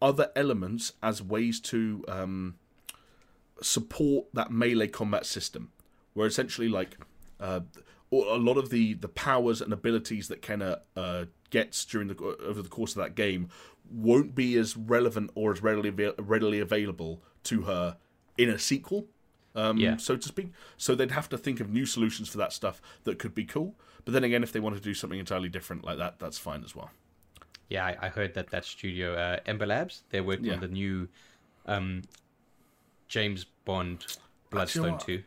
other 0.02 0.32
elements 0.36 0.94
as 1.02 1.22
ways 1.22 1.60
to 1.62 2.04
um, 2.08 2.56
support 3.62 4.28
that 4.34 4.52
melee 4.52 4.88
combat 4.88 5.26
system, 5.26 5.72
where 6.14 6.28
essentially 6.28 6.70
like 6.70 6.98
uh, 7.40 7.62
a 8.12 8.16
lot 8.38 8.58
of 8.58 8.70
the 8.70 8.94
the 8.96 9.08
powers 9.08 9.62
and 9.62 9.72
abilities 9.72 10.28
that 10.30 10.42
Kena 10.42 10.80
uh, 10.96 11.26
gets 11.50 11.86
during 11.86 12.08
the 12.08 12.16
over 12.44 12.62
the 12.62 12.70
course 12.70 12.92
of 12.96 13.04
that 13.04 13.16
game 13.16 13.50
won't 13.92 14.36
be 14.36 14.56
as 14.58 14.76
relevant 14.78 15.32
or 15.36 15.52
as 15.52 15.62
readily 15.64 15.90
readily 16.18 16.60
available 16.60 17.22
to 17.44 17.64
her 17.64 17.98
in 18.38 18.50
a 18.50 18.58
sequel. 18.60 19.08
Um, 19.56 19.78
Yeah. 19.78 19.98
so 19.98 20.16
to 20.16 20.28
speak. 20.28 20.52
So 20.78 20.94
they'd 20.96 21.12
have 21.12 21.28
to 21.30 21.38
think 21.38 21.60
of 21.60 21.70
new 21.70 21.86
solutions 21.86 22.30
for 22.30 22.38
that 22.38 22.54
stuff 22.54 22.82
that 23.04 23.18
could 23.18 23.34
be 23.34 23.46
cool. 23.46 23.76
But 24.06 24.14
then 24.14 24.24
again, 24.24 24.44
if 24.44 24.52
they 24.52 24.60
want 24.60 24.76
to 24.76 24.82
do 24.82 24.94
something 24.94 25.20
entirely 25.20 25.50
different 25.50 25.84
like 25.84 25.98
that, 25.98 26.20
that's 26.20 26.38
fine 26.38 26.64
as 26.64 26.76
well. 26.76 26.92
Yeah, 27.68 27.86
I, 27.86 27.98
I 28.04 28.10
heard 28.10 28.34
that 28.36 28.50
that 28.52 28.64
studio, 28.66 29.16
uh, 29.16 29.40
Ember 29.46 29.66
Labs, 29.66 30.04
they're 30.10 30.24
working 30.24 30.46
Yeah. 30.46 30.54
on 30.54 30.60
the 30.62 30.68
new 30.68 31.08
um, 31.66 32.04
James 33.08 33.46
Bond 33.66 34.06
Bloodstone? 34.50 34.98
2. 35.00 35.24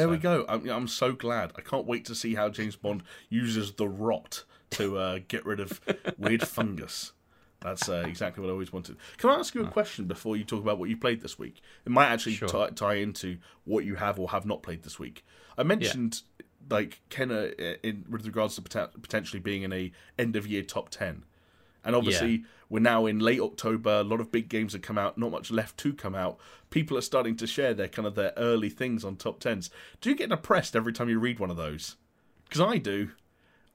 There 0.00 0.08
we 0.08 0.16
go. 0.18 0.44
I'm, 0.48 0.68
I'm 0.68 0.88
so 0.88 1.12
glad. 1.12 1.52
I 1.56 1.60
can't 1.60 1.86
wait 1.86 2.04
to 2.06 2.14
see 2.14 2.34
how 2.34 2.48
James 2.48 2.76
Bond 2.76 3.02
uses 3.28 3.72
the 3.72 3.88
rot 3.88 4.44
to 4.70 4.98
uh, 4.98 5.18
get 5.28 5.44
rid 5.44 5.60
of 5.60 5.80
weird 6.18 6.46
fungus. 6.46 7.12
That's 7.60 7.88
uh, 7.88 8.04
exactly 8.06 8.40
what 8.40 8.48
I 8.48 8.52
always 8.52 8.72
wanted. 8.72 8.96
Can 9.18 9.30
I 9.30 9.34
ask 9.34 9.54
you 9.54 9.62
a 9.62 9.68
question 9.68 10.06
before 10.06 10.36
you 10.36 10.44
talk 10.44 10.62
about 10.62 10.78
what 10.78 10.88
you 10.88 10.96
played 10.96 11.20
this 11.20 11.38
week? 11.38 11.60
It 11.84 11.92
might 11.92 12.06
actually 12.06 12.34
Sure. 12.36 12.48
tie, 12.48 12.70
tie 12.70 12.94
into 12.94 13.36
what 13.64 13.84
you 13.84 13.96
have 13.96 14.18
or 14.18 14.30
have 14.30 14.46
not 14.46 14.62
played 14.62 14.82
this 14.82 14.98
week. 14.98 15.24
I 15.58 15.62
mentioned 15.62 16.22
like 16.70 17.02
Kena 17.10 17.52
uh, 17.60 17.76
in 17.82 18.06
with 18.08 18.24
regards 18.24 18.54
to 18.54 18.62
poten- 18.62 19.02
potentially 19.02 19.40
being 19.40 19.62
in 19.62 19.72
a 19.72 19.92
end 20.18 20.36
of 20.36 20.46
year 20.46 20.62
top 20.62 20.88
ten, 20.88 21.24
and 21.84 21.96
obviously 21.96 22.44
we're 22.68 22.80
now 22.80 23.06
in 23.06 23.18
late 23.18 23.40
October. 23.40 24.00
A 24.00 24.04
lot 24.04 24.20
of 24.20 24.30
big 24.30 24.48
games 24.48 24.72
have 24.72 24.82
come 24.82 24.98
out. 24.98 25.18
Not 25.18 25.32
much 25.32 25.50
left 25.50 25.76
to 25.78 25.92
come 25.92 26.14
out. 26.14 26.38
People 26.70 26.96
are 26.96 27.02
starting 27.02 27.36
to 27.36 27.46
share 27.46 27.74
their 27.74 27.88
kind 27.88 28.06
of 28.06 28.14
their 28.14 28.32
early 28.36 28.70
things 28.70 29.04
on 29.04 29.16
top 29.16 29.40
tens. 29.40 29.70
Do 30.00 30.10
you 30.10 30.16
get 30.16 30.30
depressed 30.30 30.76
every 30.76 30.92
time 30.92 31.08
you 31.08 31.18
read 31.18 31.40
one 31.40 31.50
of 31.50 31.56
those? 31.56 31.96
Because 32.44 32.60
I 32.60 32.78
do. 32.78 33.10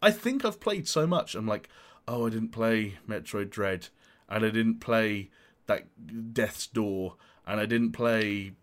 I 0.01 0.11
think 0.11 0.45
I've 0.45 0.59
played 0.59 0.87
so 0.87 1.05
much. 1.05 1.35
I'm 1.35 1.47
like, 1.47 1.69
oh, 2.07 2.27
I 2.27 2.29
didn't 2.29 2.49
play 2.49 2.97
Metroid 3.07 3.49
Dread, 3.49 3.87
and 4.29 4.45
I 4.45 4.49
didn't 4.49 4.79
play 4.79 5.29
that 5.67 6.33
Death's 6.33 6.67
Door, 6.67 7.15
and 7.45 7.59
I 7.59 7.65
didn't 7.65 7.93
play, 7.93 8.53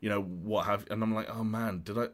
you 0.00 0.08
know, 0.08 0.22
what 0.22 0.66
have. 0.66 0.86
And 0.90 1.02
I'm 1.02 1.14
like, 1.14 1.28
oh 1.34 1.44
man, 1.44 1.82
did 1.84 1.98
I? 1.98 2.08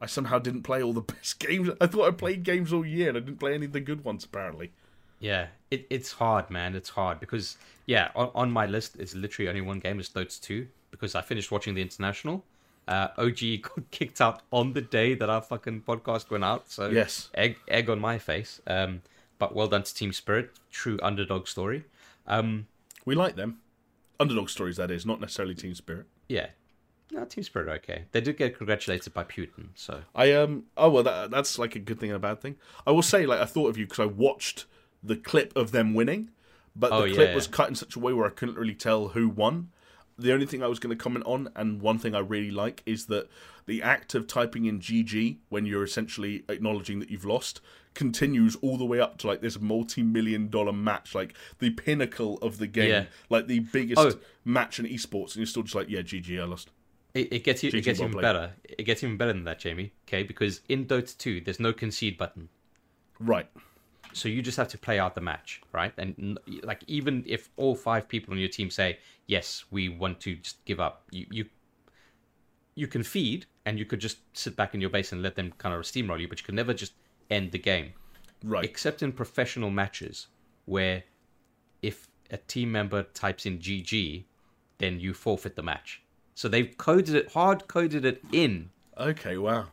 I 0.00 0.06
somehow 0.06 0.38
didn't 0.38 0.62
play 0.62 0.82
all 0.82 0.92
the 0.92 1.00
best 1.14 1.38
games. 1.38 1.70
I 1.80 1.86
thought 1.86 2.08
I 2.08 2.10
played 2.10 2.42
games 2.42 2.72
all 2.72 2.84
year, 2.84 3.08
and 3.08 3.16
I 3.16 3.20
didn't 3.20 3.40
play 3.40 3.54
any 3.54 3.66
of 3.66 3.72
the 3.72 3.80
good 3.80 4.04
ones. 4.04 4.24
Apparently, 4.24 4.72
Yeah, 5.18 5.46
it, 5.70 5.86
it's 5.90 6.12
hard, 6.12 6.50
man. 6.50 6.74
It's 6.74 6.90
hard 6.90 7.20
because, 7.20 7.56
yeah, 7.86 8.10
on, 8.14 8.30
on 8.34 8.50
my 8.50 8.66
list 8.66 8.96
is 8.98 9.14
literally 9.14 9.48
only 9.48 9.60
one 9.62 9.78
game, 9.80 9.98
it's 9.98 10.08
Dota 10.10 10.40
2, 10.40 10.66
because 10.90 11.14
I 11.14 11.22
finished 11.22 11.50
watching 11.50 11.74
the 11.74 11.82
International. 11.82 12.44
Uh, 12.86 13.08
OG 13.18 13.38
got 13.62 13.90
kicked 13.90 14.20
out 14.20 14.42
on 14.52 14.72
the 14.74 14.80
day 14.82 15.14
that 15.14 15.28
our 15.28 15.40
fucking 15.42 15.82
podcast 15.82 16.30
went 16.30 16.44
out, 16.44 16.70
so 16.70 16.88
Yes. 16.90 17.30
egg, 17.34 17.56
egg 17.68 17.88
on 17.90 17.98
my 17.98 18.18
face. 18.18 18.60
Um, 18.66 19.02
but 19.38 19.54
well 19.54 19.66
done 19.68 19.82
to 19.82 19.94
Team 19.94 20.12
Spirit, 20.12 20.50
true 20.70 20.98
underdog 21.02 21.46
story. 21.48 21.84
Um, 22.26 22.66
we 23.04 23.14
like 23.14 23.36
them. 23.36 23.58
Underdog 24.18 24.48
stories, 24.48 24.76
that 24.76 24.90
is, 24.90 25.04
not 25.04 25.20
necessarily 25.20 25.54
Team 25.54 25.74
Spirit. 25.74 26.06
yeah, 26.28 26.48
no, 27.12 27.24
Team 27.24 27.44
Spirit 27.44 27.68
okay. 27.68 28.04
They 28.12 28.20
did 28.20 28.36
get 28.36 28.56
congratulated 28.56 29.14
by 29.14 29.22
Putin, 29.24 29.68
so 29.76 30.00
I 30.14 30.32
um 30.32 30.64
oh 30.76 30.90
well 30.90 31.02
that 31.04 31.30
that's 31.30 31.56
like 31.56 31.76
a 31.76 31.78
good 31.78 32.00
thing 32.00 32.10
and 32.10 32.16
a 32.16 32.18
bad 32.18 32.40
thing. 32.40 32.56
I 32.84 32.90
will 32.90 33.02
say 33.02 33.26
like 33.26 33.38
I 33.38 33.44
thought 33.44 33.68
of 33.68 33.78
you 33.78 33.86
because 33.86 34.00
I 34.00 34.06
watched 34.06 34.64
the 35.06 35.16
clip 35.16 35.56
of 35.56 35.70
them 35.72 35.94
winning, 35.94 36.30
but 36.74 36.92
Oh, 36.92 37.06
the 37.06 37.14
clip 37.14 37.28
yeah. 37.30 37.34
was 37.34 37.46
cut 37.46 37.68
in 37.68 37.74
such 37.74 37.96
a 37.96 37.98
way 37.98 38.12
where 38.12 38.26
I 38.26 38.30
couldn't 38.30 38.56
really 38.56 38.74
tell 38.74 39.08
who 39.08 39.28
won. 39.28 39.70
the 40.18 40.32
only 40.32 40.46
thing 40.46 40.62
I 40.62 40.66
was 40.66 40.78
going 40.78 40.96
to 40.96 41.02
comment 41.02 41.26
on, 41.26 41.50
and 41.54 41.82
one 41.82 41.98
thing 41.98 42.14
I 42.14 42.20
really 42.20 42.50
like, 42.50 42.82
is 42.86 43.04
that 43.08 43.28
the 43.66 43.82
act 43.82 44.14
of 44.14 44.26
typing 44.26 44.64
in 44.64 44.80
GG 44.80 45.36
when 45.50 45.66
you're 45.66 45.84
essentially 45.84 46.42
acknowledging 46.48 47.00
that 47.00 47.10
you've 47.10 47.26
lost 47.26 47.60
continues 47.92 48.56
all 48.62 48.78
the 48.78 48.84
way 48.86 48.98
up 48.98 49.18
to 49.18 49.26
like 49.26 49.42
this 49.42 49.60
multi-million 49.60 50.48
dollar 50.48 50.72
match, 50.72 51.14
like 51.14 51.34
the 51.58 51.68
pinnacle 51.68 52.38
of 52.38 52.56
the 52.56 52.66
game, 52.66 52.88
Yeah. 52.88 53.04
like 53.28 53.46
the 53.46 53.58
biggest 53.58 54.00
Oh. 54.00 54.18
match 54.42 54.78
in 54.78 54.86
esports, 54.86 55.32
and 55.32 55.36
you're 55.36 55.46
still 55.46 55.64
just 55.64 55.74
like, 55.74 55.90
yeah, 55.90 56.00
GG, 56.00 56.40
I 56.40 56.44
lost. 56.44 56.70
It, 57.12 57.30
it 57.34 57.44
gets 57.44 57.62
you, 57.62 57.70
GG 57.70 57.74
it 57.78 57.80
gets 57.82 57.98
well 57.98 58.08
even 58.08 58.12
played. 58.14 58.22
better. 58.22 58.52
It 58.64 58.84
gets 58.84 59.02
even 59.04 59.18
better 59.18 59.34
than 59.34 59.44
that, 59.44 59.58
Jamie. 59.58 59.92
Okay, 60.08 60.22
because 60.22 60.62
in 60.70 60.86
Dota 60.86 61.14
2, 61.16 61.42
there's 61.42 61.60
no 61.60 61.74
concede 61.74 62.16
button. 62.16 62.48
Right. 63.20 63.50
So 64.12 64.28
you 64.28 64.42
just 64.42 64.56
have 64.56 64.68
to 64.68 64.78
play 64.78 64.98
out 64.98 65.14
the 65.14 65.20
match, 65.20 65.60
right? 65.72 65.92
And 65.98 66.38
like 66.62 66.82
even 66.86 67.24
if 67.26 67.50
all 67.56 67.74
five 67.74 68.08
people 68.08 68.32
on 68.32 68.40
your 68.40 68.48
team 68.48 68.70
say 68.70 68.98
yes, 69.26 69.64
we 69.70 69.88
want 69.88 70.20
to 70.20 70.36
just 70.36 70.64
give 70.64 70.80
up, 70.80 71.02
you 71.10 71.26
you 71.30 71.44
you 72.74 72.86
can 72.86 73.02
feed 73.02 73.46
and 73.64 73.78
you 73.78 73.84
could 73.84 74.00
just 74.00 74.18
sit 74.36 74.54
back 74.56 74.74
in 74.74 74.80
your 74.80 74.90
base 74.90 75.12
and 75.12 75.22
let 75.22 75.34
them 75.34 75.52
kind 75.58 75.74
of 75.74 75.82
steamroll 75.82 76.20
you, 76.20 76.28
but 76.28 76.38
you 76.38 76.44
can 76.44 76.54
never 76.54 76.74
just 76.74 76.92
end 77.30 77.52
the 77.52 77.58
game. 77.58 77.92
Right. 78.44 78.64
Except 78.64 79.02
in 79.02 79.12
professional 79.12 79.70
matches 79.70 80.28
where 80.66 81.02
if 81.82 82.08
a 82.30 82.36
team 82.36 82.72
member 82.72 83.02
types 83.02 83.46
in 83.46 83.58
GG, 83.58 84.24
then 84.78 85.00
you 85.00 85.14
forfeit 85.14 85.56
the 85.56 85.62
match. 85.62 86.02
So 86.34 86.48
they've 86.48 86.76
coded 86.76 87.14
it, 87.14 87.32
hard 87.32 87.66
coded 87.66 88.04
it 88.04 88.22
in. 88.30 88.70
Okay. 88.98 89.38
Wow. 89.38 89.66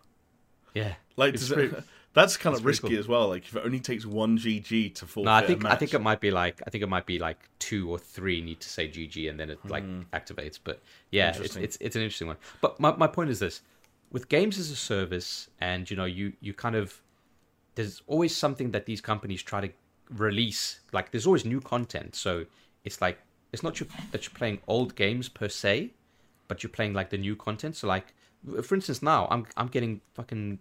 Yeah. 0.73 0.93
Like, 1.17 1.33
does 1.33 1.49
pretty- 1.51 1.75
it, 1.75 1.83
that's 2.13 2.37
kind 2.37 2.55
of 2.55 2.63
risky 2.65 2.89
cool. 2.89 2.99
as 2.99 3.07
well. 3.07 3.29
Like, 3.29 3.45
if 3.45 3.55
it 3.55 3.63
only 3.65 3.79
takes 3.79 4.05
one 4.05 4.37
GG 4.37 4.95
to 4.95 5.07
forfeit 5.07 5.25
No, 5.25 5.31
I 5.33 5.45
think 5.45 5.65
I 5.65 5.75
think 5.75 5.93
it 5.93 6.01
might 6.01 6.21
be 6.21 6.31
like 6.31 6.61
I 6.65 6.69
think 6.69 6.83
it 6.83 6.89
might 6.89 7.05
be 7.05 7.19
like 7.19 7.39
two 7.59 7.89
or 7.89 7.97
three 7.97 8.41
need 8.41 8.59
to 8.61 8.69
say 8.69 8.87
GG 8.87 9.29
and 9.29 9.39
then 9.39 9.49
it 9.49 9.59
like 9.65 9.83
Hmm. 9.83 10.01
activates. 10.13 10.59
But 10.63 10.81
yeah, 11.11 11.29
it's, 11.39 11.55
it's 11.55 11.77
it's 11.79 11.95
an 11.95 12.01
interesting 12.01 12.27
one. 12.27 12.37
But 12.61 12.79
my 12.79 12.95
my 12.95 13.07
point 13.07 13.29
is 13.29 13.39
this: 13.39 13.61
with 14.11 14.29
games 14.29 14.59
as 14.59 14.69
a 14.69 14.75
service, 14.75 15.49
and 15.59 15.89
you 15.89 15.97
know, 15.97 16.05
you 16.05 16.33
you 16.39 16.53
kind 16.53 16.75
of 16.75 17.01
there's 17.75 18.01
always 18.07 18.35
something 18.35 18.71
that 18.71 18.85
these 18.85 19.01
companies 19.01 19.41
try 19.41 19.61
to 19.61 19.69
release. 20.11 20.79
Like 20.91 21.11
there's 21.11 21.25
always 21.25 21.45
new 21.45 21.61
content, 21.61 22.15
so 22.15 22.45
it's 22.83 23.01
like 23.01 23.17
it's 23.51 23.63
not 23.63 23.79
you, 23.79 23.87
that 24.11 24.23
you're 24.25 24.33
playing 24.37 24.59
old 24.67 24.95
games 24.95 25.29
per 25.29 25.47
se, 25.49 25.91
but 26.47 26.61
you're 26.63 26.69
playing 26.69 26.93
like 26.93 27.09
the 27.09 27.17
new 27.17 27.35
content. 27.35 27.75
So 27.75 27.87
like, 27.87 28.13
for 28.61 28.75
instance, 28.75 29.01
now 29.01 29.27
I'm 29.31 29.47
I'm 29.57 29.67
getting 29.67 30.01
fucking 30.13 30.59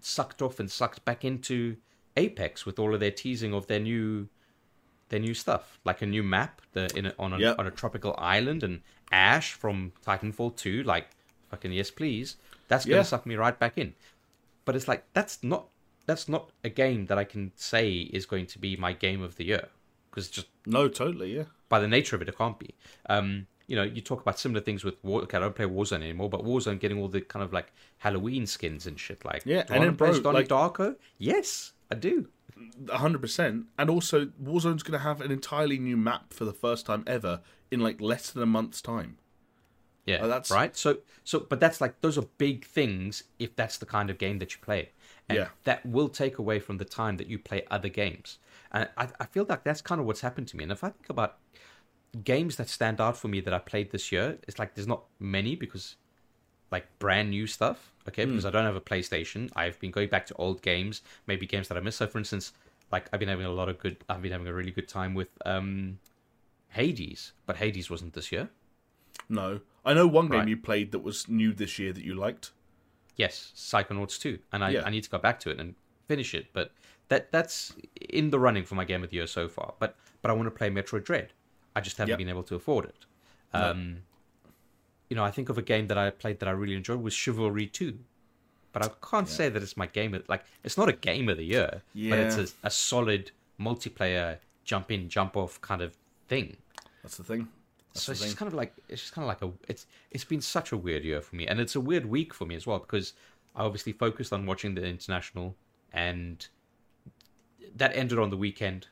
sucked 0.00 0.42
off 0.42 0.58
and 0.60 0.70
sucked 0.70 1.04
back 1.04 1.24
into 1.24 1.76
Apex 2.16 2.64
with 2.66 2.78
all 2.78 2.94
of 2.94 3.00
their 3.00 3.10
teasing 3.10 3.52
of 3.52 3.66
their 3.66 3.80
new 3.80 4.28
their 5.08 5.20
new 5.20 5.34
stuff, 5.34 5.78
like 5.84 6.02
a 6.02 6.06
new 6.06 6.22
map 6.22 6.60
the 6.72 6.90
in 6.96 7.06
a, 7.06 7.14
on 7.18 7.32
a, 7.32 7.38
Yep. 7.38 7.58
on 7.60 7.66
a 7.66 7.70
tropical 7.70 8.14
island 8.18 8.62
and 8.64 8.80
Ash 9.12 9.52
from 9.52 9.92
Titanfall 10.04 10.56
2 10.56 10.82
like 10.82 11.08
fucking 11.50 11.72
yes 11.72 11.90
please. 11.90 12.36
That's 12.68 12.84
to 12.84 12.90
Yeah. 12.90 13.02
suck 13.02 13.24
me 13.26 13.36
right 13.36 13.56
back 13.56 13.78
in. 13.78 13.94
But 14.64 14.74
it's 14.74 14.88
like 14.88 15.04
that's 15.12 15.42
not 15.44 15.68
that's 16.06 16.28
not 16.28 16.50
a 16.64 16.68
game 16.68 17.06
that 17.06 17.18
I 17.18 17.24
can 17.24 17.52
say 17.56 17.92
is 17.92 18.26
going 18.26 18.46
to 18.46 18.58
be 18.58 18.76
my 18.76 18.92
game 18.92 19.22
of 19.22 19.36
the 19.36 19.44
year 19.44 19.68
because 20.10 20.28
just 20.28 20.48
No, 20.66 20.88
totally. 20.88 21.36
Yeah. 21.36 21.44
by 21.68 21.78
the 21.80 21.88
nature 21.88 22.16
of 22.16 22.22
it, 22.22 22.28
it 22.28 22.36
can't 22.38 22.58
be. 22.58 22.74
Um, 23.08 23.46
you 23.66 23.74
know, 23.76 23.82
you 23.82 24.00
talk 24.00 24.20
about 24.20 24.38
similar 24.38 24.60
things 24.60 24.84
with 24.84 24.94
War. 25.02 25.22
Okay, 25.22 25.36
I 25.36 25.40
don't 25.40 25.54
play 25.56 25.64
Warzone 25.66 26.02
anymore, 26.02 26.28
but 26.30 26.44
Warzone 26.44 26.78
getting 26.78 26.98
all 27.00 27.08
the 27.08 27.20
kind 27.20 27.42
of 27.42 27.52
like 27.52 27.72
Halloween 27.98 28.46
skins 28.46 28.86
and 28.86 28.98
shit. 28.98 29.24
Like, 29.24 29.42
Yeah, 29.44 29.60
and 29.60 29.68
then, 29.68 29.78
want 29.80 29.90
to 29.92 29.96
play 30.04 30.10
bro, 30.12 30.20
Donnie 30.20 30.38
like- 30.38 30.48
Darko? 30.48 30.96
Yes, 31.18 31.72
I 31.90 31.94
do. 31.96 32.28
hundred 32.90 33.20
percent. 33.20 33.66
And 33.78 33.90
also, 33.90 34.26
Warzone's 34.42 34.82
going 34.82 34.98
to 34.98 35.04
have 35.04 35.20
an 35.20 35.30
entirely 35.30 35.78
new 35.78 35.96
map 35.96 36.32
for 36.32 36.44
the 36.44 36.52
first 36.54 36.86
time 36.86 37.04
ever 37.06 37.40
in 37.70 37.80
like 37.80 38.00
less 38.00 38.30
than 38.30 38.42
a 38.42 38.46
month's 38.46 38.80
time. 38.80 39.18
Yeah, 40.06 40.18
Oh, 40.22 40.28
that's- 40.28 40.50
right. 40.52 40.76
So, 40.76 40.98
so, 41.24 41.40
but 41.40 41.58
that's 41.58 41.80
like 41.80 42.00
those 42.00 42.16
are 42.16 42.26
big 42.38 42.64
things 42.64 43.24
if 43.40 43.56
that's 43.56 43.76
the 43.78 43.86
kind 43.86 44.08
of 44.08 44.18
game 44.18 44.38
that 44.38 44.52
you 44.54 44.58
play, 44.62 44.90
and 45.28 45.36
Yeah. 45.38 45.48
that 45.64 45.84
will 45.84 46.08
take 46.08 46.38
away 46.38 46.60
from 46.60 46.78
the 46.78 46.84
time 46.84 47.16
that 47.16 47.26
you 47.26 47.38
play 47.40 47.66
other 47.70 47.88
games. 47.88 48.38
And 48.70 48.88
I, 48.96 49.08
I 49.18 49.26
feel 49.26 49.44
like 49.48 49.64
that's 49.64 49.80
kind 49.82 50.00
of 50.00 50.06
what's 50.06 50.20
happened 50.20 50.46
to 50.48 50.56
me. 50.56 50.62
And 50.62 50.70
if 50.72 50.84
I 50.84 50.90
think 50.90 51.08
about 51.10 51.38
games 52.24 52.56
that 52.56 52.68
stand 52.68 53.00
out 53.00 53.16
for 53.16 53.28
me 53.28 53.40
that 53.40 53.52
I 53.52 53.58
played 53.58 53.90
this 53.90 54.10
year, 54.12 54.38
it's 54.48 54.58
like 54.58 54.74
there's 54.74 54.86
not 54.86 55.04
many 55.18 55.56
because 55.56 55.96
like 56.70 56.86
brand 56.98 57.30
new 57.30 57.46
stuff. 57.46 57.92
Okay, 58.08 58.24
Hmm. 58.24 58.30
because 58.30 58.44
I 58.44 58.50
don't 58.50 58.64
have 58.64 58.76
a 58.76 58.80
PlayStation. 58.80 59.50
I've 59.56 59.78
been 59.80 59.90
going 59.90 60.08
back 60.08 60.26
to 60.26 60.34
old 60.36 60.62
games, 60.62 61.02
maybe 61.26 61.44
games 61.46 61.66
that 61.68 61.76
I 61.76 61.80
missed. 61.80 61.98
So, 61.98 62.06
for 62.06 62.18
instance, 62.18 62.52
like 62.92 63.08
I've 63.12 63.18
been 63.20 63.28
having 63.28 63.46
a 63.46 63.50
lot 63.50 63.68
of 63.68 63.78
good. 63.78 63.96
I've 64.08 64.22
been 64.22 64.32
having 64.32 64.46
a 64.46 64.52
really 64.54 64.70
good 64.70 64.88
time 64.88 65.12
with 65.14 65.30
um, 65.44 65.98
Hades, 66.68 67.32
but 67.46 67.56
Hades 67.56 67.90
wasn't 67.90 68.12
this 68.14 68.30
year. 68.30 68.48
No, 69.28 69.60
I 69.84 69.94
know 69.94 70.06
one 70.06 70.26
game 70.28 70.40
Right. 70.40 70.48
you 70.48 70.56
played 70.56 70.92
that 70.92 71.00
was 71.00 71.28
new 71.28 71.52
this 71.52 71.78
year 71.78 71.92
that 71.92 72.04
you 72.04 72.14
liked. 72.14 72.52
Yes, 73.16 73.52
Psychonauts 73.56 74.20
2. 74.20 74.38
And 74.52 74.62
I, 74.62 74.70
Yeah. 74.70 74.82
I 74.84 74.90
need 74.90 75.02
to 75.04 75.10
go 75.10 75.18
back 75.18 75.40
to 75.40 75.50
it 75.50 75.58
and 75.58 75.74
finish 76.06 76.34
it. 76.34 76.52
But 76.52 76.72
that 77.08 77.32
that's 77.32 77.74
in 78.10 78.30
the 78.30 78.38
running 78.38 78.64
for 78.64 78.74
my 78.74 78.84
game 78.84 79.02
of 79.02 79.10
the 79.10 79.16
year 79.16 79.26
so 79.26 79.48
far. 79.48 79.74
But 79.78 79.96
but 80.22 80.30
I 80.30 80.34
want 80.34 80.46
to 80.46 80.50
play 80.50 80.70
Metroid 80.70 81.04
Dread. 81.04 81.32
I 81.76 81.80
just 81.80 81.98
haven't 81.98 82.10
Yep. 82.12 82.18
been 82.18 82.28
able 82.28 82.42
to 82.44 82.56
afford 82.56 82.86
it. 82.86 83.06
Um, 83.52 84.02
You 85.08 85.16
know, 85.16 85.24
I 85.24 85.30
think 85.30 85.48
of 85.48 85.58
a 85.58 85.62
game 85.62 85.86
that 85.88 85.98
I 85.98 86.10
played 86.10 86.40
that 86.40 86.48
I 86.48 86.52
really 86.52 86.74
enjoyed 86.74 87.00
was 87.00 87.14
Chivalry 87.14 87.66
2. 87.66 87.98
But 88.72 88.82
I 88.82 88.88
can't 89.10 89.28
say 89.28 89.48
that 89.48 89.62
it's 89.62 89.76
my 89.76 89.86
game 89.86 90.14
of 90.14 90.28
like 90.28 90.44
it's 90.64 90.76
not 90.76 90.88
a 90.88 90.92
game 90.92 91.28
of 91.28 91.36
the 91.38 91.44
year, 91.44 91.82
but 92.10 92.18
it's 92.18 92.36
a, 92.36 92.46
a 92.62 92.70
solid 92.70 93.30
multiplayer 93.58 94.38
jump 94.64 94.90
in, 94.90 95.08
jump 95.08 95.36
off 95.36 95.60
kind 95.60 95.80
of 95.80 95.96
thing. 96.28 96.56
That's 97.02 97.16
the 97.16 97.24
thing. 97.24 97.48
That's 97.94 98.04
so 98.04 98.12
the 98.12 98.12
it's 98.12 98.20
thing. 98.20 98.26
just 98.28 98.36
kind 98.36 98.48
of 98.48 98.54
like 98.54 98.74
it's 98.88 99.00
just 99.02 99.14
kind 99.14 99.24
of 99.24 99.28
like 99.28 99.42
a 99.42 99.52
it's 99.70 99.86
it's 100.10 100.24
been 100.24 100.42
such 100.42 100.72
a 100.72 100.76
weird 100.76 101.04
year 101.04 101.20
for 101.22 101.36
me, 101.36 101.46
and 101.46 101.60
it's 101.60 101.76
a 101.76 101.80
weird 101.80 102.06
week 102.06 102.34
for 102.34 102.44
me 102.44 102.54
as 102.54 102.66
well 102.66 102.78
because 102.80 103.14
I 103.54 103.62
obviously 103.64 103.92
focused 103.92 104.32
on 104.32 104.44
watching 104.44 104.74
the 104.74 104.84
international, 104.84 105.56
and 105.92 106.46
that 107.76 107.94
ended 107.96 108.18
on 108.18 108.30
the 108.30 108.36
weekend. 108.36 108.88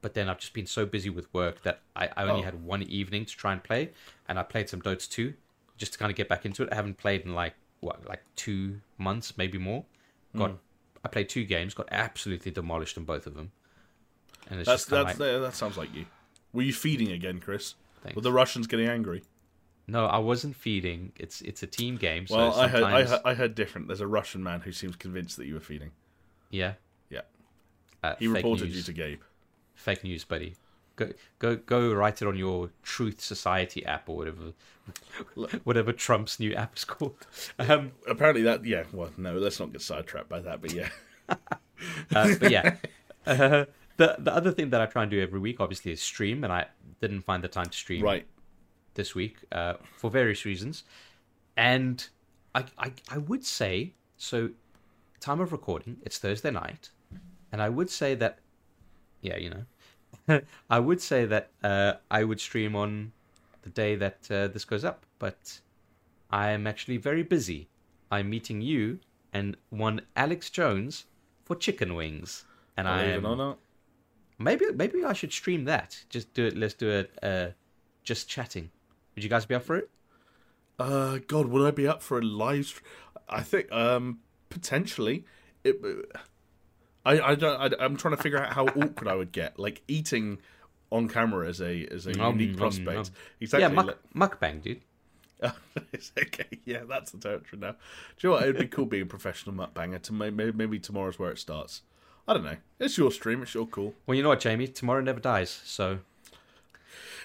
But 0.00 0.14
then 0.14 0.28
I've 0.28 0.38
just 0.38 0.52
been 0.52 0.66
so 0.66 0.86
busy 0.86 1.10
with 1.10 1.32
work 1.34 1.62
that 1.62 1.80
I, 1.96 2.08
I 2.16 2.22
only 2.24 2.42
Oh. 2.42 2.44
had 2.44 2.62
one 2.64 2.82
evening 2.84 3.24
to 3.24 3.36
try 3.36 3.52
and 3.52 3.62
play, 3.62 3.90
and 4.28 4.38
I 4.38 4.42
played 4.44 4.68
some 4.68 4.80
Dota 4.80 5.08
2 5.08 5.34
just 5.76 5.92
to 5.94 5.98
kind 5.98 6.10
of 6.10 6.16
get 6.16 6.28
back 6.28 6.44
into 6.46 6.62
it. 6.62 6.68
I 6.72 6.76
haven't 6.76 6.98
played 6.98 7.22
in 7.22 7.34
like 7.34 7.54
what 7.80 8.06
like 8.08 8.22
two 8.36 8.80
months, 8.96 9.36
maybe 9.36 9.58
more. 9.58 9.84
Got 10.36 10.50
Hmm. 10.50 10.56
I 11.04 11.08
played 11.08 11.28
two 11.28 11.44
games, 11.44 11.74
got 11.74 11.88
absolutely 11.90 12.50
demolished 12.52 12.96
in 12.96 13.04
both 13.04 13.26
of 13.26 13.34
them, 13.34 13.52
and 14.50 14.60
it's 14.60 14.68
That's 14.68 14.82
just 14.82 14.90
that's 14.90 15.18
like, 15.18 15.40
that, 15.40 15.54
sounds 15.54 15.76
like 15.76 15.94
you. 15.94 16.06
Were 16.52 16.62
you 16.62 16.72
feeding 16.72 17.12
again, 17.12 17.38
Chris? 17.40 17.74
Thanks. 18.02 18.16
Were 18.16 18.22
the 18.22 18.32
Russians 18.32 18.66
getting 18.66 18.88
angry? 18.88 19.22
no, 19.90 20.04
I 20.06 20.18
wasn't 20.18 20.54
feeding. 20.54 21.12
It's 21.16 21.40
it's 21.40 21.62
a 21.62 21.66
team 21.66 21.96
game, 21.96 22.26
so 22.26 22.36
Well, 22.36 22.54
I 22.60 22.68
heard, 22.68 22.82
I 22.84 23.04
heard 23.04 23.20
I 23.24 23.34
heard 23.34 23.54
different. 23.54 23.86
There's 23.88 24.00
a 24.00 24.06
Russian 24.06 24.42
man 24.42 24.60
who 24.60 24.70
seems 24.72 24.96
convinced 24.96 25.36
that 25.38 25.46
you 25.46 25.54
were 25.54 25.60
feeding. 25.60 25.90
yeah. 26.50 26.74
Yeah, 27.10 27.22
Uh, 28.02 28.14
he 28.18 28.28
reported 28.28 28.66
news. 28.66 28.76
you 28.76 28.82
to 28.82 28.92
Gabe. 28.92 29.20
Fake 29.78 30.02
news, 30.02 30.24
buddy. 30.24 30.56
Go 30.96 31.12
go 31.38 31.54
go 31.54 31.92
write 31.94 32.20
it 32.20 32.26
on 32.26 32.36
your 32.36 32.70
Truth 32.82 33.20
Society 33.20 33.86
app 33.86 34.08
or 34.08 34.16
whatever, 34.16 34.52
whatever 35.64 35.92
Trump's 35.92 36.40
new 36.40 36.52
app 36.54 36.76
is 36.76 36.84
called. 36.84 37.26
Um, 37.60 37.92
Apparently 38.08 38.42
that 38.42 38.64
yeah. 38.64 38.82
Well, 38.92 39.10
no, 39.16 39.34
let's 39.38 39.60
not 39.60 39.70
get 39.70 39.80
sidetracked 39.80 40.28
by 40.28 40.40
that. 40.40 40.60
But 40.60 40.72
yeah, 40.72 40.88
uh, 41.28 41.36
but 42.10 42.50
yeah, 42.50 42.74
uh, 43.26 43.66
the 43.98 44.16
the 44.18 44.34
other 44.34 44.50
thing 44.50 44.70
that 44.70 44.80
I 44.80 44.86
try 44.86 45.02
and 45.02 45.10
do 45.12 45.22
every 45.22 45.38
week, 45.38 45.60
obviously, 45.60 45.92
is 45.92 46.02
stream, 46.02 46.42
and 46.42 46.52
I 46.52 46.66
didn't 47.00 47.20
find 47.20 47.44
the 47.44 47.48
time 47.48 47.66
to 47.66 47.78
stream 47.78 48.02
right. 48.02 48.26
this 48.94 49.14
week 49.14 49.36
uh, 49.52 49.74
for 49.96 50.10
various 50.10 50.44
reasons. 50.44 50.82
And 51.56 52.04
I, 52.52 52.64
I 52.76 52.92
I 53.10 53.18
would 53.18 53.44
say 53.44 53.92
so. 54.16 54.50
Time 55.20 55.40
of 55.40 55.52
recording, 55.52 55.98
it's 56.02 56.18
Thursday 56.18 56.50
night, 56.50 56.90
and 57.52 57.62
I 57.62 57.68
would 57.68 57.90
say 57.90 58.14
that, 58.16 58.38
yeah, 59.20 59.36
you 59.36 59.50
know, 59.50 60.40
I 60.70 60.78
would 60.78 61.00
say 61.00 61.24
that 61.26 61.50
uh, 61.62 61.94
I 62.10 62.24
would 62.24 62.40
stream 62.40 62.74
on 62.76 63.12
the 63.62 63.70
day 63.70 63.96
that 63.96 64.28
uh, 64.30 64.48
this 64.48 64.64
goes 64.64 64.84
up, 64.84 65.04
but 65.18 65.60
I 66.30 66.50
am 66.50 66.66
actually 66.66 66.96
very 66.98 67.22
busy. 67.22 67.68
I'm 68.10 68.30
meeting 68.30 68.60
you 68.60 69.00
and 69.32 69.56
one 69.70 70.00
Alex 70.16 70.50
Jones 70.50 71.04
for 71.44 71.56
chicken 71.56 71.94
wings, 71.94 72.44
and 72.76 72.88
I 72.88 73.00
Believe 73.02 73.14
it 73.14 73.16
am 73.18 73.26
or 73.26 73.36
not. 73.36 73.58
maybe 74.38 74.66
maybe 74.74 75.04
I 75.04 75.12
should 75.12 75.32
stream 75.32 75.64
that. 75.64 76.04
Just 76.08 76.32
do 76.34 76.46
it. 76.46 76.56
Let's 76.56 76.74
do 76.74 76.88
it. 76.90 77.18
Uh, 77.22 77.48
just 78.02 78.28
chatting. 78.28 78.70
Would 79.14 79.24
you 79.24 79.30
guys 79.30 79.44
be 79.46 79.54
up 79.54 79.64
for 79.64 79.76
it? 79.76 79.90
Uh, 80.78 81.18
God, 81.26 81.46
would 81.48 81.66
I 81.66 81.70
be 81.72 81.86
up 81.88 82.02
for 82.02 82.18
a 82.18 82.22
live? 82.22 82.66
str- 82.66 82.82
I 83.28 83.42
think 83.42 83.70
um 83.72 84.20
potentially. 84.48 85.24
It, 85.64 85.76
I 87.12 87.30
I 87.30 87.34
don't. 87.34 87.60
I, 87.74 87.84
I'm 87.84 87.96
trying 87.96 88.16
to 88.16 88.22
figure 88.22 88.38
out 88.42 88.52
how 88.52 88.66
awkward 88.66 89.08
I 89.08 89.14
would 89.14 89.32
get, 89.32 89.58
like 89.58 89.82
eating 89.88 90.38
on 90.90 91.08
camera 91.08 91.48
as 91.48 91.60
a 91.60 91.86
as 91.86 92.06
a 92.06 92.12
Nom, 92.12 92.38
unique 92.38 92.50
nom, 92.56 92.58
prospect. 92.58 92.86
nom. 92.94 93.04
Exactly. 93.40 93.60
yeah, 93.60 93.68
muck, 93.68 93.86
like- 93.86 94.30
mukbang, 94.40 94.62
dude. 94.62 94.80
It's 95.92 96.10
okay, 96.18 96.46
yeah, 96.64 96.82
that's 96.88 97.12
the 97.12 97.18
territory 97.18 97.60
now. 97.60 97.70
Do 97.72 97.76
you 98.20 98.28
know 98.30 98.34
what? 98.34 98.42
It'd 98.42 98.58
be 98.58 98.66
cool 98.66 98.86
being 98.86 99.04
a 99.04 99.06
professional 99.06 99.54
mukbanger. 99.54 100.02
To 100.02 100.12
maybe, 100.12 100.50
maybe 100.52 100.78
tomorrow's 100.80 101.18
where 101.18 101.30
it 101.30 101.38
starts. 101.38 101.82
I 102.26 102.34
don't 102.34 102.44
know. 102.44 102.56
It's 102.80 102.98
your 102.98 103.10
stream. 103.12 103.42
It's 103.42 103.54
your 103.54 103.66
call. 103.66 103.94
Well, 104.06 104.16
you 104.16 104.22
know 104.22 104.28
what, 104.30 104.40
Jamie? 104.40 104.66
Tomorrow 104.68 105.00
never 105.00 105.20
dies. 105.20 105.50
So 105.64 106.00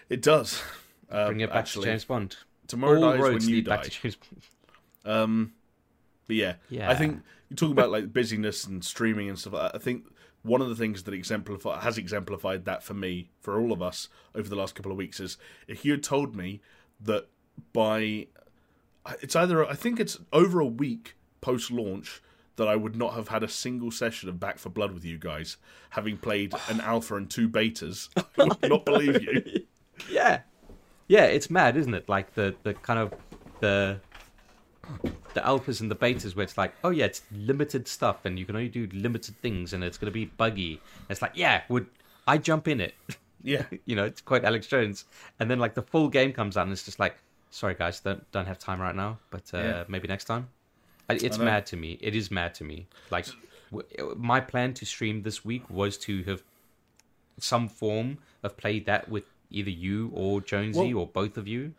It 0.09 0.21
does. 0.21 0.61
Um, 1.09 1.27
Bring 1.27 1.39
it 1.41 1.49
back 1.49 1.57
actually, 1.59 1.85
to 1.85 1.91
James 1.91 2.05
Bond. 2.05 2.37
Tomorrow 2.67 3.01
All 3.03 3.11
dies 3.11 3.19
roads 3.19 3.45
when 3.45 3.49
you 3.49 3.55
lead 3.57 3.65
die. 3.65 3.75
back 3.75 3.83
to 3.85 3.89
James 3.89 4.15
Bond. 4.15 5.13
Um, 5.15 5.53
but 6.27 6.35
yeah, 6.35 6.55
Yeah. 6.69 6.89
I 6.89 6.95
think 6.95 7.21
you 7.53 7.67
talk 7.67 7.71
about 7.71 7.91
like 7.91 8.11
busyness 8.11 8.65
and 8.65 8.83
streaming 8.83 9.29
and 9.29 9.37
stuff. 9.37 9.53
Like. 9.53 9.75
I 9.75 9.77
think 9.77 10.05
one 10.41 10.61
of 10.61 10.69
the 10.69 10.75
things 10.75 11.03
that 11.03 11.13
exemplify 11.13 11.81
has 11.81 11.97
exemplified 11.97 12.65
that 12.65 12.83
for 12.83 12.93
me, 12.93 13.29
for 13.39 13.59
all 13.59 13.71
of 13.71 13.81
us 13.81 14.09
over 14.35 14.47
the 14.47 14.55
last 14.55 14.75
couple 14.75 14.91
of 14.91 14.97
weeks, 14.97 15.19
is 15.19 15.37
if 15.67 15.85
you 15.85 15.91
had 15.91 16.03
told 16.03 16.35
me 16.35 16.61
that 17.01 17.27
by 17.71 18.27
it's 19.21 19.35
either 19.35 19.65
I 19.65 19.73
think 19.73 19.99
it's 19.99 20.19
over 20.31 20.59
a 20.59 20.65
week 20.65 21.15
post 21.41 21.71
launch 21.71 22.21
that 22.55 22.67
I 22.67 22.75
would 22.75 22.95
not 22.95 23.15
have 23.15 23.29
had 23.29 23.43
a 23.43 23.47
single 23.47 23.89
session 23.89 24.29
of 24.29 24.39
Back 24.39 24.59
for 24.59 24.69
Blood 24.69 24.91
with 24.91 25.03
you 25.03 25.17
guys, 25.17 25.57
having 25.91 26.17
played 26.17 26.53
an 26.69 26.81
alpha 26.81 27.15
and 27.15 27.29
two 27.29 27.49
betas. 27.49 28.09
I 28.37 28.43
would 28.43 28.69
not 28.69 28.85
believe 28.85 29.21
you. 29.21 29.65
Yeah, 30.09 30.41
yeah, 31.07 31.25
it's 31.25 31.49
mad, 31.49 31.77
isn't 31.77 31.93
it? 31.93 32.09
Like 32.09 32.33
the 32.33 32.55
the 32.63 32.73
kind 32.73 32.99
of 32.99 33.13
the 33.59 33.99
the 35.33 35.41
alphas 35.41 35.81
and 35.81 35.89
the 35.91 35.95
betas, 35.95 36.35
where 36.35 36.43
it's 36.43 36.57
like, 36.57 36.73
oh 36.83 36.89
yeah, 36.89 37.05
it's 37.05 37.21
limited 37.31 37.87
stuff, 37.87 38.25
and 38.25 38.37
you 38.39 38.45
can 38.45 38.55
only 38.55 38.69
do 38.69 38.87
limited 38.93 39.35
things, 39.41 39.73
and 39.73 39.83
it's 39.83 39.97
going 39.97 40.11
to 40.11 40.13
be 40.13 40.25
buggy. 40.25 40.81
It's 41.09 41.21
like, 41.21 41.31
yeah, 41.35 41.61
would 41.69 41.87
I 42.27 42.37
jump 42.37 42.67
in 42.67 42.79
it? 42.81 42.93
Yeah, 43.45 43.65
you 43.85 43.97
know, 43.97 44.05
it's 44.05 44.21
quite 44.21 44.45
Alex 44.45 44.67
Jones, 44.67 45.03
and 45.37 45.51
then 45.51 45.59
like 45.59 45.73
the 45.73 45.81
full 45.81 46.07
game 46.07 46.31
comes 46.31 46.55
out, 46.55 46.63
and 46.63 46.71
it's 46.71 46.85
just 46.85 46.97
like, 46.97 47.17
sorry 47.51 47.73
guys, 47.73 47.99
don't 47.99 48.23
don't 48.31 48.45
have 48.45 48.57
time 48.57 48.79
right 48.79 48.95
now, 48.95 49.17
but 49.31 49.43
uh, 49.53 49.57
Yeah. 49.57 49.83
maybe 49.89 50.07
next 50.07 50.23
time. 50.25 50.47
It's 51.09 51.37
mad 51.37 51.65
to 51.65 51.75
me. 51.75 51.97
It 51.99 52.15
is 52.15 52.31
mad 52.31 52.53
to 52.55 52.63
me. 52.63 52.87
Like 53.11 53.27
w- 53.69 54.15
my 54.15 54.39
plan 54.39 54.73
to 54.75 54.85
stream 54.85 55.23
this 55.23 55.43
week 55.43 55.69
was 55.69 55.97
to 56.07 56.23
have 56.23 56.41
some 57.37 57.67
form 57.67 58.19
of 58.43 58.55
played 58.55 58.85
that 58.85 59.09
with 59.09 59.25
either 59.51 59.69
you 59.69 60.09
or 60.13 60.39
Jonesy 60.39 60.93
Well- 60.93 61.01
or 61.03 61.07
both 61.07 61.37
of 61.37 61.45
you. 61.47 61.73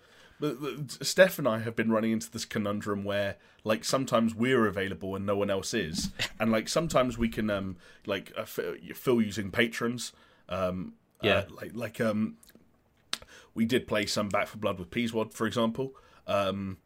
But, 0.44 0.60
but 0.60 1.06
Steph 1.06 1.38
and 1.38 1.48
I 1.48 1.60
have 1.60 1.74
been 1.74 1.90
running 1.90 2.12
into 2.12 2.30
this 2.30 2.44
conundrum 2.44 3.02
where, 3.02 3.36
like, 3.64 3.82
sometimes 3.82 4.34
we're 4.34 4.66
available 4.66 5.16
and 5.16 5.24
no 5.24 5.36
one 5.38 5.48
else 5.48 5.72
is, 5.72 6.10
and 6.38 6.52
like 6.52 6.68
sometimes 6.68 7.16
we 7.16 7.30
can, 7.30 7.48
um, 7.48 7.76
like, 8.04 8.30
uh, 8.36 8.44
fill 8.44 9.22
using 9.22 9.50
patrons, 9.50 10.12
um, 10.50 10.92
Yeah. 11.22 11.36
uh, 11.36 11.44
like 11.50 11.70
like 11.74 12.00
um, 12.00 12.36
we 13.54 13.64
did 13.64 13.86
play 13.86 14.04
some 14.04 14.28
Back 14.28 14.48
for 14.48 14.58
Blood 14.58 14.78
with 14.78 14.90
Peaswad, 14.90 15.32
for 15.32 15.46
example, 15.46 15.94
um, 16.26 16.76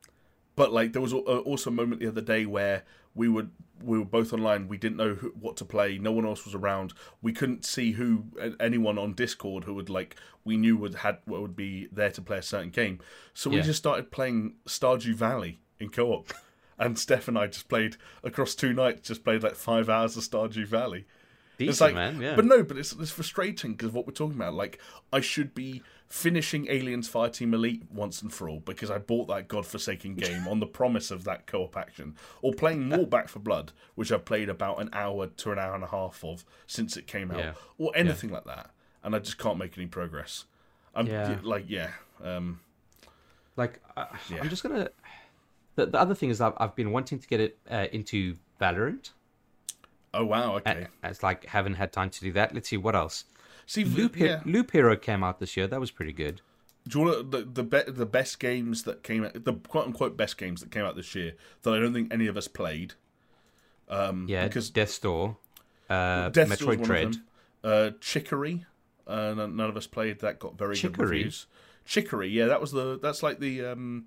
but 0.58 0.72
like 0.72 0.92
there 0.92 1.00
was 1.00 1.14
al- 1.14 1.20
also 1.20 1.70
a 1.70 1.72
moment 1.72 2.00
the 2.00 2.08
other 2.08 2.20
day 2.20 2.44
where 2.44 2.82
we 3.14 3.28
would 3.28 3.50
we 3.82 3.96
were 3.98 4.04
both 4.04 4.32
online. 4.32 4.66
We 4.66 4.76
didn't 4.76 4.96
know 4.96 5.14
who, 5.14 5.28
what 5.40 5.56
to 5.58 5.64
play. 5.64 5.98
No 5.98 6.10
one 6.10 6.26
else 6.26 6.44
was 6.44 6.54
around. 6.54 6.92
We 7.22 7.32
couldn't 7.32 7.64
see 7.64 7.92
who 7.92 8.24
anyone 8.58 8.98
on 8.98 9.14
Discord 9.14 9.64
who 9.64 9.74
would 9.74 9.88
like 9.88 10.16
we 10.44 10.56
knew 10.56 10.76
would 10.76 10.96
had 10.96 11.18
would 11.26 11.54
be 11.54 11.86
there 11.92 12.10
to 12.10 12.20
play 12.20 12.38
a 12.38 12.42
certain 12.42 12.70
game. 12.70 12.98
So 13.34 13.48
we 13.50 13.62
just 13.62 13.78
started 13.78 14.10
playing 14.10 14.54
Stardew 14.66 15.14
Valley 15.14 15.60
in 15.78 15.90
co-op, 15.90 16.32
and 16.78 16.98
Steph 16.98 17.28
and 17.28 17.38
I 17.38 17.46
just 17.46 17.68
played 17.68 17.96
across 18.24 18.56
two 18.56 18.72
nights. 18.72 19.08
Just 19.08 19.22
played 19.22 19.44
like 19.44 19.54
five 19.54 19.88
hours 19.88 20.16
of 20.16 20.24
Stardew 20.24 20.66
Valley. 20.66 21.06
Decent, 21.56 21.70
It's 21.70 21.80
like, 21.80 21.94
man. 21.94 22.20
Yeah. 22.20 22.36
but 22.36 22.44
no, 22.44 22.62
but 22.64 22.76
it's 22.78 22.92
it's 22.92 23.10
frustrating 23.10 23.72
because 23.72 23.88
of 23.88 23.94
what 23.94 24.06
we're 24.06 24.12
talking 24.12 24.36
about. 24.36 24.54
Like, 24.54 24.80
I 25.12 25.20
should 25.20 25.54
be 25.54 25.82
finishing 26.08 26.66
Aliens 26.68 27.08
Fireteam 27.08 27.52
Elite 27.52 27.82
once 27.90 28.22
and 28.22 28.32
for 28.32 28.48
all 28.48 28.60
because 28.60 28.90
I 28.90 28.96
bought 28.98 29.28
that 29.28 29.46
godforsaken 29.46 30.14
game 30.14 30.48
on 30.48 30.58
the 30.58 30.66
promise 30.66 31.10
of 31.10 31.24
that 31.24 31.46
co-op 31.46 31.76
action, 31.76 32.16
or 32.42 32.52
playing 32.54 32.88
more 32.88 33.06
Back 33.06 33.28
for 33.28 33.40
Blood, 33.40 33.72
which 33.94 34.10
I've 34.10 34.24
played 34.24 34.48
about 34.48 34.80
an 34.80 34.88
hour 34.92 35.26
to 35.26 35.52
an 35.52 35.58
hour 35.58 35.74
and 35.74 35.84
a 35.84 35.88
half 35.88 36.24
of 36.24 36.44
since 36.66 36.96
it 36.96 37.06
came 37.06 37.30
out, 37.30 37.38
Yeah. 37.38 37.52
or 37.76 37.92
anything 37.94 38.30
like 38.30 38.44
that, 38.44 38.70
and 39.04 39.14
I 39.14 39.18
just 39.18 39.38
can't 39.38 39.58
make 39.58 39.76
any 39.76 39.86
progress. 39.86 40.44
I'm 40.94 41.06
Yeah. 41.06 41.38
like, 41.42 41.66
yeah, 41.68 41.90
um, 42.24 42.60
like 43.56 43.80
I, 43.96 44.06
Yeah. 44.30 44.40
I'm 44.40 44.48
just 44.48 44.62
gonna. 44.62 44.88
The, 45.76 45.86
the 45.86 46.00
other 46.00 46.14
thing 46.14 46.30
is 46.30 46.40
I've, 46.40 46.54
I've 46.56 46.74
been 46.74 46.90
wanting 46.90 47.18
to 47.20 47.28
get 47.28 47.38
it 47.40 47.58
uh, 47.70 47.86
into 47.92 48.36
Valorant. 48.60 49.10
oh 50.14 50.24
wow, 50.24 50.56
okay. 50.56 50.86
It's 51.04 51.22
like 51.22 51.44
haven't 51.46 51.74
had 51.74 51.92
time 51.92 52.10
to 52.10 52.20
do 52.20 52.32
that. 52.32 52.54
Let's 52.54 52.68
see 52.70 52.76
what 52.78 52.96
else. 52.96 53.24
See, 53.68 53.84
Loop, 53.84 54.18
yeah. 54.18 54.40
Loop 54.46 54.70
Hero 54.70 54.96
came 54.96 55.22
out 55.22 55.40
this 55.40 55.54
year. 55.54 55.66
That 55.66 55.78
was 55.78 55.90
pretty 55.90 56.14
good. 56.14 56.40
Do 56.88 56.98
you 56.98 57.04
want 57.04 57.30
the 57.30 57.42
the 57.42 57.62
be, 57.62 57.82
the 57.86 58.06
best 58.06 58.40
games 58.40 58.84
that 58.84 59.02
came 59.02 59.26
out, 59.26 59.44
the 59.44 59.52
quote 59.52 59.84
unquote 59.84 60.16
best 60.16 60.38
games 60.38 60.62
that 60.62 60.70
came 60.70 60.84
out 60.84 60.96
this 60.96 61.14
year 61.14 61.34
that 61.62 61.74
I 61.74 61.78
don't 61.78 61.92
think 61.92 62.10
any 62.10 62.28
of 62.28 62.38
us 62.38 62.48
played. 62.48 62.94
Um, 63.90 64.24
Yeah, 64.26 64.46
because 64.46 64.70
Death 64.70 64.98
Door, 65.02 65.36
uh, 65.90 66.30
Death 66.30 66.48
Metroid 66.48 66.82
Dread. 66.82 67.16
Uh, 67.62 67.90
Chicory. 68.00 68.64
Uh, 69.06 69.34
none, 69.34 69.60
of 69.60 69.76
us 69.76 69.86
played. 69.86 70.20
That 70.20 70.38
got 70.38 70.56
very 70.56 70.74
good 70.80 70.96
reviews. 70.96 71.44
Chicory, 71.84 72.30
yeah, 72.30 72.46
that 72.46 72.62
was 72.62 72.72
the 72.72 72.98
that's 72.98 73.22
like 73.22 73.38
the 73.38 73.66
um 73.66 74.06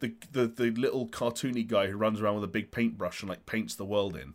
the 0.00 0.14
the 0.32 0.46
the 0.46 0.70
little 0.70 1.08
cartoony 1.08 1.66
guy 1.66 1.88
who 1.88 1.98
runs 1.98 2.22
around 2.22 2.36
with 2.36 2.44
a 2.44 2.48
big 2.48 2.70
paintbrush 2.70 3.20
and 3.20 3.28
like 3.28 3.44
paints 3.44 3.74
the 3.74 3.84
world 3.84 4.16
in. 4.16 4.32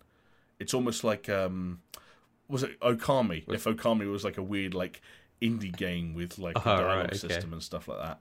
It's 0.59 0.75
almost 0.75 1.03
like 1.03 1.27
um 1.27 1.81
was 2.49 2.63
it 2.63 2.79
Okami? 2.81 3.43
If 3.47 3.63
Okami 3.65 4.11
was 4.11 4.23
like 4.25 4.37
a 4.37 4.43
weird 4.43 4.73
like 4.73 5.01
indie 5.41 5.75
game 5.75 6.13
with 6.13 6.37
like 6.39 6.57
a 6.57 6.61
Oh, 6.69 6.71
right, 6.73 6.81
dialogue 6.81 7.05
okay. 7.07 7.17
system 7.17 7.53
and 7.53 7.63
stuff 7.63 7.87
like 7.87 7.99
that. 7.99 8.19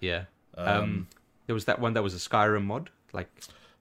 Yeah. 0.00 0.24
Um, 0.56 1.06
there 1.46 1.54
was 1.54 1.64
that 1.66 1.80
one 1.80 1.94
that 1.94 2.02
was 2.02 2.14
a 2.14 2.18
Skyrim 2.18 2.64
mod. 2.64 2.90
Like, 3.12 3.30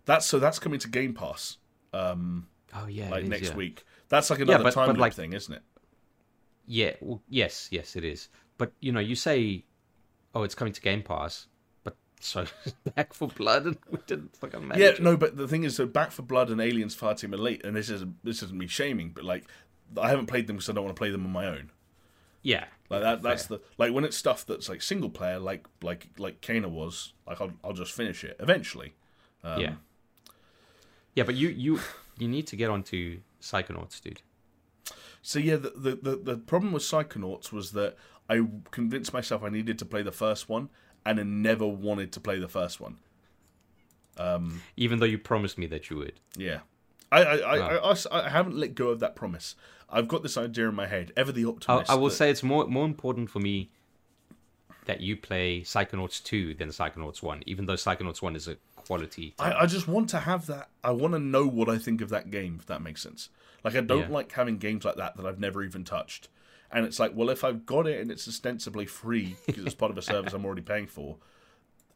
That's 0.06 0.26
so 0.26 0.40
that's 0.40 0.60
coming 0.60 0.80
to 0.80 0.88
Game 0.88 1.14
Pass 1.14 1.58
um 1.94 2.48
oh 2.74 2.86
yeah, 2.88 3.10
like 3.10 3.24
is, 3.24 3.30
next 3.30 3.50
yeah. 3.50 3.56
week. 3.56 3.84
That's 4.10 4.30
like 4.30 4.40
another 4.40 4.64
but- 4.64 4.74
time 4.74 4.88
but, 4.88 4.94
loop 4.94 5.02
like- 5.02 5.14
thing, 5.14 5.34
isn't 5.34 5.54
it? 5.54 5.62
Yeah. 6.66 6.94
Well, 7.02 7.22
yes, 7.30 7.68
yes, 7.72 7.96
it 7.96 8.04
is. 8.04 8.30
But 8.58 8.72
you 8.80 8.92
know, 8.92 9.00
you 9.00 9.16
say, 9.16 9.64
oh, 10.36 10.44
it's 10.44 10.56
coming 10.56 10.74
to 10.74 10.82
Game 10.82 11.02
Pass, 11.02 11.48
but 11.84 11.96
so 12.20 12.46
Back 12.96 13.14
for 13.14 13.28
Blood, 13.28 13.66
and 13.66 13.78
we 13.90 14.00
didn't 14.08 14.36
fucking 14.36 14.68
manage. 14.68 14.82
Yeah, 14.82 14.90
it. 14.90 15.02
no, 15.02 15.16
but 15.18 15.38
the 15.38 15.48
thing 15.48 15.64
is, 15.64 15.76
so 15.76 15.86
Back 15.86 16.12
for 16.12 16.24
Blood 16.24 16.50
and 16.50 16.60
Aliens 16.62 16.96
Fireteam 16.96 17.34
Elite, 17.34 17.64
and 17.66 17.76
this 17.76 17.90
is 17.90 18.04
this 18.24 18.44
isn't 18.44 18.58
me 18.58 18.68
shaming, 18.68 19.12
but 19.16 19.24
like 19.24 19.46
I 20.00 20.10
haven't 20.10 20.28
played 20.28 20.48
them 20.48 20.58
because 20.58 20.70
I 20.70 20.74
don't 20.74 20.84
want 20.84 20.96
to 20.96 21.00
play 21.00 21.12
them 21.12 21.26
on 21.26 21.32
my 21.32 21.46
own. 21.46 21.72
Yeah. 22.42 22.66
Like 22.90 23.02
that, 23.02 23.22
that's 23.22 23.46
the 23.48 23.60
like 23.78 23.92
when 23.94 24.06
it's 24.06 24.16
stuff 24.16 24.46
that's 24.46 24.70
like 24.70 24.82
single 24.82 25.10
player, 25.10 25.40
like 25.40 25.68
like 25.82 26.08
like 26.18 26.42
Kena 26.42 26.70
was. 26.70 27.14
Like 27.28 27.42
I'll 27.42 27.52
I'll 27.64 27.74
just 27.74 27.92
finish 27.92 28.24
it 28.24 28.38
eventually. 28.40 28.94
Um, 29.44 29.60
yeah. 29.62 29.74
Yeah, 31.16 31.24
but 31.24 31.36
you 31.36 31.50
you 31.50 31.80
you 32.18 32.28
need 32.28 32.48
to 32.48 32.56
get 32.56 32.70
onto 32.70 33.20
Psychonauts, 33.42 34.02
dude. 34.02 34.22
So 35.22 35.40
yeah, 35.40 35.58
the, 35.58 35.72
the 35.72 35.96
the 35.96 36.16
the 36.16 36.38
problem 36.38 36.72
with 36.72 36.84
Psychonauts 36.84 37.52
was 37.52 37.72
that 37.74 37.98
I 38.30 38.46
convinced 38.72 39.14
myself 39.14 39.44
I 39.44 39.50
needed 39.50 39.78
to 39.80 39.86
play 39.86 40.02
the 40.02 40.12
first 40.12 40.48
one, 40.48 40.70
and 41.06 41.20
I 41.20 41.24
never 41.24 41.68
wanted 41.68 42.12
to 42.14 42.20
play 42.20 42.40
the 42.40 42.48
first 42.48 42.80
one. 42.80 42.98
Um, 44.18 44.62
Even 44.76 45.00
though 45.00 45.06
you 45.06 45.18
promised 45.18 45.58
me 45.58 45.68
that 45.68 45.90
you 45.90 45.98
would. 45.98 46.20
Yeah. 46.36 46.60
I 47.12 47.24
I, 47.24 47.36
I, 47.36 47.60
ah. 47.60 47.80
Wow. 47.84 47.96
I, 48.12 48.26
I 48.26 48.30
haven't 48.30 48.56
let 48.58 48.76
go 48.76 48.90
of 48.90 49.00
that 49.00 49.16
promise. 49.16 49.56
I've 49.90 50.08
got 50.08 50.22
this 50.24 50.38
idea 50.38 50.68
in 50.68 50.76
my 50.76 50.88
head. 50.88 51.14
Ever 51.16 51.32
the 51.32 51.46
I, 51.46 51.50
optimist. 51.50 51.90
I 51.92 51.96
will 51.96 52.10
that- 52.10 52.16
say 52.16 52.30
it's 52.30 52.44
more 52.44 52.66
more 52.68 52.86
important 52.86 53.30
for 53.30 53.40
me 53.40 53.70
that 54.86 55.02
you 55.02 55.18
play 55.18 55.62
Psychonauts 55.62 56.24
2 56.24 56.54
than 56.54 56.70
Psychonauts 56.70 57.22
1, 57.22 57.44
even 57.46 57.66
though 57.66 57.74
Psychonauts 57.74 58.22
1 58.22 58.38
is 58.38 58.48
a 58.48 58.56
quality. 58.78 59.36
I, 59.38 59.52
I 59.54 59.66
just 59.66 59.86
want 59.86 60.10
to 60.12 60.20
have 60.20 60.46
that. 60.46 60.70
I 60.82 60.92
want 60.92 61.14
to 61.14 61.20
know 61.20 61.46
what 61.46 61.68
I 61.68 61.78
think 61.78 62.00
of 62.00 62.08
that 62.10 62.32
game, 62.32 62.56
if 62.60 62.68
that 62.68 62.82
makes 62.82 63.02
sense. 63.04 63.28
Like, 63.66 63.76
I 63.76 63.82
don't 63.82 64.04
Yeah. 64.08 64.16
like 64.16 64.32
having 64.32 64.58
games 64.60 64.86
like 64.86 64.96
that 64.96 65.18
that 65.18 65.26
I've 65.26 65.42
never 65.42 65.62
even 65.62 65.84
touched. 65.84 66.30
And 66.72 66.86
it's 66.86 67.00
like, 67.02 67.12
well, 67.14 67.30
if 67.30 67.44
I've 67.44 67.66
got 67.66 67.86
it 67.86 68.00
and 68.00 68.10
it's 68.10 68.30
ostensibly 68.30 68.86
free 68.86 69.36
because 69.46 69.66
it's 69.66 69.76
part 69.76 69.92
of 69.92 69.98
a 69.98 70.02
service 70.02 70.32
I'm 70.32 70.46
already 70.46 70.62
paying 70.62 70.88
for, 70.88 71.18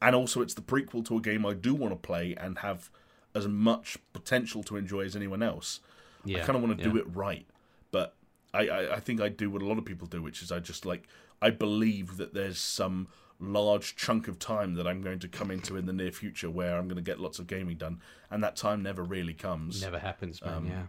and 0.01 0.13
also 0.13 0.41
it's 0.41 0.53
the 0.53 0.61
prequel 0.61 1.05
to 1.05 1.15
a 1.17 1.21
game 1.21 1.45
I 1.45 1.53
do 1.53 1.73
want 1.73 1.93
to 1.93 1.97
play 1.97 2.35
and 2.37 2.57
have 2.59 2.89
as 3.33 3.47
much 3.47 3.97
potential 4.13 4.63
to 4.63 4.77
enjoy 4.77 5.01
as 5.01 5.15
anyone 5.15 5.41
else, 5.43 5.79
I 6.27 6.39
kind 6.39 6.55
of 6.55 6.61
want 6.61 6.77
to 6.77 6.83
do 6.83 6.97
it 6.97 7.05
right. 7.13 7.45
But 7.91 8.15
I, 8.53 8.67
I, 8.67 8.95
I 8.95 8.99
think 8.99 9.21
I 9.21 9.29
do 9.29 9.49
what 9.49 9.61
a 9.61 9.65
lot 9.65 9.77
of 9.77 9.85
people 9.85 10.07
do, 10.07 10.21
which 10.21 10.41
is 10.41 10.51
I 10.51 10.59
just 10.59 10.85
like, 10.85 11.07
I 11.41 11.49
believe 11.49 12.17
that 12.17 12.33
there's 12.33 12.59
some 12.59 13.07
large 13.39 13.95
chunk 13.95 14.27
of 14.27 14.37
time 14.37 14.75
that 14.75 14.85
I'm 14.85 15.01
going 15.01 15.19
to 15.19 15.27
come 15.27 15.49
into 15.49 15.75
in 15.75 15.85
the 15.87 15.93
near 15.93 16.11
future 16.11 16.49
where 16.49 16.77
I'm 16.77 16.87
going 16.87 16.97
to 16.97 17.01
get 17.01 17.19
lots 17.19 17.39
of 17.39 17.47
gaming 17.47 17.77
done, 17.77 17.99
and 18.29 18.43
that 18.43 18.55
time 18.55 18.83
never 18.83 19.03
really 19.03 19.33
comes. 19.33 19.81
Never 19.81 19.99
happens, 19.99 20.41
man. 20.41 20.53
Um, 20.53 20.65
yeah. 20.67 20.83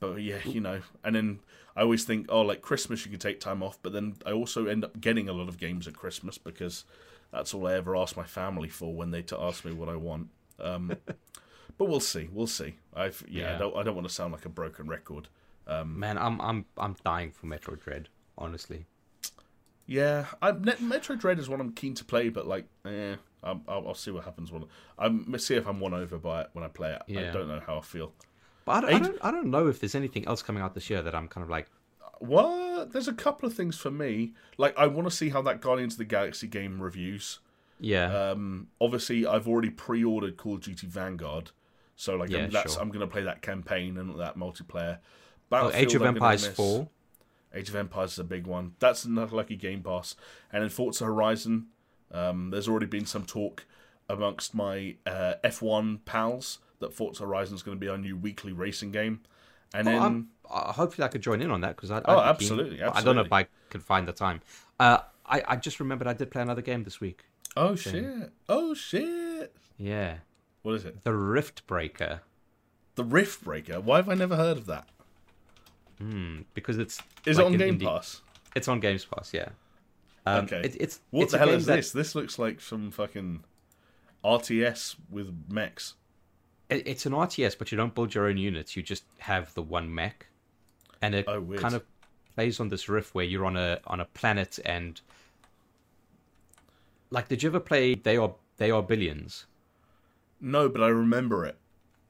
But 0.00 0.16
yeah, 0.16 0.38
you 0.44 0.60
know, 0.60 0.80
and 1.02 1.14
then 1.14 1.40
I 1.76 1.82
always 1.82 2.04
think, 2.04 2.26
oh, 2.28 2.42
like 2.42 2.62
Christmas, 2.62 3.04
you 3.04 3.10
can 3.10 3.20
take 3.20 3.40
time 3.40 3.62
off, 3.62 3.78
but 3.82 3.92
then 3.92 4.16
I 4.24 4.32
also 4.32 4.66
end 4.66 4.84
up 4.84 5.00
getting 5.00 5.28
a 5.28 5.32
lot 5.32 5.48
of 5.48 5.58
games 5.58 5.86
at 5.86 5.94
Christmas 5.94 6.38
because 6.38 6.84
that's 7.30 7.52
all 7.54 7.66
I 7.66 7.74
ever 7.74 7.96
ask 7.96 8.16
my 8.16 8.24
family 8.24 8.68
for 8.68 8.94
when 8.94 9.10
they 9.10 9.22
to 9.22 9.40
ask 9.40 9.64
me 9.64 9.72
what 9.72 9.88
I 9.88 9.96
want. 9.96 10.28
Um, 10.60 10.96
but 11.78 11.84
we'll 11.86 12.00
see, 12.00 12.28
we'll 12.32 12.46
see. 12.46 12.74
I've 12.94 13.24
yeah, 13.28 13.54
I 13.54 13.58
don't 13.58 13.76
I 13.76 13.82
don't 13.82 13.94
want 13.94 14.08
to 14.08 14.14
sound 14.14 14.32
like 14.32 14.44
a 14.44 14.50
broken 14.50 14.86
record. 14.86 15.28
Um, 15.66 15.98
Man, 15.98 16.18
I'm 16.18 16.40
I'm 16.40 16.66
I'm 16.76 16.96
dying 17.04 17.30
for 17.32 17.46
Metroid 17.46 17.80
Dread, 17.80 18.08
honestly. 18.36 18.86
Yeah, 19.86 20.26
I, 20.40 20.52
Net, 20.52 20.78
Metroid 20.78 21.20
Dread 21.20 21.38
is 21.38 21.48
one 21.48 21.60
I'm 21.60 21.72
keen 21.72 21.94
to 21.94 22.04
play, 22.04 22.30
but 22.30 22.46
like, 22.46 22.64
eh, 22.86 23.16
I'll, 23.42 23.60
I'll, 23.68 23.88
I'll 23.88 23.94
see 23.94 24.10
what 24.10 24.24
happens 24.24 24.50
when 24.50 24.64
I'm 24.98 25.38
see 25.38 25.56
if 25.56 25.66
I'm 25.66 25.78
won 25.78 25.92
over 25.92 26.16
by 26.16 26.42
it 26.42 26.50
when 26.52 26.64
I 26.64 26.68
play 26.68 26.92
it. 26.92 27.02
I 27.28 27.32
don't 27.32 27.48
know 27.48 27.60
how 27.66 27.78
I 27.78 27.82
feel. 27.82 28.12
But 28.64 28.72
I 28.72 28.80
don't, 28.80 28.94
I 28.94 28.98
don't 28.98 29.24
I 29.24 29.30
don't 29.30 29.50
know 29.50 29.68
if 29.68 29.80
there's 29.80 29.94
anything 29.94 30.26
else 30.26 30.42
coming 30.42 30.62
out 30.62 30.74
this 30.74 30.88
year 30.88 31.02
that 31.02 31.14
I'm 31.14 31.28
kind 31.28 31.44
of 31.44 31.50
like 31.50 31.68
what? 32.18 32.92
There's 32.92 33.08
a 33.08 33.12
couple 33.12 33.46
of 33.46 33.54
things 33.54 33.76
for 33.76 33.90
me. 33.90 34.34
Like, 34.56 34.76
I 34.78 34.86
want 34.86 35.08
to 35.08 35.14
see 35.14 35.28
how 35.30 35.42
that 35.42 35.60
Guardians 35.60 35.94
of 35.94 35.98
the 35.98 36.04
Galaxy 36.04 36.46
game 36.46 36.80
reviews. 36.80 37.40
Yeah. 37.80 38.30
Um, 38.30 38.68
obviously, 38.80 39.26
I've 39.26 39.48
already 39.48 39.70
pre-ordered 39.70 40.36
Call 40.36 40.54
of 40.54 40.60
Duty 40.62 40.86
Vanguard, 40.86 41.50
so 41.96 42.16
like, 42.16 42.30
Yeah, 42.30 42.44
I'm, 42.44 42.50
that's 42.50 42.74
sure. 42.74 42.82
I'm 42.82 42.88
going 42.88 43.00
to 43.00 43.06
play 43.06 43.22
that 43.22 43.42
campaign 43.42 43.96
and 43.98 44.18
that 44.18 44.36
multiplayer. 44.38 44.98
oh, 45.52 45.70
Age 45.72 45.94
of 45.94 46.02
I'm 46.02 46.08
Empires 46.08 46.46
4. 46.46 46.88
Age 47.54 47.68
of 47.68 47.76
Empires 47.76 48.12
is 48.14 48.18
a 48.18 48.24
big 48.24 48.46
one. 48.46 48.74
That's 48.80 49.04
another 49.04 49.36
lucky 49.36 49.56
Game 49.56 49.82
Pass. 49.82 50.16
And 50.52 50.64
in 50.64 50.70
Forza 50.70 51.04
Horizon, 51.04 51.66
um, 52.10 52.50
there's 52.50 52.68
already 52.68 52.86
been 52.86 53.06
some 53.06 53.24
talk 53.24 53.64
amongst 54.08 54.54
my 54.54 54.96
uh, 55.06 55.34
F1 55.44 56.00
pals 56.04 56.58
that 56.80 56.92
Forza 56.92 57.22
Horizon 57.24 57.54
is 57.54 57.62
going 57.62 57.76
to 57.76 57.80
be 57.80 57.88
our 57.88 57.96
new 57.98 58.16
weekly 58.16 58.52
racing 58.52 58.90
game. 58.90 59.20
And 59.72 59.86
Oh, 59.88 59.90
then 59.92 60.02
I'm, 60.02 60.28
uh, 60.50 60.72
hopefully 60.72 61.04
I 61.04 61.08
could 61.08 61.22
join 61.22 61.40
in 61.42 61.50
on 61.50 61.60
that 61.62 61.74
because 61.76 61.90
I. 61.90 62.00
Oh, 62.04 62.20
absolutely, 62.20 62.76
keen- 62.78 62.86
I 62.92 63.02
don't 63.02 63.16
know 63.16 63.22
if. 63.22 63.32
I 63.32 63.46
could 63.70 63.82
find 63.82 64.06
the 64.06 64.12
time. 64.12 64.40
Uh, 64.78 64.98
I, 65.26 65.42
I 65.48 65.56
just 65.56 65.80
remembered 65.80 66.06
I 66.06 66.12
did 66.12 66.30
play 66.30 66.42
another 66.42 66.62
game 66.62 66.84
this 66.84 67.00
week. 67.00 67.24
Oh 67.56 67.76
shit, 67.76 68.32
oh 68.48 68.74
shit, 68.74 69.54
Yeah, 69.78 70.16
what 70.62 70.74
is 70.74 70.84
it? 70.84 71.04
the 71.04 71.10
Riftbreaker. 71.10 72.20
The 72.96 73.04
Rift 73.04 73.42
Breaker. 73.44 73.80
Why 73.80 73.96
have 73.96 74.08
I 74.08 74.14
never 74.14 74.36
heard 74.36 74.56
of 74.56 74.66
that? 74.66 74.88
Hmm, 75.98 76.42
because 76.54 76.78
it's 76.78 77.00
Is 77.26 77.38
like 77.38 77.46
it 77.46 77.52
on 77.52 77.58
Game 77.58 77.78
indie- 77.78 77.84
Pass? 77.86 78.20
It's 78.54 78.68
on 78.68 78.78
Games 78.80 79.04
Pass. 79.04 79.32
Yeah. 79.34 79.48
Um, 80.26 80.44
Okay. 80.44 80.60
It, 80.64 80.76
it's 80.80 81.00
What 81.10 81.24
it's 81.24 81.32
the 81.32 81.38
hell 81.38 81.48
is 81.50 81.66
that- 81.66 81.76
this? 81.76 81.90
This 81.92 82.14
looks 82.14 82.38
like 82.38 82.60
some 82.60 82.90
fucking 82.92 83.42
RTS 84.24 84.96
with 85.10 85.34
mechs. 85.50 85.94
it- 86.70 86.86
it's 86.86 87.04
an 87.04 87.12
RTS, 87.12 87.56
but 87.58 87.70
you 87.72 87.76
don't 87.76 87.94
build 87.94 88.14
your 88.14 88.26
own 88.28 88.38
units. 88.38 88.74
You 88.76 88.82
just 88.82 89.04
have 89.18 89.52
the 89.54 89.62
one 89.62 89.92
mech, 89.94 90.26
and 91.02 91.14
it 91.14 91.26
Oh, 91.28 91.42
kind 91.58 91.74
of 91.74 91.84
plays 92.36 92.58
on 92.58 92.68
this 92.68 92.88
riff 92.88 93.14
where 93.14 93.24
you're 93.24 93.44
on 93.44 93.56
a 93.56 93.80
on 93.86 94.00
a 94.00 94.04
planet 94.06 94.58
and 94.64 95.00
like 97.14 97.28
did 97.28 97.42
you 97.42 97.48
ever 97.48 97.60
play 97.60 97.94
They 97.94 98.16
Are 98.16 98.34
They 98.56 98.70
Are 98.70 98.82
Billions? 98.82 99.46
No, 100.40 100.68
but 100.68 100.82
I 100.82 100.88
remember 100.88 101.44
it. 101.46 101.56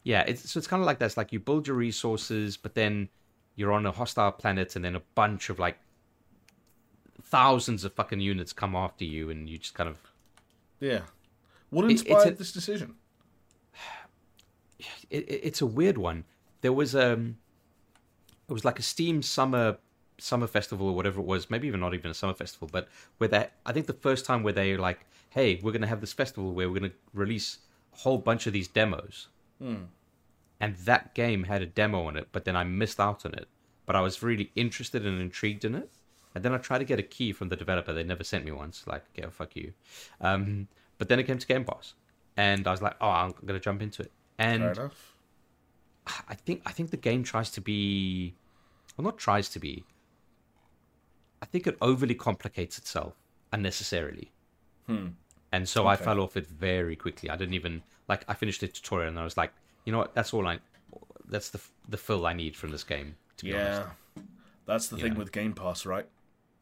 Yeah, 0.03 0.23
it's 0.27 0.51
so 0.51 0.59
it's 0.59 0.67
kind 0.67 0.81
of 0.83 0.87
like 0.87 0.99
that. 0.99 1.07
It's 1.07 1.17
like 1.17 1.33
you 1.33 1.39
build 1.41 1.67
your 1.69 1.77
resources, 1.77 2.57
but 2.57 2.75
then 2.75 3.09
you're 3.57 3.73
on 3.73 3.87
a 3.87 3.93
hostile 3.93 4.33
planet, 4.33 4.75
and 4.77 4.85
then 4.85 4.97
a 4.97 5.03
bunch 5.15 5.51
of 5.51 5.59
like 5.59 5.79
thousands 7.23 7.85
of 7.85 7.93
fucking 7.95 8.21
units 8.21 8.53
come 8.53 8.75
after 8.75 9.05
you, 9.05 9.31
and 9.31 9.49
you 9.49 9.59
just 9.59 9.75
kind 9.75 9.89
of 9.89 9.99
Yeah. 10.81 11.03
What 11.71 11.85
It- 11.87 11.93
inspired 11.93 12.35
a- 12.35 12.37
this 12.37 12.53
decision? 12.53 12.95
it, 15.11 15.29
it- 15.29 15.41
it's 15.45 15.61
a 15.63 15.67
weird 15.67 15.99
one. 15.99 16.25
There 16.61 16.73
was 16.73 16.95
um, 16.95 17.37
it 18.49 18.53
was 18.53 18.65
like 18.65 18.79
a 18.79 18.83
Steam 18.83 19.23
summer 19.23 19.79
summer 20.25 20.47
festival 20.47 20.89
or 20.89 20.95
whatever 20.95 21.21
it 21.21 21.27
was, 21.27 21.51
maybe 21.51 21.69
even 21.69 21.81
not 21.81 21.95
even 21.95 22.11
a 22.11 22.15
summer 22.15 22.35
festival, 22.35 22.69
but 22.71 22.89
where 23.19 23.29
they, 23.29 23.49
I 23.67 23.73
think 23.73 23.87
the 23.87 23.93
first 23.93 24.25
time 24.25 24.43
where 24.43 24.53
they 24.53 24.77
like, 24.77 25.01
hey, 25.31 25.61
we're 25.63 25.73
gonna 25.73 25.87
have 25.87 26.01
this 26.01 26.13
festival 26.13 26.53
where 26.53 26.69
we're 26.69 26.81
gonna 26.81 26.93
release 27.13 27.59
a 27.93 27.99
whole 27.99 28.19
bunch 28.19 28.47
of 28.47 28.53
these 28.53 28.69
demos, 28.69 29.29
and 30.61 30.77
that 30.77 31.15
game 31.15 31.45
had 31.45 31.63
a 31.63 31.67
demo 31.67 32.07
on 32.07 32.17
it, 32.17 32.29
but 32.33 32.45
then 32.45 32.57
I 32.57 32.65
missed 32.65 32.99
out 33.01 33.25
on 33.27 33.35
it. 33.35 33.49
But 33.87 33.97
I 33.97 34.01
was 34.01 34.23
really 34.23 34.51
interested 34.57 35.05
and 35.07 35.21
intrigued 35.21 35.65
in 35.65 35.75
it. 35.75 35.91
And 36.35 36.43
then 36.45 36.53
I 36.55 36.59
tried 36.59 36.79
to 36.79 36.85
get 36.85 36.99
a 36.99 37.03
key 37.03 37.33
from 37.33 37.49
the 37.51 37.57
developer. 37.57 37.93
They 37.93 38.03
never 38.03 38.25
sent 38.25 38.45
me 38.45 38.51
one. 38.51 38.73
So 38.73 38.91
like, 38.91 39.05
yeah, 39.15 39.29
fuck 39.31 39.55
you. 39.55 39.73
Um, 40.21 40.69
but 40.99 41.09
then 41.09 41.19
it 41.21 41.25
came 41.25 41.39
to 41.39 41.47
Game 41.47 41.65
Pass, 41.65 41.95
and 42.37 42.67
I 42.67 42.71
was 42.71 42.83
like, 42.83 42.97
oh, 43.01 43.11
I'm 43.11 43.35
gonna 43.45 43.61
jump 43.61 43.83
into 43.83 44.03
it. 44.03 44.11
And. 44.39 44.63
I 46.29 46.35
think 46.35 46.63
I 46.67 46.73
think 46.73 46.91
the 46.91 46.99
game 46.99 47.23
tries 47.23 47.51
to 47.53 47.61
be, 47.61 48.35
well, 48.97 49.05
not 49.05 49.19
tries 49.19 49.49
to 49.51 49.59
be. 49.59 49.85
I 51.45 51.47
think 51.47 51.67
it 51.67 51.77
overly 51.83 52.15
complicates 52.15 52.79
itself 52.79 53.13
unnecessarily, 53.53 54.33
hmm. 54.87 55.09
and 55.53 55.69
so 55.69 55.87
I 55.87 55.95
fell 55.97 56.21
off 56.21 56.39
it 56.39 56.47
very 56.47 56.97
quickly. 56.97 57.29
I 57.29 57.37
didn't 57.37 57.53
even 57.53 57.83
like. 58.09 58.25
I 58.29 58.33
finished 58.33 58.63
the 58.63 58.69
tutorial 58.69 59.09
and 59.11 59.19
I 59.19 59.25
was 59.25 59.37
like, 59.37 59.53
you 59.85 59.93
know 59.93 59.99
what? 59.99 60.15
That's 60.15 60.33
all 60.33 60.47
I. 60.49 60.59
That's 61.29 61.51
the 61.51 61.61
the 61.91 61.99
fill 61.99 62.25
I 62.27 62.33
need 62.33 62.57
from 62.57 62.71
this 62.71 62.83
game. 62.83 63.17
To 63.37 63.45
be 63.45 63.51
Yeah. 63.51 63.75
honest, 64.17 64.29
That's 64.65 64.89
the 64.89 64.97
thing 64.97 65.13
Yeah. 65.13 65.19
with 65.19 65.33
Game 65.33 65.53
Pass, 65.53 65.85
right? 65.85 66.09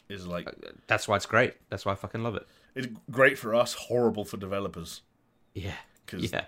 Is 0.08 0.26
like 0.26 0.48
uh, 0.48 0.52
that's 0.88 1.06
why 1.06 1.14
it's 1.14 1.26
great. 1.26 1.54
That's 1.68 1.86
why 1.86 1.92
I 1.92 1.94
fucking 1.94 2.24
love 2.24 2.34
it. 2.34 2.44
it's 2.74 2.88
great 3.10 3.38
for 3.38 3.54
us, 3.54 3.74
horrible 3.74 4.24
for 4.24 4.36
developers. 4.36 5.02
Yeah, 5.54 5.76
'Cause- 6.08 6.32
yeah, 6.32 6.46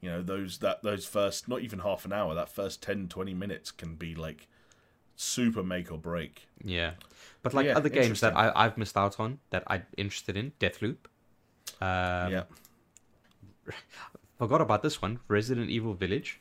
You 0.00 0.08
know, 0.10 0.22
those 0.22 0.58
that 0.60 0.82
those 0.82 1.04
first 1.04 1.48
not 1.48 1.60
even 1.60 1.80
half 1.80 2.06
an 2.06 2.12
hour, 2.14 2.34
that 2.34 2.48
first 2.48 2.82
10 2.82 3.08
20 3.08 3.34
minutes 3.34 3.70
can 3.70 3.94
be 3.96 4.14
like 4.14 4.48
super 5.16 5.62
make 5.62 5.90
or 5.90 5.98
break. 5.98 6.46
yeah. 6.62 6.92
But 7.42 7.52
like 7.52 7.66
Yeah, 7.66 7.76
other 7.76 7.90
games 7.90 8.20
that. 8.20 8.36
I, 8.36 8.50
I've 8.54 8.78
missed 8.78 8.96
out 8.96 9.20
on 9.20 9.38
that 9.50 9.64
I'm 9.66 9.84
interested 9.96 10.36
in, 10.36 10.52
Deathloop. 10.58 10.96
Um, 11.80 12.32
yeah. 12.32 12.42
Forgot 14.38 14.62
about 14.62 14.82
this 14.82 15.02
one, 15.02 15.20
Resident 15.28 15.70
Evil 15.70 15.94
Village. 15.94 16.38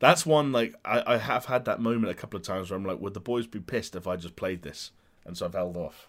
That's 0.00 0.26
one 0.26 0.50
like 0.50 0.74
I, 0.84 1.14
I 1.14 1.18
have 1.18 1.44
had 1.44 1.64
that 1.66 1.80
moment 1.80 2.10
a 2.10 2.14
couple 2.14 2.36
of 2.36 2.42
times 2.44 2.70
where 2.70 2.78
I'm 2.78 2.84
like, 2.84 2.98
would 3.00 3.14
the 3.14 3.20
boys 3.20 3.46
be 3.46 3.60
pissed 3.60 3.94
if 3.94 4.06
I 4.06 4.16
just 4.16 4.36
played 4.36 4.62
this? 4.62 4.90
And 5.24 5.36
so 5.36 5.46
I've 5.46 5.54
held 5.54 5.76
off. 5.76 6.08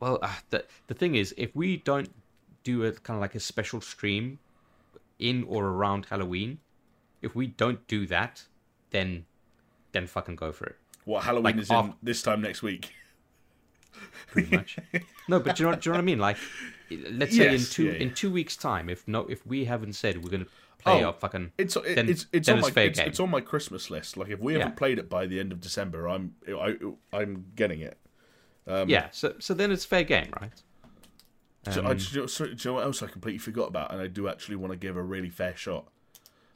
Well, 0.00 0.18
uh, 0.22 0.34
the 0.50 0.64
the 0.88 0.94
thing 0.94 1.14
is, 1.14 1.34
if 1.36 1.54
we 1.54 1.76
don't 1.76 2.10
do 2.64 2.84
a 2.84 2.92
kind 2.92 3.16
of 3.16 3.20
like 3.20 3.34
a 3.34 3.40
special 3.40 3.80
stream 3.80 4.40
in 5.18 5.44
or 5.44 5.66
around 5.66 6.06
Halloween, 6.06 6.58
if 7.22 7.34
we 7.34 7.46
don't 7.46 7.86
do 7.86 8.06
that, 8.06 8.44
then 8.90 9.26
then 9.92 10.06
fucking 10.06 10.36
go 10.36 10.52
for 10.52 10.66
it. 10.66 10.76
What 11.06 11.22
Halloween 11.24 11.44
Like 11.44 11.56
is 11.62 11.70
in 11.70 11.94
this 12.02 12.20
time 12.20 12.42
next 12.42 12.62
week? 12.62 12.92
Pretty 14.26 14.54
much. 14.54 14.76
no, 15.28 15.40
but 15.40 15.56
do 15.56 15.62
you 15.62 15.70
know, 15.70 15.76
do 15.76 15.88
you 15.88 15.92
know 15.92 15.98
what 15.98 16.02
I 16.02 16.04
mean? 16.04 16.18
Like, 16.18 16.36
let's 17.10 17.34
say 17.36 17.54
in 17.54 17.60
two 17.64 17.84
yeah, 17.84 17.92
yeah. 17.92 17.98
in 17.98 18.12
two 18.12 18.30
weeks' 18.30 18.56
time, 18.56 18.88
if 18.90 19.06
no, 19.08 19.20
if 19.26 19.46
we 19.46 19.64
haven't 19.64 19.94
said 19.94 20.22
we're 20.22 20.30
gonna 20.30 20.46
play 20.78 21.02
Oh, 21.02 21.06
our 21.06 21.12
fucking, 21.12 21.52
It's 21.56 21.76
it, 21.76 21.94
Then- 21.94 22.08
it's 22.08 22.26
it's 22.32 22.48
on 22.48 22.58
it's 22.58 22.66
my 22.66 22.70
fair 22.72 22.86
it's, 22.88 22.98
game. 22.98 23.08
it's 23.08 23.20
on 23.20 23.30
my 23.30 23.40
Christmas 23.40 23.88
list. 23.88 24.16
Like 24.16 24.28
if 24.30 24.40
we 24.40 24.54
Yeah. 24.54 24.58
haven't 24.60 24.76
played 24.76 24.98
it 24.98 25.08
by 25.08 25.26
the 25.26 25.38
end 25.40 25.52
of 25.52 25.60
December, 25.60 26.08
I'm 26.08 26.34
I, 26.48 26.76
I'm 27.12 27.46
getting 27.54 27.80
it. 27.80 27.96
Um, 28.66 28.88
yeah. 28.88 29.08
So 29.12 29.36
so 29.38 29.54
then 29.54 29.70
it's 29.70 29.84
fair 29.84 30.02
game, 30.04 30.32
right? 30.40 30.52
So, 31.70 31.82
I, 31.82 31.90
Um, 31.90 31.96
do, 31.96 32.04
you 32.12 32.20
know, 32.22 32.26
so, 32.26 32.44
do 32.46 32.50
you 32.50 32.56
know 32.64 32.74
what 32.74 32.84
else 32.84 33.02
I 33.02 33.06
completely 33.06 33.38
forgot 33.38 33.68
about? 33.68 33.92
And 33.92 34.00
I 34.00 34.06
do 34.08 34.28
actually 34.28 34.56
want 34.56 34.72
to 34.72 34.76
give 34.76 34.96
a 34.96 35.02
really 35.02 35.30
fair 35.30 35.56
shot. 35.56 35.88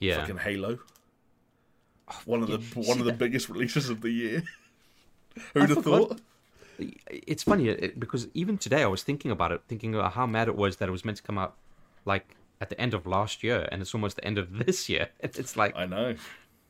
yeah. 0.00 0.20
Fucking 0.20 0.38
Halo. 0.38 0.80
One 2.24 2.42
of 2.42 2.48
the 2.48 2.58
yeah, 2.80 2.88
one 2.88 2.98
of 2.98 3.04
the 3.04 3.12
that- 3.12 3.18
biggest 3.18 3.48
releases 3.48 3.88
of 3.90 4.00
the 4.00 4.10
year. 4.10 4.42
Who'd 5.54 5.68
have 5.70 5.82
forgot. 5.84 6.08
thought? 6.08 6.20
it's 7.10 7.42
funny 7.42 7.68
uh, 7.70 7.88
because 7.98 8.28
even 8.32 8.56
today 8.56 8.82
I 8.82 8.86
was 8.86 9.02
thinking 9.02 9.30
about 9.30 9.52
it, 9.52 9.60
thinking 9.68 9.94
about 9.94 10.14
how 10.14 10.26
mad 10.26 10.48
it 10.48 10.56
was 10.56 10.76
that 10.78 10.88
it 10.88 10.92
was 10.92 11.04
meant 11.04 11.18
to 11.18 11.22
come 11.22 11.36
out 11.38 11.54
like 12.06 12.36
at 12.60 12.70
the 12.70 12.80
end 12.80 12.94
of 12.94 13.06
last 13.06 13.42
year, 13.42 13.68
and 13.70 13.82
it's 13.82 13.94
almost 13.94 14.16
the 14.16 14.24
end 14.24 14.38
of 14.38 14.58
this 14.66 14.88
year. 14.88 15.08
It's, 15.20 15.56
like 15.56 15.76
I 15.76 15.86
know, 15.86 16.14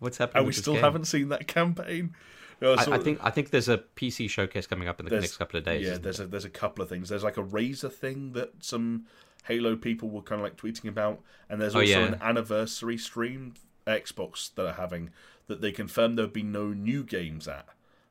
what's 0.00 0.18
happening? 0.18 0.38
and 0.38 0.46
we 0.46 0.52
still 0.52 0.74
game? 0.74 0.82
haven't 0.82 1.04
seen 1.04 1.28
that 1.28 1.46
campaign. 1.46 2.14
I, 2.62 2.74
I 2.90 2.98
think 2.98 3.20
I 3.22 3.30
think 3.30 3.48
there's 3.50 3.70
a 3.70 3.78
PC 3.96 4.28
showcase 4.28 4.66
coming 4.66 4.86
up 4.86 5.00
in 5.00 5.06
the 5.06 5.18
next 5.18 5.38
couple 5.38 5.56
of 5.58 5.64
days. 5.64 5.86
Yeah, 5.86 5.96
there's 5.96 6.18
there? 6.18 6.26
a 6.26 6.28
there's 6.28 6.44
a 6.44 6.50
couple 6.50 6.82
of 6.82 6.90
things. 6.90 7.08
There's 7.08 7.24
like 7.24 7.38
a 7.38 7.42
Razer 7.42 7.90
thing 7.90 8.32
that 8.32 8.50
some 8.60 9.06
Halo 9.44 9.76
people 9.76 10.10
were 10.10 10.20
kind 10.20 10.40
of 10.40 10.44
like 10.44 10.56
tweeting 10.58 10.88
about, 10.88 11.20
and 11.48 11.58
there's 11.60 11.74
Oh, 11.74 11.80
also 11.80 11.90
yeah. 11.90 12.00
an 12.06 12.18
anniversary 12.20 12.98
stream 12.98 13.54
Xbox 13.90 14.54
that 14.54 14.66
are 14.66 14.72
having 14.74 15.10
that 15.46 15.60
they 15.60 15.72
confirmed 15.72 16.16
there'll 16.16 16.30
be 16.30 16.42
no 16.42 16.68
new 16.68 17.02
games 17.04 17.46
at, 17.48 17.66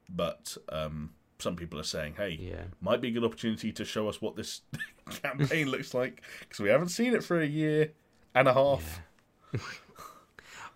but 0.10 0.57
um, 0.69 1.11
some 1.39 1.56
people 1.56 1.80
are 1.80 1.84
saying, 1.84 2.15
hey, 2.18 2.38
Yeah. 2.41 2.64
might 2.81 2.99
be 3.01 3.07
a 3.07 3.11
good 3.11 3.23
opportunity 3.23 3.72
to 3.72 3.85
show 3.85 4.10
us 4.10 4.22
what 4.22 4.35
this 4.35 4.61
campaign 5.23 5.69
looks 5.69 5.93
like 5.93 6.22
because 6.41 6.60
we 6.60 6.69
haven't 6.69 6.89
seen 6.89 7.14
it 7.14 7.23
for 7.23 7.39
a 7.39 7.45
year 7.45 7.91
and 8.35 8.47
a 8.47 8.53
half. 8.53 9.01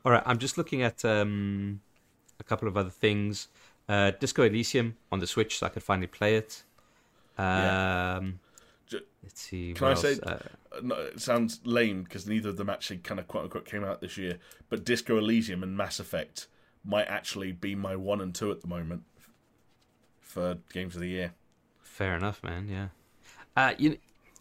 All 0.05 0.11
right, 0.11 0.23
I'm 0.25 0.37
just 0.37 0.57
looking 0.57 0.81
at 0.81 1.03
um, 1.05 1.79
a 2.39 2.43
couple 2.43 2.67
of 2.67 2.75
other 2.77 2.89
things. 2.89 3.47
Uh, 3.87 4.11
Disco 4.11 4.43
Elysium 4.43 4.95
on 5.11 5.19
the 5.19 5.27
Switch, 5.27 5.59
so 5.59 5.65
I 5.65 5.69
could 5.69 5.83
finally 5.83 6.07
play 6.07 6.35
it. 6.35 6.63
Um, 7.37 7.45
Yeah. 7.45 8.19
Let's 9.21 9.41
see. 9.41 9.73
Can 9.73 9.87
I 9.87 9.93
say-? 9.93 10.19
Uh, 10.21 10.37
Uh, 10.71 10.79
No, 10.81 10.95
it 10.95 11.19
sounds 11.21 11.59
lame 11.65 12.03
because 12.03 12.27
neither 12.27 12.49
of 12.49 12.57
them 12.57 12.69
actually 12.69 12.97
kind 12.97 13.19
of 13.19 13.27
quote 13.27 13.43
unquote 13.45 13.65
came 13.65 13.83
out 13.83 14.01
this 14.01 14.17
year. 14.17 14.39
But 14.69 14.83
Disco 14.85 15.17
Elysium 15.17 15.61
and 15.63 15.77
Mass 15.77 15.99
Effect 15.99 16.47
might 16.83 17.05
actually 17.07 17.51
be 17.51 17.75
my 17.75 17.95
one 17.95 18.19
and 18.21 18.33
two 18.33 18.51
at 18.51 18.61
the 18.61 18.67
moment 18.67 19.03
for 20.19 20.57
games 20.73 20.95
of 20.95 21.01
the 21.01 21.07
year. 21.09 21.33
fair 21.81 22.15
enough, 22.15 22.43
man. 22.43 22.67
Yeah. 22.67 22.87
Uh, 23.55 23.73
you 23.77 23.97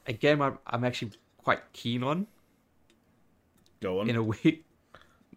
a 0.07 0.13
game 0.15 0.41
I'm, 0.43 0.59
I'm 0.67 0.85
actually 0.85 1.13
quite 1.39 1.61
keen 1.73 2.03
on 2.03 2.27
Go 3.81 4.01
on, 4.01 4.09
in 4.09 4.17
a 4.17 4.23
way. 4.33 4.63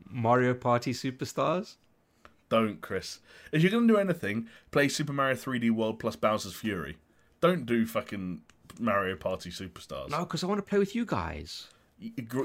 Mario 0.09 0.53
Party 0.53 0.93
Superstars. 0.93 1.75
don't 2.49 2.79
Chris. 2.81 3.19
If 3.51 3.61
you're 3.61 3.71
gonna 3.71 3.87
do 3.87 3.97
anything, 3.97 4.47
play 4.71 4.87
Super 4.87 5.13
Mario 5.13 5.35
3D 5.35 5.71
World 5.71 5.99
plus 5.99 6.15
Bowser's 6.15 6.53
Fury. 6.53 6.97
Don't 7.41 7.65
do 7.65 7.85
fucking 7.85 8.41
Mario 8.79 9.15
Party 9.15 9.49
Superstars. 9.49 10.09
No, 10.09 10.19
because 10.19 10.43
I 10.43 10.47
want 10.47 10.59
to 10.59 10.69
play 10.69 10.79
with 10.79 10.95
you 10.95 11.05
guys. 11.05 11.67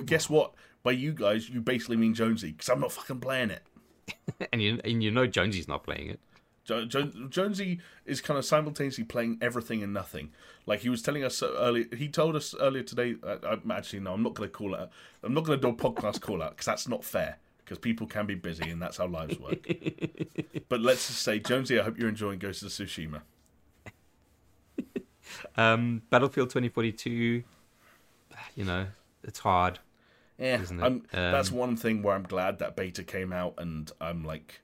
Guess 0.05 0.31
what? 0.31 0.55
By 0.83 0.93
you 0.93 1.13
guys, 1.13 1.49
you 1.49 1.61
basically 1.61 1.97
mean 1.97 2.15
Jonesy 2.15 2.53
because 2.53 2.69
I'm 2.69 2.81
not 2.81 2.93
fucking 2.93 3.21
playing 3.21 3.51
it. 3.51 3.63
and 4.53 4.63
you 4.63 4.81
and 4.85 5.03
you 5.03 5.11
know 5.11 5.27
Jonesy's 5.27 5.69
not 5.69 5.83
playing 5.85 6.11
it. 6.11 6.21
Jo- 6.65 6.85
jo- 6.85 7.11
Jonesy 7.29 7.81
is 8.07 8.21
kind 8.21 8.39
of 8.39 8.45
simultaneously 8.45 9.05
playing 9.05 9.39
everything 9.41 9.83
and 9.83 9.93
nothing. 9.93 10.31
Like 10.67 10.81
he 10.81 10.89
was 10.89 11.03
telling 11.03 11.25
us 11.25 11.43
earlier, 11.43 11.87
he 11.97 12.09
told 12.09 12.37
us 12.37 12.55
earlier 12.61 12.83
today. 12.83 13.17
Uh, 13.23 13.57
actually, 13.71 14.01
no, 14.01 14.13
I'm 14.13 14.23
not 14.23 14.35
going 14.35 14.49
to 14.49 14.53
call 14.53 14.75
it. 14.75 14.89
I'm 15.23 15.35
not 15.35 15.45
going 15.45 15.61
to 15.61 15.67
do 15.67 15.73
a 15.73 15.77
podcast 15.77 16.21
call 16.21 16.43
out 16.43 16.51
because 16.51 16.67
that's 16.67 16.89
not 16.89 17.05
fair. 17.05 17.39
Because 17.59 17.79
people 17.79 18.07
can 18.07 18.27
be 18.27 18.35
busy 18.35 18.69
and 18.71 18.83
that's 18.83 18.97
how 18.97 19.07
lives 19.07 19.39
work. 19.39 19.65
but 20.69 20.81
let's 20.81 21.07
just 21.07 21.23
say, 21.23 21.39
Jonesy, 21.39 21.79
I 21.79 21.85
hope 21.85 21.99
you're 21.99 22.09
enjoying 22.09 22.41
Ghost 22.41 22.63
of 22.63 22.69
Tsushima. 22.71 23.23
Um, 25.57 26.03
Battlefield 26.11 26.51
2042. 26.51 27.45
You 28.57 28.65
know, 28.65 28.87
it's 29.23 29.41
hard. 29.41 29.79
Yeah, 30.39 30.61
it? 30.63 30.71
I'm, 30.81 31.03
that's 31.13 31.51
Um, 31.51 31.59
one 31.59 31.77
thing 31.77 32.03
where 32.03 32.15
I'm 32.15 32.23
glad 32.23 32.59
that 32.61 32.77
beta 32.77 33.05
came 33.05 33.33
out, 33.33 33.55
and 33.59 33.91
I'm 34.01 34.25
like, 34.25 34.63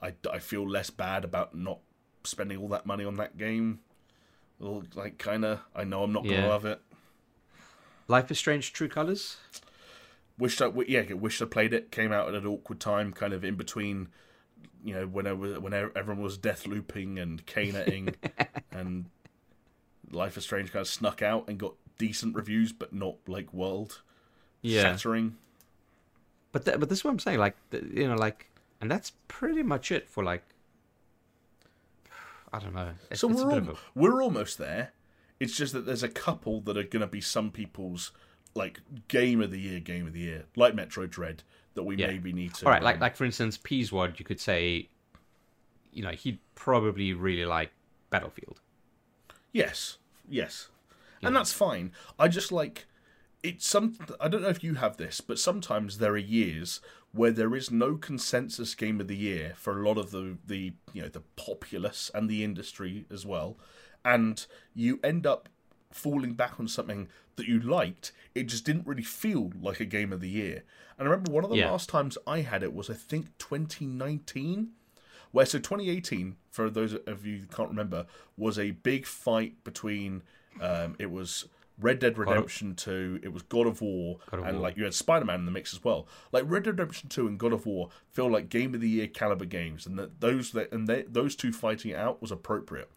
I, 0.00 0.14
I 0.32 0.38
feel 0.38 0.68
less 0.68 0.90
bad 0.90 1.24
about 1.24 1.54
not 1.54 1.80
spending 2.24 2.58
all 2.58 2.68
that 2.68 2.86
money 2.86 3.04
on 3.04 3.16
that 3.16 3.36
game. 3.36 3.80
Well, 4.58 4.84
like, 4.94 5.18
kind 5.18 5.44
of, 5.44 5.60
I 5.74 5.84
know 5.84 6.02
I'm 6.02 6.12
not 6.12 6.24
gonna 6.24 6.40
Yeah. 6.40 6.48
love 6.48 6.64
it. 6.64 6.80
Life 8.08 8.30
is 8.30 8.38
Strange: 8.38 8.72
True 8.72 8.88
Colors. 8.88 9.36
Wished 10.38 10.62
I, 10.62 10.70
yeah, 10.86 11.12
wished 11.12 11.42
I 11.42 11.44
played 11.44 11.74
it. 11.74 11.90
Came 11.90 12.12
out 12.12 12.28
at 12.28 12.34
an 12.34 12.46
awkward 12.46 12.80
time, 12.80 13.12
kind 13.12 13.32
of 13.34 13.44
in 13.44 13.56
between, 13.56 14.08
you 14.82 14.94
know, 14.94 15.06
when 15.06 15.26
I 15.26 15.32
was, 15.32 15.58
when 15.58 15.74
everyone 15.74 16.22
was 16.22 16.38
death 16.38 16.66
looping 16.66 17.18
and 17.18 17.44
caning, 17.46 18.14
and 18.72 19.06
Life 20.10 20.36
is 20.36 20.44
Strange 20.44 20.72
kind 20.72 20.80
of 20.82 20.88
snuck 20.88 21.22
out 21.22 21.48
and 21.48 21.58
got 21.58 21.74
decent 21.98 22.34
reviews, 22.34 22.72
but 22.72 22.92
not 22.92 23.16
like 23.26 23.52
world 23.52 24.02
Yeah, 24.62 24.82
shattering. 24.82 25.36
but 26.52 26.64
th- 26.64 26.78
but 26.80 26.88
this 26.88 26.98
is 26.98 27.04
what 27.04 27.10
I'm 27.12 27.18
saying. 27.18 27.38
Like 27.38 27.56
you 27.72 28.08
know, 28.08 28.16
like, 28.16 28.50
and 28.80 28.90
that's 28.90 29.12
pretty 29.28 29.62
much 29.62 29.92
it 29.92 30.08
for 30.08 30.24
like. 30.24 30.42
I 32.52 32.58
don't 32.58 32.74
know. 32.74 32.90
It's, 33.10 33.20
So 33.20 33.30
it's 33.30 33.42
we're 33.42 33.50
al- 33.52 33.70
a- 33.70 33.76
we're 33.94 34.22
almost 34.22 34.58
there. 34.58 34.92
It's 35.38 35.56
just 35.56 35.72
that 35.72 35.86
there's 35.86 36.02
a 36.02 36.08
couple 36.08 36.60
that 36.62 36.76
are 36.76 36.82
going 36.82 37.00
to 37.00 37.06
be 37.06 37.20
some 37.20 37.50
people's 37.50 38.10
like 38.54 38.80
game 39.08 39.40
of 39.40 39.52
the 39.52 39.60
year, 39.60 39.78
game 39.80 40.06
of 40.06 40.12
the 40.12 40.20
year, 40.20 40.44
like 40.56 40.74
Metroid 40.74 41.10
Dread, 41.10 41.44
that 41.74 41.84
we 41.84 41.96
Yeah. 41.96 42.08
maybe 42.08 42.32
need 42.32 42.52
to. 42.54 42.66
All 42.66 42.72
right, 42.72 42.82
like 42.82 42.96
um, 42.96 43.00
like 43.00 43.14
for 43.16 43.24
instance, 43.24 43.56
Peaswad, 43.56 44.18
you 44.18 44.24
could 44.24 44.40
say, 44.40 44.88
you 45.92 46.02
know, 46.02 46.10
he'd 46.10 46.40
probably 46.56 47.12
really 47.12 47.44
like 47.46 47.70
Battlefield. 48.10 48.60
yes, 49.52 49.98
yes, 50.30 50.68
and 51.22 51.34
that's 51.36 51.52
fine. 51.52 51.92
I 52.18 52.28
just 52.28 52.50
like 52.52 52.86
it's 53.42 53.66
some. 53.66 53.96
I 54.20 54.28
don't 54.28 54.42
know 54.42 54.48
if 54.48 54.62
you 54.64 54.74
have 54.74 54.96
this, 54.96 55.20
but 55.20 55.38
sometimes 55.38 55.98
there 55.98 56.12
are 56.12 56.16
years 56.18 56.80
where 57.12 57.30
there 57.32 57.54
is 57.56 57.70
no 57.70 57.96
consensus 57.96 58.74
game 58.74 59.00
of 59.00 59.08
the 59.08 59.16
year 59.16 59.54
for 59.56 59.80
a 59.80 59.86
lot 59.88 59.98
of 59.98 60.10
the 60.12 60.38
the 60.46 60.72
you 60.92 61.02
know 61.02 61.08
the 61.08 61.22
populace 61.36 62.10
and 62.14 62.28
the 62.28 62.44
industry 62.44 63.06
as 63.10 63.26
well, 63.26 63.56
and 64.04 64.46
you 64.74 65.00
end 65.02 65.26
up 65.26 65.48
falling 65.90 66.34
back 66.34 66.60
on 66.60 66.68
something 66.68 67.08
that 67.36 67.48
you 67.48 67.58
liked. 67.58 68.12
It 68.34 68.44
just 68.44 68.64
didn't 68.64 68.86
really 68.86 69.02
feel 69.02 69.50
like 69.60 69.80
a 69.80 69.84
game 69.84 70.12
of 70.12 70.20
the 70.20 70.28
year. 70.28 70.62
And 70.98 71.08
I 71.08 71.10
remember 71.10 71.32
one 71.32 71.42
of 71.44 71.50
the 71.50 71.56
Yeah. 71.56 71.70
last 71.70 71.88
times 71.88 72.16
I 72.26 72.42
had 72.42 72.62
it 72.62 72.72
was 72.74 72.88
I 72.90 72.94
think 72.94 73.36
2019 73.38 74.72
where 75.32 75.46
so 75.46 75.58
2018 75.58 76.36
for 76.50 76.68
those 76.70 76.94
of 77.06 77.24
you 77.26 77.38
who 77.38 77.46
can't 77.46 77.68
remember 77.68 78.06
was 78.36 78.58
a 78.58 78.70
big 78.72 79.06
fight 79.06 79.62
between 79.64 80.22
um, 80.60 80.96
it 80.98 81.10
was 81.10 81.46
Red 81.78 81.98
Dead 82.00 82.18
Redemption 82.18 82.74
2 82.74 83.20
it 83.22 83.32
was 83.32 83.42
God 83.42 83.66
of 83.66 83.80
War 83.80 84.18
God 84.30 84.40
of 84.40 84.46
and 84.46 84.56
War. 84.58 84.62
like 84.68 84.76
you 84.76 84.84
had 84.84 84.92
Spider-Man 84.94 85.40
in 85.40 85.44
the 85.46 85.50
mix 85.52 85.72
as 85.72 85.82
well 85.82 86.06
like 86.32 86.44
Red 86.46 86.64
Dead 86.64 86.70
Redemption 86.78 87.08
2 87.08 87.26
and 87.26 87.38
God 87.38 87.52
of 87.52 87.64
War 87.66 87.88
feel 88.10 88.30
like 88.30 88.48
game 88.48 88.74
of 88.74 88.80
the 88.80 88.88
year 88.88 89.06
caliber 89.06 89.44
games 89.46 89.86
and 89.86 89.98
that 89.98 90.20
those 90.20 90.52
that 90.52 90.70
and 90.72 90.86
they, 90.88 91.02
those 91.02 91.34
two 91.36 91.52
fighting 91.52 91.92
it 91.92 91.96
out 91.96 92.20
was 92.20 92.30
appropriate 92.30 92.90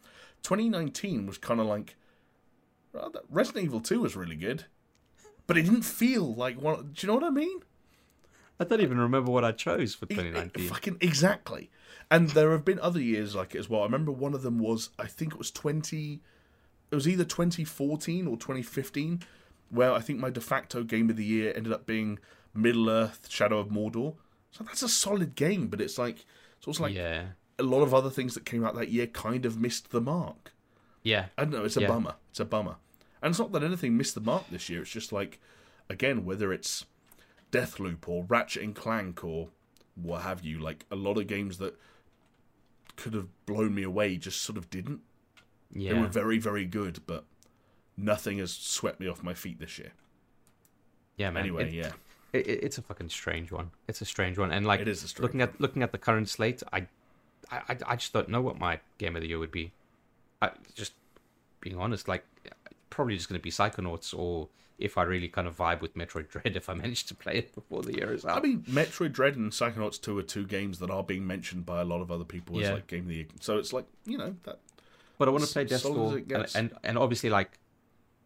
2019 0.44 1.26
was 1.26 1.38
kind 1.38 1.60
of 1.60 1.66
like 1.68 1.96
well, 2.94 3.10
that- 3.12 3.24
Resident 3.30 3.66
Evil 3.66 3.80
2 3.80 4.02
was 4.02 4.16
really 4.16 4.36
good 4.36 4.66
but 5.48 5.58
it 5.58 5.64
didn't 5.64 5.84
feel 5.84 6.34
like 6.34 6.60
one 6.62 6.92
do 6.94 7.06
you 7.06 7.08
know 7.08 7.16
what 7.16 7.24
I 7.24 7.30
mean 7.30 7.60
I 8.60 8.66
don't 8.66 8.82
even 8.82 9.00
remember 9.00 9.32
what 9.32 9.44
I 9.44 9.52
chose 9.52 9.96
for 9.96 10.06
E- 10.06 10.14
e- 10.14 10.16
2019. 10.16 10.70
Fucking 10.70 10.98
exactly. 11.02 11.72
And 12.14 12.30
there 12.30 12.52
have 12.52 12.64
been 12.64 12.80
other 12.80 13.02
years 13.02 13.36
like 13.36 13.56
it 13.56 13.60
as 13.60 13.70
well. 13.70 13.82
I 13.82 13.86
remember 13.86 14.12
one 14.12 14.34
of 14.34 14.42
them 14.44 14.60
was 14.60 14.90
I 15.00 15.08
think 15.08 15.34
it 15.34 15.38
was 15.38 15.52
twenty. 15.52 16.22
It 16.92 16.96
was 16.96 17.08
either 17.08 17.26
twenty 17.26 17.64
fourteen 17.66 18.28
or 18.28 18.38
twenty 18.38 18.62
fifteen, 18.62 19.22
where 19.70 19.92
I 19.92 20.00
think 20.00 20.20
my 20.20 20.30
de 20.30 20.40
facto 20.42 20.84
game 20.84 21.10
of 21.10 21.16
the 21.18 21.26
year 21.26 21.52
ended 21.56 21.74
up 21.74 21.86
being 21.86 22.20
Middle 22.54 22.90
Earth: 22.90 23.28
Shadow 23.30 23.58
of 23.60 23.70
Mordor. 23.70 24.16
So 24.52 24.64
that's 24.64 24.84
a 24.84 24.90
solid 24.90 25.36
game, 25.36 25.68
but 25.68 25.82
it's 25.82 25.98
like 25.98 26.26
it's 26.58 26.68
also 26.68 26.84
like 26.84 26.94
yeah, 26.94 27.24
a 27.58 27.64
lot 27.64 27.82
of 27.82 27.94
other 27.94 28.12
things 28.12 28.36
that 28.36 28.46
came 28.46 28.64
out 28.64 28.76
that 28.76 28.90
year 28.92 29.08
kind 29.08 29.46
of 29.46 29.60
missed 29.60 29.90
the 29.92 30.00
mark. 30.02 30.54
yeah, 31.02 31.26
I 31.38 31.44
don't 31.46 31.52
know. 31.54 31.66
It's 31.66 31.78
a 31.78 31.82
Yeah. 31.82 31.88
bummer. 31.88 32.16
It's 32.30 32.40
a 32.40 32.46
bummer. 32.46 32.76
And 33.24 33.32
it's 33.32 33.40
not 33.40 33.52
that 33.54 33.64
anything 33.64 33.98
missed 33.98 34.16
the 34.16 34.22
mark 34.22 34.44
this 34.52 34.70
year. 34.70 34.82
It's 34.84 34.92
just 34.92 35.12
like, 35.12 35.40
again, 35.90 36.26
whether 36.26 36.54
it's 36.54 36.86
Deathloop 37.52 38.08
or 38.08 38.26
Ratchet 38.26 38.64
and 38.64 38.76
Clank 38.76 39.24
or 39.24 39.50
what 39.96 40.22
have 40.22 40.44
you, 40.44 40.60
like 40.60 40.86
a 40.92 40.96
lot 40.96 41.18
of 41.18 41.28
games 41.28 41.58
that 41.58 41.80
could 42.96 43.14
have 43.14 43.28
blown 43.46 43.74
me 43.76 43.84
away 43.84 44.18
just 44.18 44.42
sort 44.42 44.58
of 44.58 44.70
didn't. 44.70 45.02
They 45.72 45.94
were 45.94 46.08
very, 46.08 46.38
very 46.38 46.66
good, 46.66 47.00
but 47.08 47.26
nothing 47.98 48.38
has 48.38 48.52
swept 48.52 49.00
me 49.00 49.08
off 49.08 49.24
my 49.24 49.34
feet 49.34 49.60
this 49.60 49.78
year. 49.80 49.92
yeah, 51.18 51.30
man. 51.32 51.44
Anyway, 51.44 51.68
It- 51.68 51.74
yeah. 51.74 51.92
it, 52.34 52.48
it- 52.48 52.64
it's 52.64 52.78
a 52.78 52.82
fucking 52.82 53.10
strange 53.10 53.52
one. 53.52 53.72
It's 53.88 54.02
a 54.02 54.06
strange 54.06 54.38
one, 54.38 54.52
and 54.52 54.66
like 54.66 54.80
It 54.82 54.88
is 54.88 55.04
a 55.04 55.08
strange 55.08 55.24
looking 55.24 55.42
at 55.42 55.60
looking 55.62 55.84
at 55.84 55.92
the 55.92 55.98
current 55.98 56.30
slate, 56.30 56.62
I, 56.72 56.88
I, 57.52 57.58
I- 57.70 57.78
I 57.88 57.96
just 57.96 58.14
don't 58.14 58.30
know 58.30 58.42
what 58.42 58.60
my 58.60 58.80
game 58.98 59.16
of 59.16 59.22
the 59.22 59.28
year 59.30 59.40
would 59.40 59.52
be. 59.52 59.72
I 60.42 60.52
just 60.76 60.94
being 61.62 61.78
honest, 61.78 62.08
like 62.08 62.26
probably 62.90 63.16
just 63.16 63.30
going 63.30 63.40
to 63.40 63.44
be 63.44 63.50
Psychonauts, 63.52 64.18
or 64.18 64.50
if 64.80 64.98
I 64.98 65.04
really 65.04 65.28
kind 65.28 65.48
of 65.48 65.56
vibe 65.56 65.82
with 65.82 65.96
Metroid 65.96 66.30
Dread, 66.30 66.56
if 66.56 66.70
I 66.70 66.74
manage 66.74 67.06
to 67.06 67.16
play 67.16 67.36
it 67.36 67.54
before 67.54 67.82
the 67.84 67.94
year 67.96 68.14
is 68.14 68.26
out. 68.26 68.38
I 68.38 68.42
mean, 68.42 68.64
Metroid 68.70 69.12
Dread 69.12 69.36
and 69.36 69.52
Psychonauts 69.52 70.02
2 70.02 70.18
are 70.18 70.24
two 70.24 70.46
games 70.46 70.80
that 70.80 70.90
are 70.90 71.04
being 71.04 71.26
mentioned 71.26 71.66
by 71.66 71.82
a 71.82 71.86
lot 71.86 72.02
of 72.02 72.12
other 72.12 72.24
people 72.26 72.60
as 72.60 72.70
like 72.70 72.88
game 72.88 73.02
of 73.02 73.08
the 73.10 73.16
year. 73.16 73.26
So 73.40 73.58
it's 73.58 73.74
like, 73.74 73.86
you 74.06 74.18
know, 74.18 74.36
that 74.44 74.60
but 75.18 75.28
I 75.28 75.32
want 75.32 75.44
to 75.46 75.52
play 75.52 75.64
Death's 75.64 75.84
solid 75.84 76.04
as 76.04 76.10
Door, 76.10 76.18
it 76.18 76.28
gets. 76.28 76.56
and, 76.56 76.72
and 76.72 76.80
and 76.84 76.98
obviously 76.98 77.30
like 77.30 77.60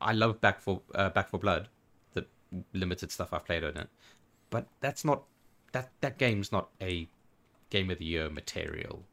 I 0.02 0.14
love 0.14 0.41
Back 0.41 0.61
for 0.61 0.82
uh, 0.95 1.10
Back 1.10 1.30
for 1.30 1.38
Blood, 1.38 1.69
the 2.14 2.26
limited 2.74 3.11
stuff 3.11 3.34
I've 3.34 3.45
played 3.45 3.64
on 3.64 3.78
it, 3.78 3.90
but 4.49 4.68
that's 4.80 5.03
not 5.03 5.24
that 5.74 5.91
that 6.02 6.18
game's 6.18 6.52
not 6.52 6.69
a 6.82 7.07
game 7.69 7.91
of 7.91 7.99
the 7.99 8.06
year 8.06 8.30
material. 8.30 9.03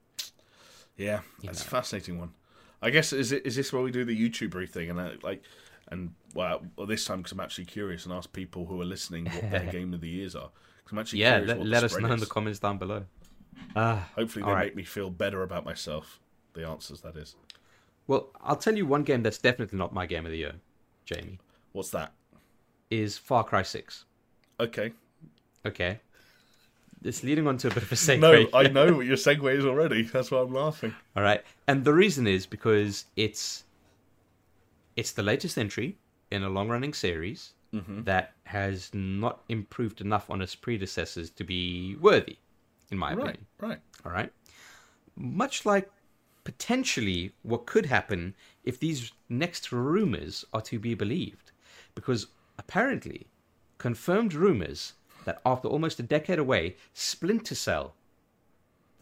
Yeah, 0.96 1.20
that's 1.42 1.62
a 1.62 1.68
fascinating 1.68 2.18
one. 2.18 2.32
I 2.80 2.90
guess 2.90 3.12
is 3.12 3.32
it 3.32 3.44
is 3.44 3.56
this 3.56 3.72
where 3.72 3.82
we 3.82 3.90
do 3.90 4.04
the 4.04 4.16
YouTuber 4.16 4.68
thing 4.68 4.90
and 4.90 5.00
I, 5.00 5.12
like 5.22 5.42
and 5.88 6.14
well, 6.34 6.62
well 6.76 6.86
this 6.86 7.04
time 7.04 7.18
because 7.18 7.32
I'm 7.32 7.40
actually 7.40 7.66
curious 7.66 8.04
and 8.04 8.12
ask 8.14 8.32
people 8.32 8.66
who 8.66 8.80
are 8.80 8.84
listening 8.86 9.26
what 9.26 9.50
their 9.50 9.66
game 9.66 9.94
of 9.94 10.00
the 10.00 10.08
years 10.08 10.34
are. 10.34 10.50
Because 10.78 10.92
I'm 10.92 10.98
actually 10.98 11.20
Yeah, 11.20 11.36
curious 11.36 11.48
let, 11.48 11.58
what 11.58 11.68
let 11.68 11.82
the 11.82 11.84
us 11.84 11.92
spread 11.92 12.02
know 12.02 12.12
in 12.12 12.20
the 12.20 12.26
comments 12.26 12.58
down 12.58 12.78
below. 12.78 13.04
Ah, 13.76 14.08
Hopefully, 14.16 14.44
they 14.44 14.50
all 14.50 14.54
right. 14.54 14.66
make 14.66 14.76
me 14.76 14.84
feel 14.84 15.10
better 15.10 15.42
about 15.42 15.64
myself. 15.64 16.20
The 16.54 16.66
answers, 16.66 17.00
that 17.02 17.16
is. 17.16 17.34
well, 18.06 18.30
I'll 18.40 18.56
tell 18.56 18.76
you 18.76 18.86
one 18.86 19.02
game 19.02 19.22
that's 19.22 19.38
definitely 19.38 19.78
not 19.78 19.92
my 19.92 20.06
game 20.06 20.24
of 20.26 20.32
the 20.32 20.38
year, 20.38 20.54
Jamie, 21.04 21.38
What's 21.72 21.90
that? 21.90 22.12
is 22.90 23.18
Far 23.18 23.44
Cry 23.44 23.62
Six. 23.62 24.04
Okay. 24.60 24.92
Okay, 25.66 26.00
it's 27.02 27.22
leading 27.22 27.46
on 27.46 27.58
to 27.58 27.68
a 27.68 27.70
bit 27.70 27.82
of 27.82 27.92
a 27.92 27.94
segue. 27.96 28.20
No, 28.20 28.48
I 28.52 28.68
know 28.68 28.94
what 28.94 29.06
your 29.06 29.16
segue 29.16 29.56
is 29.56 29.64
already. 29.66 30.02
That's 30.02 30.30
why 30.30 30.40
I'm 30.40 30.52
laughing. 30.52 30.94
All 31.16 31.22
right, 31.22 31.42
and 31.66 31.84
the 31.84 31.92
reason 31.92 32.26
is 32.26 32.46
because 32.46 33.06
it's 33.16 33.63
it's 34.96 35.12
the 35.12 35.22
latest 35.22 35.58
entry 35.58 35.96
in 36.30 36.42
a 36.42 36.48
long-running 36.48 36.94
series 36.94 37.52
mm-hmm. 37.72 38.02
that 38.04 38.32
has 38.44 38.90
not 38.92 39.42
improved 39.48 40.00
enough 40.00 40.30
on 40.30 40.40
its 40.40 40.54
predecessors 40.54 41.30
to 41.30 41.44
be 41.44 41.96
worthy, 41.96 42.38
in 42.90 42.98
my 42.98 43.10
Right, 43.10 43.18
opinion. 43.18 43.46
right. 43.60 43.80
All 44.04 44.12
right, 44.12 44.32
much 45.16 45.64
like 45.64 45.90
potentially 46.44 47.32
what 47.42 47.66
could 47.66 47.86
happen 47.86 48.34
if 48.64 48.78
these 48.78 49.12
next 49.28 49.72
rumors 49.72 50.44
are 50.52 50.60
to 50.62 50.78
be 50.78 50.94
believed, 50.94 51.52
because 51.94 52.26
apparently, 52.58 53.26
confirmed 53.78 54.34
rumors 54.34 54.94
that 55.24 55.40
after 55.46 55.68
almost 55.68 55.98
a 55.98 56.02
decade 56.02 56.38
away, 56.38 56.76
Splinter 56.92 57.54
Cell 57.54 57.94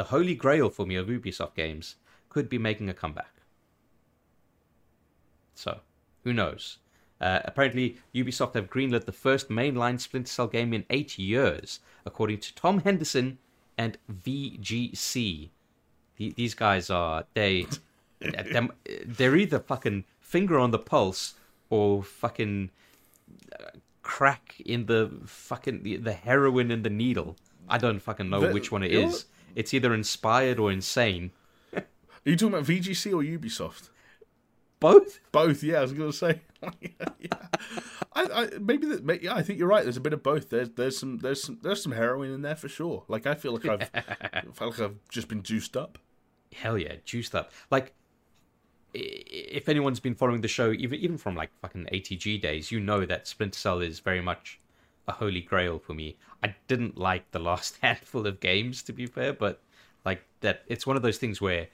the 0.02 0.04
holy 0.04 0.34
grail 0.34 0.68
for 0.68 0.86
me 0.86 0.96
of 0.96 1.06
Ubisoft 1.06 1.54
games, 1.54 1.96
could 2.28 2.48
be 2.48 2.58
making 2.58 2.88
a 2.88 2.94
comeback. 2.94 3.41
So, 5.54 5.80
who 6.24 6.32
knows? 6.32 6.78
Uh, 7.20 7.40
apparently, 7.44 7.98
Ubisoft 8.14 8.54
have 8.54 8.68
greenlit 8.68 9.04
the 9.04 9.12
first 9.12 9.48
mainline 9.48 10.00
Splinter 10.00 10.28
Cell 10.28 10.48
game 10.48 10.72
in 10.74 10.84
eight 10.90 11.18
years, 11.18 11.78
according 12.04 12.38
to 12.40 12.54
Tom 12.54 12.80
Henderson 12.80 13.38
and 13.78 13.96
VGC. 14.12 15.50
The- 16.16 16.32
These 16.36 16.54
guys 16.54 16.90
are 16.90 17.24
they, 17.34 17.66
they're, 18.20 18.68
they're 19.06 19.36
either 19.36 19.60
fucking 19.60 20.04
finger 20.20 20.58
on 20.58 20.70
the 20.72 20.78
pulse 20.78 21.34
or 21.70 22.02
fucking 22.02 22.70
uh, 23.58 23.64
crack 24.02 24.56
in 24.64 24.86
the 24.86 25.10
fucking 25.24 25.82
the, 25.84 25.96
the 25.96 26.12
heroin 26.12 26.70
in 26.70 26.82
the 26.82 26.90
needle. 26.90 27.36
I 27.68 27.78
don't 27.78 28.00
fucking 28.00 28.28
know 28.30 28.40
The- 28.40 28.52
which 28.52 28.72
one 28.72 28.82
it 28.82 28.92
is. 28.92 29.26
It's 29.54 29.72
either 29.74 29.92
inspired 29.94 30.58
or 30.58 30.72
insane. 30.72 31.30
Are 31.76 31.82
you 32.24 32.36
talking 32.36 32.54
about 32.54 32.66
VGC 32.66 33.12
or 33.12 33.22
Ubisoft? 33.22 33.90
Both. 34.82 35.20
Both, 35.30 35.62
yeah. 35.62 35.78
I 35.78 35.82
was 35.82 35.92
going 35.92 36.10
to 36.10 36.16
say, 36.16 36.40
yeah. 36.80 37.36
I, 38.14 38.22
I, 38.24 38.48
maybe 38.60 38.86
that. 38.88 39.22
Yeah, 39.22 39.34
I 39.34 39.42
think 39.42 39.58
you're 39.58 39.68
right. 39.68 39.84
There's 39.84 39.96
a 39.96 40.00
bit 40.00 40.12
of 40.12 40.22
both. 40.22 40.50
There's 40.50 40.70
there's 40.70 40.98
some 40.98 41.18
there's 41.18 41.42
some 41.42 41.58
there's 41.62 41.82
some 41.82 41.92
heroin 41.92 42.32
in 42.32 42.42
there 42.42 42.56
for 42.56 42.68
sure. 42.68 43.04
Like 43.08 43.26
I 43.26 43.34
feel 43.34 43.52
like 43.52 43.66
I've 43.66 43.90
I 43.94 44.42
feel 44.52 44.70
like 44.70 44.80
I've 44.80 45.08
just 45.08 45.28
been 45.28 45.42
juiced 45.42 45.76
up. 45.76 45.98
Hell 46.52 46.76
yeah, 46.76 46.96
juiced 47.04 47.34
up. 47.34 47.52
Like, 47.70 47.94
if 48.92 49.68
anyone's 49.68 50.00
been 50.00 50.14
following 50.14 50.42
the 50.42 50.48
show, 50.48 50.72
even 50.72 50.98
even 50.98 51.16
from 51.16 51.36
like 51.36 51.50
fucking 51.62 51.86
ATG 51.92 52.42
days, 52.42 52.70
you 52.70 52.80
know 52.80 53.06
that 53.06 53.26
Splinter 53.26 53.58
Cell 53.58 53.80
is 53.80 54.00
very 54.00 54.20
much 54.20 54.60
a 55.08 55.12
holy 55.12 55.40
grail 55.40 55.78
for 55.78 55.94
me. 55.94 56.16
I 56.42 56.54
didn't 56.68 56.98
like 56.98 57.30
the 57.30 57.38
last 57.38 57.78
handful 57.82 58.26
of 58.26 58.40
games, 58.40 58.82
to 58.82 58.92
be 58.92 59.06
fair, 59.06 59.32
but 59.32 59.62
like 60.04 60.24
that, 60.40 60.64
it's 60.66 60.86
one 60.86 60.96
of 60.96 61.02
those 61.02 61.18
things 61.18 61.40
where 61.40 61.68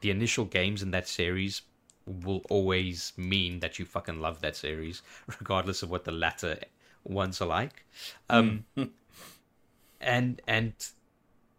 the 0.00 0.10
initial 0.10 0.44
games 0.44 0.82
in 0.82 0.90
that 0.90 1.08
series 1.08 1.62
will 2.06 2.42
always 2.50 3.12
mean 3.16 3.60
that 3.60 3.78
you 3.78 3.84
fucking 3.84 4.20
love 4.20 4.40
that 4.40 4.56
series, 4.56 5.02
regardless 5.38 5.82
of 5.82 5.90
what 5.90 6.04
the 6.04 6.12
latter 6.12 6.58
ones 7.04 7.40
are 7.40 7.46
like. 7.46 7.84
Um, 8.30 8.64
and 10.00 10.42
and 10.46 10.72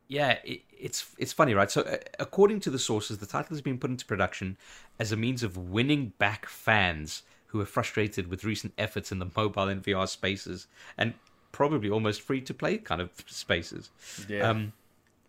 yeah, 0.07 0.37
it, 0.43 0.61
it's 0.77 1.15
it's 1.17 1.33
funny, 1.33 1.53
right? 1.53 1.71
So, 1.71 1.81
uh, 1.81 1.97
according 2.19 2.59
to 2.61 2.69
the 2.69 2.79
sources, 2.79 3.17
the 3.17 3.25
title 3.25 3.49
has 3.49 3.61
been 3.61 3.77
put 3.77 3.89
into 3.89 4.05
production 4.05 4.57
as 4.99 5.11
a 5.11 5.17
means 5.17 5.43
of 5.43 5.57
winning 5.57 6.13
back 6.17 6.45
fans 6.45 7.23
who 7.47 7.61
are 7.61 7.65
frustrated 7.65 8.27
with 8.27 8.43
recent 8.43 8.73
efforts 8.77 9.11
in 9.11 9.19
the 9.19 9.29
mobile 9.35 9.69
and 9.69 9.83
VR 9.83 10.07
spaces, 10.07 10.67
and 10.97 11.13
probably 11.51 11.89
almost 11.89 12.21
free 12.21 12.41
to 12.41 12.53
play 12.53 12.77
kind 12.77 13.01
of 13.01 13.11
spaces. 13.27 13.89
Yeah. 14.27 14.49
Um, 14.49 14.73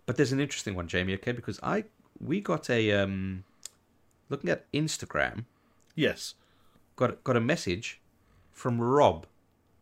but 0.06 0.16
there's 0.16 0.32
an 0.32 0.40
interesting 0.40 0.74
one, 0.74 0.88
Jamie. 0.88 1.14
Okay, 1.14 1.32
because 1.32 1.60
I 1.62 1.84
we 2.20 2.40
got 2.40 2.68
a 2.68 2.92
um, 2.92 3.44
looking 4.28 4.50
at 4.50 4.70
Instagram, 4.72 5.44
yes. 5.94 6.34
got 6.96 7.22
got 7.24 7.36
a 7.36 7.40
message 7.40 8.00
from 8.52 8.80
Rob, 8.80 9.26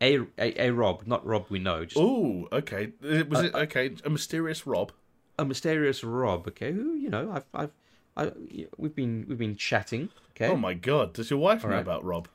a 0.01 0.19
a, 0.39 0.66
a 0.66 0.70
Rob, 0.70 1.06
not 1.06 1.24
Rob 1.27 1.47
we 1.48 1.59
know, 1.59 1.86
Oh, 1.97 2.48
okay. 2.52 2.93
Uh, 3.05 3.24
Was 3.28 3.40
it 3.43 3.55
okay? 3.55 3.94
A 4.05 4.10
mysterious 4.10 4.66
Rob. 4.66 4.93
a 5.39 5.44
mysterious 5.44 6.05
Rob. 6.05 6.47
Okay, 6.48 6.73
who 6.73 6.94
you 6.94 7.10
know 7.10 7.31
I've 7.32 7.47
I've 7.55 7.70
I, 8.16 8.32
we've 8.77 8.94
been 8.94 9.24
we've 9.28 9.39
been 9.39 9.56
chatting. 9.56 10.10
Okay. 10.31 10.48
Oh 10.48 10.56
my 10.56 10.74
god! 10.74 11.14
Does 11.14 11.31
your 11.31 11.39
wife 11.39 11.64
know 11.64 11.70
right. 11.70 11.81
about 11.81 12.05
Rob? 12.05 12.28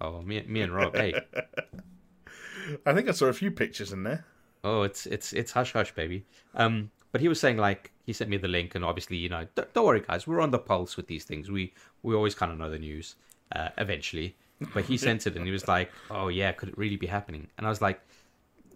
Oh, 0.00 0.20
me, 0.20 0.42
me 0.46 0.60
and 0.60 0.74
Rob. 0.74 0.94
Hey. 0.94 1.14
I 2.86 2.92
think 2.92 3.08
I 3.08 3.12
saw 3.12 3.26
a 3.26 3.32
few 3.32 3.50
pictures 3.50 3.92
in 3.92 4.02
there. 4.02 4.24
Oh, 4.62 4.82
it's 4.82 5.06
it's 5.06 5.32
it's 5.32 5.52
hush 5.52 5.72
hush, 5.72 5.94
baby. 5.94 6.24
Um, 6.54 6.90
but 7.12 7.20
he 7.20 7.28
was 7.28 7.40
saying 7.40 7.56
like 7.56 7.92
he 8.06 8.12
sent 8.12 8.30
me 8.30 8.36
the 8.36 8.48
link, 8.48 8.74
and 8.76 8.84
obviously, 8.84 9.16
you 9.16 9.28
know, 9.28 9.46
don't, 9.56 9.74
don't 9.74 9.84
worry, 9.84 10.00
guys, 10.00 10.26
we're 10.26 10.40
on 10.40 10.52
the 10.52 10.60
pulse 10.60 10.96
with 10.96 11.08
these 11.08 11.24
things. 11.24 11.50
We 11.50 11.74
we 12.02 12.14
always 12.14 12.34
kind 12.34 12.52
of 12.52 12.58
know 12.58 12.70
the 12.70 12.78
news. 12.78 13.16
Uh, 13.54 13.68
eventually, 13.78 14.34
but 14.74 14.84
he 14.84 14.96
sent 15.06 15.26
it, 15.26 15.36
and 15.36 15.44
he 15.44 15.52
was 15.52 15.68
like, 15.68 15.92
"Oh 16.10 16.28
yeah, 16.28 16.52
could 16.52 16.68
it 16.70 16.78
really 16.78 16.96
be 16.96 17.06
happening?" 17.06 17.48
And 17.58 17.66
I 17.66 17.70
was 17.70 17.80
like, 17.80 18.00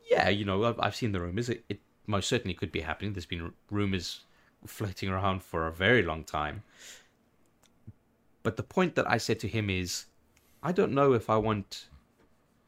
"Yeah, 0.09 0.29
you 0.29 0.45
know, 0.45 0.65
I've, 0.65 0.79
I've 0.79 0.95
seen 0.95 1.13
the 1.13 1.21
rumors. 1.21 1.49
It, 1.49 1.65
it 1.69 1.81
most 2.07 2.29
certainly 2.29 2.55
could 2.55 2.71
be 2.71 2.81
happening. 2.81 3.13
There's 3.13 3.27
been 3.27 3.53
rumors 3.71 4.21
floating 4.67 5.09
around 5.09 5.43
for 5.43 5.67
a 5.67 5.73
very 5.73 6.03
long 6.03 6.23
time." 6.23 6.63
But 8.43 8.57
the 8.57 8.63
point 8.63 8.95
that 8.95 9.11
I 9.11 9.19
said 9.19 9.41
to 9.41 9.49
him 9.49 9.69
is, 9.69 10.07
I 10.63 10.73
don't 10.73 10.93
know 10.93 11.13
if 11.13 11.29
I 11.29 11.37
want 11.37 11.89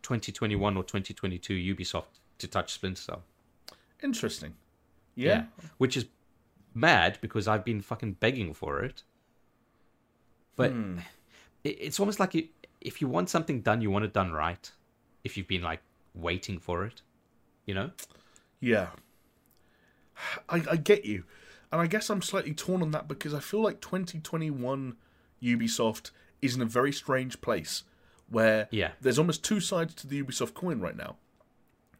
2021 0.02 0.76
or 0.76 0.82
2022 0.82 1.54
Ubisoft 1.74 2.18
to 2.38 2.48
touch 2.48 2.72
Splinter 2.72 3.00
Cell. 3.00 3.22
Interesting. 4.02 4.54
Yeah. 5.14 5.44
Which 5.78 5.96
is 5.96 6.06
mad 6.74 7.18
because 7.20 7.48
I've 7.48 7.64
been 7.64 7.80
fucking 7.80 8.14
begging 8.14 8.54
for 8.54 8.80
it. 8.80 9.02
But 10.56 10.72
hmm. 10.72 10.98
it, 11.64 11.76
it's 11.80 12.00
almost 12.00 12.20
like 12.20 12.34
you, 12.34 12.48
if 12.80 13.00
you 13.00 13.08
want 13.08 13.30
something 13.30 13.60
done, 13.60 13.80
you 13.80 13.90
want 13.90 14.04
it 14.04 14.12
done 14.12 14.32
right. 14.32 14.70
If 15.24 15.36
you've 15.36 15.48
been 15.48 15.62
like 15.62 15.80
waiting 16.14 16.58
for 16.58 16.84
it, 16.84 17.02
you 17.66 17.74
know? 17.74 17.90
Yeah. 18.60 18.88
I, 20.48 20.62
I 20.70 20.76
get 20.76 21.04
you. 21.04 21.24
And 21.70 21.80
I 21.80 21.86
guess 21.86 22.10
I'm 22.10 22.22
slightly 22.22 22.52
torn 22.52 22.82
on 22.82 22.90
that 22.90 23.08
because 23.08 23.32
I 23.32 23.40
feel 23.40 23.62
like 23.62 23.80
2021 23.80 24.96
Ubisoft 25.42 26.10
is 26.42 26.54
in 26.54 26.62
a 26.62 26.66
very 26.66 26.92
strange 26.92 27.40
place 27.40 27.84
where 28.28 28.68
Yeah. 28.70 28.92
there's 29.00 29.18
almost 29.18 29.44
two 29.44 29.60
sides 29.60 29.94
to 29.94 30.06
the 30.06 30.22
Ubisoft 30.22 30.54
coin 30.54 30.80
right 30.80 30.96
now. 30.96 31.16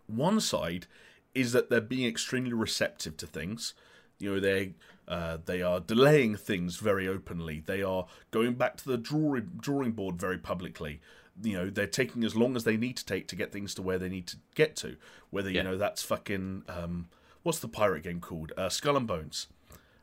One 0.06 0.40
side 0.40 0.86
is 1.34 1.52
that 1.52 1.70
they're 1.70 1.80
being 1.80 2.06
extremely 2.06 2.52
receptive 2.52 3.16
to 3.18 3.26
things. 3.26 3.74
You 4.22 4.34
know, 4.34 4.40
they 4.40 4.74
uh, 5.08 5.38
they 5.44 5.62
are 5.62 5.80
delaying 5.80 6.36
things 6.36 6.76
very 6.76 7.08
openly. 7.08 7.62
They 7.66 7.82
are 7.82 8.06
going 8.30 8.54
back 8.54 8.76
to 8.78 8.88
the 8.88 8.96
drawing 8.96 9.50
drawing 9.58 9.92
board 9.92 10.16
very 10.20 10.38
publicly. 10.38 11.00
You 11.42 11.54
know, 11.54 11.70
they're 11.70 11.86
taking 11.86 12.24
as 12.24 12.36
long 12.36 12.56
as 12.56 12.64
they 12.64 12.76
need 12.76 12.96
to 12.98 13.04
take 13.04 13.26
to 13.28 13.36
get 13.36 13.52
things 13.52 13.74
to 13.74 13.82
where 13.82 13.98
they 13.98 14.08
need 14.08 14.26
to 14.28 14.36
get 14.54 14.76
to. 14.76 14.96
Whether 15.30 15.50
you 15.50 15.62
know 15.62 15.76
that's 15.76 16.02
fucking 16.02 16.62
um, 16.68 17.08
what's 17.42 17.58
the 17.58 17.68
pirate 17.68 18.04
game 18.04 18.20
called? 18.20 18.52
Uh, 18.56 18.68
Skull 18.68 18.96
and 18.96 19.06
Bones. 19.06 19.48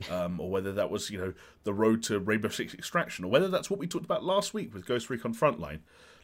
Um, 0.10 0.40
or 0.40 0.50
whether 0.50 0.72
that 0.72 0.90
was, 0.90 1.10
you 1.10 1.18
know, 1.20 1.34
the 1.66 1.74
road 1.74 2.02
to 2.04 2.20
Rainbow 2.20 2.48
Six 2.48 2.74
Extraction, 2.74 3.26
or 3.26 3.28
whether 3.28 3.50
that's 3.50 3.70
what 3.70 3.80
we 3.80 3.86
talked 3.86 4.06
about 4.06 4.24
last 4.24 4.54
week 4.54 4.74
with 4.74 4.86
Ghost 4.86 5.10
Recon 5.10 5.36
Frontline. 5.36 5.80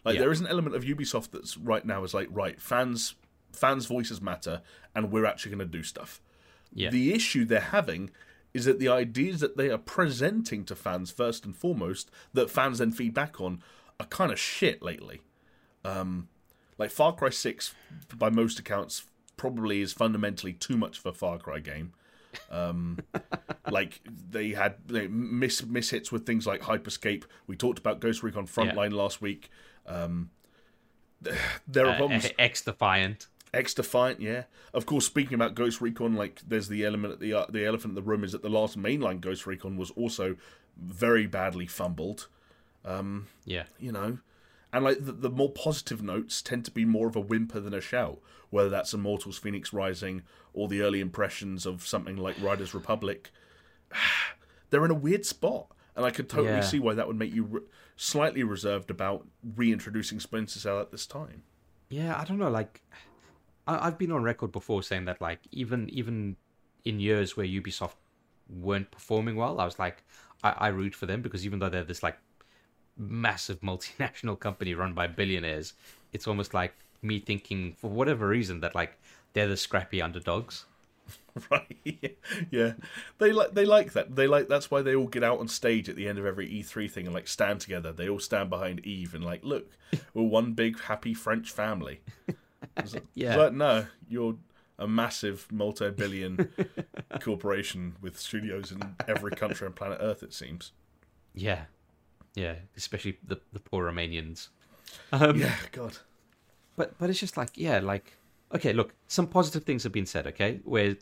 Like 0.05 0.15
Yeah. 0.15 0.21
there 0.21 0.31
is 0.31 0.39
an 0.39 0.47
element 0.47 0.77
of 0.77 0.85
Ubisoft 0.85 1.31
that's 1.31 1.57
right 1.57 1.83
now 1.83 2.05
is 2.05 2.13
like, 2.13 2.29
right, 2.31 2.61
fans 2.61 3.15
fans' 3.51 3.85
voices 3.85 4.21
matter, 4.21 4.61
and 4.95 5.11
we're 5.11 5.25
actually 5.25 5.51
going 5.53 5.69
to 5.69 5.77
do 5.77 5.83
stuff. 5.83 6.21
Yeah. 6.75 6.91
The 6.91 7.13
issue 7.13 7.45
they're 7.45 7.59
having 7.59 8.11
is 8.53 8.65
that 8.65 8.79
the 8.79 8.87
ideas 8.89 9.39
that 9.39 9.57
they 9.57 9.69
are 9.69 9.77
presenting 9.77 10.63
to 10.65 10.75
fans 10.75 11.09
first 11.09 11.43
and 11.45 11.55
foremost, 11.55 12.11
that 12.33 12.49
fans 12.49 12.77
then 12.77 12.91
feed 12.91 13.13
back 13.13 13.41
on, 13.41 13.63
are 13.99 14.05
kind 14.05 14.31
of 14.31 14.39
shit 14.39 14.83
lately. 14.83 15.21
Um, 15.83 16.27
like 16.77 16.91
Far 16.91 17.13
Cry 17.13 17.29
Six, 17.29 17.73
by 18.15 18.29
most 18.29 18.59
accounts, 18.59 19.05
probably 19.37 19.81
is 19.81 19.93
fundamentally 19.93 20.53
too 20.53 20.77
much 20.77 20.99
of 20.99 21.05
a 21.05 21.13
Far 21.13 21.37
Cry 21.37 21.59
game. 21.59 21.93
Um, 22.51 22.99
like 23.71 24.01
they 24.05 24.49
had 24.49 24.75
they 24.85 25.07
miss 25.07 25.65
miss 25.65 25.89
hits 25.89 26.11
with 26.11 26.25
things 26.25 26.45
like 26.45 26.61
Hyper 26.61 26.89
Scape. 26.89 27.25
We 27.47 27.55
talked 27.55 27.79
about 27.79 27.99
Ghost 28.01 28.23
Recon 28.23 28.45
Frontline 28.47 28.91
last 28.91 29.21
week. 29.21 29.49
Um, 29.85 30.29
there 31.67 31.85
are 31.87 31.91
Uh, 31.93 31.97
problems. 31.97 32.27
X 32.37 32.61
Defiant. 32.61 33.27
XDefiant, 33.55 34.19
yeah. 34.19 34.43
Of 34.73 34.85
course, 34.85 35.05
speaking 35.05 35.33
about 35.33 35.55
Ghost 35.55 35.81
Recon, 35.81 36.15
like 36.15 36.41
there's 36.47 36.67
the 36.67 36.83
element 36.85 37.13
at 37.13 37.19
the 37.19 37.33
uh, 37.33 37.45
the 37.49 37.65
elephant 37.65 37.91
in 37.91 37.95
the 37.95 38.01
room 38.01 38.23
is 38.23 38.31
that 38.33 38.41
the 38.43 38.49
last 38.49 38.77
mainline 38.77 39.21
Ghost 39.21 39.47
Recon 39.47 39.77
was 39.77 39.91
also 39.91 40.35
very 40.77 41.25
badly 41.25 41.65
fumbled. 41.65 42.27
Yeah. 43.45 43.63
You 43.79 43.91
know, 43.91 44.19
and 44.73 44.83
like 44.85 45.03
the, 45.05 45.11
the 45.11 45.29
more 45.29 45.49
positive 45.51 46.03
notes 46.03 46.41
tend 46.41 46.65
to 46.65 46.71
be 46.71 46.85
more 46.85 47.07
of 47.07 47.15
a 47.15 47.19
whimper 47.21 47.59
than 47.59 47.73
a 47.73 47.81
shout. 47.81 48.19
Whether 48.49 48.69
that's 48.69 48.93
Immortals: 48.93 49.39
Fenyx 49.39 49.73
Rising 49.73 50.21
or 50.53 50.67
the 50.67 50.81
early 50.81 50.99
impressions 50.99 51.65
of 51.65 51.85
something 51.87 52.15
like 52.17 52.41
Riders 52.41 52.73
Republic, 52.73 53.31
they're 54.69 54.85
in 54.85 54.91
a 54.91 54.95
weird 54.95 55.25
spot, 55.25 55.67
and 55.95 56.05
I 56.05 56.11
could 56.11 56.29
totally 56.29 56.49
Yeah. 56.55 56.61
see 56.61 56.79
why 56.79 56.93
that 56.93 57.07
would 57.07 57.17
make 57.17 57.33
you 57.33 57.43
re- 57.43 57.61
slightly 57.95 58.43
reserved 58.43 58.89
about 58.91 59.27
reintroducing 59.55 60.19
Splinter 60.19 60.59
Cell 60.59 60.79
at 60.79 60.91
this 60.91 61.05
time. 61.05 61.43
Yeah, 61.89 62.19
I 62.19 62.25
don't 62.25 62.37
know. 62.39 62.49
Like, 62.49 62.81
I, 63.67 63.87
I've 63.87 63.97
been 63.97 64.11
on 64.11 64.23
record 64.23 64.51
before 64.51 64.83
saying 64.83 65.05
that, 65.05 65.21
like, 65.21 65.39
even 65.51 65.89
even 65.89 66.35
in 66.83 66.99
years 66.99 67.35
where 67.35 67.45
Ubisoft 67.45 67.95
weren't 68.49 68.91
performing 68.91 69.35
well, 69.35 69.59
I 69.59 69.65
was 69.65 69.79
like, 69.79 70.03
I, 70.43 70.51
I 70.57 70.67
root 70.67 70.95
for 70.95 71.05
them 71.05 71.21
because 71.21 71.45
even 71.45 71.59
though 71.59 71.69
they're 71.69 71.83
this 71.83 72.03
like 72.03 72.17
massive 72.97 73.59
multinational 73.61 74.39
company 74.39 74.73
run 74.73 74.93
by 74.93 75.07
billionaires, 75.07 75.73
it's 76.13 76.27
almost 76.27 76.53
like 76.53 76.73
me 77.01 77.19
thinking 77.19 77.73
for 77.73 77.89
whatever 77.89 78.27
reason 78.27 78.61
that 78.61 78.75
like 78.75 78.97
they're 79.33 79.47
the 79.47 79.57
scrappy 79.57 80.01
underdogs. 80.01 80.65
Right. 81.51 82.15
yeah. 82.49 82.73
They 83.17 83.33
like 83.33 83.53
they 83.53 83.65
like 83.65 83.91
that. 83.91 84.15
They 84.15 84.25
like 84.25 84.47
that's 84.47 84.71
why 84.71 84.81
they 84.81 84.95
all 84.95 85.07
get 85.07 85.21
out 85.21 85.39
on 85.39 85.49
stage 85.49 85.89
at 85.89 85.97
the 85.97 86.07
end 86.07 86.17
of 86.17 86.25
every 86.25 86.47
E3 86.47 86.89
thing 86.89 87.05
and 87.07 87.13
like 87.13 87.27
stand 87.27 87.59
together. 87.59 87.91
They 87.91 88.07
all 88.07 88.19
stand 88.21 88.49
behind 88.49 88.79
Yves 88.85 89.13
and 89.13 89.23
like, 89.23 89.43
look, 89.43 89.69
we're 90.13 90.23
one 90.23 90.53
big 90.53 90.79
happy 90.79 91.13
French 91.13 91.51
family. 91.51 91.99
Yeah. 93.13 93.35
But 93.35 93.55
no, 93.55 93.85
you're 94.09 94.35
a 94.77 94.87
massive 94.87 95.47
multi-billion 95.51 96.49
corporation 97.21 97.95
with 98.01 98.19
studios 98.19 98.71
in 98.71 98.81
every 99.07 99.31
country 99.31 99.67
on 99.67 99.73
planet 99.73 99.99
Earth. 100.01 100.23
It 100.23 100.33
seems. 100.33 100.71
Yeah, 101.33 101.65
yeah, 102.35 102.55
especially 102.77 103.17
the 103.25 103.39
the 103.53 103.59
poor 103.59 103.89
Romanians. 103.91 104.49
Um, 105.11 105.39
Yeah. 105.39 105.55
God. 105.71 105.97
But 106.75 106.97
but 106.97 107.09
it's 107.09 107.19
just 107.19 107.37
like 107.37 107.51
yeah, 107.55 107.79
like 107.79 108.17
okay, 108.53 108.73
look, 108.73 108.93
some 109.07 109.27
positive 109.27 109.63
things 109.63 109.83
have 109.83 109.93
been 109.93 110.05
said. 110.05 110.27
Okay, 110.27 110.59
where 110.63 110.95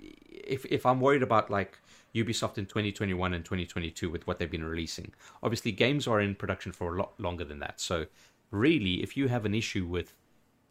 if 0.00 0.64
if 0.66 0.86
I'm 0.86 1.00
worried 1.00 1.22
about 1.22 1.50
like 1.50 1.78
Ubisoft 2.14 2.58
in 2.58 2.66
2021 2.66 3.34
and 3.34 3.44
2022 3.44 4.10
with 4.10 4.26
what 4.26 4.38
they've 4.38 4.50
been 4.50 4.64
releasing, 4.64 5.12
obviously 5.42 5.72
games 5.72 6.06
are 6.06 6.20
in 6.20 6.34
production 6.34 6.72
for 6.72 6.94
a 6.94 6.98
lot 6.98 7.18
longer 7.18 7.44
than 7.44 7.58
that. 7.60 7.80
So 7.80 8.06
really, 8.50 9.02
if 9.02 9.16
you 9.16 9.28
have 9.28 9.44
an 9.44 9.54
issue 9.54 9.86
with 9.86 10.14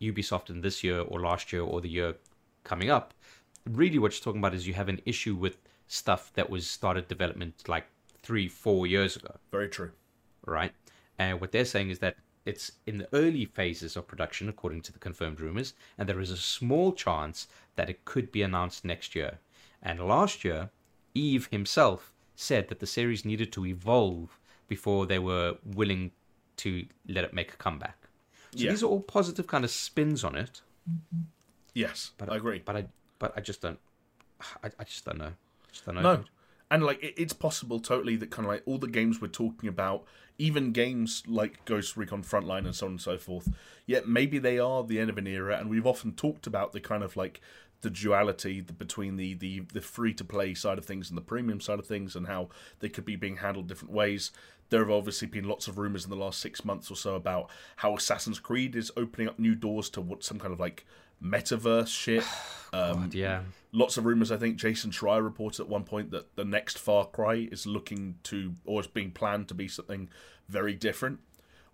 Ubisoft 0.01 0.49
in 0.49 0.61
this 0.61 0.83
year 0.83 1.01
or 1.01 1.19
last 1.19 1.53
year 1.53 1.61
or 1.61 1.81
the 1.81 1.89
year 1.89 2.15
coming 2.63 2.89
up, 2.89 3.13
really 3.69 3.99
what 3.99 4.13
you're 4.13 4.23
talking 4.23 4.41
about 4.41 4.53
is 4.53 4.67
you 4.67 4.73
have 4.73 4.89
an 4.89 5.01
issue 5.05 5.35
with 5.35 5.57
stuff 5.87 6.31
that 6.33 6.49
was 6.49 6.67
started 6.67 7.07
development 7.07 7.63
like 7.67 7.85
three, 8.23 8.47
four 8.47 8.87
years 8.87 9.15
ago, 9.15 9.35
Very 9.51 9.67
true. 9.67 9.91
right? 10.45 10.71
And 11.17 11.41
what 11.41 11.51
they're 11.51 11.65
saying 11.65 11.89
is 11.89 11.99
that 11.99 12.15
it's 12.45 12.71
in 12.87 12.97
the 12.97 13.07
early 13.13 13.45
phases 13.45 13.95
of 13.95 14.07
production, 14.07 14.49
according 14.49 14.81
to 14.81 14.93
the 14.93 14.99
confirmed 14.99 15.39
rumors, 15.39 15.73
and 15.97 16.09
there 16.09 16.19
is 16.19 16.31
a 16.31 16.37
small 16.37 16.91
chance 16.91 17.47
that 17.75 17.89
it 17.89 18.03
could 18.05 18.31
be 18.31 18.41
announced 18.41 18.83
next 18.83 19.15
year. 19.15 19.39
And 19.83 19.99
last 19.99 20.43
year, 20.43 20.69
Yves 21.13 21.47
himself 21.51 22.11
said 22.35 22.69
that 22.69 22.79
the 22.79 22.87
series 22.87 23.25
needed 23.25 23.51
to 23.53 23.65
evolve 23.65 24.39
before 24.67 25.05
they 25.05 25.19
were 25.19 25.57
willing 25.63 26.11
to 26.57 26.85
let 27.07 27.23
it 27.23 27.33
make 27.33 27.53
a 27.53 27.57
comeback. 27.57 28.00
So 28.51 28.59
Yeah. 28.63 28.71
these 28.71 28.83
are 28.83 28.87
all 28.87 29.01
positive 29.01 29.47
kind 29.47 29.63
of 29.63 29.71
spins 29.71 30.23
on 30.23 30.35
it. 30.35 30.61
Yes, 31.73 32.11
But 32.17 32.29
I 32.31 32.35
agree. 32.35 32.61
But 32.63 32.75
I, 32.75 32.85
but 33.19 33.33
I 33.37 33.41
just 33.41 33.61
don't. 33.61 33.79
I, 34.63 34.69
I 34.79 34.83
just 34.83 35.05
don't 35.05 35.17
know. 35.19 35.33
Just 35.71 35.85
don't 35.85 35.95
know. 35.95 36.01
No, 36.01 36.15
dude. 36.17 36.29
and 36.69 36.83
like 36.83 37.01
it, 37.03 37.13
it's 37.17 37.33
possible 37.33 37.79
totally 37.79 38.15
that 38.17 38.29
kind 38.31 38.45
of 38.45 38.51
like 38.51 38.63
all 38.65 38.77
the 38.77 38.87
games 38.87 39.21
we're 39.21 39.27
talking 39.27 39.69
about, 39.69 40.03
even 40.37 40.71
games 40.73 41.23
like 41.27 41.63
Ghost 41.65 41.95
Recon 41.95 42.23
Frontline 42.23 42.65
and 42.65 42.75
so 42.75 42.87
on 42.87 42.93
and 42.93 43.01
so 43.01 43.17
forth. 43.17 43.49
Yet 43.85 44.07
maybe 44.07 44.37
they 44.39 44.57
are 44.59 44.83
the 44.83 44.99
end 44.99 45.09
of 45.09 45.17
an 45.17 45.27
era, 45.27 45.57
and 45.57 45.69
we've 45.69 45.87
often 45.87 46.11
talked 46.13 46.45
about 46.47 46.73
the 46.73 46.81
kind 46.81 47.03
of 47.03 47.15
like 47.15 47.39
the 47.81 47.89
duality 47.89 48.61
between 48.61 49.17
the 49.17 49.33
the, 49.33 49.61
the 49.73 49.81
free 49.81 50.13
to 50.13 50.23
play 50.23 50.53
side 50.53 50.77
of 50.77 50.85
things 50.85 51.09
and 51.09 51.17
the 51.17 51.21
premium 51.21 51.59
side 51.59 51.79
of 51.79 51.87
things, 51.87 52.15
and 52.15 52.27
how 52.27 52.49
they 52.79 52.89
could 52.89 53.05
be 53.05 53.15
being 53.15 53.37
handled 53.37 53.67
different 53.67 53.93
ways. 53.93 54.31
There 54.69 54.79
have 54.79 54.89
obviously 54.89 55.27
been 55.27 55.49
lots 55.49 55.67
of 55.67 55.77
rumors 55.77 56.05
in 56.05 56.09
the 56.09 56.15
last 56.15 56.39
six 56.39 56.63
months 56.63 56.89
or 56.89 56.95
so 56.95 57.15
about 57.15 57.49
how 57.77 57.93
Assassin's 57.95 58.39
Creed 58.39 58.75
is 58.75 58.89
opening 58.95 59.27
up 59.27 59.37
new 59.37 59.53
doors 59.53 59.89
to 59.91 60.01
what 60.01 60.23
some 60.23 60.39
kind 60.39 60.53
of 60.53 60.59
like 60.59 60.85
metaverse 61.23 61.87
shit. 61.87 62.23
Um, 62.73 63.01
God, 63.01 63.13
yeah. 63.13 63.41
lots 63.73 63.97
of 63.97 64.05
rumors. 64.05 64.31
I 64.31 64.37
think 64.37 64.55
Jason 64.55 64.91
Schreier 64.91 65.21
reported 65.21 65.59
at 65.59 65.67
one 65.67 65.83
point 65.83 66.11
that 66.11 66.37
the 66.37 66.45
next 66.45 66.79
Far 66.79 67.05
Cry 67.05 67.49
is 67.51 67.67
looking 67.67 68.15
to, 68.23 68.55
or 68.63 68.79
is 68.79 68.87
being 68.87 69.11
planned 69.11 69.49
to 69.49 69.53
be 69.53 69.67
something 69.67 70.07
very 70.47 70.73
different. 70.73 71.19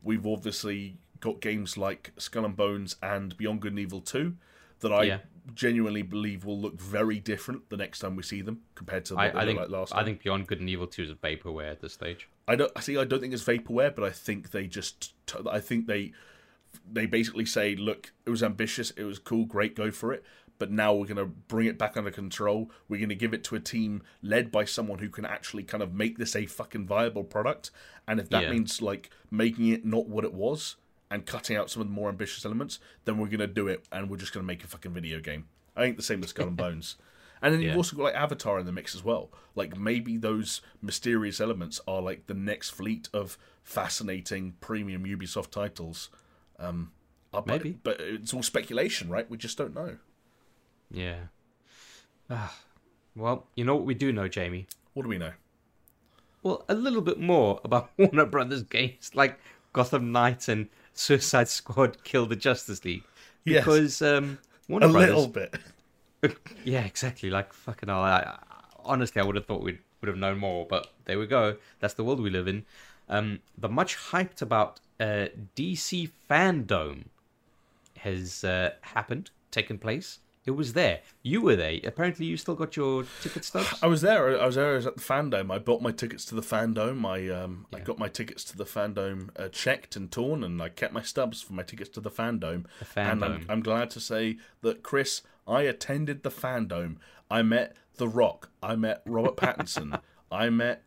We've 0.02 0.26
obviously 0.26 0.98
got 1.20 1.40
games 1.40 1.78
like 1.78 2.14
Skull 2.18 2.46
and 2.46 2.56
Bones 2.56 2.96
and 3.04 3.38
Beyond 3.38 3.62
Good 3.62 3.74
and 3.74 3.80
Evil 3.80 4.02
2 4.02 4.34
that 4.80 4.92
I 4.92 5.04
Yeah. 5.04 5.20
Genuinely 5.54 6.02
believe 6.02 6.46
will 6.46 6.60
look 6.60 6.80
very 6.80 7.20
different 7.20 7.70
the 7.70 7.78
next 7.78 8.00
time 8.00 8.16
we 8.16 8.24
see 8.24 8.42
them 8.42 8.62
compared 8.76 9.06
to 9.06 9.16
I, 9.16 9.42
I 9.42 9.46
think 9.46 9.60
like 9.60 9.70
last 9.70 9.96
I 9.96 10.04
think 10.04 10.24
Beyond 10.24 10.48
Good 10.48 10.60
and 10.60 10.70
Evil 10.70 10.88
Two 10.88 11.04
is 11.04 11.12
vaporware 11.14 11.72
at 11.72 11.82
this 11.82 11.94
stage. 11.94 12.28
I 12.48 12.56
don't 12.56 12.72
I 12.76 12.82
see. 12.82 12.98
I 12.98 13.04
don't 13.06 13.20
think 13.20 13.34
it's 13.34 13.44
vaporware, 13.44 13.94
but 13.94 14.04
I 14.04 14.10
think 14.10 14.52
they 14.52 14.68
just. 14.68 15.14
I 15.50 15.60
think 15.60 15.88
they 15.88 16.14
they 16.90 17.06
basically 17.06 17.46
say, 17.46 17.76
look, 17.76 18.12
it 18.26 18.30
was 18.30 18.44
ambitious, 18.44 18.92
it 18.92 19.04
was 19.04 19.20
cool, 19.20 19.46
great, 19.46 19.76
go 19.76 19.92
for 19.92 20.14
it. 20.14 20.24
But 20.60 20.72
now 20.72 20.94
we're 20.94 21.06
going 21.06 21.18
to 21.18 21.26
bring 21.26 21.68
it 21.68 21.78
back 21.78 21.98
under 21.98 22.10
control. 22.10 22.72
We're 22.90 22.98
going 22.98 23.10
to 23.10 23.16
give 23.16 23.34
it 23.34 23.44
to 23.46 23.56
a 23.56 23.60
team 23.60 24.02
led 24.24 24.52
by 24.52 24.66
someone 24.66 25.00
who 25.00 25.10
can 25.10 25.24
actually 25.24 25.64
kind 25.64 25.84
of 25.84 25.94
make 25.94 26.18
this 26.18 26.36
a 26.36 26.48
fucking 26.48 26.88
viable 26.88 27.24
product. 27.24 27.70
And 28.08 28.20
if 28.20 28.30
that 28.30 28.44
Yeah. 28.44 28.52
means 28.52 28.82
like 28.82 29.12
making 29.30 29.68
it 29.68 29.86
not 29.86 30.08
what 30.08 30.24
it 30.24 30.34
was 30.34 30.76
and 31.10 31.26
cutting 31.26 31.56
out 31.56 31.70
some 31.70 31.82
of 31.82 31.88
the 31.88 31.94
more 31.94 32.10
ambitious 32.10 32.44
elements, 32.46 32.80
then 33.06 33.18
we're 33.18 33.28
going 33.28 33.40
to 33.40 33.48
do 33.48 33.68
it. 33.68 33.86
And 33.92 34.10
we're 34.10 34.18
just 34.18 34.34
going 34.34 34.44
to 34.44 34.48
make 34.48 34.64
a 34.64 34.68
fucking 34.68 34.92
video 34.92 35.20
game. 35.20 35.46
I 35.76 35.82
think 35.82 35.98
the 35.98 36.04
same 36.04 36.20
with 36.22 36.30
Skull 36.30 36.48
and 36.48 36.58
Bones. 36.66 36.96
And 37.42 37.54
then 37.54 37.62
you've 37.62 37.78
also 37.78 37.96
got 37.96 38.04
like 38.04 38.16
Avatar 38.16 38.60
in 38.60 38.66
the 38.66 38.72
mix 38.72 38.96
as 38.96 39.04
well. 39.04 39.30
Like 39.56 39.78
maybe 39.78 40.18
those 40.18 40.62
mysterious 40.82 41.40
elements 41.40 41.80
are 41.88 42.02
like 42.02 42.26
the 42.28 42.34
next 42.34 42.72
fleet 42.72 43.10
of 43.14 43.38
fascinating 43.64 44.56
premium 44.60 45.04
Ubisoft 45.06 45.52
titles. 45.52 46.10
Um, 46.60 46.92
uh, 47.34 47.42
but- 47.42 47.64
Maybe. 47.64 47.78
but 47.84 48.00
it's 48.00 48.34
all 48.34 48.42
speculation, 48.42 49.08
right? 49.10 49.30
We 49.30 49.38
just 49.38 49.58
don't 49.58 49.76
know. 49.76 49.98
Yeah. 50.90 51.26
Ah. 52.30 52.56
well, 53.16 53.46
you 53.56 53.64
know 53.64 53.76
what 53.76 53.86
we 53.86 53.94
do 53.94 54.12
know, 54.12 54.28
Jamie? 54.28 54.68
What 54.94 55.04
do 55.04 55.10
we 55.10 55.18
know? 55.18 55.34
Well, 56.44 56.66
a 56.68 56.74
little 56.76 57.02
bit 57.02 57.20
more 57.20 57.62
about 57.64 57.92
Warner 57.98 58.26
Brothers 58.26 58.64
games 58.64 59.12
like 59.14 59.40
Gotham 59.74 60.12
Knights 60.12 60.50
and 60.50 60.70
Suicide 60.98 61.48
Squad 61.48 62.04
Kill 62.04 62.26
the 62.26 62.36
Justice 62.36 62.84
League. 62.84 63.04
Yes. 63.46 63.64
Because 63.64 64.02
um, 64.02 64.40
Warner 64.68 64.88
A 64.88 64.90
Brothers. 64.92 65.10
little 65.10 65.28
bit. 65.28 65.56
Yeah, 66.66 66.82
exactly. 66.84 67.30
Like 67.30 67.54
fucking 67.54 67.88
hell. 67.88 68.00
I, 68.00 68.20
I, 68.20 68.40
honestly, 68.84 69.22
I 69.22 69.26
would 69.26 69.36
have 69.36 69.46
thought 69.46 69.62
we 69.62 69.78
would 70.02 70.08
have 70.08 70.18
known 70.18 70.40
more, 70.40 70.66
but 70.66 70.88
there 71.06 71.18
we 71.20 71.28
go. 71.28 71.56
That's 71.80 71.94
the 71.94 72.04
world 72.04 72.20
we 72.20 72.32
live 72.32 72.48
in. 72.48 72.66
Um, 73.08 73.40
the 73.58 73.70
much 73.70 73.96
hyped 73.96 74.42
about 74.42 74.80
uh, 75.00 75.28
DC 75.56 76.10
Fandom 76.30 77.04
has 78.00 78.44
uh, 78.44 78.72
happened, 78.82 79.30
taken 79.52 79.78
place. 79.78 80.20
It 80.48 80.56
was 80.56 80.72
there. 80.72 81.02
You 81.24 81.42
were 81.42 81.58
there. 81.58 81.78
Apparently, 81.84 82.26
you 82.26 82.38
still 82.38 82.56
got 82.56 82.78
your 82.78 83.04
ticket 83.22 83.44
stubs. 83.44 83.84
I 83.84 83.88
was 83.88 84.00
there. 84.00 84.40
I 84.42 84.46
was 84.46 84.56
there. 84.56 84.72
I 84.72 84.76
was 84.76 84.88
at 84.88 84.96
the 84.96 85.02
fandom. 85.02 85.52
I 85.52 85.60
bought 85.60 85.82
my 85.82 85.92
tickets 85.92 86.24
to 86.26 86.36
the 86.36 86.42
fandom. 86.42 87.06
I 87.06 87.30
um, 87.30 87.66
I 87.74 87.80
got 87.82 88.00
my 88.00 88.08
tickets 88.08 88.46
to 88.46 88.58
the 88.58 88.64
fandom 88.64 89.30
uh, 89.36 89.50
checked 89.50 89.98
and 89.98 90.10
torn, 90.10 90.46
and 90.46 90.62
I 90.62 90.70
kept 90.70 90.94
my 90.94 91.02
stubs 91.02 91.42
for 91.42 91.52
my 91.52 91.64
tickets 91.64 91.90
to 91.92 92.00
the 92.00 92.10
fandom. 92.10 92.64
The 92.80 93.02
And 93.02 93.26
I'm. 93.26 93.46
I'm 93.50 93.62
glad 93.62 93.90
to 93.92 94.00
say 94.00 94.38
that 94.62 94.84
Chris, 94.84 95.22
I 95.46 95.64
attended 95.64 96.24
the 96.24 96.32
fandom. 96.32 96.96
I 97.30 97.42
met 97.42 97.76
The 97.98 98.08
Rock. 98.08 98.50
I 98.64 98.78
met 98.78 99.02
Robert 99.06 99.36
Pattinson. 99.44 100.00
I 100.32 100.50
met. 100.50 100.84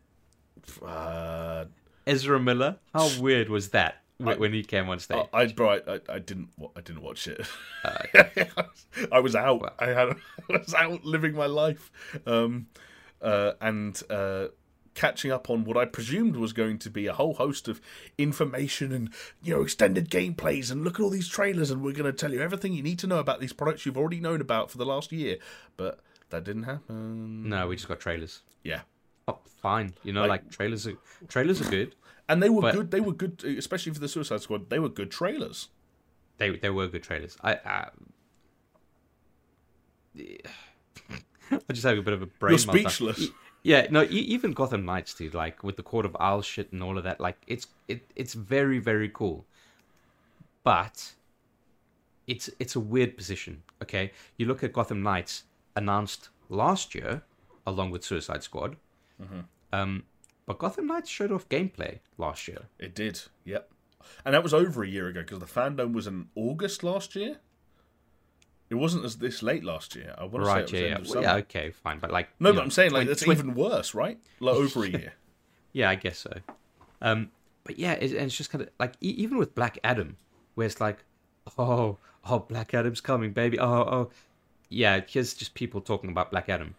Uh, 0.83 1.67
Ezra 2.07 2.41
Miller. 2.41 2.79
How 2.95 3.11
weird 3.21 3.51
was 3.51 3.69
that 3.69 4.01
wh- 4.21 4.39
when 4.41 4.53
he 4.53 4.63
came 4.63 4.89
on 4.89 4.99
stage? 4.99 5.27
I, 5.33 5.47
bro, 5.47 5.71
I, 5.71 5.95
I, 5.95 6.01
I 6.09 6.19
didn't, 6.19 6.51
I 6.77 6.81
didn't 6.81 7.03
watch 7.03 7.27
it. 7.29 7.47
I 9.13 9.21
was 9.21 9.35
out. 9.35 9.75
I 9.79 9.87
had, 9.87 10.09
I 10.51 10.57
was 10.59 10.75
out 10.75 11.05
living 11.05 11.35
my 11.35 11.47
life, 11.47 11.91
um, 12.27 12.67
uh, 13.23 13.53
and 13.61 14.01
uh, 14.11 14.47
catching 14.95 15.31
up 15.31 15.49
on 15.51 15.65
what 15.65 15.77
I 15.77 15.85
presumed 15.85 16.37
was 16.37 16.53
going 16.53 16.79
to 16.81 16.91
be 16.91 17.07
a 17.07 17.13
whole 17.13 17.35
host 17.35 17.69
of 17.69 17.81
information 18.19 18.93
and 18.93 19.11
you 19.43 19.55
know 19.55 19.63
extended 19.63 20.11
gameplays 20.11 20.71
and 20.71 20.85
look 20.85 20.99
at 20.99 21.03
all 21.03 21.11
these 21.11 21.29
trailers 21.29 21.71
and 21.71 21.83
we're 21.83 21.93
going 21.93 22.11
to 22.11 22.13
tell 22.13 22.33
you 22.33 22.41
everything 22.41 22.73
you 22.73 22.83
need 22.83 22.99
to 23.01 23.07
know 23.07 23.19
about 23.19 23.41
these 23.41 23.53
products 23.53 23.87
you've 23.87 23.97
already 23.99 24.21
known 24.21 24.41
about 24.41 24.71
for 24.71 24.79
the 24.79 24.87
last 24.87 25.13
year, 25.13 25.39
but 25.77 26.01
that 26.31 26.45
didn't 26.45 26.65
happen. 26.65 27.49
no, 27.49 27.69
we 27.69 27.77
just 27.77 27.89
got 27.89 28.01
trailers. 28.01 28.43
Yeah. 28.65 28.81
Oh, 29.29 29.39
fine. 29.63 29.95
You 30.03 30.13
know, 30.13 30.23
Like- 30.23 30.43
like, 30.43 30.51
trailers 30.51 30.87
are 30.87 30.97
trailers 31.29 31.61
are 31.61 31.71
good. 31.71 31.95
And 32.31 32.41
they 32.43 32.49
were 32.49 32.63
But- 32.63 32.75
good. 32.75 32.91
They 32.93 33.01
were 33.01 33.13
good, 33.13 33.43
especially 33.45 33.93
for 33.93 33.99
the 33.99 34.09
Suicide 34.09 34.41
Squad. 34.41 34.71
They 34.71 34.79
were 34.79 34.89
good 34.89 35.11
trailers. 35.11 35.69
They 36.39 36.57
they 36.57 36.71
were 36.71 36.87
good 36.89 37.03
trailers. 37.03 37.37
I 37.43 37.53
I, 37.55 37.89
I 41.69 41.73
just 41.73 41.85
have 41.85 41.99
a 41.99 42.03
bit 42.03 42.15
of 42.15 42.23
a 42.23 42.27
brain. 42.27 42.53
You're 42.53 42.59
speechless. 42.59 43.29
Yeah, 43.63 43.89
no, 43.91 44.05
even 44.05 44.53
Gotham 44.53 44.85
Knights, 44.87 45.13
dude. 45.13 45.35
Like 45.35 45.63
with 45.63 45.77
the 45.77 45.83
Court 45.83 46.07
of 46.07 46.17
Owls 46.19 46.47
shit 46.47 46.73
and 46.73 46.83
all 46.83 46.97
of 46.97 47.05
that. 47.05 47.21
Like 47.21 47.37
it's 47.47 47.67
it 47.89 48.01
it's 48.17 48.33
very 48.35 48.79
very 48.79 49.09
cool, 49.11 49.45
but 50.65 51.13
it's 52.27 52.49
it's 52.59 52.75
a 52.77 52.81
weird 52.81 53.17
position. 53.17 53.63
Okay, 53.83 54.13
you 54.39 54.47
look 54.47 54.63
at 54.65 54.73
Gotham 54.73 55.03
Knights 55.03 55.45
announced 55.77 56.31
last 56.49 56.95
year 56.95 57.23
along 57.67 57.91
with 57.91 58.03
Suicide 58.05 58.43
Squad. 58.43 58.77
Mm-hmm. 59.23 59.41
Um, 59.73 60.05
but 60.51 60.59
Gotham 60.59 60.89
Knights 60.89 61.09
showed 61.09 61.31
off 61.31 61.49
gameplay 61.49 62.01
last 62.19 62.49
year. 62.49 62.63
It 62.79 62.93
did, 62.93 63.23
yep. 63.45 63.71
And 64.25 64.35
that 64.35 64.43
was 64.43 64.53
over 64.53 64.83
a 64.83 64.89
year 64.89 65.07
ago 65.07 65.21
because 65.21 65.39
the 65.39 65.47
fandom 65.47 65.93
was 65.93 66.09
in 66.09 66.27
August 66.35 66.83
last 66.83 67.15
year. 67.15 67.37
It 68.69 68.75
wasn't 68.75 69.05
as 69.05 69.19
this 69.19 69.45
late 69.45 69.63
last 69.63 69.95
year. 69.95 70.13
I 70.19 70.23
want 70.25 70.35
to 70.37 70.41
Right? 70.41 70.69
say 70.69 70.91
it 70.91 70.99
was 70.99 71.09
Yeah, 71.11 71.15
the 71.15 71.21
yeah. 71.21 71.21
of 71.21 71.25
Well, 71.25 71.37
yeah. 71.37 71.43
Okay, 71.43 71.71
fine. 71.71 72.01
But 72.01 72.11
like 72.11 72.31
No, 72.41 72.51
but 72.51 72.57
know, 72.57 72.63
I'm 72.63 72.71
saying 72.73 72.91
like 72.91 73.07
that's 73.07 73.27
even 73.29 73.55
worse, 73.55 73.95
right? 73.95 74.19
Like 74.41 74.55
over 74.65 74.85
a 74.85 74.89
year. 74.89 75.13
Yeah, 75.73 75.89
I 75.89 75.95
guess 75.95 76.19
so. 76.19 76.33
Um, 77.01 77.31
but 77.63 77.79
yeah, 77.79 77.93
it, 77.93 78.11
and 78.11 78.23
it's 78.23 78.37
just 78.37 78.51
kind 78.51 78.63
of 78.63 78.71
like 78.81 78.95
e- 79.01 79.11
even 79.19 79.39
with 79.39 79.55
Black 79.55 79.79
Adam, 79.85 80.17
where 80.57 80.67
it's 80.67 80.81
like, 80.81 81.05
oh, 81.59 81.99
oh, 82.29 82.39
Black 82.41 82.75
Adam's 82.75 83.01
coming, 83.01 83.33
baby. 83.33 83.59
Oh, 83.61 83.67
oh, 83.73 84.11
yeah. 84.69 85.01
Here's 85.09 85.35
just 85.35 85.55
people 85.55 85.81
talking 85.81 86.11
about 86.11 86.33
Black 86.33 86.49
Adam. 86.49 86.75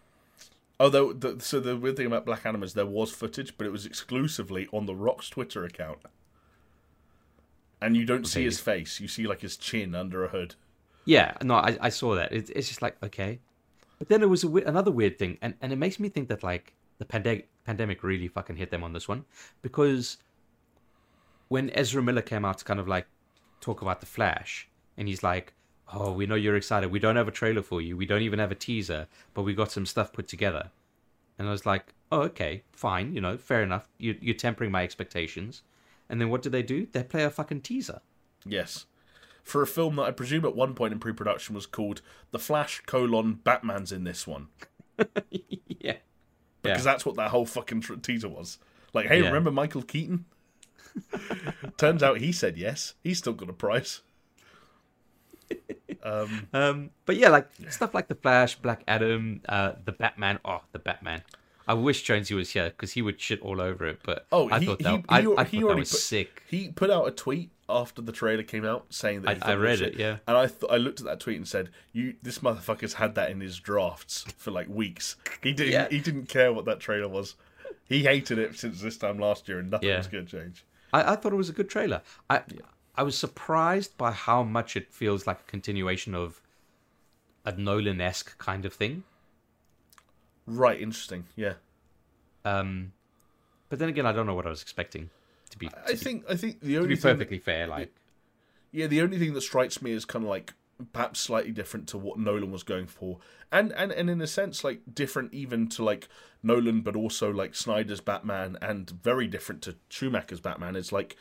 Although, 0.82 1.12
the, 1.12 1.38
so 1.38 1.60
the 1.60 1.76
weird 1.76 1.96
thing 1.96 2.06
about 2.06 2.26
Black 2.26 2.44
Adam 2.44 2.60
is 2.64 2.74
there 2.74 2.84
was 2.84 3.12
footage, 3.12 3.56
but 3.56 3.68
it 3.68 3.70
was 3.70 3.86
exclusively 3.86 4.66
on 4.72 4.86
the 4.86 4.96
Rock's 4.96 5.30
Twitter 5.30 5.64
account, 5.64 6.00
and 7.80 7.96
you 7.96 8.04
don't 8.04 8.26
see 8.26 8.42
his 8.42 8.58
face. 8.58 8.98
You 8.98 9.06
see 9.06 9.28
like 9.28 9.42
his 9.42 9.56
chin 9.56 9.94
under 9.94 10.24
a 10.24 10.28
hood. 10.28 10.56
Yeah, 11.04 11.34
no, 11.40 11.54
I, 11.54 11.78
I 11.80 11.88
saw 11.88 12.16
that. 12.16 12.32
It, 12.32 12.50
it's 12.50 12.66
just 12.66 12.82
like 12.82 12.96
okay, 13.00 13.38
but 14.00 14.08
then 14.08 14.18
there 14.18 14.28
was 14.28 14.42
a, 14.42 14.48
another 14.48 14.90
weird 14.90 15.20
thing, 15.20 15.38
and, 15.40 15.54
and 15.62 15.72
it 15.72 15.76
makes 15.76 16.00
me 16.00 16.08
think 16.08 16.28
that 16.30 16.42
like 16.42 16.72
the 16.98 17.04
pandemic 17.04 17.48
pandemic 17.64 18.02
really 18.02 18.26
fucking 18.26 18.56
hit 18.56 18.72
them 18.72 18.82
on 18.82 18.92
this 18.92 19.06
one 19.06 19.24
because 19.62 20.16
when 21.46 21.70
Ezra 21.70 22.02
Miller 22.02 22.22
came 22.22 22.44
out 22.44 22.58
to 22.58 22.64
kind 22.64 22.80
of 22.80 22.88
like 22.88 23.06
talk 23.60 23.82
about 23.82 24.00
the 24.00 24.06
Flash, 24.06 24.68
and 24.96 25.06
he's 25.06 25.22
like, 25.22 25.54
"Oh, 25.92 26.12
we 26.12 26.26
know 26.26 26.34
you're 26.34 26.56
excited. 26.56 26.90
We 26.90 26.98
don't 26.98 27.16
have 27.16 27.28
a 27.28 27.32
trailer 27.32 27.62
for 27.62 27.80
you. 27.80 27.96
We 27.96 28.06
don't 28.06 28.22
even 28.22 28.38
have 28.38 28.52
a 28.52 28.56
teaser, 28.56 29.06
but 29.34 29.42
we 29.42 29.54
got 29.54 29.70
some 29.72 29.86
stuff 29.86 30.12
put 30.12 30.28
together." 30.28 30.70
And 31.38 31.48
I 31.48 31.50
was 31.50 31.64
like, 31.66 31.94
"Oh, 32.10 32.20
okay, 32.22 32.62
fine. 32.72 33.14
You 33.14 33.20
know, 33.20 33.36
fair 33.38 33.62
enough. 33.62 33.88
You, 33.98 34.16
you're 34.20 34.34
tempering 34.34 34.70
my 34.70 34.82
expectations." 34.82 35.62
And 36.08 36.20
then 36.20 36.28
what 36.28 36.42
do 36.42 36.50
they 36.50 36.62
do? 36.62 36.86
They 36.92 37.02
play 37.02 37.24
a 37.24 37.30
fucking 37.30 37.62
teaser. 37.62 38.00
Yes. 38.44 38.84
For 39.42 39.62
a 39.62 39.66
film 39.66 39.96
that 39.96 40.02
I 40.02 40.10
presume 40.10 40.44
at 40.44 40.54
one 40.54 40.74
point 40.74 40.92
in 40.92 40.98
pre-production 41.00 41.54
was 41.54 41.66
called 41.66 42.02
"The 42.30 42.38
Flash: 42.38 42.80
colon 42.86 43.34
Batman's 43.44 43.92
in 43.92 44.04
this 44.04 44.26
one," 44.26 44.48
yeah. 45.68 45.96
because 46.62 46.84
that's 46.84 47.04
what 47.06 47.16
that 47.16 47.30
whole 47.30 47.46
fucking 47.46 47.80
tr- 47.80 47.94
teaser 47.94 48.28
was. 48.28 48.58
Like, 48.94 49.06
hey, 49.06 49.20
Yeah. 49.20 49.26
remember 49.26 49.50
Michael 49.50 49.82
Keaton? 49.82 50.26
Turns 51.78 52.02
out 52.02 52.18
he 52.18 52.30
said 52.32 52.56
yes. 52.58 52.94
He's 53.02 53.18
still 53.18 53.32
got 53.32 53.48
a 53.48 53.54
price. 53.54 54.02
Um, 56.02 56.48
Um, 56.52 56.90
but 57.06 57.16
yeah, 57.16 57.28
like 57.28 57.48
stuff 57.68 57.94
like 57.94 58.08
the 58.08 58.14
Flash, 58.14 58.56
Black 58.56 58.82
Adam, 58.88 59.40
uh, 59.48 59.72
the 59.84 59.92
Batman. 59.92 60.38
Oh, 60.44 60.62
the 60.72 60.78
Batman. 60.78 61.22
I 61.68 61.74
wish 61.74 62.02
Jonesy 62.02 62.34
was 62.34 62.50
here 62.50 62.70
because 62.70 62.92
he 62.92 63.02
would 63.02 63.20
shit 63.20 63.40
all 63.40 63.60
over 63.60 63.86
it. 63.86 64.00
But 64.04 64.26
Oh, 64.32 64.50
I 64.50 64.58
he- 64.58 64.66
thought 64.66 64.78
that 64.80 64.90
he 64.90 65.04
I, 65.08 65.20
al- 65.22 65.38
I 65.38 65.44
he 65.44 65.60
thought 65.60 65.68
that 65.68 65.76
was 65.76 65.90
put- 65.92 66.00
sick. 66.00 66.42
he 66.48 66.68
put 66.70 66.90
out 66.90 67.06
a 67.06 67.12
tweet 67.12 67.50
after 67.68 68.02
the 68.02 68.10
trailer 68.12 68.42
came 68.42 68.64
out 68.64 68.86
saying 68.92 69.22
that 69.22 69.28
I- 69.30 69.34
he 69.34 69.40
thought 69.40 69.50
I 69.50 69.54
read 69.54 69.78
shit. 69.78 69.94
it, 69.94 69.98
yeah. 70.00 70.16
And 70.26 70.36
I 70.36 70.46
th- 70.48 70.64
I 70.70 70.76
looked 70.76 70.98
at 71.00 71.06
that 71.06 71.20
tweet 71.20 71.36
and 71.36 71.46
said, 71.46 71.70
"You, 71.92 72.14
this 72.20 72.40
motherfucker's 72.40 72.94
had 72.94 73.14
that 73.14 73.30
in 73.30 73.40
his 73.40 73.58
drafts 73.60 74.24
for 74.36 74.50
like 74.50 74.68
weeks. 74.68 75.16
He 75.42 75.52
didn't. 75.52 75.72
Yeah. 75.72 75.88
He 75.88 76.00
didn't 76.00 76.26
care 76.28 76.52
what 76.52 76.64
that 76.64 76.80
trailer 76.80 77.08
was. 77.08 77.36
He 77.84 78.02
hated 78.02 78.38
it 78.38 78.58
since 78.58 78.80
this 78.82 78.96
time 78.96 79.18
last 79.18 79.48
year, 79.48 79.58
and 79.60 79.70
nothing 79.70 79.88
Yeah. 79.88 79.98
was 79.98 80.08
going 80.08 80.26
to 80.26 80.38
change. 80.40 80.64
I, 80.92 81.12
I 81.12 81.16
thought 81.16 81.32
it 81.32 81.36
was 81.36 81.48
a 81.48 81.52
good 81.52 81.70
trailer. 81.70 82.02
I 82.28 82.42
I 82.94 83.02
was 83.02 83.16
surprised 83.16 83.96
by 83.96 84.12
how 84.12 84.42
much 84.42 84.76
it 84.76 84.92
feels 84.92 85.26
like 85.26 85.40
a 85.40 85.50
continuation 85.50 86.14
of 86.14 86.40
a 87.44 87.52
Nolan 87.52 88.00
esque 88.00 88.36
kind 88.38 88.64
of 88.64 88.74
thing. 88.74 89.04
Right. 90.46 90.80
Interesting. 90.80 91.24
Yeah. 91.36 91.54
Um, 92.44 92.92
but 93.68 93.78
then 93.78 93.88
again, 93.88 94.06
I 94.06 94.12
don't 94.12 94.26
know 94.26 94.34
what 94.34 94.46
I 94.46 94.50
was 94.50 94.62
expecting. 94.62 95.10
To 95.50 95.58
be 95.58 95.70
I 95.86 95.94
think. 95.94 96.24
I 96.28 96.36
think 96.36 96.60
the 96.60 96.76
only 96.76 96.88
to 96.88 96.94
be 96.96 97.00
thing 97.00 97.12
perfectly 97.12 97.38
fair, 97.38 97.66
like 97.66 97.92
Yeah, 98.70 98.86
the 98.86 99.02
only 99.02 99.18
thing 99.18 99.34
that 99.34 99.42
strikes 99.42 99.80
me 99.82 99.92
is 99.92 100.04
kind 100.04 100.24
of 100.24 100.28
like 100.28 100.54
perhaps 100.92 101.20
slightly 101.20 101.52
different 101.52 101.88
to 101.88 101.98
what 101.98 102.18
Nolan 102.18 102.50
was 102.50 102.62
going 102.62 102.86
for, 102.86 103.18
and 103.50 103.72
and 103.72 103.92
and 103.92 104.08
in 104.10 104.20
a 104.20 104.26
sense 104.26 104.64
like 104.64 104.80
different 104.94 105.32
even 105.34 105.68
to 105.70 105.84
like 105.84 106.08
Nolan, 106.42 106.80
but 106.80 106.96
also 106.96 107.30
like 107.32 107.54
Snyder's 107.54 108.00
Batman, 108.00 108.56
and 108.60 108.90
very 108.90 109.26
different 109.26 109.62
to 109.62 109.76
Schumacher's 109.88 110.40
Batman. 110.40 110.76
It's 110.76 110.92
like 110.92 111.16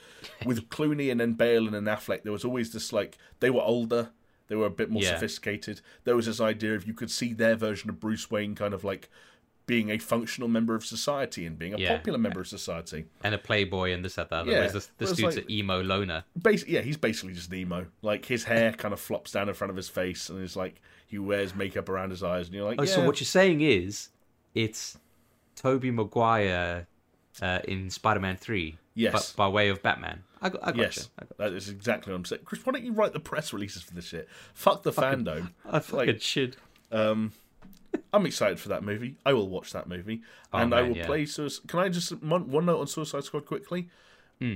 with 0.46 0.70
Clooney 0.76 1.12
and 1.12 1.20
then 1.20 1.34
Bale 1.34 1.66
and 1.66 1.74
then 1.76 1.86
Affleck, 1.96 2.24
there 2.24 2.32
was 2.32 2.46
always 2.46 2.74
this 2.74 2.92
like 2.92 3.18
they 3.40 3.50
were 3.50 3.62
older, 3.62 4.12
they 4.48 4.56
were 4.56 4.66
a 4.68 4.70
bit 4.72 4.90
more 4.90 5.04
Yeah. 5.04 5.14
sophisticated. 5.14 5.82
There 6.04 6.16
was 6.16 6.26
this 6.26 6.42
idea 6.42 6.76
of 6.76 6.88
you 6.88 6.94
could 6.94 7.12
see 7.12 7.34
their 7.34 7.56
version 7.56 7.90
of 7.90 8.00
Bruce 8.00 8.32
Wayne 8.32 8.56
kind 8.56 8.74
of 8.74 8.84
like 8.84 9.10
being 9.72 9.90
a 9.90 9.98
functional 9.98 10.50
member 10.50 10.76
of 10.76 10.84
society 10.86 11.46
and 11.46 11.58
being 11.58 11.74
a 11.74 11.78
Yeah. 11.78 11.96
popular 11.96 12.20
member 12.20 12.42
of 12.42 12.48
society. 12.50 13.06
and 13.24 13.34
a 13.34 13.38
playboy 13.38 13.92
and 13.94 14.04
this 14.04 14.16
that 14.16 14.30
that. 14.30 14.46
Yeah, 14.46 14.56
Whereas 14.56 14.74
this, 14.74 14.92
this 14.98 15.14
dude's 15.14 15.38
like- 15.38 15.46
an 15.46 15.50
emo 15.52 15.82
loner. 15.82 16.26
Basically, 16.42 16.74
yeah, 16.74 16.82
he's 16.82 16.98
basically 16.98 17.34
just 17.34 17.50
an 17.54 17.58
emo. 17.60 17.86
Like 18.02 18.26
his 18.26 18.44
hair 18.44 18.74
kind 18.74 18.94
of 18.94 19.00
flops 19.00 19.32
down 19.32 19.48
in 19.48 19.56
front 19.56 19.72
of 19.72 19.78
his 19.78 19.88
face, 19.88 20.30
and 20.30 20.44
it's 20.44 20.58
like 20.58 20.82
he 21.08 21.20
wears 21.20 21.56
makeup 21.56 21.88
around 21.88 22.10
his 22.10 22.22
eyes, 22.22 22.48
and 22.48 22.56
you're 22.56 22.66
like, 22.66 22.82
Oh, 22.82 22.84
yeah, 22.84 22.92
so 22.96 23.06
what 23.06 23.22
you're 23.22 23.26
saying 23.26 23.62
is 23.62 24.10
it's 24.54 24.98
Tobey 25.56 25.90
Maguire 25.90 26.86
uh, 27.42 27.60
in 27.66 27.90
Spider-Man 27.90 28.36
Three, 28.36 28.78
Yes. 28.94 29.14
but 29.14 29.34
by 29.38 29.48
way 29.48 29.70
of 29.70 29.82
Batman. 29.82 30.24
I 30.42 30.50
got, 30.50 30.62
I 30.64 30.72
got 30.72 30.78
yes, 30.80 30.98
you. 30.98 31.04
I, 31.18 31.22
got, 31.24 31.38
that 31.38 31.54
is 31.54 31.70
exactly 31.70 32.12
what 32.12 32.18
I'm 32.18 32.26
saying. 32.26 32.42
Chris, 32.44 32.66
why 32.66 32.74
don't 32.74 32.84
you 32.84 32.92
write 32.92 33.14
the 33.14 33.22
press 33.22 33.54
releases 33.54 33.84
for 33.84 33.94
this 33.94 34.06
shit? 34.08 34.28
Fuck 34.54 34.84
the 34.84 34.92
FanDome. 34.92 35.52
I 35.66 35.80
fucking 35.80 36.08
Like- 36.08 36.22
should. 36.22 36.58
Um, 36.92 37.32
I'm 38.14 38.26
excited 38.26 38.60
for 38.60 38.70
that 38.70 38.84
movie. 38.84 39.18
I 39.26 39.34
will 39.34 39.48
watch 39.48 39.72
that 39.72 39.88
movie, 39.88 40.22
Oh, 40.52 40.58
and 40.60 40.74
I 40.76 40.82
will 40.82 40.98
yeah. 40.98 41.06
play. 41.06 41.26
So, 41.26 41.48
can 41.68 41.80
I 41.80 41.88
just 41.90 42.12
one, 42.22 42.50
one 42.52 42.66
note 42.66 42.80
on 42.82 42.88
Suicide 42.88 43.24
Squad 43.24 43.46
quickly? 43.46 43.90
Hmm. 44.40 44.56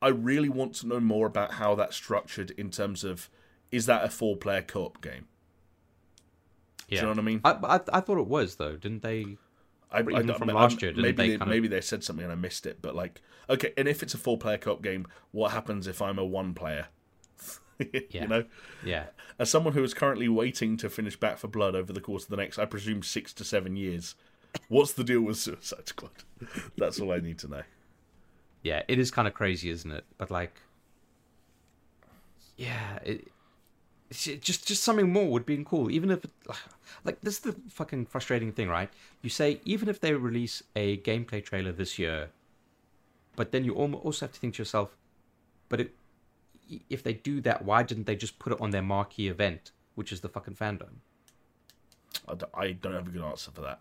I 0.00 0.08
really 0.08 0.48
want 0.48 0.74
to 0.76 0.86
know 0.86 1.00
more 1.00 1.26
about 1.26 1.54
how 1.54 1.74
that's 1.74 1.96
structured 1.96 2.50
in 2.52 2.70
terms 2.70 3.02
of 3.02 3.28
is 3.72 3.86
that 3.86 4.04
a 4.04 4.08
four 4.08 4.36
player 4.36 4.62
co 4.62 4.84
op 4.84 5.00
game? 5.00 5.26
Yeah. 6.88 6.88
Do 6.88 6.94
you 6.96 7.02
know 7.02 7.08
what 7.08 7.18
I 7.18 7.22
mean? 7.22 7.40
I, 7.44 7.50
I, 7.50 7.80
I 7.98 8.00
thought 8.00 8.18
it 8.18 8.26
was 8.28 8.56
though, 8.56 8.76
didn't 8.76 9.02
they? 9.02 9.36
I, 9.90 10.00
even 10.00 10.30
I- 10.30 10.34
from 10.34 10.50
I- 10.50 10.52
last 10.52 10.80
year, 10.82 10.92
didn't 10.92 11.02
maybe 11.02 11.16
they 11.16 11.28
they, 11.30 11.38
kind 11.38 11.42
of- 11.42 11.48
maybe 11.48 11.68
they 11.68 11.80
said 11.80 12.04
something 12.04 12.22
and 12.24 12.32
I 12.32 12.36
missed 12.36 12.66
it. 12.66 12.80
But 12.82 12.94
like, 12.94 13.20
okay, 13.50 13.72
and 13.76 13.88
if 13.88 14.02
it's 14.02 14.14
a 14.14 14.18
four 14.18 14.38
player 14.38 14.58
co-op 14.58 14.82
game, 14.82 15.06
what 15.32 15.50
happens 15.52 15.86
if 15.86 16.00
I'm 16.00 16.18
a 16.18 16.24
one 16.24 16.54
player? 16.54 16.86
Yeah. 18.10 18.22
You 18.22 18.28
know, 18.28 18.44
Yeah. 18.84 19.06
as 19.38 19.50
someone 19.50 19.74
who 19.74 19.84
is 19.84 19.94
currently 19.94 20.28
waiting 20.28 20.76
to 20.78 20.88
finish 20.88 21.16
Back 21.16 21.38
4 21.38 21.50
Blood 21.50 21.74
over 21.74 21.92
the 21.92 22.00
course 22.00 22.24
of 22.24 22.30
the 22.30 22.36
next, 22.36 22.58
I 22.58 22.64
presume 22.64 23.02
six 23.02 23.32
to 23.34 23.44
seven 23.44 23.76
years, 23.76 24.14
what's 24.68 24.92
the 24.92 25.04
deal 25.04 25.20
with 25.20 25.36
Suicide 25.36 25.88
Squad? 25.88 26.10
That's 26.78 27.00
all 27.00 27.12
I 27.12 27.18
need 27.18 27.38
to 27.40 27.48
know. 27.48 27.62
Yeah, 28.62 28.82
it 28.88 28.98
is 28.98 29.10
kind 29.10 29.28
of 29.28 29.34
crazy, 29.34 29.70
isn't 29.70 29.90
it? 29.90 30.04
But 30.18 30.30
like, 30.30 30.60
yeah, 32.56 32.98
it, 33.04 33.28
just 34.10 34.66
just 34.66 34.82
something 34.82 35.12
more 35.12 35.30
would 35.30 35.44
be 35.46 35.62
cool. 35.64 35.90
Even 35.90 36.10
if, 36.10 36.24
it, 36.24 36.30
like, 37.04 37.20
this 37.20 37.34
is 37.34 37.40
the 37.40 37.56
fucking 37.70 38.06
frustrating 38.06 38.52
thing, 38.52 38.68
right? 38.68 38.90
You 39.22 39.30
say 39.30 39.60
even 39.64 39.88
if 39.88 40.00
they 40.00 40.14
release 40.14 40.62
a 40.74 40.98
gameplay 40.98 41.44
trailer 41.44 41.72
this 41.72 41.98
year, 41.98 42.30
but 43.36 43.52
then 43.52 43.64
you 43.64 43.74
also 43.74 44.26
have 44.26 44.32
to 44.32 44.40
think 44.40 44.54
to 44.54 44.62
yourself, 44.62 44.96
but 45.68 45.80
it, 45.80 45.94
if 46.90 47.02
they 47.02 47.12
do 47.14 47.40
that, 47.42 47.64
why 47.64 47.82
didn't 47.82 48.06
they 48.06 48.16
just 48.16 48.38
put 48.38 48.52
it 48.52 48.60
on 48.60 48.70
their 48.70 48.82
marquee 48.82 49.28
event, 49.28 49.70
which 49.94 50.12
is 50.12 50.20
the 50.20 50.28
fucking 50.28 50.54
FanDome? 50.54 50.96
I 52.28 52.34
don't, 52.34 52.52
I 52.54 52.72
don't 52.72 52.94
have 52.94 53.06
a 53.08 53.10
good 53.10 53.22
answer 53.22 53.50
for 53.50 53.60
that. 53.62 53.80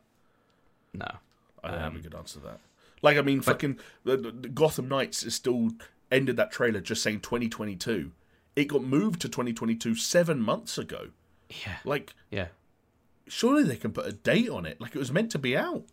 No. 0.93 1.07
I 1.63 1.71
don't 1.71 1.79
have 1.79 1.91
Um, 1.93 1.97
a 1.99 2.01
good 2.01 2.15
answer 2.15 2.39
for 2.39 2.45
that. 2.47 2.59
Like, 3.01 3.17
I 3.17 3.21
mean, 3.21 3.41
fucking 3.41 3.79
the, 4.03 4.17
the- 4.17 4.31
the 4.31 4.49
Gotham 4.49 4.87
Knights 4.87 5.23
is 5.23 5.35
still 5.35 5.71
ended 6.11 6.37
that 6.37 6.51
trailer 6.51 6.79
just 6.81 7.01
saying 7.01 7.21
2022. 7.21 8.11
It 8.55 8.65
got 8.65 8.83
moved 8.83 9.21
to 9.21 9.29
2022 9.29 9.95
seven 9.95 10.39
months 10.41 10.77
ago. 10.77 11.09
Yeah. 11.49 11.77
Like, 11.83 12.13
Yeah. 12.31 12.47
surely 13.27 13.63
they 13.63 13.75
can 13.75 13.91
put 13.91 14.05
a 14.07 14.11
date 14.13 14.49
on 14.49 14.65
it. 14.65 14.79
Like 14.79 14.95
it 14.95 14.99
was 14.99 15.11
meant 15.11 15.31
to 15.31 15.39
be 15.39 15.57
out. 15.57 15.83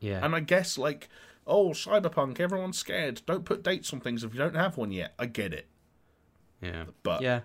Yeah. 0.00 0.24
And 0.24 0.34
I 0.34 0.40
guess 0.40 0.76
like, 0.78 1.08
oh, 1.46 1.70
cyberpunk, 1.70 2.40
everyone's 2.40 2.78
scared. 2.78 3.22
Don't 3.26 3.44
put 3.44 3.62
dates 3.62 3.92
on 3.92 4.00
things 4.00 4.24
if 4.24 4.32
you 4.32 4.38
don't 4.38 4.56
have 4.56 4.76
one 4.76 4.90
yet. 4.92 5.14
I 5.18 5.26
get 5.26 5.52
it. 5.52 5.66
Yeah. 6.60 6.84
But- 7.02 7.22
yeah. 7.22 7.40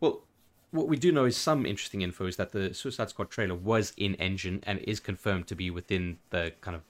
Well, 0.00 0.22
what 0.70 0.86
we 0.88 0.96
do 0.96 1.10
know 1.12 1.24
is 1.24 1.36
some 1.36 1.64
interesting 1.66 2.02
info 2.02 2.26
is 2.26 2.36
that 2.36 2.52
the 2.52 2.72
Suicide 2.74 3.10
Squad 3.10 3.30
trailer 3.30 3.54
was 3.54 3.92
in 3.96 4.14
engine 4.16 4.60
and 4.64 4.78
is 4.80 5.00
confirmed 5.00 5.46
to 5.48 5.54
be 5.56 5.70
within 5.70 6.18
the 6.30 6.52
kind 6.60 6.74
of 6.76 6.82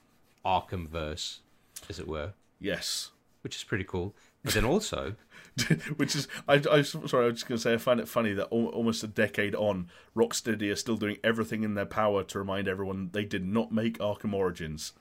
Arkham 0.44 0.88
verse, 0.88 1.40
as 1.88 1.98
it 1.98 2.06
were, 2.08 2.32
Yes. 2.60 3.10
which 3.42 3.56
is 3.56 3.64
pretty 3.64 3.84
cool. 3.84 4.14
But 4.44 4.54
then 4.54 4.64
also, 4.64 5.14
Which 5.96 6.14
is, 6.14 6.28
I, 6.46 6.62
I 6.70 6.82
sorry, 6.82 7.24
I 7.24 7.28
was 7.28 7.34
just 7.34 7.48
going 7.48 7.56
to 7.58 7.62
say, 7.62 7.74
I 7.74 7.78
find 7.78 7.98
it 7.98 8.06
funny 8.08 8.32
that 8.34 8.48
al- 8.52 8.66
almost 8.68 9.02
a 9.02 9.08
decade 9.08 9.54
on, 9.56 9.88
Rocksteady 10.16 10.70
are 10.70 10.76
still 10.76 10.96
doing 10.96 11.16
everything 11.24 11.64
in 11.64 11.74
their 11.74 11.84
power 11.86 12.22
to 12.24 12.38
remind 12.38 12.68
everyone 12.68 13.10
they 13.12 13.24
did 13.24 13.44
not 13.44 13.72
make 13.72 13.98
Arkham 13.98 14.32
Origins. 14.34 14.92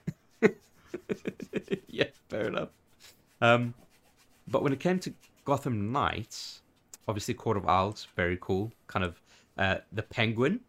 yeah, 1.87 2.05
fair 2.29 2.47
enough. 2.47 2.69
Um, 3.41 3.73
but 4.47 4.63
when 4.63 4.73
it 4.73 4.79
came 4.79 4.99
to 4.99 5.13
Gotham 5.47 5.93
Knights, 5.93 6.61
obviously 7.07 7.33
Court 7.33 7.55
of 7.55 7.65
Owls, 7.69 8.05
very 8.17 8.37
cool. 8.41 8.73
Kind 8.87 9.05
of 9.05 9.21
uh, 9.57 9.77
the 9.93 10.03
Penguin. 10.03 10.59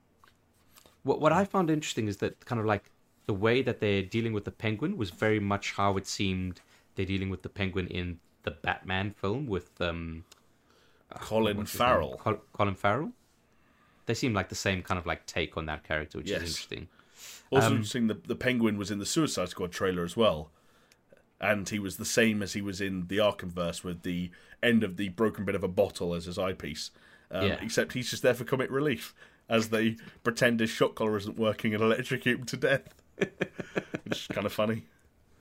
What 1.03 1.21
what 1.21 1.33
I 1.33 1.45
found 1.45 1.69
interesting 1.69 2.07
is 2.07 2.19
that 2.19 2.45
kind 2.45 2.61
of 2.61 2.67
like 2.67 2.85
the 3.27 3.35
way 3.35 3.61
that 3.63 3.81
they're 3.81 4.03
dealing 4.17 4.33
with 4.33 4.45
the 4.45 4.53
Penguin 4.53 4.97
was 4.97 5.11
very 5.11 5.41
much 5.41 5.73
how 5.73 5.97
it 5.97 6.07
seemed 6.07 6.61
they're 6.95 7.05
dealing 7.15 7.29
with 7.29 7.43
the 7.43 7.49
Penguin 7.49 7.89
in 7.89 8.21
the 8.45 8.53
Batman 8.53 9.11
film 9.11 9.47
with 9.49 9.69
um 9.81 10.25
Colin 11.15 11.57
his 11.57 11.75
name? 11.75 11.79
Farrell. 11.79 12.17
Col- 12.25 12.43
Colin 12.53 12.77
Farrell. 12.77 13.11
They 14.07 14.15
seem 14.15 14.33
like 14.33 14.49
the 14.49 14.55
same 14.67 14.83
kind 14.83 14.99
of 15.01 15.07
like 15.07 15.27
take 15.27 15.57
on 15.57 15.67
that 15.67 15.83
character, 15.83 16.19
which 16.19 16.31
Yes. 16.31 16.43
is 16.43 16.51
interesting. 16.51 16.89
Also 17.51 17.67
Um, 17.67 17.73
interesting, 17.73 18.07
the, 18.07 18.15
the 18.15 18.37
Penguin 18.37 18.79
was 18.79 18.91
in 18.93 18.99
the 19.01 19.07
Suicide 19.07 19.49
Squad 19.49 19.73
trailer 19.73 20.05
as 20.05 20.17
well. 20.17 20.51
And 21.41 21.69
he 21.69 21.79
was 21.79 21.97
the 21.97 22.05
same 22.05 22.43
as 22.43 22.53
he 22.55 22.63
was 22.63 22.81
in 22.81 23.07
the 23.07 23.19
Arkhamverse 23.19 23.85
with 23.85 24.03
the 24.03 24.31
end 24.63 24.83
of 24.83 24.97
the 24.97 25.11
broken 25.11 25.45
bit 25.45 25.55
of 25.55 25.63
a 25.63 25.69
bottle 25.69 26.15
as 26.15 26.25
his 26.25 26.39
eyepiece. 26.39 26.91
Um, 27.31 27.47
Yeah. 27.47 27.59
Except 27.63 27.93
he's 27.93 28.11
just 28.11 28.23
there 28.23 28.35
for 28.35 28.45
comic 28.45 28.71
relief 28.71 29.15
as 29.49 29.69
they 29.71 29.97
pretend 30.25 30.61
his 30.61 30.71
shot 30.71 30.95
collar 30.95 31.17
isn't 31.17 31.39
working 31.39 31.75
and 31.75 31.83
electrocute 31.83 32.41
him 32.41 32.47
to 32.47 32.57
death. 32.57 32.95
Which 33.17 34.21
is 34.23 34.27
kind 34.29 34.47
of 34.47 34.53
funny. 34.53 34.83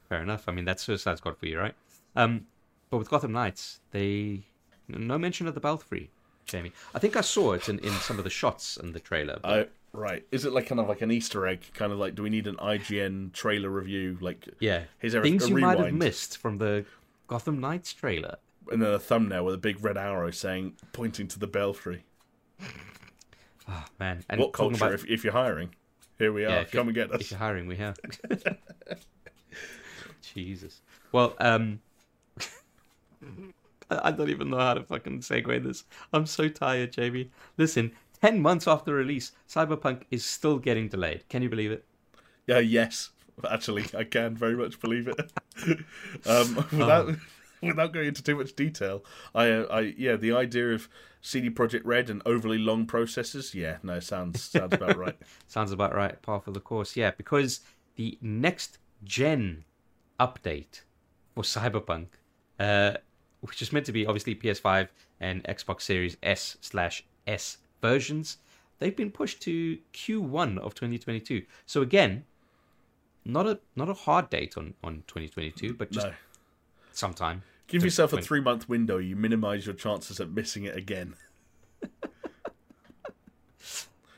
Fair 0.09 0.21
enough. 0.21 0.47
I 0.47 0.51
mean, 0.51 0.65
that's 0.65 0.83
Suicide 0.83 1.17
Squad 1.17 1.37
for 1.37 1.45
you, 1.47 1.59
right? 1.59 1.73
Um, 2.15 2.47
but 2.89 2.97
with 2.97 3.09
Gotham 3.09 3.31
Knights, 3.33 3.79
they 3.91 4.43
no 4.87 5.17
mention 5.17 5.47
of 5.47 5.53
the 5.53 5.59
Belfry, 5.59 6.09
Jamie. 6.45 6.71
I 6.95 6.99
think 6.99 7.15
I 7.17 7.21
saw 7.21 7.53
it 7.53 7.67
in, 7.67 7.79
in 7.79 7.91
some 7.91 8.17
of 8.17 8.23
the 8.23 8.29
shots 8.29 8.77
in 8.77 8.93
the 8.93 8.99
trailer. 8.99 9.39
But 9.41 9.51
I, 9.51 9.65
right. 9.97 10.25
Is 10.31 10.45
it 10.45 10.53
like 10.53 10.67
kind 10.67 10.79
of 10.79 10.87
like 10.87 11.01
an 11.01 11.11
Easter 11.11 11.45
egg? 11.47 11.61
Kind 11.73 11.91
of 11.91 11.97
like, 11.99 12.15
do 12.15 12.23
we 12.23 12.29
need 12.29 12.47
an 12.47 12.55
IGN 12.57 13.33
trailer 13.33 13.69
review? 13.69 14.17
Like, 14.21 14.47
yeah, 14.59 14.83
Here's 14.99 15.13
a- 15.13 15.21
things 15.21 15.45
a 15.45 15.49
you 15.49 15.57
might 15.57 15.79
have 15.79 15.93
missed 15.93 16.37
from 16.37 16.57
the 16.59 16.85
Gotham 17.27 17.59
Knights 17.59 17.91
trailer. 17.93 18.37
and 18.71 18.81
then 18.81 18.93
a 18.93 18.99
thumbnail 18.99 19.43
with 19.45 19.55
a 19.55 19.57
big 19.57 19.83
red 19.83 19.97
arrow 19.97 20.29
saying, 20.31 20.73
pointing 20.93 21.27
to 21.29 21.39
the 21.39 21.47
belfry. 21.47 22.03
Oh, 23.69 23.83
man, 23.99 24.23
and 24.29 24.39
what 24.39 24.53
culture? 24.53 24.75
about- 24.75 24.93
If, 24.93 25.05
if 25.07 25.23
you're 25.23 25.33
hiring, 25.33 25.73
here 26.19 26.31
we 26.31 26.45
are. 26.45 26.49
Yeah, 26.49 26.63
Come 26.65 26.87
and 26.87 26.95
get 26.95 27.11
us. 27.11 27.21
If 27.21 27.31
you're 27.31 27.39
hiring, 27.39 27.67
we 27.67 27.75
have. 27.77 27.97
Jesus. 30.33 30.81
Well, 31.11 31.35
um, 31.39 31.79
I 33.89 33.99
I 34.09 34.11
don't 34.11 34.29
even 34.29 34.49
know 34.49 34.57
how 34.57 34.73
to 34.73 34.83
fucking 34.83 35.19
segue 35.21 35.63
this. 35.63 35.85
I'm 36.13 36.25
so 36.25 36.49
tired, 36.49 36.91
Jamie. 36.91 37.31
Listen, 37.57 37.91
ten 38.21 38.41
months 38.41 38.67
after 38.67 38.93
release, 38.93 39.31
Cyberpunk 39.47 40.03
is 40.11 40.25
still 40.25 40.59
getting 40.59 40.87
delayed. 40.87 41.27
Can 41.29 41.41
you 41.41 41.49
believe 41.49 41.71
it? 41.71 41.85
Yeah, 42.45 42.59
yes. 42.59 43.11
Actually, 43.47 43.85
I 43.95 44.03
can 44.03 44.35
very 44.35 44.55
much 44.55 44.79
believe 44.79 45.07
it. 45.07 45.31
um, 46.25 46.55
without 46.71 47.15
without 47.61 47.93
going 47.93 48.07
into 48.07 48.23
too 48.23 48.35
much 48.35 48.55
detail, 48.55 49.03
I, 49.35 49.49
uh, 49.49 49.65
I 49.69 49.79
yeah, 49.97 50.15
the 50.15 50.33
idea 50.33 50.73
of 50.73 50.89
CD 51.21 51.49
Projekt 51.49 51.81
Red 51.83 52.09
and 52.09 52.21
overly 52.25 52.57
long 52.57 52.85
processes, 52.85 53.53
yeah, 53.53 53.77
no, 53.83 53.99
sounds 53.99 54.41
sounds 54.41 54.73
about 54.73 54.97
right. 54.97 55.17
Sounds 55.47 55.71
about 55.71 55.95
right. 55.95 56.19
Par 56.21 56.41
for 56.41 56.51
the 56.51 56.59
course, 56.59 56.95
yeah. 56.95 57.11
Because 57.11 57.61
the 57.95 58.17
next 58.21 58.79
gen 59.03 59.65
update 60.19 60.81
for 61.35 61.43
Cyberpunk, 61.43 62.07
uh, 62.59 62.93
which 63.41 63.61
is 63.61 63.71
meant 63.71 63.85
to 63.85 63.91
be 63.91 64.05
obviously 64.05 64.35
PS5 64.35 64.87
and 65.19 65.43
Xbox 65.43 65.81
Series 65.81 66.17
X 66.23 66.57
slash 66.61 67.05
S 67.27 67.57
versions, 67.81 68.37
they've 68.79 68.95
been 68.95 69.11
pushed 69.11 69.41
to 69.43 69.77
Q1 69.93 70.57
of 70.59 70.73
2022. 70.75 71.43
So 71.65 71.81
again, 71.81 72.25
not 73.25 73.45
a 73.47 73.59
not 73.75 73.89
a 73.89 73.93
hard 73.93 74.29
date 74.29 74.57
on 74.57 74.73
on 74.83 75.03
2022, 75.07 75.73
but 75.73 75.91
just 75.91 76.07
No, 76.07 76.13
sometime. 76.91 77.43
give 77.67 77.83
yourself 77.83 78.13
a 78.13 78.21
three 78.21 78.41
month 78.41 78.67
window. 78.69 78.97
You 78.97 79.15
minimise 79.15 79.65
your 79.65 79.75
chances 79.75 80.19
of 80.19 80.33
missing 80.33 80.63
it 80.65 80.75
again. 80.77 81.15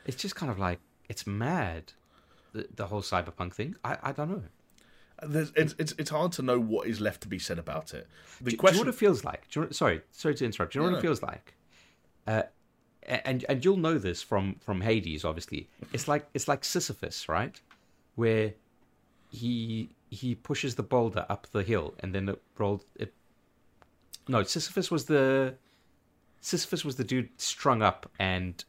It's 0.06 0.20
just 0.20 0.34
kind 0.34 0.50
of 0.50 0.58
like 0.58 0.80
it's 1.08 1.26
mad. 1.26 1.92
The, 2.52 2.66
the 2.74 2.86
whole 2.86 3.02
cyberpunk 3.02 3.54
thing. 3.54 3.76
I, 3.84 3.96
I 4.02 4.12
don't 4.12 4.28
know. 4.30 4.42
There's, 5.22 5.52
it's, 5.54 5.74
it's 5.78 5.92
it's 5.98 6.10
hard 6.10 6.32
to 6.32 6.42
know 6.42 6.58
what 6.58 6.88
is 6.88 7.00
left 7.00 7.20
to 7.22 7.28
be 7.28 7.38
said 7.38 7.58
about 7.58 7.92
it. 7.94 8.08
The 8.38 8.44
Do, 8.44 8.50
do 8.50 8.50
you 8.52 8.58
question, 8.58 8.76
know 8.78 8.86
what 8.86 8.94
it 8.94 8.98
feels 8.98 9.22
like? 9.24 9.44
You 9.54 9.68
sorry, 9.70 10.00
sorry 10.10 10.34
to 10.36 10.44
interrupt. 10.46 10.72
Do 10.72 10.78
you 10.78 10.82
know 10.82 10.88
No, 10.90 10.96
what 10.96 10.98
it 11.04 11.06
no. 11.06 11.08
feels 11.08 11.22
like? 11.22 11.54
Uh, 12.26 12.42
and 13.24 13.44
and 13.48 13.64
you'll 13.64 13.76
know 13.76 13.98
this 13.98 14.22
from 14.22 14.56
from 14.60 14.80
Hades. 14.80 15.24
Obviously, 15.24 15.68
it's 15.92 16.08
like 16.08 16.26
it's 16.34 16.48
like 16.48 16.64
Sisyphus, 16.64 17.28
right? 17.28 17.60
Where 18.14 18.54
he 19.30 19.90
he 20.10 20.34
pushes 20.34 20.74
the 20.74 20.82
boulder 20.82 21.24
up 21.28 21.46
the 21.52 21.62
hill 21.62 21.94
and 22.00 22.14
then 22.14 22.28
it 22.28 22.42
rolled. 22.58 22.84
It 22.96 23.12
no, 24.28 24.42
Sisyphus 24.42 24.90
was 24.90 25.04
the 25.06 25.54
Sisyphus 26.40 26.84
was 26.84 26.96
the 26.96 27.04
dude 27.04 27.28
strung 27.36 27.82
up 27.82 28.10
and 28.18 28.64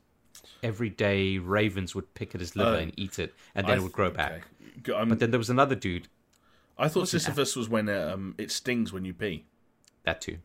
every 0.63 0.89
day 0.89 1.37
ravens 1.37 1.95
would 1.95 2.13
pick 2.13 2.35
at 2.35 2.41
his 2.41 2.55
liver 2.55 2.75
Oh. 2.77 2.79
and 2.79 2.93
eat 2.97 3.17
it 3.19 3.33
and 3.55 3.65
then 3.67 3.77
it 3.77 3.81
would 3.83 3.91
grow 3.91 4.11
back. 4.11 4.43
I'm- 4.93 5.09
But 5.09 5.19
then 5.19 5.31
there 5.31 5.37
was 5.39 5.49
another 5.49 5.75
dude 5.75 6.07
I 6.77 6.87
thought 6.87 7.07
Sisyphus 7.09 7.55
was 7.55 7.69
when 7.69 7.89
um, 7.89 8.33
it 8.37 8.49
stings 8.51 8.91
when 8.91 9.05
you 9.05 9.13
pee. 9.13 9.45
that 10.03 10.19
too. 10.21 10.37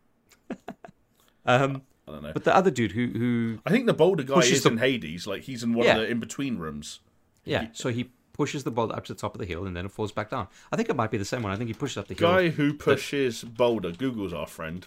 um, 1.47 1.83
I 2.09 2.13
don't 2.13 2.23
know. 2.23 2.33
but 2.33 2.45
the 2.45 2.55
other 2.55 2.71
dude 2.71 2.93
who 2.93 3.07
who 3.09 3.59
I 3.67 3.71
think 3.71 3.87
the 3.87 3.95
boulder 3.95 4.23
guy 4.23 4.39
is 4.41 4.63
the- 4.63 4.71
in 4.71 4.79
Hades. 4.79 5.27
Like 5.27 5.43
he's 5.43 5.63
in 5.63 5.75
one 5.75 5.87
Yeah. 5.87 5.97
of 5.97 6.03
the 6.03 6.09
in 6.11 6.21
between 6.21 6.59
rooms. 6.59 7.01
Yeah, 7.45 7.69
so 7.73 7.91
he 7.91 8.11
pushes 8.33 8.65
the 8.65 8.71
boulder 8.71 8.95
up 8.95 9.05
to 9.07 9.15
the 9.15 9.19
top 9.21 9.35
of 9.35 9.39
the 9.39 9.47
hill 9.47 9.67
and 9.67 9.77
then 9.77 9.87
it 9.87 9.91
falls 9.93 10.13
back 10.13 10.31
down. 10.31 10.49
I 10.73 10.77
think 10.77 10.89
it 10.89 10.97
might 10.97 11.11
be 11.11 11.17
the 11.19 11.25
same 11.25 11.43
one. 11.43 11.53
I 11.53 11.57
think 11.57 11.69
he 11.69 11.75
pushes 11.75 11.97
up 11.97 12.07
the 12.09 12.15
hill. 12.15 12.29
Guy 12.31 12.49
who 12.51 12.75
pushes 12.75 13.43
boulder. 13.45 13.93
Google's 13.93 14.33
our 14.33 14.47
friend. 14.47 14.87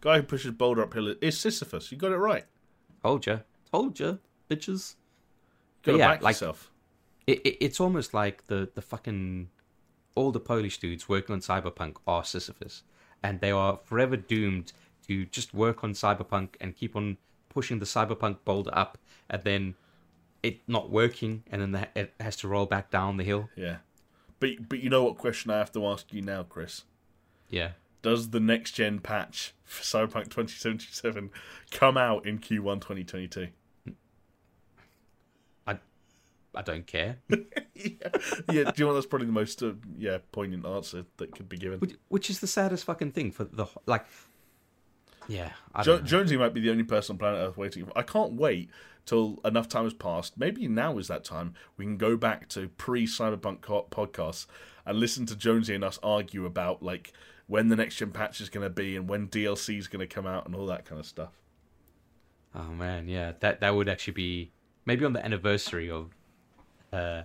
Guy 0.00 0.16
who 0.18 0.22
pushes 0.24 0.50
boulder 0.52 0.82
uphill 0.82 1.14
is 1.20 1.38
Sisyphus. 1.38 1.90
You 1.90 1.96
got 1.98 2.12
it 2.12 2.16
right. 2.16 2.44
Told 3.02 3.24
ya, 3.26 3.38
told 3.72 3.98
ya, 3.98 4.14
bitches. 4.50 4.94
gotta 5.82 5.98
yeah, 5.98 6.08
back 6.08 6.22
like- 6.22 6.34
yourself. 6.34 6.70
It, 7.26 7.40
it, 7.44 7.56
it's 7.64 7.80
almost 7.80 8.14
like 8.14 8.46
the 8.46 8.68
the 8.74 8.82
fucking 8.82 9.48
all 10.14 10.30
the 10.32 10.40
Polish 10.40 10.78
dudes 10.78 11.08
working 11.08 11.32
on 11.34 11.40
Cyberpunk 11.40 11.96
are 12.06 12.24
Sisyphus, 12.24 12.82
and 13.22 13.40
they 13.40 13.50
are 13.50 13.78
forever 13.84 14.16
doomed 14.16 14.72
to 15.08 15.26
just 15.26 15.54
work 15.54 15.84
on 15.84 15.92
Cyberpunk 15.92 16.50
and 16.60 16.74
keep 16.74 16.96
on 16.96 17.16
pushing 17.48 17.78
the 17.78 17.86
Cyberpunk 17.86 18.38
boulder 18.44 18.70
up, 18.72 18.98
and 19.30 19.42
then 19.42 19.74
it 20.42 20.60
not 20.68 20.90
working, 20.90 21.42
and 21.50 21.62
then 21.62 21.72
the, 21.72 21.88
it 21.94 22.14
has 22.20 22.36
to 22.36 22.48
roll 22.48 22.66
back 22.66 22.90
down 22.90 23.16
the 23.16 23.24
hill. 23.24 23.48
Yeah, 23.56 23.78
but 24.40 24.68
but 24.68 24.80
you 24.80 24.90
know 24.90 25.04
what 25.04 25.16
question 25.16 25.50
I 25.50 25.58
have 25.58 25.72
to 25.72 25.86
ask 25.86 26.12
you 26.12 26.22
now, 26.22 26.42
Chris? 26.42 26.84
Yeah. 27.48 27.70
Does 28.02 28.30
the 28.30 28.40
next 28.40 28.72
gen 28.72 29.00
patch 29.00 29.54
for 29.64 29.82
Cyberpunk 29.82 30.24
2077 30.24 31.30
come 31.72 31.96
out 31.96 32.26
in 32.26 32.38
Q1 32.38 32.80
2022? 32.80 33.48
I 35.66 35.78
I 36.54 36.62
don't 36.62 36.86
care. 36.86 37.18
yeah, 37.28 37.38
yeah. 37.74 38.04
Do 38.48 38.52
you 38.52 38.72
know 38.78 38.86
what? 38.88 38.94
That's 38.94 39.06
probably 39.06 39.26
the 39.26 39.32
most 39.32 39.62
uh, 39.62 39.72
yeah 39.98 40.18
poignant 40.30 40.66
answer 40.66 41.04
that 41.16 41.34
could 41.34 41.48
be 41.48 41.56
given. 41.56 41.80
which, 41.80 41.94
which 42.08 42.30
is 42.30 42.40
the 42.40 42.46
saddest 42.46 42.84
fucking 42.84 43.12
thing 43.12 43.32
for 43.32 43.44
the 43.44 43.66
like. 43.86 44.06
Yeah, 45.28 45.50
I 45.74 45.82
Jo- 45.82 46.00
Jonesy 46.00 46.36
might 46.36 46.54
be 46.54 46.60
the 46.60 46.70
only 46.70 46.84
person 46.84 47.14
on 47.14 47.18
planet 47.18 47.40
Earth 47.40 47.56
waiting. 47.56 47.90
I 47.96 48.02
can't 48.02 48.34
wait 48.34 48.70
till 49.04 49.40
enough 49.44 49.68
time 49.68 49.84
has 49.84 49.94
passed. 49.94 50.36
Maybe 50.36 50.68
now 50.68 50.98
is 50.98 51.08
that 51.08 51.24
time. 51.24 51.54
We 51.76 51.84
can 51.84 51.96
go 51.96 52.16
back 52.16 52.48
to 52.50 52.68
pre 52.68 53.06
Cyberpunk 53.06 53.60
co- 53.62 53.86
podcasts 53.90 54.46
and 54.84 54.98
listen 54.98 55.26
to 55.26 55.36
Jonesy 55.36 55.74
and 55.74 55.84
us 55.84 55.98
argue 56.02 56.44
about 56.44 56.82
like 56.82 57.12
when 57.46 57.68
the 57.68 57.76
next 57.76 57.96
gen 57.96 58.10
patch 58.10 58.40
is 58.40 58.48
going 58.48 58.64
to 58.64 58.70
be 58.70 58.96
and 58.96 59.08
when 59.08 59.28
DLC 59.28 59.78
is 59.78 59.88
going 59.88 60.06
to 60.06 60.12
come 60.12 60.26
out 60.26 60.46
and 60.46 60.54
all 60.54 60.66
that 60.66 60.84
kind 60.84 60.98
of 60.98 61.06
stuff. 61.06 61.32
Oh 62.54 62.70
man, 62.70 63.08
yeah, 63.08 63.32
that 63.40 63.60
that 63.60 63.74
would 63.74 63.88
actually 63.88 64.14
be 64.14 64.50
maybe 64.84 65.04
on 65.04 65.12
the 65.12 65.24
anniversary 65.24 65.90
of 65.90 66.10
uh, 66.92 67.22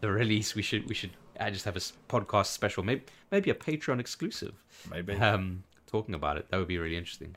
the 0.00 0.10
release. 0.10 0.54
We 0.54 0.62
should 0.62 0.88
we 0.88 0.94
should 0.94 1.10
uh, 1.38 1.50
just 1.50 1.64
have 1.66 1.76
a 1.76 1.80
podcast 1.80 2.46
special, 2.46 2.82
maybe 2.82 3.04
maybe 3.30 3.50
a 3.50 3.54
Patreon 3.54 4.00
exclusive. 4.00 4.54
Maybe. 4.90 5.14
Um, 5.14 5.64
talking 5.86 6.14
about 6.14 6.36
it 6.36 6.50
that 6.50 6.56
would 6.58 6.68
be 6.68 6.78
really 6.78 6.96
interesting. 6.96 7.36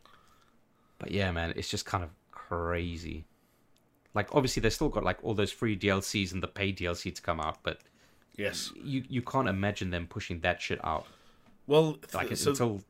But 0.98 1.12
yeah, 1.12 1.32
man, 1.32 1.54
it's 1.56 1.70
just 1.70 1.86
kind 1.86 2.04
of 2.04 2.10
crazy. 2.32 3.26
Like 4.14 4.34
obviously 4.36 4.62
they 4.62 4.70
still 4.70 4.90
got 4.90 5.04
like 5.04 5.20
all 5.24 5.34
those 5.34 5.52
free 5.52 5.78
DLCs 5.78 6.34
and 6.34 6.44
the 6.44 6.48
paid 6.48 6.78
DLC 6.78 7.14
to 7.14 7.22
come 7.22 7.40
out, 7.40 7.60
but 7.64 7.80
yes. 8.36 8.72
you 8.84 9.04
you 9.08 9.22
can't 9.22 9.48
imagine 9.48 9.92
them 9.92 10.08
pushing 10.08 10.40
that 10.42 10.62
shit 10.62 10.84
out 10.84 11.06
Well, 11.68 11.94
th- 11.94 12.14
like 12.14 12.36
so 12.36 12.52
until 12.52 12.82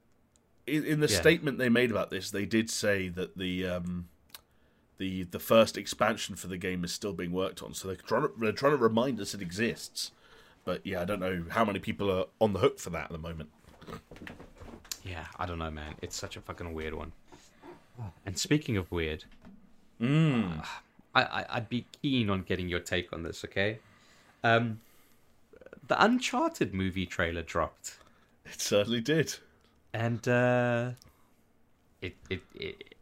in, 0.65 0.99
the 0.99 1.07
Yeah. 1.07 1.19
statement 1.19 1.57
they 1.57 1.69
made 1.69 1.91
about 1.91 2.09
this, 2.09 2.31
they 2.31 2.45
did 2.45 2.69
say 2.69 3.09
that 3.09 3.37
the 3.37 3.67
um, 3.67 4.07
the 4.97 5.23
the 5.23 5.39
first 5.39 5.77
expansion 5.77 6.35
for 6.35 6.47
the 6.47 6.57
game 6.57 6.83
is 6.83 6.91
still 6.93 7.13
being 7.13 7.31
worked 7.31 7.61
on. 7.63 7.73
So 7.73 7.87
they're 7.87 7.97
trying 7.97 8.23
to, 8.23 8.31
they're 8.39 8.51
trying 8.51 8.73
to 8.73 8.77
remind 8.77 9.19
us 9.19 9.33
it 9.33 9.41
exists. 9.41 10.11
But 10.65 10.85
yeah, 10.85 11.01
I 11.01 11.05
don't 11.05 11.19
know 11.19 11.45
how 11.49 11.65
many 11.65 11.79
people 11.79 12.11
are 12.11 12.25
on 12.39 12.53
the 12.53 12.59
hook 12.59 12.79
for 12.79 12.91
that 12.91 13.05
at 13.05 13.11
the 13.11 13.17
moment. 13.17 13.49
Yeah, 15.03 15.25
I 15.37 15.45
don't 15.45 15.59
know, 15.59 15.71
man. 15.71 15.95
It's 16.01 16.15
such 16.15 16.35
a 16.37 16.41
fucking 16.41 16.73
weird 16.73 16.93
one. 16.93 17.11
And 18.25 18.37
speaking 18.37 18.77
of 18.77 18.91
weird, 18.91 19.25
Mm. 20.01 20.65
I, 21.13 21.23
I 21.23 21.45
I'd 21.57 21.67
be 21.67 21.85
keen 22.01 22.29
on 22.29 22.43
getting 22.43 22.69
your 22.69 22.79
take 22.79 23.11
on 23.11 23.23
this. 23.23 23.43
Okay, 23.43 23.79
um, 24.45 24.79
the 25.87 26.01
Uncharted 26.01 26.73
movie 26.73 27.05
trailer 27.05 27.41
dropped, 27.41 27.97
It 28.45 28.61
certainly 28.61 29.01
did. 29.01 29.35
and 29.93 30.25
uh, 30.25 30.91
it 32.01 32.15
it 32.29 32.41
it 32.55 32.95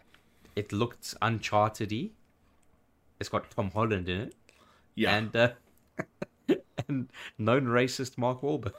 it 0.56 0.72
looked 0.72 1.14
Uncharted-y. 1.22 2.10
It's 3.20 3.30
got 3.30 3.52
Tom 3.52 3.70
Holland 3.72 4.10
in 4.10 4.22
it, 4.22 4.36
Yeah, 4.96 5.16
and 5.16 5.36
uh, 5.36 5.50
and 6.88 7.10
known 7.38 7.66
racist 7.68 8.18
Mark 8.18 8.42
Wahlberg. 8.42 8.74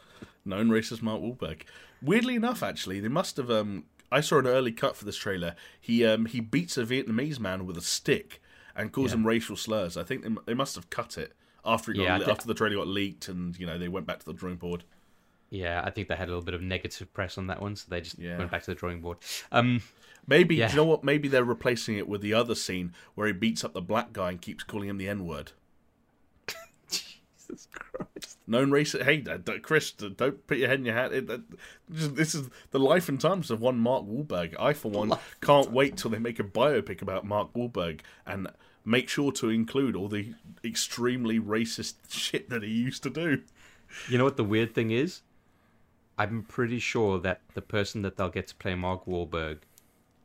Known 0.48 0.68
racist 0.68 1.02
Mark 1.02 1.20
Wahlberg. 1.20 1.62
Weirdly 2.02 2.34
enough, 2.34 2.62
actually, 2.62 3.00
they 3.00 3.08
must 3.08 3.36
have. 3.36 3.50
Um, 3.50 3.84
I 4.10 4.20
saw 4.20 4.38
an 4.38 4.46
early 4.46 4.72
cut 4.72 4.96
for 4.96 5.04
this 5.04 5.16
trailer. 5.16 5.54
He 5.80 6.04
um, 6.04 6.26
he 6.26 6.40
beats 6.40 6.76
a 6.78 6.84
Vietnamese 6.84 7.38
man 7.38 7.66
with 7.66 7.76
a 7.76 7.82
stick 7.82 8.40
and 8.74 8.92
calls 8.92 9.10
Yeah. 9.12 9.18
him 9.18 9.26
racial 9.26 9.56
slurs. 9.56 9.96
I 9.96 10.02
think 10.04 10.22
they, 10.22 10.30
they 10.46 10.54
must 10.54 10.74
have 10.76 10.88
cut 10.90 11.18
it 11.18 11.32
after 11.64 11.92
it 11.92 11.96
got, 11.96 12.02
Yeah, 12.04 12.14
I 12.14 12.18
le- 12.18 12.30
after 12.30 12.46
the 12.46 12.54
trailer 12.54 12.76
got 12.76 12.86
leaked, 12.88 13.28
and 13.28 13.58
you 13.58 13.66
know 13.66 13.76
they 13.78 13.88
went 13.88 14.06
back 14.06 14.18
to 14.20 14.24
the 14.24 14.32
drawing 14.32 14.56
board. 14.56 14.84
Yeah, 15.50 15.82
I 15.84 15.90
think 15.90 16.08
they 16.08 16.14
had 16.14 16.28
a 16.28 16.30
little 16.32 16.44
bit 16.44 16.54
of 16.54 16.60
negative 16.62 17.12
press 17.14 17.38
on 17.38 17.46
that 17.46 17.60
one, 17.62 17.74
so 17.76 17.86
they 17.88 18.00
just 18.00 18.18
Yeah. 18.18 18.36
went 18.38 18.50
back 18.50 18.62
to 18.64 18.70
the 18.70 18.74
drawing 18.74 19.00
board. 19.00 19.18
Um, 19.52 19.82
Maybe 20.26 20.56
Yeah. 20.56 20.66
do 20.68 20.72
you 20.72 20.76
know 20.76 20.84
what? 20.84 21.02
Maybe 21.04 21.26
they're 21.26 21.42
replacing 21.42 21.96
it 21.96 22.06
with 22.06 22.20
the 22.20 22.34
other 22.34 22.54
scene 22.54 22.92
where 23.14 23.26
he 23.26 23.32
beats 23.32 23.64
up 23.64 23.72
the 23.72 23.80
black 23.80 24.12
guy 24.12 24.28
and 24.32 24.42
keeps 24.42 24.62
calling 24.62 24.90
him 24.90 24.98
the 24.98 25.08
N 25.08 25.24
word. 25.24 25.52
Jesus 27.48 27.68
Christ. 27.72 28.38
Known 28.46 28.70
racist. 28.70 29.02
Hey, 29.02 29.24
uh, 29.28 29.38
d- 29.38 29.58
Chris, 29.60 29.92
don't 29.92 30.46
put 30.46 30.58
your 30.58 30.68
head 30.68 30.80
in 30.80 30.84
your 30.84 30.94
hat. 30.94 31.12
It, 31.12 31.30
uh, 31.30 31.38
this 31.88 32.34
is 32.34 32.48
the 32.70 32.78
life 32.78 33.08
and 33.08 33.20
times 33.20 33.50
of 33.50 33.60
one 33.60 33.78
Mark 33.78 34.04
Wahlberg. 34.04 34.54
I, 34.58 34.72
for 34.72 34.90
one, 34.90 35.12
can't 35.40 35.72
wait 35.72 35.96
till 35.96 36.10
they 36.10 36.18
make 36.18 36.38
a 36.38 36.44
biopic 36.44 37.02
about 37.02 37.24
Mark 37.24 37.52
Wahlberg 37.54 38.00
and 38.26 38.48
make 38.84 39.08
sure 39.08 39.32
to 39.32 39.50
include 39.50 39.96
all 39.96 40.08
the 40.08 40.34
extremely 40.64 41.38
racist 41.38 41.94
shit 42.08 42.48
that 42.50 42.62
he 42.62 42.70
used 42.70 43.02
to 43.02 43.10
do. 43.10 43.42
You 44.08 44.18
know 44.18 44.24
what 44.24 44.36
the 44.36 44.44
weird 44.44 44.74
thing 44.74 44.90
is? 44.90 45.22
I'm 46.18 46.42
pretty 46.42 46.78
sure 46.78 47.18
that 47.20 47.40
the 47.54 47.62
person 47.62 48.02
that 48.02 48.16
they'll 48.16 48.28
get 48.28 48.48
to 48.48 48.54
play 48.56 48.74
Mark 48.74 49.06
Wahlberg 49.06 49.58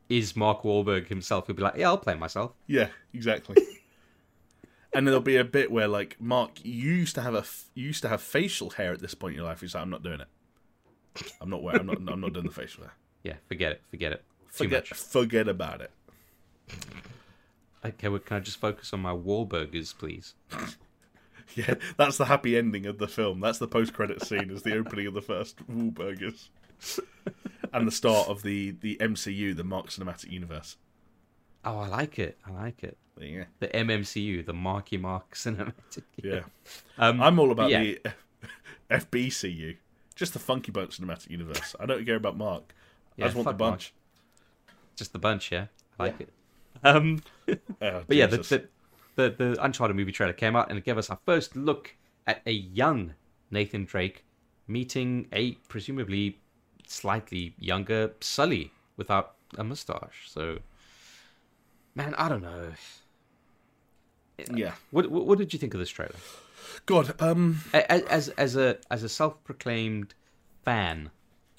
is 0.08 0.36
Mark 0.36 0.62
Wahlberg 0.62 1.06
himself. 1.08 1.46
He'll 1.46 1.56
be 1.56 1.62
like, 1.62 1.76
"Yeah, 1.76 1.88
I'll 1.88 1.98
play 1.98 2.14
myself." 2.14 2.52
Yeah, 2.66 2.88
exactly. 3.12 3.56
and 4.94 5.06
there'll 5.06 5.20
be 5.20 5.36
a 5.36 5.44
bit 5.44 5.70
where, 5.70 5.88
like, 5.88 6.20
Mark, 6.20 6.64
you 6.64 6.92
used 6.92 7.14
to 7.16 7.20
have 7.22 7.34
a 7.34 7.44
you 7.74 7.86
used 7.86 8.02
to 8.02 8.08
have 8.08 8.22
facial 8.22 8.70
hair 8.70 8.92
at 8.92 9.00
this 9.00 9.14
point 9.14 9.32
in 9.32 9.38
your 9.38 9.46
life. 9.46 9.60
He's 9.60 9.74
like, 9.74 9.82
I'm 9.82 9.90
not 9.90 10.02
doing 10.02 10.20
it. 10.20 10.28
I'm 11.40 11.50
not 11.50 11.62
wearing. 11.62 11.80
I'm 11.80 11.86
not. 12.04 12.12
I'm 12.12 12.20
not 12.20 12.32
doing 12.32 12.46
the 12.46 12.52
facial 12.52 12.84
hair. 12.84 12.94
Yeah, 13.22 13.34
forget 13.46 13.72
it, 13.72 13.82
forget 13.90 14.12
it. 14.12 14.24
Too 14.52 14.64
Forget. 14.64 14.90
much. 14.90 14.98
Forget 14.98 15.48
about 15.48 15.80
it. 15.80 15.90
Okay, 17.84 18.08
well, 18.08 18.20
can 18.20 18.36
I 18.38 18.40
just 18.40 18.58
focus 18.60 18.92
on 18.92 19.00
my 19.00 19.12
Wahlburgers, 19.12 19.96
please? 19.96 20.34
Yeah, 21.54 21.74
that's 21.98 22.16
the 22.16 22.24
happy 22.24 22.56
ending 22.56 22.86
of 22.86 22.98
the 22.98 23.06
film. 23.06 23.38
That's 23.38 23.58
the 23.58 23.68
post-credit 23.68 24.24
scene, 24.24 24.50
is 24.50 24.62
the 24.62 24.76
opening 24.76 25.06
of 25.06 25.14
the 25.14 25.20
first 25.20 25.58
Wahlburgers, 25.68 26.48
and 27.72 27.86
the 27.86 27.92
start 27.92 28.28
of 28.28 28.42
the 28.42 28.70
the 28.80 28.96
MCU, 28.96 29.54
the 29.54 29.62
Mark 29.62 29.90
Cinematic 29.90 30.30
Universe. 30.30 30.76
Oh, 31.64 31.78
I 31.78 31.88
like 31.88 32.18
it. 32.18 32.38
I 32.46 32.50
like 32.52 32.82
it. 32.84 32.96
Yeah, 33.20 33.44
The 33.60 33.68
MMCU, 33.68 34.44
the 34.44 34.52
Marky 34.52 34.96
Mark 34.96 35.34
Cinematic. 35.34 36.02
yeah. 36.22 36.40
Um, 36.98 37.22
I'm 37.22 37.38
all 37.38 37.52
about 37.52 37.70
yeah. 37.70 37.80
the 37.82 38.00
FBCU, 38.90 39.76
just 40.14 40.32
the 40.32 40.38
Funky 40.40 40.72
Bunch 40.72 41.00
Cinematic 41.00 41.30
Universe. 41.30 41.74
I 41.78 41.86
don't 41.86 42.04
care 42.04 42.16
about 42.16 42.36
Mark. 42.36 42.74
Yeah, 43.16 43.26
I 43.26 43.28
just 43.28 43.36
want 43.36 43.44
the 43.46 43.52
fuck 43.52 43.60
Mark. 43.60 43.72
bunch. 43.72 43.94
just 44.96 45.12
the 45.12 45.18
bunch. 45.18 45.52
Yeah, 45.52 45.66
I 45.98 46.02
like 46.04 46.20
it. 46.20 46.28
Um, 46.82 47.22
Oh, 47.82 48.02
but 48.06 48.16
yeah, 48.16 48.26
the, 48.26 48.38
the 48.38 48.68
the 49.16 49.30
the 49.54 49.64
Uncharted 49.64 49.96
movie 49.96 50.12
trailer 50.12 50.32
came 50.32 50.56
out 50.56 50.68
and 50.70 50.78
it 50.78 50.84
gave 50.84 50.98
us 50.98 51.08
our 51.10 51.18
first 51.24 51.54
look 51.54 51.94
at 52.26 52.42
a 52.46 52.52
young 52.52 53.14
Nathan 53.50 53.84
Drake 53.84 54.24
meeting 54.66 55.28
a 55.32 55.52
presumably 55.68 56.40
slightly 56.86 57.54
younger 57.58 58.12
Sully 58.20 58.72
without 58.96 59.34
a 59.56 59.62
mustache. 59.64 60.24
So, 60.26 60.58
man, 61.94 62.14
I 62.16 62.28
don't 62.28 62.42
know. 62.42 62.72
yeah. 64.52 64.72
What 64.90 65.10
what, 65.10 65.26
what 65.26 65.38
did 65.38 65.52
you 65.52 65.58
think 65.58 65.74
of 65.74 65.80
this 65.80 65.90
trailer? 65.90 66.14
God, 66.86 67.20
um, 67.22 67.60
As 67.72 68.02
as, 68.02 68.28
as 68.30 68.56
a 68.56 68.78
as 68.90 69.02
a 69.02 69.08
self-proclaimed 69.08 70.14
fan 70.64 71.10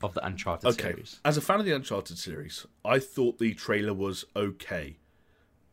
of 0.03 0.13
the 0.13 0.25
Uncharted 0.25 0.69
okay. 0.71 0.89
series, 0.91 1.19
As 1.23 1.37
a 1.37 1.41
fan 1.41 1.59
of 1.59 1.65
the 1.65 1.71
Uncharted 1.73 2.17
series, 2.17 2.65
I 2.83 2.99
thought 2.99 3.39
the 3.39 3.53
trailer 3.53 3.93
was 3.93 4.25
okay, 4.35 4.97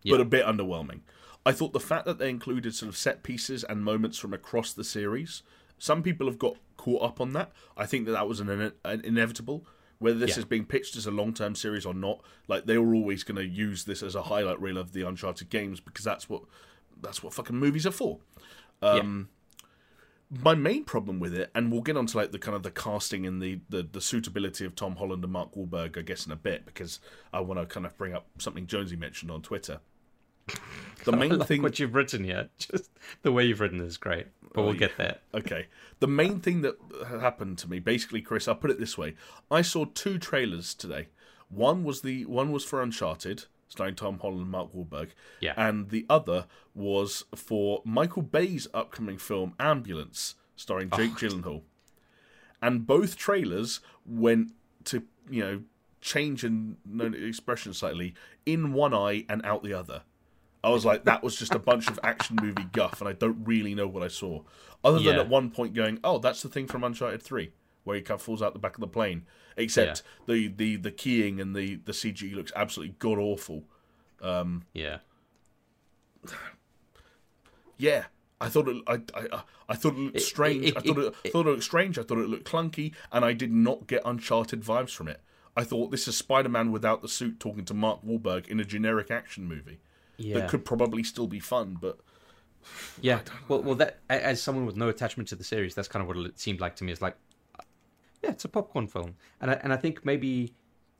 Yeah. 0.02 0.14
but 0.14 0.20
a 0.20 0.24
bit 0.24 0.46
underwhelming. 0.46 1.00
I 1.44 1.50
thought 1.52 1.72
the 1.72 1.80
fact 1.80 2.06
that 2.06 2.18
they 2.18 2.30
included 2.30 2.72
sort 2.74 2.88
of 2.88 2.96
set 2.96 3.24
pieces 3.24 3.64
and 3.64 3.82
moments 3.84 4.16
from 4.18 4.32
across 4.32 4.72
the 4.72 4.84
series, 4.84 5.42
some 5.76 6.02
people 6.02 6.28
have 6.28 6.38
got 6.38 6.56
caught 6.76 7.02
up 7.02 7.20
on 7.20 7.32
that. 7.32 7.50
I 7.76 7.84
think 7.84 8.06
that 8.06 8.12
that 8.12 8.28
was 8.28 8.38
an, 8.38 8.72
an 8.84 9.00
inevitable. 9.04 9.66
Whether 10.02 10.18
this 10.18 10.30
Yeah. 10.36 10.40
is 10.40 10.44
being 10.44 10.64
pitched 10.66 10.96
as 10.96 11.06
a 11.06 11.10
long-term 11.10 11.54
series 11.54 11.86
or 11.86 11.94
not, 11.94 12.20
like 12.48 12.66
they 12.66 12.76
were 12.78 12.94
always 12.94 13.22
going 13.24 13.36
to 13.36 13.46
use 13.46 13.84
this 13.84 14.02
as 14.02 14.14
a 14.14 14.22
highlight 14.24 14.60
reel 14.60 14.76
of 14.78 14.92
the 14.92 15.02
Uncharted 15.06 15.48
games 15.48 15.80
because 15.80 16.04
that's 16.04 16.28
what 16.28 16.42
that's 17.00 17.22
what 17.22 17.32
fucking 17.34 17.56
movies 17.56 17.86
are 17.86 17.90
for. 17.92 18.18
Um, 18.82 19.28
my 20.30 20.54
main 20.54 20.84
problem 20.84 21.20
with 21.20 21.34
it, 21.34 21.50
and 21.54 21.70
we'll 21.70 21.82
get 21.82 21.96
onto 21.96 22.16
like 22.16 22.32
the 22.32 22.38
kind 22.38 22.56
of 22.56 22.62
the 22.62 22.70
casting 22.70 23.26
and 23.26 23.42
the, 23.42 23.60
the, 23.68 23.82
the 23.82 24.00
suitability 24.00 24.64
of 24.64 24.74
Tom 24.74 24.96
Holland 24.96 25.22
and 25.22 25.32
Mark 25.32 25.54
Wahlberg, 25.54 25.98
I 25.98 26.02
guess, 26.02 26.24
in 26.26 26.32
a 26.32 26.36
bit 26.36 26.64
because 26.64 27.00
I 27.32 27.40
want 27.40 27.60
to 27.60 27.66
kind 27.66 27.84
of 27.86 27.96
bring 27.98 28.14
up 28.14 28.26
something 28.38 28.66
Jonesy 28.66 28.96
mentioned 28.96 29.30
on 29.30 29.42
Twitter. 29.42 29.80
The 31.04 31.10
I 31.12 31.16
main 31.16 31.36
like 31.38 31.48
thing, 31.48 31.62
what 31.62 31.80
you've 31.80 31.96
written 31.96 32.22
here, 32.22 32.48
just 32.58 32.88
the 33.22 33.32
way 33.32 33.44
you've 33.44 33.58
written 33.58 33.80
is 33.80 33.96
great. 33.96 34.28
But 34.54 34.62
we'll 34.64 34.74
get 34.74 34.96
there. 34.96 35.18
okay, 35.34 35.66
the 36.00 36.08
main 36.08 36.40
thing 36.40 36.62
that 36.62 36.76
happened 37.08 37.58
to 37.58 37.70
me, 37.70 37.78
basically, 37.78 38.20
Chris, 38.20 38.46
I'll 38.48 38.54
put 38.54 38.70
it 38.70 38.78
this 38.78 38.98
way: 38.98 39.14
I 39.50 39.62
saw 39.62 39.84
two 39.84 40.18
trailers 40.18 40.74
today. 40.74 41.08
One 41.48 41.84
was 41.84 42.02
the 42.02 42.24
one 42.26 42.52
was 42.52 42.64
for 42.64 42.82
Uncharted, 42.82 43.44
starring 43.68 43.94
Tom 43.94 44.18
Holland 44.18 44.42
and 44.42 44.50
Mark 44.50 44.72
Wahlberg, 44.74 45.10
Yeah. 45.40 45.54
and 45.56 45.90
the 45.90 46.06
other 46.08 46.46
was 46.74 47.24
for 47.34 47.82
Michael 47.84 48.22
Bay's 48.22 48.68
upcoming 48.72 49.18
film 49.18 49.54
Ambulance, 49.58 50.34
starring 50.56 50.88
oh. 50.92 50.96
Jake 50.96 51.12
Gyllenhaal. 51.12 51.62
And 52.60 52.86
both 52.86 53.16
trailers 53.16 53.80
went 54.06 54.52
to 54.84 55.02
you 55.30 55.40
know 55.40 55.62
change 56.00 56.44
no, 56.44 57.06
expression 57.06 57.72
slightly 57.72 58.14
in 58.44 58.72
one 58.72 58.92
eye 58.92 59.24
and 59.28 59.44
out 59.44 59.62
the 59.62 59.72
other. 59.72 60.02
I 60.64 60.70
was 60.70 60.84
like, 60.84 61.04
that 61.04 61.22
was 61.24 61.36
just 61.36 61.54
a 61.54 61.58
bunch 61.58 61.88
of 61.88 61.98
action 62.04 62.36
movie 62.40 62.66
guff, 62.72 63.00
and 63.00 63.08
I 63.08 63.12
don't 63.14 63.44
really 63.44 63.74
know 63.74 63.88
what 63.88 64.02
I 64.02 64.08
saw. 64.08 64.42
Other 64.84 64.98
than 64.98 65.14
Yeah. 65.16 65.20
at 65.22 65.28
one 65.28 65.50
point 65.50 65.74
going, 65.74 65.98
"Oh, 66.04 66.18
that's 66.18 66.42
the 66.42 66.48
thing 66.48 66.66
from 66.68 66.84
Uncharted 66.84 67.20
Three, 67.22 67.52
where 67.84 67.96
he 67.96 68.02
kind 68.02 68.18
of 68.18 68.22
falls 68.22 68.42
out 68.42 68.52
the 68.52 68.58
back 68.60 68.74
of 68.76 68.80
the 68.80 68.86
plane." 68.88 69.26
Except 69.56 70.02
the, 70.26 70.48
the 70.48 70.76
the 70.76 70.90
keying 70.92 71.40
and 71.40 71.54
the 71.54 71.76
the 71.76 71.92
CG 71.92 72.32
looks 72.34 72.52
absolutely 72.56 72.94
god 72.98 73.18
awful. 73.18 73.64
Um, 74.20 74.64
yeah. 74.72 74.98
Yeah, 77.76 78.04
I 78.40 78.48
thought 78.48 78.68
it. 78.68 78.82
I 78.86 79.00
I, 79.14 79.26
uh, 79.26 79.40
I 79.68 79.74
thought 79.74 79.94
it 79.94 79.98
looked 79.98 80.16
It- 80.18 80.20
strange. 80.20 80.64
it- 80.66 80.76
I 80.76 80.80
thought 80.80 80.98
it, 80.98 81.14
it- 81.24 81.32
thought 81.32 81.46
it 81.46 81.50
looked 81.50 81.64
strange. 81.64 81.98
I 81.98 82.02
thought 82.02 82.18
it 82.18 82.28
looked 82.28 82.48
clunky, 82.50 82.94
and 83.10 83.24
I 83.24 83.32
did 83.32 83.52
not 83.52 83.86
get 83.86 84.02
Uncharted 84.04 84.62
vibes 84.62 84.94
from 84.94 85.08
it. 85.08 85.20
I 85.56 85.64
thought 85.64 85.90
this 85.90 86.08
is 86.08 86.16
Spider-Man 86.16 86.72
without 86.72 87.02
the 87.02 87.08
suit 87.08 87.38
talking 87.40 87.64
to 87.66 87.74
Mark 87.74 88.02
Wahlberg 88.04 88.46
in 88.46 88.58
a 88.60 88.64
generic 88.64 89.10
action 89.10 89.46
movie 89.46 89.80
Yeah. 90.22 90.40
that 90.40 90.48
could 90.50 90.64
probably 90.64 91.02
still 91.02 91.26
be 91.26 91.40
fun, 91.40 91.76
but 91.80 91.98
Yeah. 93.00 93.20
Well, 93.48 93.62
well, 93.62 93.74
that 93.76 94.00
as 94.08 94.42
someone 94.42 94.66
with 94.66 94.76
no 94.76 94.88
attachment 94.88 95.28
to 95.30 95.36
the 95.36 95.44
series, 95.44 95.74
that's 95.74 95.88
kind 95.88 96.02
of 96.02 96.08
what 96.08 96.16
it 96.24 96.38
seemed 96.38 96.60
like 96.60 96.76
to 96.76 96.84
me. 96.84 96.92
It's 96.92 97.02
like, 97.02 97.16
uh, 97.58 97.62
yeah, 98.22 98.30
it's 98.30 98.44
a 98.44 98.48
popcorn 98.48 98.86
film, 98.86 99.16
and 99.40 99.50
I, 99.50 99.54
and 99.54 99.72
I 99.72 99.76
think 99.76 100.04
maybe 100.04 100.54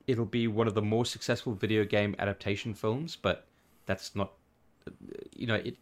it'll 0.07 0.25
be 0.25 0.47
one 0.47 0.67
of 0.67 0.73
the 0.73 0.81
more 0.81 1.05
successful 1.05 1.53
video 1.53 1.85
game 1.85 2.15
adaptation 2.19 2.73
films, 2.73 3.15
but 3.15 3.47
that's 3.85 4.15
not, 4.15 4.33
uh, 4.87 4.91
you 5.35 5.47
know, 5.47 5.55
it. 5.55 5.77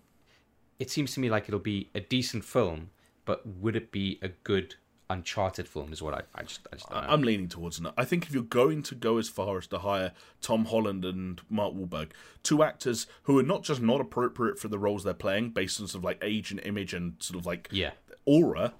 It 0.79 0.89
seems 0.89 1.13
to 1.13 1.19
me 1.19 1.29
like 1.29 1.47
it'll 1.47 1.59
be 1.59 1.91
a 1.93 1.99
decent 1.99 2.43
film, 2.43 2.89
but 3.25 3.45
would 3.45 3.75
it 3.75 3.91
be 3.91 4.17
a 4.23 4.29
good 4.29 4.75
Uncharted 5.11 5.67
film? 5.67 5.91
Is 5.93 6.01
what 6.01 6.13
I, 6.13 6.21
I 6.33 6.43
just 6.43 6.67
I 6.71 6.75
just 6.77 6.89
don't 6.89 7.03
know. 7.03 7.09
I'm 7.09 7.21
leaning 7.21 7.47
towards. 7.47 7.81
I 7.97 8.05
think 8.05 8.25
if 8.25 8.33
you're 8.33 8.43
going 8.43 8.81
to 8.83 8.95
go 8.95 9.17
as 9.17 9.29
far 9.29 9.57
as 9.57 9.67
to 9.67 9.79
hire 9.79 10.11
Tom 10.41 10.65
Holland 10.65 11.03
and 11.05 11.41
Mark 11.49 11.73
Wahlberg, 11.73 12.09
two 12.43 12.63
actors 12.63 13.07
who 13.23 13.37
are 13.39 13.43
not 13.43 13.63
just 13.63 13.81
not 13.81 14.01
appropriate 14.01 14.59
for 14.59 14.67
the 14.67 14.79
roles 14.79 15.03
they're 15.03 15.13
playing, 15.13 15.49
based 15.49 15.79
on 15.81 15.87
sort 15.87 15.99
of 15.99 16.03
like 16.05 16.19
age 16.23 16.51
and 16.51 16.59
image 16.61 16.93
and 16.93 17.15
sort 17.19 17.39
of 17.39 17.45
like 17.45 17.67
yeah. 17.71 17.91
aura, 18.25 18.73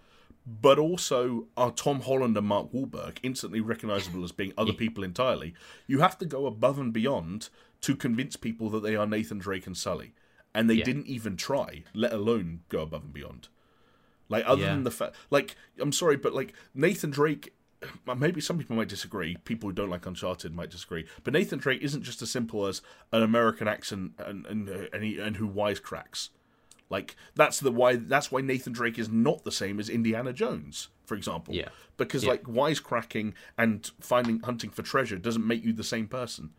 but 0.46 0.80
also 0.80 1.48
are 1.56 1.72
Tom 1.72 2.02
Holland 2.02 2.38
and 2.38 2.48
Mark 2.48 2.72
Wahlberg 2.72 3.18
instantly 3.24 3.62
recognizable 3.62 4.24
as 4.24 4.32
being 4.32 4.54
other 4.58 4.74
people 4.74 5.04
entirely. 5.04 5.54
You 5.88 6.00
have 6.00 6.18
to 6.20 6.26
go 6.26 6.46
above 6.46 6.80
and 6.80 6.92
beyond 6.94 7.50
to 7.82 7.96
convince 7.96 8.36
people 8.36 8.70
that 8.70 8.84
they 8.84 8.96
are 8.96 9.08
Nathan 9.08 9.40
Drake 9.40 9.68
and 9.68 9.76
Sully, 9.78 10.14
and 10.54 10.70
they 10.70 10.76
Yeah. 10.76 10.86
didn't 10.86 11.08
even 11.08 11.36
try, 11.38 11.84
let 11.94 12.14
alone 12.14 12.62
go 12.70 12.82
above 12.82 13.04
and 13.04 13.14
beyond. 13.14 13.48
Like 14.32 14.46
other 14.48 14.62
Yeah. 14.64 14.74
than 14.74 14.84
the 14.84 14.92
fact, 14.92 15.16
like 15.30 15.56
I'm 15.80 15.92
sorry, 15.92 16.16
but 16.18 16.34
like 16.34 16.54
Nathan 16.74 17.12
Drake. 17.12 17.54
Maybe 18.16 18.42
some 18.42 18.60
people 18.60 18.76
might 18.76 18.90
disagree. 18.90 19.38
People 19.44 19.70
who 19.70 19.74
don't 19.74 19.90
like 19.90 20.06
Uncharted 20.06 20.54
might 20.54 20.70
disagree. 20.70 21.08
But 21.24 21.34
Nathan 21.34 21.58
Drake 21.58 21.82
isn't 21.82 22.04
just 22.04 22.22
as 22.22 22.30
simple 22.30 22.68
as 22.68 22.84
an 23.12 23.24
American 23.24 23.68
accent 23.68 24.12
and 24.20 24.46
and 24.46 24.70
and, 24.70 25.04
he, 25.04 25.18
and 25.20 25.38
who 25.38 25.50
wisecracks. 25.50 26.30
Like 26.92 27.16
that's 27.36 27.60
the 27.60 27.72
why 27.72 27.96
that's 27.96 28.32
why 28.32 28.42
Nathan 28.42 28.72
Drake 28.74 29.00
is 29.00 29.10
not 29.10 29.44
the 29.46 29.52
same 29.52 29.80
as 29.80 29.90
Indiana 29.90 30.32
Jones, 30.32 30.90
for 31.06 31.16
example. 31.16 31.56
Yeah. 31.56 31.70
Because 31.98 32.24
Yeah. 32.24 32.30
like 32.32 32.44
wisecracking 32.44 33.34
and 33.58 33.90
finding 34.00 34.42
hunting 34.42 34.70
for 34.70 34.84
treasure 34.84 35.18
doesn't 35.18 35.46
make 35.48 35.64
you 35.64 35.74
the 35.74 35.84
same 35.84 36.08
person. 36.08 36.52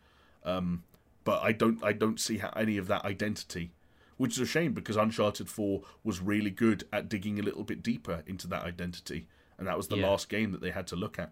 Um, 0.43 0.83
but 1.23 1.41
I 1.41 1.53
don't 1.53 1.81
I 1.83 1.93
don't 1.93 2.19
see 2.19 2.39
how 2.39 2.49
any 2.57 2.77
of 2.77 2.87
that 2.87 3.05
identity, 3.05 3.71
which 4.17 4.33
is 4.33 4.39
a 4.39 4.45
shame 4.45 4.73
because 4.73 4.95
Uncharted 4.97 5.49
Four 5.49 5.81
was 6.03 6.19
really 6.21 6.49
good 6.51 6.85
at 6.93 7.09
digging 7.09 7.39
a 7.39 7.43
little 7.43 7.63
bit 7.63 7.81
deeper 7.83 8.23
into 8.27 8.47
that 8.47 8.63
identity, 8.63 9.27
and 9.57 9.67
that 9.67 9.77
was 9.77 9.87
the 9.87 9.97
Yeah. 9.97 10.07
last 10.09 10.29
game 10.29 10.51
that 10.51 10.61
they 10.61 10.71
had 10.71 10.87
to 10.87 10.95
look 10.95 11.17
at. 11.19 11.31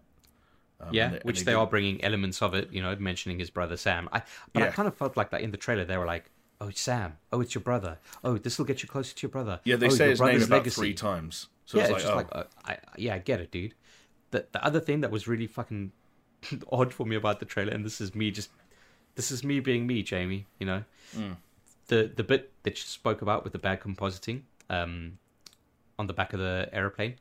Um, 0.80 0.88
yeah, 0.92 1.04
and 1.04 1.12
they- 1.12 1.16
and 1.18 1.24
which 1.24 1.38
they 1.40 1.44
they 1.44 1.54
are 1.54 1.66
bringing 1.66 2.02
elements 2.02 2.42
of 2.42 2.54
it, 2.54 2.72
you 2.72 2.82
know, 2.82 2.94
mentioning 2.96 3.38
his 3.38 3.50
brother 3.50 3.76
Sam. 3.76 4.08
I, 4.12 4.22
but 4.52 4.64
I 4.64 4.68
kind 4.70 4.88
of 4.88 4.96
felt 4.96 5.16
like 5.16 5.30
that 5.30 5.40
in 5.40 5.52
the 5.52 5.56
trailer. 5.56 5.84
They 5.84 5.96
were 5.96 6.06
like, 6.06 6.30
"Oh, 6.60 6.68
it's 6.68 6.80
Sam. 6.80 7.18
Oh, 7.32 7.40
it's 7.40 7.54
your 7.54 7.62
brother. 7.62 7.98
Oh, 8.24 8.36
this 8.36 8.58
will 8.58 8.64
get 8.66 8.82
you 8.82 8.88
closer 8.88 9.14
to 9.14 9.22
your 9.22 9.30
brother. 9.30 9.60
Yeah, 9.64 9.76
they 9.76 9.86
oh, 9.86 9.90
say 9.90 10.10
his 10.10 10.20
name 10.20 10.36
about 10.42 10.50
legacy." 10.50 10.80
three 10.80 10.94
times. 10.94 11.48
So 11.66 11.78
yeah, 11.78 11.84
it's 11.84 11.92
it's, 11.92 11.92
like, 11.92 12.02
just 12.02 12.12
oh, 12.34 12.38
like, 12.38 12.46
uh, 12.66 12.70
I, 12.72 12.78
yeah, 12.98 13.14
I 13.14 13.18
get 13.18 13.40
it, 13.40 13.52
dude. 13.52 13.74
The 14.32 14.46
the 14.50 14.64
other 14.64 14.80
thing 14.80 15.02
that 15.02 15.10
was 15.12 15.28
really 15.28 15.46
fucking 15.46 15.92
odd 16.72 16.92
for 16.92 17.06
me 17.06 17.14
about 17.14 17.38
the 17.38 17.46
trailer, 17.46 17.72
and 17.72 17.84
this 17.84 18.00
is 18.00 18.14
me 18.16 18.32
just, 18.32 18.50
this 19.14 19.30
is 19.30 19.44
me 19.44 19.60
being 19.60 19.86
me, 19.86 20.02
Jamie. 20.02 20.46
You 20.58 20.66
know, 20.66 20.84
Mm. 21.16 21.36
The 21.88 22.10
the 22.14 22.22
bit 22.24 22.52
that 22.62 22.78
you 22.78 22.84
spoke 22.84 23.22
about 23.22 23.44
with 23.44 23.52
the 23.52 23.58
bad 23.58 23.80
compositing, 23.80 24.42
um, 24.70 25.18
on 25.98 26.06
the 26.06 26.12
back 26.12 26.32
of 26.32 26.40
the 26.40 26.68
aeroplane. 26.72 27.16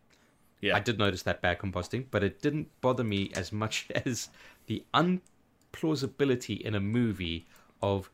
yeah, 0.61 0.75
I 0.75 0.79
did 0.79 0.97
notice 0.97 1.23
that 1.23 1.41
bad 1.41 1.59
compositing, 1.59 2.05
but 2.11 2.23
it 2.23 2.41
didn't 2.41 2.69
bother 2.81 3.03
me 3.03 3.31
as 3.35 3.51
much 3.51 3.88
as 4.05 4.29
the 4.67 4.83
unplausibility 4.93 6.59
in 6.61 6.75
a 6.75 6.79
movie 6.79 7.45
of 7.81 8.09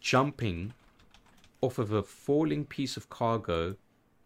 jumping 0.00 0.72
off 1.60 1.78
of 1.78 1.92
a 1.92 2.02
falling 2.02 2.64
piece 2.64 2.96
of 2.96 3.08
cargo 3.08 3.76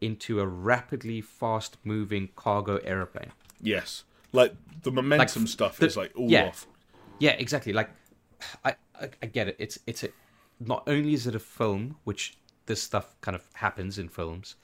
into 0.00 0.40
a 0.40 0.46
rapidly 0.46 1.20
fast 1.20 1.76
moving 1.84 2.28
cargo 2.36 2.76
airplane. 2.78 3.32
yes, 3.60 4.04
like 4.32 4.54
the 4.82 4.90
momentum 4.92 5.46
stuff 5.46 5.76
the- 5.78 5.86
is 5.86 5.96
like 5.96 6.12
all 6.16 6.30
yeah. 6.30 6.46
off. 6.46 6.66
Yeah, 7.20 7.32
exactly. 7.32 7.72
Like, 7.72 7.90
I, 8.64 8.76
I, 8.94 9.08
I 9.20 9.26
get 9.26 9.48
it. 9.48 9.56
It's 9.58 9.78
it's 9.88 10.04
a 10.04 10.10
not 10.60 10.82
only 10.86 11.14
is 11.14 11.26
it 11.26 11.34
a 11.34 11.38
film, 11.38 11.96
which 12.04 12.36
this 12.66 12.82
stuff 12.82 13.16
kind 13.20 13.34
of 13.34 13.42
happens 13.54 13.98
in 13.98 14.08
films, 14.08 14.56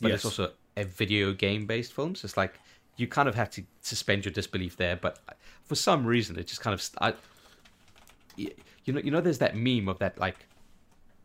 but 0.00 0.10
it's 0.10 0.24
also 0.24 0.52
a 0.76 0.84
video 0.84 1.32
game 1.32 1.66
based 1.66 1.92
film. 1.92 2.14
So 2.14 2.26
it's 2.26 2.36
like 2.36 2.54
you 2.96 3.06
kind 3.06 3.28
of 3.28 3.34
have 3.34 3.50
to 3.50 3.62
suspend 3.80 4.24
your 4.24 4.32
disbelief 4.32 4.76
there. 4.76 4.96
But 4.96 5.18
for 5.64 5.74
some 5.74 6.04
reason, 6.06 6.38
it 6.38 6.46
just 6.46 6.60
kind 6.60 6.74
of 6.74 6.88
I, 7.00 7.14
you 8.36 8.92
know 8.92 9.00
you 9.00 9.10
know 9.10 9.20
there's 9.20 9.38
that 9.38 9.56
meme 9.56 9.88
of 9.88 9.98
that 9.98 10.18
like 10.18 10.46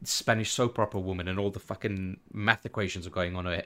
Spanish 0.04 0.52
soap 0.52 0.80
opera 0.80 1.00
woman 1.00 1.28
and 1.28 1.40
all 1.40 1.50
the 1.50 1.60
fucking 1.60 2.20
math 2.34 2.66
equations 2.66 3.08
are 3.08 3.12
going 3.12 3.36
on 3.36 3.46
her 3.46 3.64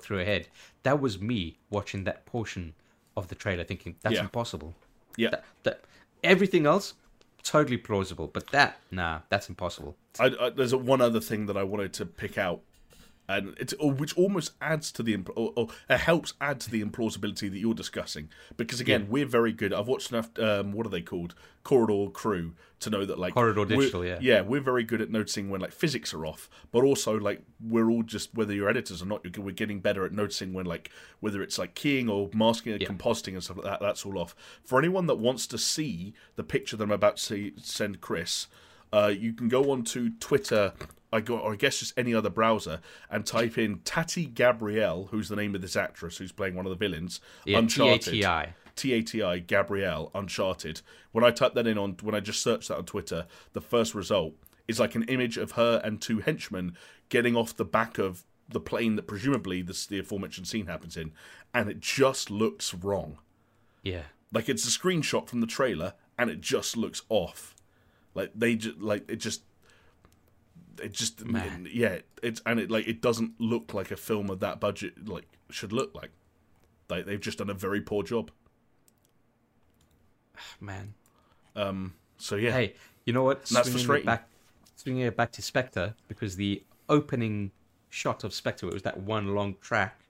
through 0.00 0.18
her 0.18 0.24
head. 0.24 0.48
That 0.82 1.00
was 1.00 1.20
me 1.20 1.58
watching 1.70 2.04
that 2.04 2.26
portion 2.26 2.74
of 3.16 3.28
the 3.28 3.34
trailer, 3.34 3.64
thinking 3.64 3.96
that's 4.02 4.16
Yeah. 4.16 4.22
impossible. 4.22 4.74
Yeah. 5.16 5.30
That, 5.30 5.44
that 5.64 5.84
everything 6.22 6.66
else 6.66 6.94
totally 7.42 7.76
plausible, 7.76 8.26
but 8.26 8.48
that 8.48 8.78
nah, 8.90 9.20
that's 9.28 9.48
impossible. 9.48 9.96
I, 10.18 10.32
I, 10.40 10.50
there's 10.50 10.74
one 10.74 11.00
other 11.00 11.20
thing 11.20 11.46
that 11.46 11.56
I 11.56 11.62
wanted 11.62 11.92
to 11.94 12.06
pick 12.06 12.38
out, 12.38 12.60
and 13.28 13.54
it's 13.58 13.74
or, 13.74 13.92
which 13.92 14.16
almost 14.16 14.52
adds 14.60 14.90
to 14.92 15.02
the 15.02 15.16
or, 15.36 15.52
or 15.56 15.68
it 15.88 15.98
helps 16.00 16.34
add 16.40 16.60
to 16.60 16.70
the 16.70 16.82
implausibility 16.82 17.50
that 17.50 17.58
you're 17.58 17.74
discussing. 17.74 18.28
Because 18.56 18.80
again, 18.80 19.06
we're 19.08 19.26
very 19.26 19.52
good. 19.52 19.72
I've 19.72 19.88
watched 19.88 20.10
enough. 20.10 20.30
Um, 20.38 20.72
what 20.72 20.86
are 20.86 20.90
they 20.90 21.02
called? 21.02 21.34
Corridor 21.64 22.10
Crew 22.10 22.54
to 22.80 22.88
know 22.88 23.04
that 23.04 23.18
like 23.18 23.34
Corridor 23.34 23.66
Digital, 23.66 24.02
yeah. 24.04 24.18
yeah, 24.22 24.40
we're 24.40 24.60
very 24.60 24.84
good 24.84 25.02
at 25.02 25.10
noticing 25.10 25.50
when 25.50 25.60
like 25.60 25.72
physics 25.72 26.14
are 26.14 26.24
off, 26.24 26.48
but 26.72 26.82
also 26.82 27.18
like 27.18 27.42
we're 27.60 27.90
all 27.90 28.02
just 28.02 28.34
whether 28.34 28.54
you're 28.54 28.70
editors 28.70 29.02
or 29.02 29.06
not, 29.06 29.20
you're, 29.22 29.44
we're 29.44 29.52
getting 29.52 29.80
better 29.80 30.06
at 30.06 30.12
noticing 30.12 30.54
when 30.54 30.64
like 30.64 30.90
whether 31.20 31.42
it's 31.42 31.58
like 31.58 31.74
keying 31.74 32.08
or 32.08 32.30
masking 32.32 32.72
and 32.72 32.80
Yeah. 32.80 32.88
compositing 32.88 33.34
and 33.34 33.42
stuff 33.44 33.58
like 33.58 33.66
that. 33.66 33.80
That's 33.80 34.06
all 34.06 34.18
off. 34.18 34.34
For 34.64 34.78
anyone 34.78 35.06
that 35.08 35.16
wants 35.16 35.46
to 35.48 35.58
see 35.58 36.14
the 36.36 36.44
picture 36.44 36.76
that 36.76 36.84
I'm 36.84 36.90
about 36.90 37.16
to 37.18 37.22
see, 37.22 37.52
send 37.58 38.00
Chris, 38.00 38.46
uh, 38.92 39.12
you 39.16 39.32
can 39.32 39.48
go 39.48 39.70
on 39.70 39.84
to 39.84 40.10
Twitter. 40.10 40.72
I 41.10 41.20
go, 41.22 41.38
or 41.38 41.54
I 41.54 41.56
guess 41.56 41.78
just 41.78 41.98
any 41.98 42.14
other 42.14 42.28
browser, 42.28 42.80
and 43.10 43.24
type 43.24 43.56
in 43.56 43.80
Tati 43.80 44.26
Gabrielle, 44.26 45.08
who's 45.10 45.30
the 45.30 45.36
name 45.36 45.54
of 45.54 45.62
this 45.62 45.74
actress 45.74 46.18
who's 46.18 46.32
playing 46.32 46.54
one 46.54 46.66
of 46.66 46.70
the 46.70 46.76
villains. 46.76 47.20
Yeah, 47.46 47.58
Uncharted. 47.58 48.02
T-A-T-I. 48.02 48.54
T-A-T-I, 48.76 49.38
Gabrielle, 49.40 50.10
Uncharted. 50.14 50.82
When 51.12 51.24
I 51.24 51.30
type 51.30 51.54
that 51.54 51.66
in 51.66 51.78
on, 51.78 51.96
when 52.02 52.14
I 52.14 52.20
just 52.20 52.42
search 52.42 52.68
that 52.68 52.76
on 52.76 52.84
Twitter, 52.84 53.26
the 53.54 53.62
first 53.62 53.94
result 53.94 54.34
is 54.68 54.78
like 54.78 54.94
an 54.94 55.04
image 55.04 55.38
of 55.38 55.52
her 55.52 55.80
and 55.82 56.00
two 56.00 56.20
henchmen 56.20 56.76
getting 57.08 57.34
off 57.34 57.56
the 57.56 57.64
back 57.64 57.98
of 57.98 58.24
the 58.48 58.60
plane 58.60 58.96
that 58.96 59.06
presumably 59.06 59.62
this, 59.62 59.86
the 59.86 59.98
aforementioned 59.98 60.46
scene 60.46 60.66
happens 60.66 60.96
in, 60.96 61.12
and 61.52 61.68
it 61.68 61.80
just 61.80 62.30
looks 62.30 62.74
wrong. 62.74 63.18
Yeah. 63.82 64.02
Like 64.32 64.48
it's 64.48 64.64
a 64.66 64.78
screenshot 64.78 65.28
from 65.28 65.40
the 65.40 65.46
trailer, 65.46 65.94
and 66.18 66.30
it 66.30 66.40
just 66.40 66.76
looks 66.76 67.02
off. 67.08 67.54
Like 68.18 68.32
they 68.34 68.56
just 68.56 68.78
like 68.80 69.08
it 69.08 69.16
just. 69.16 69.42
It 70.82 70.92
just 70.92 71.24
Man. 71.24 71.68
yeah 71.72 71.98
it's 72.22 72.40
and 72.46 72.60
it 72.60 72.70
like 72.70 72.86
it 72.86 73.00
doesn't 73.00 73.40
look 73.40 73.74
like 73.74 73.90
a 73.90 73.96
film 73.96 74.30
of 74.30 74.38
that 74.40 74.60
budget 74.60 75.08
like 75.08 75.26
should 75.50 75.72
look 75.72 75.94
like. 75.94 76.10
Like 76.88 77.06
they've 77.06 77.20
just 77.20 77.38
done 77.38 77.50
a 77.50 77.54
very 77.54 77.80
poor 77.80 78.02
job. 78.02 78.30
Man. 80.60 80.94
Um. 81.56 81.94
So 82.16 82.36
yeah, 82.36 82.52
Hey, 82.52 82.74
you 83.04 83.12
know 83.12 83.22
what? 83.24 83.38
And 83.48 83.56
that's 83.56 83.68
Swinging 83.68 83.68
it 83.68 83.86
frustrating. 83.86 84.06
Back, 84.06 84.28
swinging 84.76 85.02
it 85.02 85.16
back 85.16 85.32
to 85.32 85.42
Spectre 85.42 85.94
because 86.08 86.36
the 86.36 86.62
opening 86.88 87.52
shot 87.90 88.24
of 88.24 88.34
Spectre, 88.34 88.66
it 88.66 88.72
was 88.72 88.82
that 88.82 88.98
one 89.00 89.34
long 89.34 89.56
track. 89.60 90.00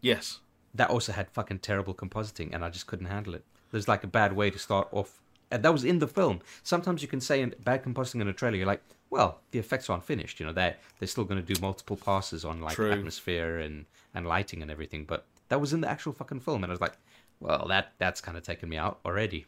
yes, 0.00 0.38
That 0.74 0.90
also 0.90 1.12
had 1.12 1.30
fucking 1.30 1.58
terrible 1.60 1.94
compositing, 1.94 2.54
and 2.54 2.64
I 2.64 2.70
just 2.70 2.86
couldn't 2.86 3.06
handle 3.06 3.34
it. 3.34 3.44
There's 3.70 3.88
like 3.88 4.04
a 4.04 4.08
bad 4.08 4.34
way 4.34 4.50
to 4.50 4.58
start 4.58 4.88
off, 4.92 5.20
and 5.52 5.62
that 5.62 5.72
was 5.72 5.84
in 5.84 6.00
the 6.00 6.08
film. 6.08 6.40
Sometimes 6.64 7.02
you 7.02 7.08
can 7.08 7.20
say 7.20 7.40
in 7.42 7.54
bad 7.62 7.84
compositing 7.84 8.20
in 8.20 8.26
a 8.28 8.32
trailer, 8.32 8.56
you're 8.56 8.66
like, 8.66 8.82
well, 9.10 9.40
the 9.52 9.58
effects 9.60 9.88
aren't 9.90 10.04
finished. 10.04 10.40
You 10.40 10.46
know, 10.46 10.52
they're, 10.52 10.76
they're 10.98 11.06
still 11.06 11.24
going 11.24 11.44
to 11.44 11.54
do 11.54 11.60
multiple 11.60 11.96
passes 11.96 12.44
on 12.44 12.60
like 12.60 12.74
True. 12.74 12.90
atmosphere 12.92 13.58
and 13.60 13.84
and 14.14 14.26
lighting 14.26 14.62
and 14.62 14.70
everything. 14.70 15.04
But 15.04 15.26
that 15.48 15.60
was 15.60 15.72
in 15.72 15.80
the 15.82 15.88
actual 15.90 16.12
fucking 16.12 16.40
film, 16.40 16.64
and 16.64 16.70
I 16.70 16.74
was 16.74 16.80
like, 16.80 16.96
well, 17.40 17.66
that 17.68 17.92
that's 17.98 18.20
kind 18.20 18.36
of 18.36 18.42
taken 18.42 18.68
me 18.68 18.76
out 18.78 18.98
already. 19.06 19.46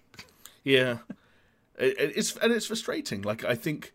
yeah. 0.62 0.98
It, 1.78 1.98
it- 1.98 2.12
it's 2.16 2.36
and 2.36 2.52
it's 2.52 2.66
frustrating. 2.66 3.22
Like 3.22 3.44
I 3.44 3.54
think, 3.56 3.92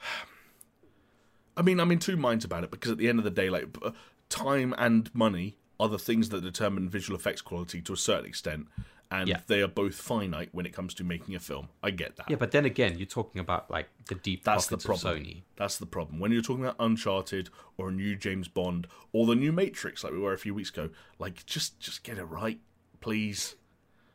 I 1.56 1.62
mean, 1.62 1.80
I'm 1.80 1.90
in 1.90 1.98
two 1.98 2.16
minds 2.16 2.44
about 2.44 2.64
it 2.64 2.70
because 2.70 2.92
at 2.92 2.98
the 2.98 3.08
end 3.08 3.18
of 3.18 3.24
the 3.24 3.30
day, 3.30 3.48
like 3.50 3.66
uh, 3.82 3.92
time 4.28 4.74
and 4.76 5.12
money 5.14 5.56
are 5.80 5.88
the 5.88 5.98
things 5.98 6.28
that 6.30 6.42
determine 6.42 6.88
visual 6.88 7.18
effects 7.18 7.40
quality 7.42 7.80
to 7.82 7.92
a 7.92 7.96
certain 7.96 8.26
extent, 8.26 8.66
and 9.10 9.28
Yeah. 9.28 9.40
they 9.46 9.62
are 9.62 9.68
both 9.68 9.94
finite 9.94 10.48
when 10.52 10.66
it 10.66 10.72
comes 10.72 10.94
to 10.94 11.04
making 11.04 11.34
a 11.34 11.38
film. 11.38 11.68
I 11.82 11.90
get 11.90 12.16
that. 12.16 12.28
Yeah, 12.30 12.36
but 12.36 12.50
then 12.50 12.64
again, 12.64 12.98
you're 12.98 13.06
talking 13.06 13.40
about 13.40 13.70
like 13.70 13.88
the 14.08 14.14
deep 14.16 14.44
That's 14.44 14.66
the 14.66 14.76
pockets 14.76 14.84
of 14.84 15.00
problem. 15.02 15.24
Sony. 15.24 15.42
That's 15.56 15.78
the 15.78 15.86
problem. 15.86 16.18
When 16.18 16.32
you're 16.32 16.42
talking 16.42 16.64
about 16.64 16.76
Uncharted 16.80 17.50
or 17.78 17.88
a 17.88 17.92
new 17.92 18.16
James 18.16 18.48
Bond 18.48 18.86
or 19.12 19.26
the 19.26 19.34
new 19.36 19.52
Matrix, 19.52 20.02
like 20.04 20.12
we 20.12 20.18
were 20.18 20.32
a 20.32 20.38
few 20.38 20.54
weeks 20.54 20.70
ago, 20.70 20.90
like 21.18 21.46
just 21.46 21.78
just 21.80 22.02
get 22.02 22.18
it 22.18 22.24
right, 22.24 22.58
please, 23.00 23.54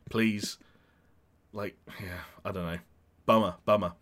please. 0.10 0.58
Like, 1.54 1.76
yeah, 2.02 2.20
I 2.46 2.52
don't 2.52 2.66
know, 2.66 2.80
bummer, 3.26 3.56
bummer. 3.66 3.94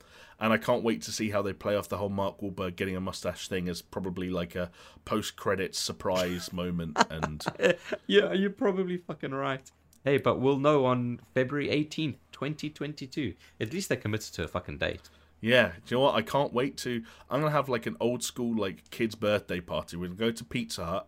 And 0.41 0.53
I 0.53 0.57
can't 0.57 0.83
wait 0.83 1.01
to 1.01 1.11
see 1.11 1.31
how 1.31 1.41
they 1.41 1.51
play 1.51 1.75
off 1.75 1.89
the 1.89 1.97
whole 1.97 2.07
Mark 2.07 2.39
Wahlberg 2.39 2.77
getting 2.77 2.95
a 2.95 3.01
mustache 3.01 3.49
thing 3.49 3.67
as 3.67 3.81
probably 3.81 4.29
like 4.29 4.55
a 4.55 4.71
post-credits 5.03 5.77
surprise 5.77 6.53
moment. 6.53 6.97
And 7.09 7.43
Yeah, 8.07 8.31
you're 8.31 8.49
probably 8.51 8.97
fucking 8.97 9.31
right. 9.33 9.69
Hey, 10.03 10.17
but 10.17 10.39
we'll 10.39 10.57
know 10.59 10.85
on 10.85 11.19
February 11.33 11.67
18th, 11.69 12.15
2022. 12.31 13.33
At 13.59 13.73
least 13.73 13.89
they're 13.89 13.97
committed 13.97 14.33
to 14.35 14.43
a 14.43 14.47
fucking 14.47 14.77
date. 14.77 15.09
yeah, 15.41 15.73
do 15.85 15.95
you 15.95 15.97
know 15.97 16.01
what? 16.01 16.15
I 16.15 16.21
can't 16.21 16.53
wait 16.53 16.77
to. 16.77 17.03
I'm 17.29 17.41
gonna 17.41 17.51
have 17.51 17.69
like 17.69 17.85
an 17.85 17.97
old 17.99 18.23
school 18.23 18.55
like 18.59 18.89
kids' 18.91 19.15
birthday 19.15 19.59
party. 19.59 19.97
We're 19.97 20.07
gonna 20.07 20.17
go 20.19 20.31
to 20.31 20.43
Pizza 20.43 20.85
Hut. 20.85 21.07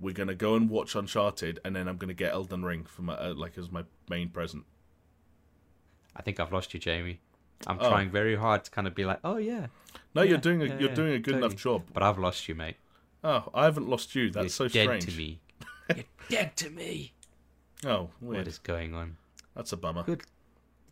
We're 0.00 0.14
gonna 0.14 0.34
go 0.34 0.56
and 0.56 0.68
watch 0.68 0.94
Uncharted, 0.96 1.60
and 1.64 1.74
then 1.76 1.86
I'm 1.88 1.96
gonna 1.96 2.14
get 2.14 2.32
Elden 2.32 2.64
Ring 2.64 2.84
for 2.84 3.02
my 3.02 3.14
uh, 3.14 3.34
like 3.34 3.56
as 3.58 3.70
my 3.70 3.84
main 4.10 4.28
present. 4.28 4.64
I 6.16 6.22
think 6.22 6.40
I've 6.40 6.52
lost 6.52 6.74
you, 6.74 6.80
Jamie. 6.80 7.20
I'm 7.66 7.78
Oh. 7.80 7.88
trying 7.88 8.10
very 8.10 8.34
hard 8.34 8.64
to 8.64 8.70
kind 8.72 8.86
of 8.88 8.94
be 8.94 9.04
like, 9.04 9.20
oh 9.22 9.36
yeah. 9.36 9.68
No, 10.14 10.22
Yeah, 10.22 10.30
you're 10.30 10.38
doing 10.38 10.62
a 10.62 10.66
yeah, 10.66 10.78
you're 10.78 10.88
yeah, 10.90 10.94
doing 10.96 11.12
a 11.14 11.18
good 11.20 11.36
enough 11.36 11.54
job. 11.56 11.84
But 11.92 12.02
I've 12.02 12.18
lost 12.18 12.48
you, 12.48 12.54
mate. 12.56 12.76
Oh, 13.24 13.48
I 13.54 13.64
haven't 13.64 13.88
lost 13.88 14.14
you. 14.16 14.30
That's 14.30 14.58
you're 14.58 14.68
so 14.68 14.72
dead 14.72 14.84
strange. 14.86 15.04
to 15.06 15.12
me. 15.16 15.40
You're 15.96 16.04
dead 16.28 16.56
to 16.56 16.70
me. 16.70 17.12
Oh, 17.84 18.10
What 18.20 18.36
weird. 18.36 18.48
is 18.48 18.58
going 18.58 18.94
on? 18.94 19.16
That's 19.54 19.72
a 19.72 19.76
bummer. 19.76 20.02
Good. 20.04 20.22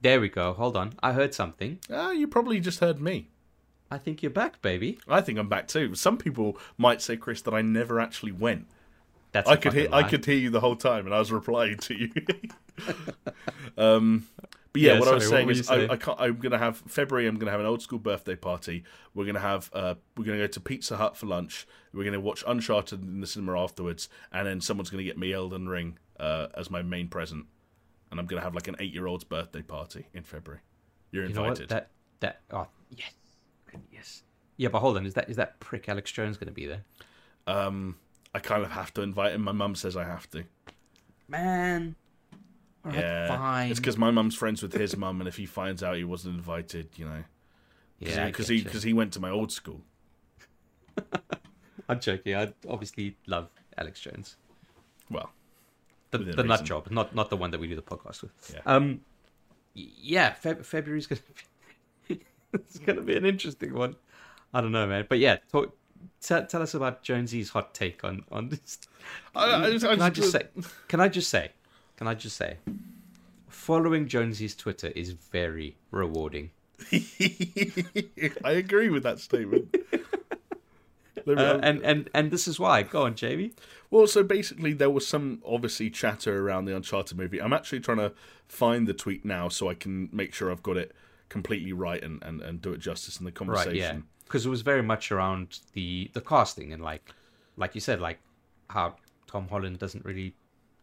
There 0.03 0.21
we 0.21 0.29
go. 0.29 0.53
Hold 0.55 0.77
on. 0.77 0.95
I 1.03 1.13
heard 1.13 1.35
something. 1.35 1.79
Ah, 1.91 2.11
you 2.11 2.27
probably 2.27 2.61
just 2.61 2.81
heard 2.81 3.01
me. 3.01 3.29
I 3.91 3.99
think 3.99 4.23
you're 4.23 4.31
back, 4.31 4.63
baby. 4.63 4.99
I 5.09 5.21
think 5.21 5.39
I'm 5.39 5.49
back 5.49 5.69
too. 5.69 5.95
Some 5.95 6.17
people 6.17 6.57
might 6.79 7.03
say, 7.03 7.17
Chris, 7.17 7.43
that 7.43 7.55
I 7.55 7.61
never 7.63 8.01
actually 8.01 8.33
went. 8.33 8.67
That's 9.33 9.49
I 9.49 9.57
could 9.57 9.73
hear 9.73 9.89
fucking 9.89 10.05
I 10.07 10.09
could 10.09 10.25
hear 10.25 10.37
you 10.37 10.51
the 10.51 10.61
whole 10.61 10.77
time, 10.77 11.07
and 11.07 11.15
I 11.15 11.19
was 11.19 11.31
replying 11.31 11.77
to 11.79 11.95
you. 11.95 12.11
um, 13.79 14.27
but 14.73 14.83
yeah, 14.83 14.95
Yeah, 14.95 15.01
what 15.01 15.09
I 15.09 15.15
was 15.15 15.29
saying 15.29 15.51
is, 15.51 15.69
you 15.71 15.75
I, 15.75 15.93
I, 15.93 15.97
can't, 15.97 16.21
I'm 16.21 16.37
gonna 16.39 16.59
have 16.59 16.79
February. 16.79 17.27
I'm 17.27 17.37
gonna 17.37 17.51
have 17.53 17.61
an 17.61 17.67
old 17.67 17.83
school 17.83 17.99
birthday 17.99 18.35
party. 18.37 18.85
We're 19.15 19.27
gonna 19.27 19.39
have 19.41 19.71
uh, 19.73 19.95
we're 20.17 20.25
gonna 20.25 20.39
go 20.39 20.47
to 20.49 20.61
Pizza 20.61 20.97
Hut 20.97 21.17
for 21.17 21.27
lunch. 21.27 21.67
We're 21.93 22.05
gonna 22.05 22.21
watch 22.21 22.43
Uncharted 22.47 23.03
in 23.03 23.21
the 23.21 23.27
cinema 23.27 23.61
afterwards, 23.63 24.09
and 24.33 24.47
then 24.47 24.61
someone's 24.61 24.91
gonna 24.91 25.05
get 25.05 25.19
me 25.19 25.33
Elden 25.33 25.69
Ring 25.69 25.99
uh, 26.21 26.49
as 26.57 26.71
my 26.71 26.83
main 26.83 27.09
present. 27.09 27.47
And 28.11 28.21
I'm 28.21 28.27
gonna 28.27 28.43
have 28.43 28.55
like 28.55 28.69
an 28.69 28.77
eight 28.79 28.93
year 28.93 29.07
old's 29.07 29.25
birthday 29.25 29.63
party 29.63 30.07
in 30.15 30.23
February. 30.23 30.61
You're 31.11 31.27
You 31.27 31.35
know 31.35 31.41
what? 31.43 31.49
invited. 31.51 31.69
That 31.71 31.91
that 32.21 32.41
oh 32.53 32.67
yes, 32.91 33.13
yes. 33.93 34.23
Yeah, 34.57 34.69
but 34.69 34.81
hold 34.81 34.97
on. 34.97 35.07
Is 35.07 35.15
that 35.15 35.31
is 35.31 35.37
that 35.37 35.59
prick 35.61 35.89
Alex 35.89 36.13
Jones 36.13 36.37
going 36.37 36.49
to 36.49 36.53
be 36.53 36.67
there? 36.67 36.83
Um, 37.47 37.97
I 38.35 38.39
kind 38.41 38.63
of 38.63 38.71
have 38.73 38.93
to 38.95 39.03
invite 39.03 39.33
him. 39.33 39.43
My 39.43 39.53
mum 39.53 39.75
says 39.75 39.97
I 39.97 40.05
have 40.05 40.29
to. 40.31 40.45
Man. 41.29 41.97
All 42.85 42.93
right, 42.93 43.01
yeah, 43.01 43.29
fine. 43.29 43.71
it's 43.71 43.79
because 43.81 43.99
my 43.99 44.11
mum's 44.11 44.35
friends 44.35 44.63
with 44.63 44.73
his 44.73 44.97
mum, 44.97 45.21
and 45.21 45.29
if 45.29 45.37
he 45.37 45.45
finds 45.47 45.83
out 45.83 45.97
he 45.97 46.05
wasn't 46.05 46.37
invited, 46.37 46.89
you 46.97 47.05
know, 47.05 47.25
yeah, 47.99 48.27
because 48.27 48.51
I 48.51 48.55
he 48.55 48.63
because 48.63 48.85
you. 48.85 48.89
he 48.89 48.95
went 48.95 49.13
to 49.13 49.21
my 49.21 49.29
old 49.31 49.53
school. 49.53 49.83
I'm 51.89 52.01
joking. 52.01 52.35
I 52.37 52.53
obviously 52.69 53.17
love 53.27 53.51
Alex 53.77 54.01
Jones. 54.01 54.37
Well, 55.11 55.31
The, 56.11 56.19
the 56.19 56.43
nut 56.43 56.65
job, 56.65 56.91
not 56.91 57.15
not 57.15 57.31
the 57.31 57.37
one 57.37 57.51
that 57.53 57.61
we 57.61 57.69
do 57.69 57.77
the 57.77 57.83
podcast 57.83 58.23
with. 58.23 58.33
Yeah. 58.53 58.61
Um, 58.67 59.01
yeah. 59.75 60.33
Feb- 60.35 60.65
February's 60.65 61.07
gonna 61.07 61.21
be 62.09 62.21
it's 62.53 62.79
gonna 62.79 63.03
be 63.03 63.17
an 63.17 63.25
interesting 63.25 63.75
one. 63.75 63.95
I 64.53 64.61
don't 64.61 64.73
know, 64.73 64.87
man. 64.87 65.07
But 65.09 65.21
yeah, 65.21 65.37
talk, 65.53 65.77
t- 66.21 66.41
tell 66.49 66.63
us 66.63 66.75
about 66.75 67.03
Jonesy's 67.03 67.51
hot 67.51 67.75
take 67.75 68.03
on 68.03 68.25
on 68.33 68.49
this. 68.49 68.79
I, 69.37 69.67
I, 69.67 69.71
just- 69.71 69.85
Can 69.87 70.03
I 70.03 70.11
just- 70.11 70.15
just 70.17 70.33
say? 70.33 70.43
Can 70.89 71.01
I 71.01 71.09
just 71.09 71.29
say? 71.31 71.51
Can 71.97 72.09
I 72.09 72.15
just 72.15 72.37
say? 72.37 72.57
Following 73.49 74.09
Jonesy's 74.09 74.57
Twitter 74.57 74.89
is 74.89 75.11
very 75.13 75.77
rewarding. 75.93 76.51
I 76.93 78.53
agree 78.53 78.89
with 78.89 79.03
that 79.05 79.19
statement. 79.21 79.77
Uh, 81.27 81.59
and 81.63 81.83
and 81.83 82.11
and 82.15 82.31
this 82.31 82.47
is 82.49 82.59
why. 82.61 82.83
Go 82.83 83.03
on, 83.05 83.15
Jamie. 83.15 83.53
well, 83.91 84.07
so 84.07 84.23
basically, 84.23 84.73
there 84.73 84.91
was 84.91 85.07
some 85.07 85.43
obviously 85.45 85.91
chatter 85.91 86.47
around 86.47 86.65
the 86.67 86.75
Uncharted 86.77 87.17
movie. 87.17 87.41
I'm 87.41 87.53
actually 87.53 87.81
trying 87.81 87.99
to 87.99 88.13
find 88.49 88.87
the 88.87 88.95
tweet 88.95 89.25
now 89.25 89.49
so 89.49 89.69
I 89.69 89.75
can 89.75 90.09
make 90.13 90.35
sure 90.35 90.51
I've 90.51 90.63
got 90.63 90.77
it 90.77 90.93
completely 91.29 91.73
right 91.73 92.03
and, 92.03 92.21
and, 92.25 92.41
and 92.41 92.61
do 92.61 92.73
it 92.73 92.79
justice 92.81 93.19
in 93.21 93.25
the 93.25 93.31
Right, 93.31 93.35
conversation. 93.37 93.77
yeah. 93.77 93.99
Because 94.25 94.45
it 94.47 94.49
was 94.49 94.63
very 94.63 94.83
much 94.83 95.13
around 95.13 95.61
the 95.75 96.11
the 96.15 96.21
casting 96.21 96.73
and 96.73 96.83
like 96.83 97.13
like 97.57 97.75
you 97.75 97.81
said, 97.81 98.01
like 98.01 98.19
how 98.69 98.97
Tom 99.27 99.49
Holland 99.49 99.79
doesn't 99.79 100.05
really 100.05 100.35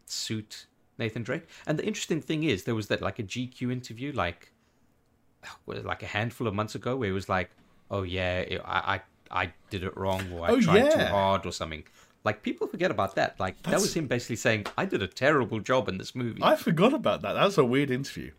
suit 0.06 0.66
Nathan 0.98 1.22
Drake. 1.22 1.46
And 1.66 1.78
the 1.78 1.86
interesting 1.86 2.20
thing 2.20 2.44
is, 2.44 2.64
there 2.64 2.74
was 2.74 2.88
that 2.88 3.00
like 3.00 3.18
a 3.18 3.22
GQ 3.22 3.70
interview, 3.72 4.12
like 4.12 4.52
like 5.66 6.02
a 6.02 6.06
handful 6.06 6.46
of 6.46 6.54
months 6.54 6.74
ago, 6.74 6.96
where 6.96 7.08
it 7.08 7.12
was 7.12 7.28
like, 7.28 7.50
"Oh 7.90 8.02
yeah, 8.02 8.44
I, 8.64 8.94
I 8.96 9.00
I 9.30 9.52
did 9.70 9.84
it 9.84 9.96
wrong, 9.96 10.30
or 10.32 10.46
I 10.46 10.50
Oh, 10.50 10.60
tried 10.60 10.90
too 10.90 10.98
hard, 11.00 11.46
or 11.46 11.52
something." 11.52 11.84
Like 12.24 12.42
people 12.42 12.66
forget 12.66 12.90
about 12.90 13.14
that. 13.14 13.38
Like 13.38 13.62
that 13.62 13.80
was 13.80 13.94
him 13.94 14.06
basically 14.06 14.36
saying, 14.36 14.66
"I 14.76 14.84
did 14.84 15.02
a 15.02 15.06
terrible 15.08 15.60
job 15.60 15.88
in 15.88 15.98
this 15.98 16.14
movie." 16.14 16.40
I 16.42 16.56
forgot 16.56 16.92
about 16.92 17.22
that. 17.22 17.34
That's 17.34 17.58
a 17.58 17.64
weird 17.64 17.90
interview. 17.90 18.32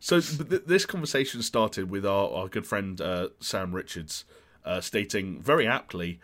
So 0.00 0.20
th- 0.20 0.64
this 0.66 0.84
conversation 0.84 1.42
started 1.42 1.88
with 1.90 2.04
our, 2.04 2.30
our 2.30 2.48
good 2.48 2.66
friend 2.66 3.00
uh, 3.00 3.28
Sam 3.40 3.74
Richards 3.74 4.26
uh, 4.64 4.82
stating 4.82 5.40
very 5.40 5.66
aptly 5.66 6.20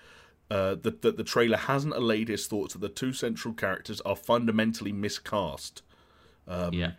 uh, 0.51 0.75
that, 0.83 1.01
that 1.01 1.17
the 1.17 1.25
trailer 1.25 1.57
hasn't 1.57 1.95
allayed 1.95 2.29
his 2.29 2.47
thoughts 2.47 2.75
that 2.75 2.81
the 2.81 2.91
two 2.91 3.15
central 3.15 3.55
characters 3.55 4.03
are 4.03 4.17
fundamentally 4.17 4.93
miscast. 4.93 5.83
Um, 6.47 6.75
yeah. 6.75 6.93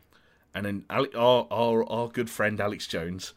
And 0.56 0.66
then 0.66 0.86
Ale- 0.92 1.16
our, 1.16 1.48
our 1.52 1.84
our 1.90 2.08
good 2.08 2.30
friend 2.30 2.60
Alex 2.60 2.88
Jones, 2.88 3.34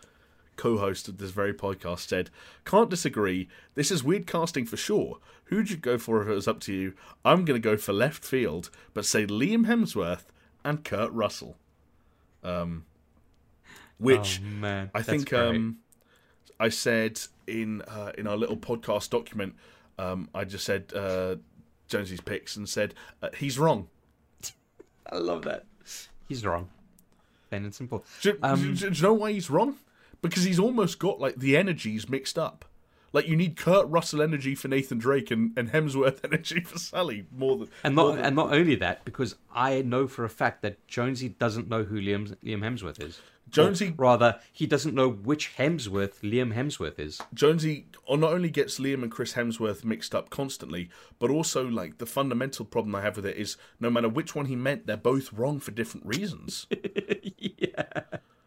co-host 0.57 1.09
of 1.09 1.19
this 1.19 1.31
very 1.31 1.53
podcast, 1.55 2.09
said, 2.09 2.31
"Can't 2.65 2.91
disagree. 2.91 3.49
This 3.75 3.91
is 3.91 4.03
weird 4.05 4.27
casting 4.27 4.67
for 4.67 4.77
sure. 4.77 5.19
Who'd 5.47 5.71
you 5.71 5.77
go 5.77 5.99
for 5.99 6.23
if 6.23 6.29
it 6.29 6.35
was 6.35 6.49
up 6.49 6.61
to 6.61 6.73
you? 6.73 6.95
I'm 7.25 7.45
going 7.45 7.61
to 7.61 7.69
go 7.69 7.77
for 7.77 7.93
left 7.93 8.25
field, 8.25 8.71
but 8.93 9.05
say 9.05 9.27
Liam 9.27 9.67
Hemsworth 9.67 10.25
and 10.65 10.85
Kurt 10.85 11.13
Russell." 11.13 11.57
Um, 12.43 12.85
which 13.99 14.41
oh, 14.43 14.47
man, 14.47 14.91
I 14.95 14.99
that's 15.01 15.09
think 15.09 15.33
um, 15.33 15.79
I 16.61 16.69
said 16.69 17.21
in 17.47 17.83
uh, 17.83 18.13
in 18.19 18.27
our 18.27 18.37
little 18.37 18.57
podcast 18.57 19.11
document, 19.11 19.55
um, 19.99 20.29
I 20.35 20.45
just 20.45 20.65
said 20.65 20.93
uh, 20.95 21.37
Jonesy's 21.89 22.21
picks 22.21 22.57
and 22.57 22.69
said 22.69 22.95
uh, 23.23 23.29
he's 23.37 23.59
wrong. 23.59 23.89
I 25.13 25.19
love 25.19 25.43
that. 25.43 25.65
He's 26.29 26.45
wrong. 26.45 26.69
Plain 27.51 27.65
and 27.65 27.75
simple. 27.75 28.05
Do, 28.23 28.37
Um, 28.43 28.75
do- 28.75 28.91
do 28.91 28.97
you 28.97 29.03
know 29.03 29.13
why 29.15 29.33
he's 29.33 29.51
wrong? 29.51 29.77
Because 30.29 30.45
he's 30.45 30.59
almost 30.59 30.99
got 30.99 31.21
like 31.21 31.37
the 31.37 31.57
energies 31.57 32.09
mixed 32.09 32.39
up. 32.39 32.65
Like 33.13 33.29
you 33.29 33.37
need 33.37 33.57
Kurt 33.57 33.87
Russell 33.89 34.21
energy 34.23 34.57
for 34.57 34.67
Nathan 34.67 34.99
Drake 34.99 35.31
and, 35.31 35.57
and 35.57 35.71
Hemsworth 35.71 36.19
energy 36.25 36.61
for 36.63 36.79
Sally 36.79 37.27
more 37.31 37.59
than 37.59 37.69
And 37.85 37.95
not 37.95 38.17
than- 38.17 38.25
and 38.25 38.35
not 38.35 38.53
only 38.53 38.75
that, 38.77 39.05
because 39.05 39.37
I 39.55 39.83
know 39.83 40.09
for 40.09 40.25
a 40.25 40.29
fact 40.29 40.63
that 40.63 40.85
Jonesy 40.89 41.29
doesn't 41.29 41.69
know 41.69 41.85
who 41.85 42.01
Liam 42.01 42.35
Liam 42.45 42.61
Hemsworth 42.63 43.01
is. 43.01 43.21
Jonesy- 43.51 43.91
Or 43.99 44.03
rather, 44.05 44.41
he 44.51 44.67
doesn't 44.67 44.95
know 44.97 45.09
which 45.09 45.55
Hemsworth 45.59 46.23
Liam 46.23 46.55
Hemsworth 46.55 46.99
is. 46.99 47.21
Jonesy 47.33 47.87
not 48.11 48.33
only 48.33 48.51
gets 48.51 48.81
Liam 48.81 49.03
and 49.05 49.13
Chris 49.13 49.35
Hemsworth 49.35 49.85
mixed 49.85 50.13
up 50.15 50.31
constantly, 50.31 50.89
but 51.21 51.31
also 51.31 51.69
like 51.69 51.99
the 51.99 52.07
fundamental 52.07 52.65
problem 52.65 52.97
I 52.97 53.03
have 53.03 53.15
with 53.15 53.27
it 53.27 53.37
is 53.37 53.57
no 53.79 53.91
matter 53.91 54.09
which 54.09 54.35
one 54.35 54.47
he 54.47 54.57
meant, 54.57 54.87
they're 54.89 54.97
both 54.97 55.33
wrong 55.33 55.61
for 55.61 55.71
different 55.71 56.05
reasons. 56.07 56.67
yeah. 57.39 57.83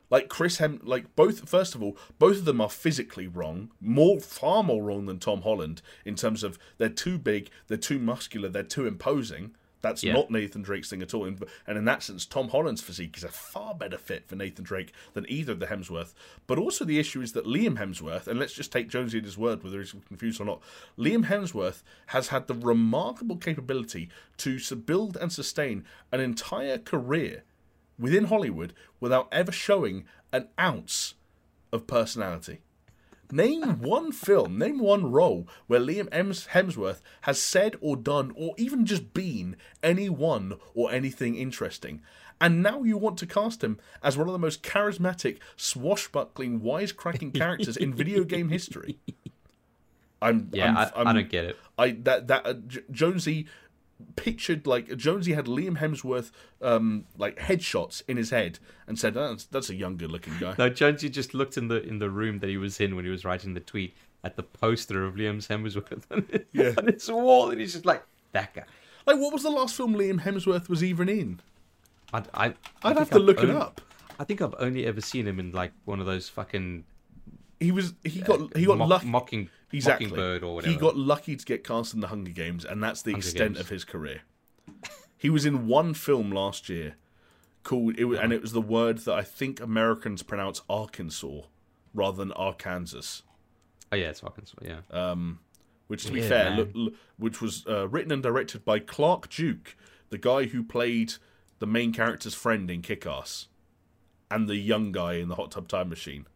Like 0.10 0.30
Chris 0.30 0.58
Hem, 0.58 0.80
like 0.84 1.16
both. 1.16 1.48
First 1.50 1.76
of 1.76 1.84
all, 1.84 1.98
both 2.18 2.38
of 2.38 2.46
them 2.46 2.62
are 2.62 2.70
physically 2.70 3.28
wrong, 3.28 3.72
more 3.82 4.20
far 4.20 4.64
more 4.64 4.84
wrong 4.84 5.06
than 5.06 5.20
Tom 5.20 5.42
Holland 5.42 5.82
in 6.06 6.16
terms 6.16 6.44
of 6.44 6.58
they're 6.78 6.90
too 6.90 7.18
big, 7.18 7.50
they're 7.68 7.78
too 7.78 8.00
muscular, 8.00 8.48
they're 8.50 8.64
too 8.64 8.88
imposing. 8.88 9.56
That's 9.82 10.04
Yeah. 10.04 10.14
not 10.14 10.32
Nathan 10.32 10.64
Drake's 10.64 10.90
thing 10.90 11.04
at 11.04 11.14
all. 11.14 11.24
And 11.26 11.38
in 11.68 11.86
that 11.86 12.02
sense, 12.02 12.26
Tom 12.26 12.50
Holland's 12.50 12.82
physique 12.82 13.16
is 13.16 13.24
a 13.24 13.30
far 13.30 13.76
better 13.76 13.98
fit 13.98 14.28
for 14.28 14.36
Nathan 14.36 14.66
Drake 14.66 14.92
than 15.14 15.26
either 15.30 15.52
of 15.52 15.60
the 15.60 15.68
Hemsworth. 15.68 16.14
But 16.48 16.58
also 16.58 16.84
the 16.84 16.98
issue 17.00 17.22
is 17.22 17.34
that 17.34 17.46
Liam 17.46 17.78
Hemsworth, 17.78 18.28
and 18.28 18.40
let's 18.40 18.54
just 18.54 18.72
take 18.72 18.90
Jonesy 18.90 19.20
at 19.20 19.24
his 19.24 19.38
word, 19.38 19.64
whether 19.64 19.78
he's 19.80 19.94
confused 20.08 20.42
or 20.42 20.46
not, 20.46 20.62
Liam 20.98 21.26
Hemsworth 21.26 21.84
has 22.08 22.30
had 22.30 22.48
the 22.48 22.56
remarkable 22.56 23.38
capability 23.38 24.10
to 24.38 24.58
build 24.76 25.16
and 25.16 25.32
sustain 25.32 25.86
an 26.12 26.22
entire 26.22 26.80
career 26.80 27.44
within 28.00 28.26
Hollywood 28.26 28.74
without 29.00 29.28
ever 29.32 29.52
showing 29.52 30.06
an 30.32 30.48
ounce 30.60 31.16
of 31.72 31.88
personality. 31.88 32.60
Name 33.30 33.80
one 33.80 34.14
film, 34.14 34.58
name 34.58 34.80
one 34.80 35.12
role 35.12 35.48
where 35.68 35.82
Liam 35.82 36.10
Hemsworth 36.10 37.02
has 37.22 37.42
said 37.42 37.76
or 37.82 37.98
done 37.98 38.32
or 38.38 38.54
even 38.58 38.86
just 38.86 39.14
been 39.14 39.58
anyone 39.84 40.54
or 40.74 40.92
anything 40.94 41.36
interesting. 41.36 42.02
And 42.40 42.64
now 42.64 42.84
you 42.84 42.98
want 42.98 43.18
to 43.18 43.26
cast 43.26 43.64
him 43.64 43.80
as 44.02 44.18
one 44.18 44.28
of 44.28 44.34
the 44.34 44.40
most 44.40 44.64
charismatic, 44.64 45.40
swashbuckling, 45.58 46.62
wisecracking 46.62 47.34
characters 47.34 47.76
in 47.76 47.94
video 47.94 48.24
game 48.24 48.50
history. 48.50 49.00
I'm 50.22 50.50
Yeah, 50.52 50.70
I'm, 50.70 50.78
I, 50.78 50.92
I'm, 50.96 51.08
I 51.08 51.14
don't 51.14 51.30
get 51.30 51.46
it. 51.46 51.58
I 51.78 51.92
that 52.04 52.28
that 52.28 52.46
uh, 52.46 52.54
Jonesy 52.92 53.48
pictured 54.16 54.68
like 54.68 54.96
Jonesy 54.98 55.34
had 55.34 55.46
Liam 55.46 55.78
Hemsworth 55.80 56.32
um 56.62 57.06
like 57.18 57.38
headshots 57.38 58.02
in 58.08 58.18
his 58.18 58.30
head 58.30 58.60
and 58.88 58.98
said 59.00 59.16
oh, 59.18 59.30
that's, 59.30 59.46
that's 59.46 59.70
a 59.70 59.76
young 59.76 59.98
good 59.98 60.12
looking 60.12 60.34
guy. 60.40 60.56
No, 60.58 60.70
Jonesy 60.70 61.10
just 61.10 61.34
looked 61.34 61.58
in 61.58 61.68
the 61.68 61.82
in 61.82 62.00
the 62.00 62.10
room 62.10 62.40
that 62.40 62.50
he 62.50 62.58
was 62.58 62.80
in 62.80 62.96
when 62.96 63.06
he 63.06 63.12
was 63.12 63.26
writing 63.26 63.54
the 63.54 63.60
tweet 63.60 63.96
at 64.24 64.36
the 64.36 64.44
poster 64.44 65.06
of 65.06 65.16
Liam 65.16 65.38
Hemsworth 65.48 66.04
on, 66.12 66.28
Yeah. 66.54 66.74
on 66.78 66.88
its 66.90 67.08
a 67.10 67.16
wall, 67.16 67.50
and 67.52 67.60
he's 67.62 67.74
just 67.74 67.86
like 67.86 68.04
that 68.34 68.54
guy. 68.54 68.64
Like 69.06 69.18
what 69.18 69.32
was 69.34 69.44
the 69.44 69.50
last 69.52 69.76
film 69.76 69.96
Liam 69.96 70.22
Hemsworth 70.22 70.68
was 70.70 70.84
even 70.84 71.10
in? 71.10 71.40
I, 72.14 72.20
I, 72.34 72.46
I 72.48 72.54
I'd 72.84 72.98
have 72.98 73.10
to 73.12 73.16
I've 73.18 73.22
look 73.22 73.44
it 73.44 73.50
up. 73.50 73.82
I 74.20 74.24
think 74.24 74.42
I've 74.42 74.56
only 74.60 74.86
ever 74.86 75.02
seen 75.02 75.28
him 75.28 75.40
in 75.40 75.52
like 75.52 75.72
one 75.86 76.00
of 76.00 76.06
those 76.06 76.28
fucking 76.30 76.86
He 77.60 77.72
was 77.72 77.94
he 78.04 78.22
got 78.22 78.56
he 78.58 78.66
got 78.66 78.78
mock- 78.78 78.90
lucky 78.90 79.08
mocking 79.08 79.50
exactly. 79.72 80.08
mockingbird 80.08 80.44
or 80.44 80.56
whatever. 80.56 80.72
He 80.72 80.78
got 80.80 80.96
lucky 80.96 81.36
to 81.36 81.46
get 81.46 81.64
cast 81.64 81.94
in 81.94 82.00
the 82.00 82.08
Hunger 82.08 82.32
Games, 82.32 82.64
and 82.66 82.82
that's 82.84 83.02
the 83.02 83.12
Hunger 83.12 83.26
extent 83.26 83.54
Games. 83.56 83.60
of 83.60 83.70
his 83.70 83.84
career. 83.84 84.22
He 85.18 85.30
was 85.30 85.46
in 85.46 85.68
one 85.68 85.94
film 85.94 86.32
last 86.32 86.70
year 86.70 86.96
called 87.64 87.96
it, 87.98 88.06
was, 88.06 88.20
and 88.20 88.32
it 88.32 88.42
was 88.42 88.52
the 88.54 88.62
word 88.62 89.00
that 89.00 89.14
I 89.14 89.24
think 89.24 89.60
Americans 89.60 90.24
pronounce 90.24 90.62
Arkansas 90.70 91.42
rather 91.94 92.18
than 92.18 92.32
Arkansas. 92.34 93.22
oh 93.92 93.96
yeah, 93.96 94.10
it's 94.10 94.20
fucking 94.20 94.46
yeah. 94.62 95.14
which 95.88 96.06
to 96.06 96.12
be 96.12 96.20
Weird, 96.20 96.30
fair, 96.30 96.50
man. 96.52 96.58
look, 96.60 96.70
look- 96.74 96.94
which 97.18 97.42
was 97.42 97.66
uh, 97.68 97.88
written 97.88 98.12
and 98.12 98.22
directed 98.22 98.64
by 98.64 98.80
Clark 98.80 99.30
Duke, 99.30 99.76
the 100.10 100.18
guy 100.18 100.46
who 100.46 100.64
played 100.64 101.14
the 101.60 101.68
main 101.68 101.92
character's 101.92 102.36
friend 102.36 102.70
in 102.70 102.82
Kick-Ass, 102.82 103.48
and 104.30 104.48
the 104.48 104.58
young 104.58 104.92
guy 104.92 105.14
in 105.14 105.28
the 105.30 105.36
Hot 105.36 105.52
Tub 105.52 105.68
Time 105.68 105.90
Machine. 105.90 106.28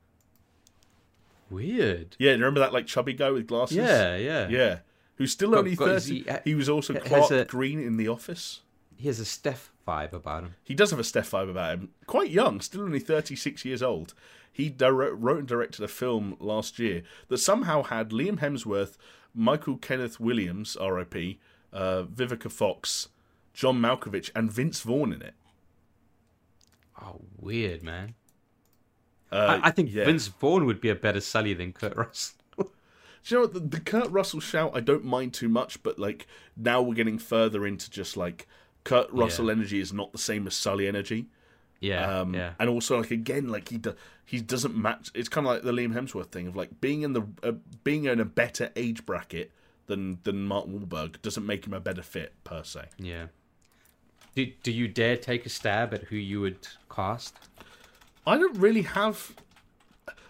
Weird. 1.51 2.15
Yeah, 2.17 2.31
remember 2.31 2.59
that 2.61 2.73
like 2.73 2.87
chubby 2.87 3.13
guy 3.13 3.29
with 3.29 3.45
glasses? 3.47 3.77
Yeah, 3.77 4.15
yeah. 4.15 4.47
yeah. 4.47 4.79
Who's 5.15 5.31
still 5.31 5.51
Got- 5.51 5.59
only 5.59 5.75
got- 5.75 5.89
is 5.89 6.05
thirty? 6.07 6.23
he- 6.23 6.49
He, 6.51 6.55
was 6.55 6.69
also 6.69 6.93
has 6.93 7.03
Clark 7.03 7.31
a- 7.31 7.45
Green 7.45 7.79
in 7.79 7.97
The 7.97 8.07
Office. 8.07 8.61
He 8.95 9.07
has 9.07 9.19
a 9.19 9.25
Steph 9.25 9.71
vibe 9.87 10.13
about 10.13 10.43
him. 10.43 10.55
He 10.63 10.73
does 10.75 10.91
have 10.91 10.99
a 10.99 11.03
Steph 11.03 11.31
vibe 11.31 11.49
about 11.49 11.73
him. 11.79 11.89
Quite 12.07 12.29
young, 12.31 12.61
still 12.61 12.81
only 12.81 12.99
36 12.99 13.65
years 13.65 13.81
old. 13.83 14.13
He 14.51 14.73
wrote 14.79 15.39
and 15.39 15.47
directed 15.47 15.83
a 15.83 15.87
film 15.87 16.35
last 16.39 16.77
year 16.79 17.03
that 17.29 17.37
somehow 17.39 17.83
had 17.83 18.09
Liam 18.09 18.39
Hemsworth, 18.39 18.97
Michael 19.33 19.77
Kenneth 19.77 20.19
Williams, 20.19 20.75
RIP, 20.79 21.39
uh, 21.73 22.03
Vivica 22.03 22.51
Fox, 22.51 23.09
John 23.53 23.79
Malkovich, 23.81 24.29
and 24.35 24.51
Vince 24.51 24.81
Vaughn 24.81 25.13
in 25.13 25.21
it. 25.21 25.33
Oh, 27.01 27.21
weird, 27.37 27.81
man. 27.81 28.15
Uh, 29.31 29.59
I, 29.63 29.67
I 29.67 29.71
think 29.71 29.93
yeah. 29.93 30.05
Vince 30.05 30.27
Vaughn 30.27 30.65
would 30.65 30.81
be 30.81 30.89
a 30.89 30.95
better 30.95 31.21
Sully 31.21 31.53
than 31.53 31.71
Kurt 31.73 31.95
Russell. 31.95 32.35
Do 32.57 32.65
you 33.25 33.37
know 33.37 33.41
what? 33.43 33.53
The, 33.53 33.59
the 33.59 33.79
Kurt 33.79 34.09
Russell 34.09 34.39
shout 34.39 34.71
I 34.75 34.81
don't 34.81 35.05
mind 35.05 35.33
too 35.33 35.49
much, 35.49 35.81
but 35.83 35.97
like 35.97 36.27
now 36.57 36.81
we're 36.81 36.95
getting 36.95 37.17
further 37.17 37.65
into 37.65 37.89
just 37.89 38.17
like 38.17 38.47
Kurt 38.83 39.11
Russell 39.11 39.49
energy 39.51 39.79
is 39.79 39.93
not 39.93 40.11
the 40.11 40.17
same 40.17 40.47
as 40.47 40.55
Sully 40.55 40.87
energy. 40.87 41.27
yeah, 41.79 42.19
Um, 42.19 42.33
yeah. 42.33 42.53
And 42.59 42.69
also, 42.69 42.97
like 42.99 43.11
again, 43.11 43.47
like 43.49 43.69
he 43.69 43.77
do, 43.77 43.93
he 44.25 44.41
doesn't 44.41 44.75
match. 44.75 45.11
It's 45.13 45.29
kind 45.29 45.45
of 45.47 45.53
like 45.53 45.63
the 45.63 45.71
Liam 45.71 45.93
Hemsworth 45.93 46.31
thing 46.31 46.47
of 46.47 46.55
like 46.55 46.81
being 46.81 47.03
in 47.03 47.13
the 47.13 47.23
uh, 47.43 47.53
being 47.83 48.05
in 48.05 48.19
a 48.19 48.25
better 48.25 48.71
age 48.75 49.05
bracket 49.05 49.51
than 49.87 50.19
than 50.23 50.43
Mark 50.45 50.65
Wahlberg 50.67 51.21
doesn't 51.21 51.45
make 51.45 51.65
him 51.67 51.73
a 51.73 51.79
better 51.79 52.01
fit 52.01 52.33
per 52.43 52.63
se. 52.63 52.85
Yeah. 52.97 53.27
Do, 54.33 54.45
do 54.63 54.71
you 54.71 54.87
dare 54.87 55.17
take 55.17 55.45
a 55.45 55.49
stab 55.49 55.93
at 55.93 56.03
who 56.05 56.15
you 56.15 56.39
would 56.41 56.65
cast? 56.89 57.35
I 58.25 58.37
don't 58.37 58.57
really 58.57 58.83
have. 58.83 59.35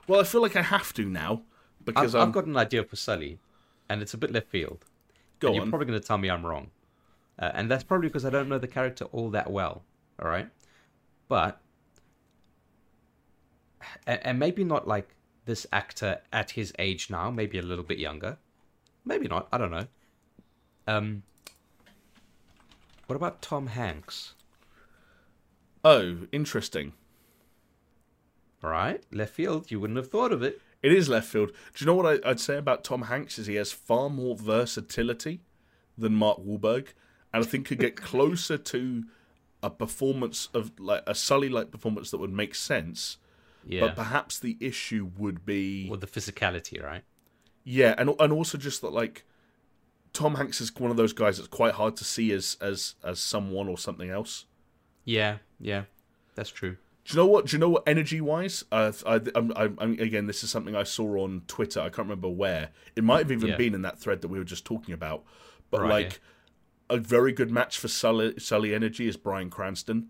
Well, 0.08 0.22
I 0.22 0.24
feel 0.24 0.42
like 0.42 0.56
I 0.56 0.62
have 0.62 0.94
to 0.94 1.06
now 1.06 1.44
because 1.84 2.16
I've, 2.16 2.30
I've 2.30 2.34
got 2.34 2.46
an 2.46 2.58
idea 2.58 2.84
for 2.84 2.96
Sully, 2.96 3.40
and 3.90 4.02
it's 4.02 4.14
a 4.14 4.18
bit 4.18 4.32
left 4.32 4.48
field. 4.48 4.86
go 5.40 5.48
and 5.48 5.56
you're 5.56 5.68
probably 5.68 5.88
going 5.88 6.00
to 6.00 6.06
tell 6.06 6.18
me 6.18 6.30
I'm 6.30 6.46
wrong. 6.46 6.72
Uh, 7.40 7.52
and 7.54 7.72
that's 7.72 7.84
probably 7.84 8.08
because 8.08 8.26
I 8.26 8.30
don't 8.30 8.50
know 8.50 8.58
the 8.58 8.68
character 8.68 9.06
all 9.06 9.30
that 9.32 9.50
well. 9.52 9.84
All 10.22 10.28
right, 10.30 10.48
but 11.28 11.62
and, 14.06 14.20
and 14.24 14.40
maybe 14.40 14.64
not 14.64 14.88
like 14.88 15.16
this 15.46 15.66
actor 15.74 16.20
at 16.32 16.52
his 16.52 16.74
age 16.78 17.10
now. 17.10 17.32
Maybe 17.32 17.58
a 17.58 17.64
little 17.64 17.84
bit 17.84 17.98
younger. 17.98 18.38
Maybe 19.06 19.28
not. 19.28 19.48
I 19.52 19.58
don't 19.58 19.72
know. 19.72 19.88
Um, 20.88 21.24
what 23.08 23.16
about 23.16 23.42
Tom 23.42 23.68
Hanks? 23.68 24.34
Oh, 25.84 26.28
interesting. 26.32 26.94
All 28.64 28.70
right, 28.70 29.04
left 29.12 29.34
field. 29.34 29.72
You 29.72 29.80
wouldn't 29.80 29.98
have 29.98 30.10
thought 30.10 30.32
of 30.32 30.44
it. 30.44 30.62
It 30.84 30.94
is 30.94 31.10
left 31.10 31.28
field. 31.28 31.52
Do 31.74 31.84
you 31.84 31.86
know 31.86 31.96
what 31.96 32.24
I, 32.26 32.30
I'd 32.30 32.40
say 32.40 32.58
about 32.58 32.84
Tom 32.84 33.04
Hanks? 33.04 33.38
Is 33.40 33.48
he 33.48 33.56
has 33.56 33.72
far 33.72 34.10
more 34.10 34.36
versatility 34.36 35.42
than 35.98 36.16
Mark 36.16 36.40
Wahlberg, 36.40 36.88
and 37.34 37.44
I 37.44 37.48
think 37.48 37.68
could 37.68 37.80
get 37.80 37.96
closer 37.96 38.58
to 38.58 39.04
a 39.64 39.70
performance 39.70 40.50
of 40.54 40.72
like 40.80 41.04
a 41.06 41.16
Sully-like 41.16 41.72
performance 41.72 42.12
that 42.12 42.18
would 42.18 42.34
make 42.34 42.56
sense. 42.56 43.18
Yeah. 43.66 43.82
But 43.82 43.96
perhaps 43.96 44.40
the 44.40 44.58
issue 44.60 45.12
would 45.18 45.46
be 45.46 45.88
or 45.90 45.98
the 45.98 46.08
physicality, 46.08 46.84
right? 46.84 47.04
yeah, 47.64 47.94
and 47.98 48.10
and 48.20 48.34
also 48.34 48.58
just 48.58 48.82
that 48.82 48.92
like 48.92 49.24
Tom 50.14 50.36
Hanks 50.36 50.62
is 50.62 50.76
one 50.76 50.92
of 50.92 50.98
those 50.98 51.14
guys 51.14 51.38
that's 51.38 51.48
quite 51.48 51.74
hard 51.74 51.96
to 51.98 52.04
see 52.04 52.32
as 52.32 52.58
as 52.60 52.96
as 53.04 53.20
someone 53.20 53.68
or 53.68 53.78
something 53.78 54.10
else. 54.10 54.46
Yeah, 55.06 55.38
yeah, 55.60 55.84
that's 56.36 56.50
true. 56.50 56.78
Do 57.06 57.14
you 57.14 57.24
know 57.24 57.28
what? 57.28 57.48
Do 57.48 57.56
you 57.56 57.60
know 57.60 57.70
what? 57.70 57.84
Energy 57.88 58.22
wise, 58.22 58.64
uh, 58.72 58.92
I, 59.06 59.16
I'm, 59.36 59.52
I'm, 59.56 59.78
I'm, 59.80 59.92
again, 60.00 60.28
this 60.28 60.44
is 60.44 60.50
something 60.50 60.76
I 60.76 60.84
saw 60.84 61.24
on 61.24 61.44
Twitter. 61.48 61.80
I 61.80 61.86
can't 61.86 62.08
remember 62.08 62.30
where. 62.30 62.70
It 62.96 63.04
might 63.04 63.20
have 63.20 63.32
even 63.32 63.50
Yeah. 63.50 63.58
been 63.58 63.74
in 63.74 63.82
that 63.82 64.00
thread 64.00 64.22
that 64.22 64.28
we 64.28 64.38
were 64.38 64.46
just 64.46 64.66
talking 64.66 64.94
about. 64.94 65.24
But 65.72 65.82
Right, 65.82 65.90
like, 65.90 66.22
a 66.90 66.98
very 66.98 67.32
good 67.32 67.50
match 67.50 67.80
for 67.80 67.88
Sully, 67.88 68.38
Sully 68.38 68.76
Energy 68.76 69.08
is 69.08 69.18
Bryan 69.18 69.50
Cranston, 69.50 70.10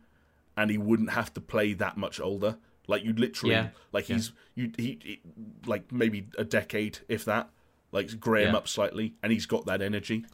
and 0.57 0.69
he 0.69 0.77
wouldn't 0.77 1.11
have 1.11 1.33
to 1.35 1.41
play 1.41 1.73
that 1.73 1.95
much 1.95 2.19
older. 2.19 2.57
Like 2.87 3.03
you 3.05 3.13
literally, 3.13 3.55
Yeah, 3.55 3.67
like 3.93 4.05
he's 4.05 4.33
you 4.55 4.71
he, 4.77 4.99
he 5.01 5.21
like 5.65 5.91
maybe 5.91 6.27
a 6.37 6.43
decade 6.43 6.99
if 7.07 7.23
that. 7.25 7.49
Like 7.93 8.19
grey 8.19 8.45
him 8.45 8.55
up 8.55 8.67
slightly, 8.67 9.15
and 9.21 9.31
he's 9.31 9.45
got 9.45 9.65
that 9.65 9.81
energy. 9.81 10.25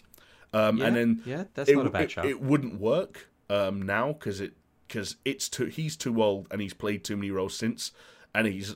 Um, 0.54 0.82
and 0.82 0.96
then 0.96 1.22
yeah, 1.26 1.46
that's 1.54 1.70
it, 1.70 1.76
not 1.76 1.88
a 1.88 1.90
bad 1.90 2.04
it, 2.04 2.26
it 2.26 2.42
wouldn't 2.42 2.80
work 2.80 3.30
um, 3.50 3.82
now 3.82 4.14
because 4.14 4.40
it 4.42 4.54
because 4.88 5.18
it's 5.26 5.50
too 5.50 5.66
he's 5.66 5.96
too 5.96 6.22
old 6.22 6.48
and 6.52 6.62
he's 6.62 6.74
played 6.74 7.04
too 7.04 7.18
many 7.18 7.32
roles 7.32 7.56
since, 7.56 7.92
and 8.34 8.48
he's 8.48 8.76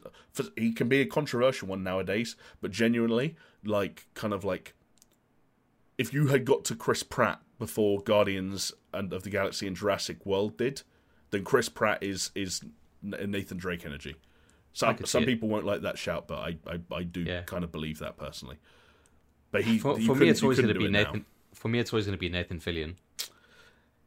he 0.57 0.71
can 0.73 0.87
be 0.89 1.01
a 1.01 1.05
controversial 1.05 1.67
one 1.67 1.83
nowadays. 1.83 2.35
But 2.61 2.71
genuinely, 2.71 3.35
like 3.63 4.07
kind 4.13 4.33
of 4.33 4.43
like 4.43 4.73
if 5.97 6.13
you 6.13 6.27
had 6.27 6.45
got 6.45 6.65
to 6.65 6.75
Chris 6.75 7.03
Pratt 7.03 7.39
before 7.59 8.01
Guardians 8.01 8.71
and 8.93 9.13
of 9.13 9.23
the 9.23 9.29
Galaxy 9.29 9.67
and 9.67 9.75
Jurassic 9.75 10.25
World 10.25 10.57
did, 10.57 10.81
then 11.29 11.43
Chris 11.43 11.69
Pratt 11.69 12.01
is 12.01 12.31
is 12.35 12.61
Nathan 13.01 13.57
Drake 13.57 13.85
energy. 13.85 14.15
Some 14.73 14.97
some 15.05 15.23
it. 15.23 15.25
people 15.25 15.49
won't 15.49 15.65
like 15.65 15.81
that 15.81 15.97
shout, 15.97 16.27
but 16.27 16.39
I 16.39 16.57
I, 16.67 16.79
I 16.95 17.03
do 17.03 17.21
Yeah. 17.21 17.41
kind 17.41 17.63
of 17.63 17.71
believe 17.71 17.99
that 17.99 18.17
personally. 18.17 18.57
But 19.51 19.63
he 19.63 19.79
For, 19.79 19.99
for 19.99 20.15
me, 20.15 20.29
it's 20.29 20.41
always 20.41 20.59
going 20.59 20.73
to 20.73 20.79
be 20.79 20.85
it 20.85 20.91
now. 20.91 21.03
Nathan. 21.03 21.25
For 21.53 21.67
me, 21.67 21.79
it's 21.79 21.91
always 21.91 22.05
going 22.05 22.17
to 22.17 22.19
be 22.19 22.29
Nathan 22.29 22.59
Fillion. 22.59 22.95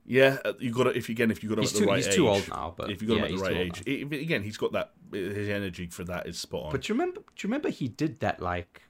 Yeah, 0.07 0.39
uh, 0.45 0.53
you 0.59 0.71
got 0.71 0.85
to 0.85 0.91
if 0.97 1.09
you 1.09 1.15
again 1.15 1.31
if 1.31 1.43
you 1.43 1.49
got 1.49 1.59
him 1.59 1.63
He's 1.63 1.73
at 1.73 1.79
the 1.79 1.85
too- 1.85 1.91
right 1.91 1.97
he's 1.97 2.09
age. 2.09 2.15
too 2.15 2.29
old 2.29 2.47
now, 2.49 2.75
but 2.77 2.91
if 2.91 3.01
you 3.01 3.09
got 3.09 3.15
yeah, 3.15 3.21
him 3.21 3.25
at 3.25 3.39
the 3.39 3.43
right 3.45 3.57
age, 3.57 3.83
He- 3.87 4.03
again 4.03 4.43
he's 4.43 4.57
got 4.59 4.73
that 4.73 4.93
his 5.13 5.49
energy 5.49 5.87
for 5.87 6.05
that 6.05 6.27
is 6.27 6.39
spot 6.39 6.65
on. 6.67 6.73
But 6.73 6.83
do 6.83 6.93
you 6.93 6.99
remember? 6.99 7.21
Do 7.21 7.27
you 7.39 7.49
remember 7.49 7.71
he 7.71 7.89
did 7.89 8.21
that 8.21 8.41
like? 8.41 8.83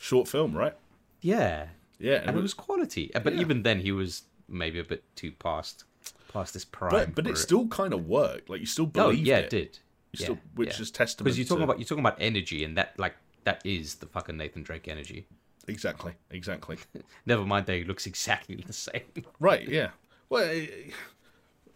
Short 0.00 0.28
film, 0.28 0.54
right? 0.56 0.74
Yeah, 1.20 1.68
Yeah, 1.98 2.22
and 2.24 2.36
it 2.38 2.40
was 2.42 2.54
quality. 2.54 3.12
Uh, 3.14 3.20
But 3.20 3.34
Yeah. 3.34 3.40
even 3.40 3.62
then, 3.64 3.80
he 3.80 3.90
was 3.92 4.22
maybe 4.46 4.78
a 4.78 4.84
bit 4.84 5.02
too 5.16 5.32
past 5.32 5.84
past 6.32 6.52
his 6.54 6.64
prime. 6.64 6.90
but 6.92 7.14
but 7.14 7.26
it 7.26 7.36
still 7.38 7.66
kind 7.68 7.92
of 7.94 8.06
worked. 8.06 8.48
Like 8.50 8.60
you 8.60 8.66
still 8.66 8.86
believed. 8.86 9.20
Oh 9.20 9.24
yeah, 9.24 9.38
it. 9.38 9.44
it 9.44 9.50
did. 9.50 9.78
Yeah, 10.12 10.24
still, 10.24 10.38
which 10.54 10.78
is 10.80 10.90
testament. 10.90 11.24
because 11.24 11.38
you're 11.38 11.46
talking 11.46 11.60
to- 11.60 11.64
about 11.64 11.78
you're 11.78 11.86
talking 11.86 12.04
about 12.04 12.16
energy, 12.20 12.62
and 12.64 12.76
that 12.76 12.98
like 12.98 13.16
that 13.44 13.60
is 13.64 13.96
the 13.96 14.06
fucking 14.06 14.36
Nathan 14.36 14.62
Drake 14.62 14.86
energy. 14.88 15.26
exactly, 15.66 16.12
exactly. 16.30 16.76
Never 17.26 17.44
mind 17.44 17.66
that 17.66 17.76
he 17.76 17.84
looks 17.84 18.06
exactly 18.06 18.56
the 18.66 18.72
same. 18.72 19.02
right? 19.40 19.66
Yeah. 19.68 19.90
Well, 20.30 20.44
eh, 20.44 20.66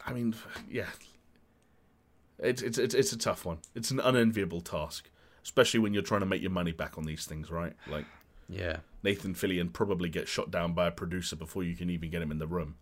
I 0.06 0.12
mean, 0.12 0.34
yeah. 0.70 0.86
It's 2.38 2.60
it's 2.62 2.78
it's 2.78 2.94
it's 2.94 3.12
a 3.12 3.18
tough 3.18 3.44
one. 3.44 3.58
It's 3.74 3.90
an 3.90 4.00
unenviable 4.00 4.60
task, 4.62 5.08
especially 5.44 5.80
when 5.80 5.94
you're 5.94 6.02
trying 6.02 6.20
to 6.20 6.26
make 6.26 6.42
your 6.42 6.50
money 6.50 6.72
back 6.72 6.98
on 6.98 7.04
these 7.04 7.24
things, 7.24 7.50
right? 7.50 7.72
Like 7.86 8.04
yeah, 8.48 8.78
Nathan 9.04 9.34
Fillion 9.34 9.72
probably 9.72 10.08
gets 10.08 10.28
shot 10.30 10.50
down 10.50 10.72
by 10.72 10.88
a 10.88 10.90
producer 10.90 11.36
before 11.36 11.62
you 11.62 11.76
can 11.76 11.88
even 11.88 12.10
get 12.10 12.20
him 12.20 12.30
in 12.32 12.38
the 12.38 12.46
room. 12.48 12.74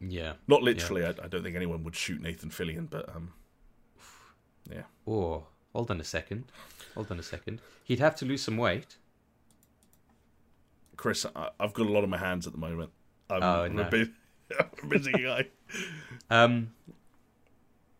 yeah. 0.00 0.34
Not 0.46 0.62
literally. 0.62 1.04
I, 1.04 1.10
I 1.10 1.26
don't 1.28 1.42
think 1.42 1.56
anyone 1.56 1.82
would 1.82 1.96
shoot 1.96 2.20
Nathan 2.22 2.50
Fillion, 2.50 2.88
but 2.88 3.08
um, 3.14 3.32
yeah. 4.70 4.82
Oh, 5.06 5.46
hold 5.72 5.90
on 5.90 6.00
a 6.00 6.04
second. 6.04 6.44
Hold 6.94 7.10
on 7.10 7.18
a 7.18 7.22
second. 7.24 7.60
He'd 7.82 7.98
have 7.98 8.14
to 8.16 8.24
lose 8.24 8.42
some 8.42 8.56
weight. 8.56 8.96
Chris, 10.96 11.26
I, 11.34 11.50
I've 11.60 11.74
got 11.74 11.86
a 11.86 11.90
lot 11.92 12.04
on 12.04 12.10
my 12.10 12.18
hands 12.18 12.46
at 12.46 12.52
the 12.52 12.58
moment. 12.58 12.90
I'm, 13.28 13.42
Oh, 13.42 13.66
no. 13.68 13.82
a, 13.82 13.90
bit, 13.90 14.00
I'm 14.02 14.12
a 14.12 14.12
busy 14.88 15.12
guy. 15.12 15.46
Um, 16.30 16.72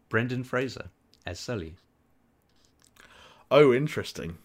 Brendan 0.08 0.44
Fraser 0.44 0.86
as 1.26 1.38
Sully. 1.40 1.74
Oh, 3.50 3.72
interesting. 3.72 4.38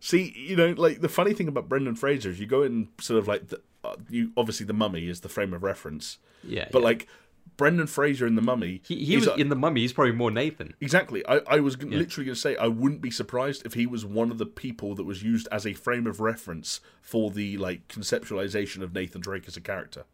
See, 0.00 0.32
you 0.36 0.56
know, 0.56 0.74
like 0.76 1.00
the 1.00 1.08
funny 1.08 1.32
thing 1.32 1.48
about 1.48 1.68
Brendan 1.68 1.96
Fraser 1.96 2.30
is 2.30 2.38
you 2.38 2.46
go 2.46 2.62
in 2.62 2.88
sort 3.00 3.18
of 3.18 3.26
like 3.26 3.48
the, 3.48 3.60
uh, 3.82 3.96
you 4.10 4.30
obviously 4.36 4.66
the 4.66 4.72
Mummy 4.72 5.08
is 5.08 5.20
the 5.20 5.28
frame 5.28 5.52
of 5.52 5.62
reference, 5.62 6.18
Yeah, 6.44 6.68
but 6.70 6.80
yeah. 6.80 6.84
like 6.84 7.08
Brendan 7.56 7.86
Fraser 7.86 8.26
in 8.26 8.34
the 8.34 8.42
Mummy, 8.42 8.82
he, 8.86 8.96
he 8.96 9.04
he's 9.06 9.26
was 9.26 9.28
a- 9.28 9.40
in 9.40 9.48
the 9.48 9.56
Mummy. 9.56 9.80
He's 9.80 9.92
probably 9.92 10.12
more 10.12 10.30
Nathan. 10.30 10.74
Exactly. 10.80 11.24
I, 11.26 11.40
I 11.48 11.60
was 11.60 11.76
Yeah. 11.80 11.96
literally 11.98 12.26
going 12.26 12.34
to 12.34 12.40
say 12.40 12.56
I 12.56 12.66
wouldn't 12.68 13.00
be 13.00 13.10
surprised 13.10 13.64
if 13.64 13.74
he 13.74 13.86
was 13.86 14.04
one 14.04 14.30
of 14.30 14.38
the 14.38 14.46
people 14.46 14.94
that 14.96 15.04
was 15.04 15.22
used 15.22 15.48
as 15.50 15.66
a 15.66 15.72
frame 15.72 16.06
of 16.06 16.20
reference 16.20 16.80
for 17.00 17.30
the 17.30 17.56
like 17.56 17.88
conceptualization 17.88 18.82
of 18.82 18.92
Nathan 18.94 19.20
Drake 19.22 19.48
as 19.48 19.56
a 19.56 19.60
character. 19.60 20.04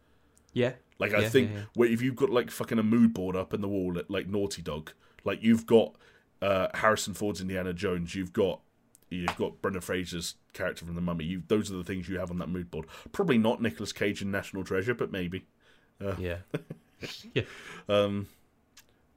Yeah, 0.53 0.73
Like 0.99 1.13
I 1.13 1.21
Yeah, 1.21 1.29
think 1.29 1.51
yeah, 1.51 1.57
yeah. 1.57 1.63
where 1.75 1.89
if 1.89 2.01
you've 2.01 2.15
got 2.15 2.29
like 2.29 2.51
fucking 2.51 2.79
a 2.79 2.83
mood 2.83 3.13
board 3.13 3.35
up 3.35 3.53
in 3.53 3.61
the 3.61 3.67
wall 3.67 3.97
at 3.97 4.09
like 4.09 4.27
Naughty 4.27 4.61
Dog, 4.61 4.91
like 5.23 5.41
you've 5.43 5.65
got 5.65 5.95
uh, 6.41 6.67
Harrison 6.73 7.13
Ford's 7.13 7.41
Indiana 7.41 7.73
Jones, 7.73 8.13
you've 8.15 8.33
got 8.33 8.61
you've 9.09 9.35
got 9.37 9.61
Brendan 9.61 9.81
Fraser's 9.81 10.35
character 10.53 10.85
from 10.85 10.95
The 10.95 11.01
Mummy. 11.01 11.25
You 11.25 11.43
those 11.47 11.71
are 11.71 11.75
the 11.77 11.83
things 11.83 12.07
you 12.09 12.19
have 12.19 12.29
on 12.31 12.37
that 12.39 12.49
mood 12.49 12.69
board. 12.71 12.85
Probably 13.11 13.37
not 13.37 13.61
Nicolas 13.61 13.91
Cage 13.93 14.21
in 14.21 14.29
National 14.31 14.63
Treasure, 14.63 14.93
but 14.93 15.11
maybe. 15.11 15.45
yeah, 16.19 16.37
yeah. 17.33 17.43
Um, 17.87 18.27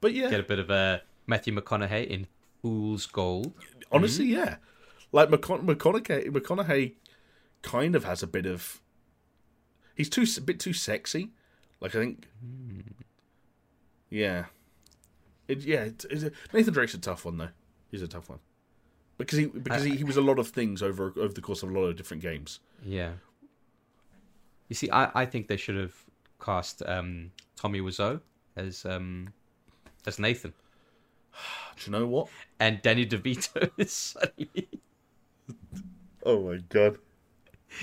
but 0.01 0.13
yeah, 0.15 0.31
Get 0.31 0.41
a 0.41 0.45
bit 0.45 0.59
of 0.59 0.71
a 0.71 1.03
Matthew 1.27 1.55
McConaughey 1.55 2.07
in 2.07 2.27
Fool's 2.63 3.07
Gold. 3.07 3.53
honestly, 3.91 4.27
Mm-hmm. 4.27 4.39
yeah. 4.45 4.57
Like 5.13 5.29
McCon- 5.31 5.65
McConaughey, 5.65 6.29
McConaughey 6.29 6.95
kind 7.63 7.95
of 7.97 8.05
has 8.05 8.23
a 8.23 8.27
bit 8.27 8.47
of. 8.47 8.81
He's 9.97 10.09
too 10.09 10.25
a 10.37 10.41
bit 10.41 10.61
too 10.61 10.73
sexy. 10.73 11.31
Like 11.81 11.95
I 11.95 11.99
think. 11.99 12.29
Yeah. 14.11 14.45
It, 15.49 15.61
yeah, 15.61 15.85
it, 15.85 16.05
it's 16.11 16.25
a, 16.25 16.33
Nathan 16.53 16.75
Drake's 16.75 16.95
a 16.95 16.99
tough 16.99 17.25
one 17.25 17.39
though. 17.39 17.49
He's 17.91 18.03
a 18.03 18.09
tough 18.09 18.29
one 18.29 18.41
because 19.19 19.39
he 19.39 19.47
because 19.47 19.85
he, 19.85 19.97
he 19.97 20.05
was 20.05 20.17
a 20.17 20.21
lot 20.21 20.39
of 20.39 20.49
things 20.49 20.83
over 20.83 21.13
over 21.17 21.33
the 21.33 21.41
course 21.41 21.63
of 21.63 21.71
a 21.71 21.73
lot 21.73 21.87
of 21.87 21.97
different 21.97 22.23
games. 22.23 22.61
Yeah. 22.85 23.13
You 24.69 24.75
see, 24.75 24.91
I, 24.91 25.11
I 25.15 25.27
think 25.27 25.47
they 25.47 25.57
should 25.57 25.77
have 25.77 25.95
cast 26.41 26.83
um, 26.87 27.31
Tommy 27.55 27.81
Wiseau 27.81 28.21
as 28.57 28.85
um, 28.85 29.33
as 30.07 30.19
Nathan 30.19 30.53
Do 31.77 31.91
you 31.91 31.93
know 31.99 32.07
what? 32.07 32.29
and 32.59 32.83
Danny 32.83 33.07
DeVito 33.07 33.71
is 33.79 33.93
Sully. 33.93 34.69
Oh 36.25 36.41
my 36.51 36.59
god! 36.69 36.99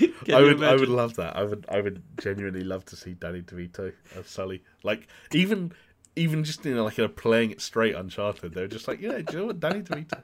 I 0.00 0.40
you 0.40 0.44
would 0.46 0.62
I 0.64 0.74
would 0.74 0.88
love 0.88 1.14
that. 1.16 1.36
I 1.36 1.42
would 1.44 1.66
I 1.68 1.80
would 1.80 2.02
genuinely 2.20 2.64
love 2.64 2.84
to 2.86 2.96
see 2.96 3.14
Danny 3.14 3.42
DeVito 3.42 3.92
as 4.16 4.26
Sully. 4.26 4.62
Like 4.82 5.06
even 5.32 5.72
even 6.16 6.44
just 6.44 6.64
in 6.64 6.76
like 6.78 6.98
a 6.98 7.08
playing 7.08 7.50
it 7.50 7.60
straight 7.60 7.94
Uncharted, 7.94 8.54
they're 8.54 8.68
just 8.68 8.86
like, 8.88 9.00
yeah, 9.00 9.18
do 9.18 9.24
you 9.32 9.38
know 9.40 9.46
what, 9.46 9.60
Danny 9.60 9.82
DeVito. 9.82 10.22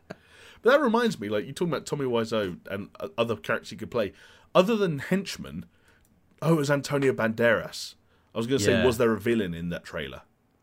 But 0.62 0.72
that 0.72 0.80
reminds 0.80 1.18
me, 1.18 1.28
like 1.28 1.46
you 1.46 1.52
talking 1.52 1.72
about 1.72 1.86
Tommy 1.86 2.04
Wiseau 2.04 2.58
and 2.70 2.90
uh, 3.00 3.08
other 3.16 3.34
characters 3.36 3.72
you 3.72 3.78
could 3.78 3.90
play, 3.90 4.12
other 4.54 4.76
than 4.76 4.98
henchman. 4.98 5.66
Oh, 6.42 6.54
it 6.54 6.56
was 6.56 6.70
Antonio 6.70 7.12
Banderas. 7.12 7.94
I 8.34 8.38
was 8.38 8.46
going 8.46 8.58
to 8.60 8.64
say, 8.64 8.72
Yeah. 8.72 8.86
was 8.86 8.96
there 8.96 9.12
a 9.12 9.18
villain 9.20 9.52
in 9.52 9.68
that 9.70 9.84
trailer? 9.84 10.22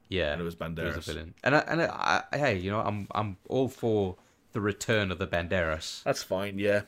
Yeah, 0.09 0.31
And 0.31 0.41
it 0.41 0.43
was 0.43 0.55
he 0.55 0.63
was 0.63 0.71
a 0.71 0.81
Banderas. 0.81 1.03
villain. 1.05 1.34
And 1.43 1.55
I, 1.55 1.59
and 1.67 1.81
I, 1.84 2.23
I, 2.31 2.38
hey, 2.38 2.57
you 2.57 2.71
know, 2.71 2.79
I'm 2.79 3.07
I'm 3.13 3.38
all 3.49 3.67
for 3.67 4.15
the 4.53 4.61
return 4.61 5.11
of 5.11 5.19
the 5.19 5.27
Banderas. 5.27 6.01
That's 6.03 6.23
fine, 6.23 6.57
yeah. 6.57 6.84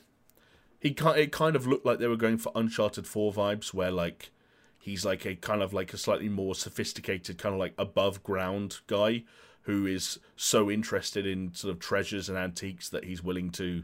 He 0.80 0.90
it 0.98 1.32
kind 1.32 1.56
of 1.56 1.68
looked 1.68 1.86
like 1.86 2.00
they 2.00 2.08
were 2.08 2.16
going 2.16 2.38
for 2.38 2.52
Uncharted 2.56 3.06
4 3.06 3.34
vibes 3.34 3.74
where 3.74 3.92
like 3.92 4.32
he's 4.80 5.04
like 5.06 5.26
a 5.26 5.36
kind 5.36 5.62
of 5.62 5.74
like 5.74 5.94
a 5.94 5.98
slightly 5.98 6.30
more 6.30 6.56
sophisticated 6.56 7.38
kind 7.38 7.54
of 7.54 7.60
like 7.60 7.74
above 7.78 8.24
ground 8.24 8.80
guy 8.88 9.24
who 9.64 9.86
is 9.86 10.20
so 10.38 10.72
interested 10.72 11.28
in 11.28 11.54
sort 11.54 11.72
of 11.74 11.80
treasures 11.80 12.30
and 12.30 12.38
antiques 12.38 12.88
that 12.90 13.04
he's 13.04 13.22
willing 13.22 13.50
to 13.52 13.84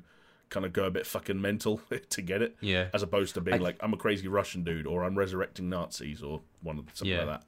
kind 0.49 0.65
of 0.65 0.71
go 0.71 0.85
a 0.85 0.91
bit 0.91 1.05
fucking 1.05 1.41
mental 1.41 1.81
to 2.09 2.21
get 2.21 2.41
it 2.41 2.55
Yeah, 2.61 2.87
as 2.93 3.03
opposed 3.03 3.33
to 3.35 3.41
being 3.41 3.57
I- 3.59 3.63
like 3.63 3.77
I'm 3.81 3.93
a 3.93 3.97
crazy 3.97 4.27
Russian 4.29 4.63
dude 4.63 4.87
or 4.87 5.03
I'm 5.03 5.17
resurrecting 5.17 5.67
Nazis 5.69 6.23
or 6.23 6.41
one 6.63 6.79
of 6.79 6.85
something 6.93 7.11
Yeah. 7.13 7.25
like 7.25 7.39
that. 7.41 7.43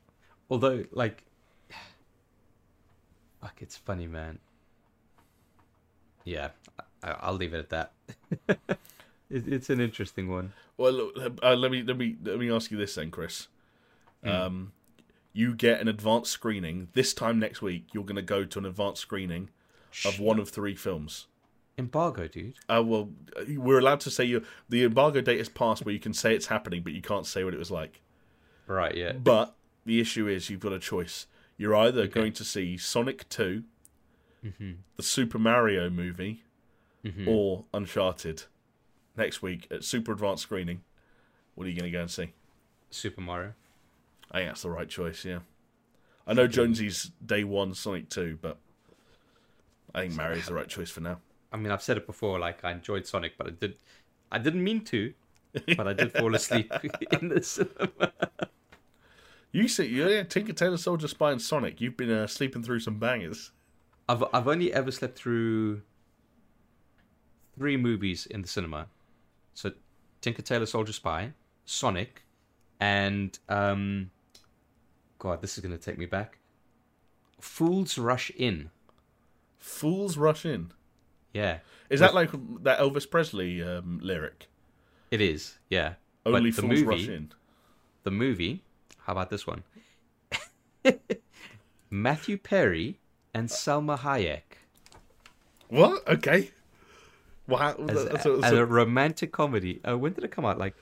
although 0.50 0.84
like, 0.92 1.24
fuck, 3.42 3.62
it's 3.62 3.78
funny, 3.78 4.08
man. 4.08 4.40
Yeah, 6.26 6.50
I, 7.02 7.12
I'll 7.22 7.34
leave 7.34 7.54
it 7.54 7.60
at 7.60 7.70
that. 7.70 7.94
it, 9.30 9.48
it's 9.48 9.70
an 9.70 9.80
interesting 9.80 10.30
one. 10.30 10.54
Well, 10.78 10.94
look, 10.94 11.40
uh, 11.44 11.56
let 11.56 11.72
me 11.72 11.84
let 11.84 11.98
me 11.98 12.16
let 12.24 12.40
me 12.40 12.52
ask 12.52 12.72
you 12.72 12.78
this 12.78 12.96
then, 12.96 13.12
Chris. 13.12 13.48
Um, 14.24 14.74
you 15.32 15.54
get 15.54 15.80
an 15.80 15.88
advanced 15.88 16.32
screening 16.32 16.90
this 16.94 17.14
time 17.14 17.40
next 17.40 17.62
week. 17.62 17.86
You're 17.94 18.04
going 18.04 18.18
to 18.18 18.22
go 18.22 18.44
to 18.44 18.60
an 18.60 18.66
advanced 18.66 19.02
screening 19.02 19.50
of 20.06 20.20
one 20.20 20.40
of 20.40 20.50
three 20.50 20.76
films. 20.76 21.28
Embargo, 21.78 22.28
dude. 22.28 22.56
Uh, 22.68 22.84
well, 22.84 23.10
we're 23.56 23.80
allowed 23.80 24.00
to 24.02 24.12
say 24.12 24.26
you 24.26 24.44
the 24.68 24.84
embargo 24.84 25.22
date 25.22 25.38
has 25.38 25.50
passed, 25.50 25.86
where 25.86 25.94
you 25.94 26.00
can 26.00 26.14
say 26.14 26.36
it's 26.36 26.48
happening, 26.48 26.82
but 26.82 26.94
you 26.94 27.02
can't 27.02 27.26
say 27.26 27.44
what 27.44 27.54
it 27.54 27.60
was 27.60 27.72
like. 27.72 28.02
Right, 28.66 28.96
yeah. 28.96 29.14
But 29.14 29.56
the 29.86 30.02
issue 30.02 30.28
is, 30.28 30.50
you've 30.50 30.60
got 30.60 30.74
a 30.74 30.80
choice. 30.80 31.28
You're 31.56 31.76
either 31.76 32.08
going 32.08 32.34
to 32.34 32.44
see 32.44 32.78
Sonic 32.78 33.30
2 33.30 33.64
the 34.98 35.04
Super 35.04 35.40
Mario 35.40 35.90
movie, 35.90 36.44
or 37.28 37.66
Uncharted 37.74 38.44
next 39.18 39.42
week 39.42 39.68
at 39.72 39.84
super 39.84 40.14
advanced 40.14 40.44
screening. 40.44 40.82
What 41.56 41.66
are 41.66 41.70
you 41.70 41.80
going 41.80 41.92
to 41.92 41.98
go 41.98 42.02
and 42.02 42.12
see? 42.12 42.34
Super 42.90 43.22
Mario. 43.22 43.54
I 44.32 44.40
think 44.40 44.50
that's 44.50 44.62
the 44.62 44.70
right 44.70 44.88
choice. 44.88 45.26
Yeah, 45.26 45.40
I 46.26 46.34
know 46.34 46.48
Jonesy's 46.48 47.12
day 47.26 47.44
one 47.44 47.74
Sonic 47.74 48.10
two, 48.10 48.38
but 48.42 48.58
I 49.96 50.02
think 50.02 50.16
Mario's 50.16 50.48
the 50.48 50.54
right 50.54 50.68
choice 50.68 50.90
for 50.90 51.02
now. 51.02 51.20
I 51.52 51.58
mean, 51.58 51.72
I've 51.72 51.82
said 51.82 51.98
it 51.98 52.06
before. 52.06 52.40
Like 52.40 52.64
I 52.64 52.72
enjoyed 52.72 53.08
Sonic, 53.08 53.38
but 53.38 53.48
I 53.48 53.52
did, 53.52 53.76
I 54.32 54.38
didn't 54.38 54.64
mean 54.64 54.82
to, 54.86 55.14
but 55.76 55.88
I 55.88 55.94
did 55.94 56.12
fall 56.12 56.36
asleep 56.36 56.72
in 57.22 57.30
the 57.30 57.42
cinema. 57.42 58.12
You 59.52 59.68
see, 59.68 59.86
yeah, 59.86 60.24
Tinker 60.24 60.54
Tailor 60.54 60.78
Soldier 60.78 61.08
Spy 61.08 61.32
and 61.32 61.42
Sonic. 61.42 61.80
You've 61.80 61.98
been 61.98 62.12
uh, 62.12 62.28
sleeping 62.28 62.64
through 62.64 62.80
some 62.80 63.00
bangers. 63.00 63.52
I've 64.10 64.24
I've 64.34 64.48
only 64.48 64.74
ever 64.74 64.92
slept 64.92 65.18
through 65.18 65.82
three 67.58 67.78
movies 67.78 68.26
in 68.26 68.42
the 68.42 68.48
cinema. 68.48 68.88
So 69.58 69.72
Tinker 70.22 70.44
Tailor 70.44 70.68
Soldier 70.68 70.94
Spy, 70.94 71.34
Sonic, 71.66 72.22
and 72.80 73.38
um 73.50 74.12
God, 75.18 75.42
this 75.42 75.58
is 75.58 75.64
gonna 75.64 75.80
take 75.80 75.98
me 75.98 76.06
back. 76.06 76.38
Fools 77.42 77.98
Rush 77.98 78.30
In. 78.38 78.70
Fools 79.58 80.16
rush 80.16 80.46
in. 80.46 80.72
Yeah. 81.34 81.60
Is 81.90 82.00
that 82.02 82.14
like 82.14 82.30
that 82.62 82.80
Elvis 82.80 83.10
Presley 83.10 83.64
um, 83.64 84.00
lyric? 84.02 84.48
It 85.10 85.22
is, 85.22 85.58
yeah. 85.70 85.96
Only 86.26 86.52
but 86.52 86.56
the 86.56 86.62
fools 86.62 86.80
movie, 86.80 86.86
rush 86.86 87.08
in. 87.08 87.32
The 88.04 88.12
movie, 88.12 88.64
how 89.06 89.14
about 89.14 89.32
this 89.32 89.48
one? 89.48 89.64
Matthew 91.90 92.38
Perry 92.38 93.00
and 93.34 93.50
Salma 93.50 93.98
Hayek 93.98 94.60
What? 95.68 96.08
Okay. 96.08 96.52
Wow. 97.48 97.76
as, 97.90 98.06
that's 98.06 98.26
a, 98.26 98.38
that's 98.38 98.54
a- 98.54 98.62
a 98.62 98.66
romantic 98.66 99.32
comedy. 99.32 99.80
Uh, 99.88 99.98
when 99.98 100.14
did 100.14 100.24
it 100.24 100.32
come 100.32 100.46
out? 100.46 100.58
Like 100.58 100.76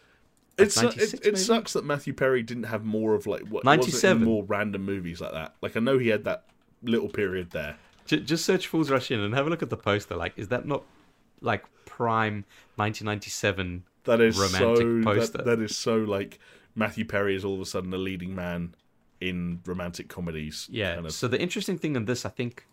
It, 0.57 0.71
su- 0.71 0.87
it, 0.87 1.25
it 1.25 1.37
sucks 1.37 1.73
that 1.73 1.85
Matthew 1.85 2.13
Perry 2.13 2.41
didn't 2.43 2.63
have 2.63 2.83
more 2.83 3.13
of 3.13 3.27
like 3.27 3.43
what 3.47 3.63
97. 3.63 4.23
more 4.23 4.43
random 4.43 4.83
movies 4.85 5.21
like 5.21 5.33
that. 5.33 5.55
Like 5.61 5.75
I 5.77 5.79
know 5.79 5.97
he 5.97 6.07
had 6.09 6.23
that 6.25 6.45
little 6.81 7.09
period 7.09 7.51
there. 7.51 7.77
J- 8.05 8.19
just 8.21 8.45
search 8.45 8.67
Fools 8.67 8.89
Rush 8.89 9.11
In 9.11 9.19
and 9.19 9.33
have 9.33 9.47
a 9.47 9.49
look 9.49 9.61
at 9.63 9.69
the 9.69 9.77
poster. 9.77 10.15
Like, 10.15 10.33
is 10.37 10.47
that 10.49 10.65
not 10.67 10.83
like 11.41 11.65
prime 11.85 12.45
1997? 12.75 13.83
That 14.05 14.21
is 14.21 14.37
Romantic 14.37 14.77
so. 14.77 15.01
poster. 15.03 15.37
That, 15.39 15.45
that 15.45 15.59
is 15.61 15.75
so 15.77 15.97
like 15.97 16.39
Matthew 16.75 17.05
Perry 17.05 17.35
is 17.35 17.43
all 17.43 17.55
of 17.55 17.61
a 17.61 17.65
sudden 17.65 17.93
a 17.93 17.97
leading 17.97 18.35
man 18.35 18.75
in 19.21 19.61
romantic 19.65 20.07
comedies. 20.07 20.67
Yeah. 20.71 20.95
kind 20.95 21.05
of. 21.07 21.13
So 21.13 21.27
the 21.27 21.39
interesting 21.41 21.77
thing 21.77 21.95
in 21.95 22.05
this, 22.05 22.25
I 22.25 22.29
think, 22.29 22.65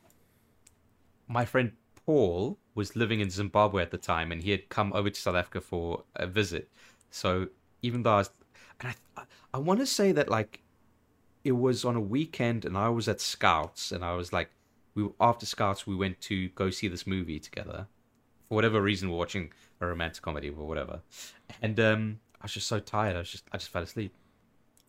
my 1.29 1.45
friend 1.45 1.73
Paul 2.05 2.59
was 2.75 2.97
living 2.97 3.21
in 3.21 3.31
Zimbabwe 3.31 3.83
at 3.83 3.91
the 3.91 3.99
time, 3.99 4.33
and 4.33 4.43
he 4.43 4.51
had 4.51 4.69
come 4.69 4.93
over 4.95 5.11
to 5.11 5.21
South 5.21 5.35
Africa 5.35 5.61
for 5.61 6.05
a 6.17 6.27
visit. 6.27 6.71
So 7.11 7.49
even 7.83 8.03
though 8.03 8.15
I 8.15 8.17
was, 8.19 8.31
and 8.81 8.95
I, 9.17 9.23
I 9.55 9.59
want 9.59 9.81
to 9.81 9.87
say 9.87 10.13
that 10.13 10.29
like, 10.29 10.61
it 11.45 11.53
was 11.53 11.85
on 11.85 11.97
a 11.97 12.01
weekend, 12.01 12.65
and 12.65 12.77
I 12.77 12.89
was 12.89 13.09
at 13.09 13.21
Scouts, 13.21 13.93
and 13.93 14.05
I 14.05 14.15
was 14.15 14.33
like, 14.33 14.51
we 14.95 15.09
after 15.21 15.47
Scouts 15.47 15.87
we 15.87 15.97
went 15.97 16.21
to 16.23 16.49
go 16.51 16.71
see 16.71 16.89
this 16.89 17.07
movie 17.07 17.41
together. 17.41 17.87
For 18.49 18.55
whatever 18.55 18.81
reason, 18.83 19.11
we're 19.11 19.19
watching 19.19 19.53
a 19.81 19.87
romantic 19.87 20.23
comedy 20.23 20.49
or 20.51 20.67
whatever, 20.67 21.01
and 21.61 21.79
um, 21.81 22.21
I 22.41 22.45
was 22.45 22.53
just 22.53 22.69
so 22.69 22.79
tired. 22.79 23.17
I 23.17 23.21
was 23.21 23.31
just 23.31 23.45
I 23.53 23.59
just 23.59 23.71
fell 23.71 23.83
asleep. 23.83 24.15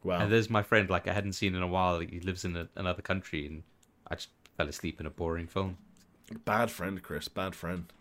wow. 0.03 0.19
And 0.19 0.31
there's 0.31 0.49
my 0.49 0.64
friend, 0.64 0.89
like 0.89 1.07
I 1.07 1.14
hadn't 1.14 1.34
seen 1.34 1.55
in 1.55 1.61
a 1.61 1.68
while. 1.68 1.99
He 1.99 2.19
lives 2.19 2.45
in 2.45 2.55
a, 2.55 2.69
another 2.76 3.01
country, 3.01 3.45
and 3.45 3.64
I 4.07 4.15
just 4.15 4.30
fell 4.57 4.68
asleep 4.68 4.99
in 4.99 5.05
a 5.05 5.10
boring 5.10 5.47
film. 5.47 5.77
Bad 6.45 6.72
friend, 6.72 7.02
Chris. 7.02 7.28
Bad 7.28 7.56
friend. 7.56 7.91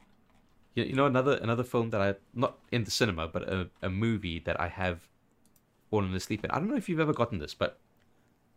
You, 0.74 0.84
you 0.84 0.94
know, 0.94 1.06
another 1.06 1.34
another 1.34 1.64
film 1.64 1.90
that 1.90 2.00
I 2.00 2.14
not 2.34 2.58
in 2.70 2.84
the 2.84 2.90
cinema, 2.90 3.28
but 3.28 3.42
a, 3.48 3.68
a 3.82 3.90
movie 3.90 4.38
that 4.40 4.58
I 4.60 4.68
have 4.68 5.08
fallen 5.90 6.14
asleep 6.14 6.44
in. 6.44 6.50
I 6.50 6.58
don't 6.58 6.70
know 6.70 6.76
if 6.76 6.88
you've 6.88 7.00
ever 7.00 7.12
gotten 7.12 7.38
this, 7.38 7.52
but 7.54 7.78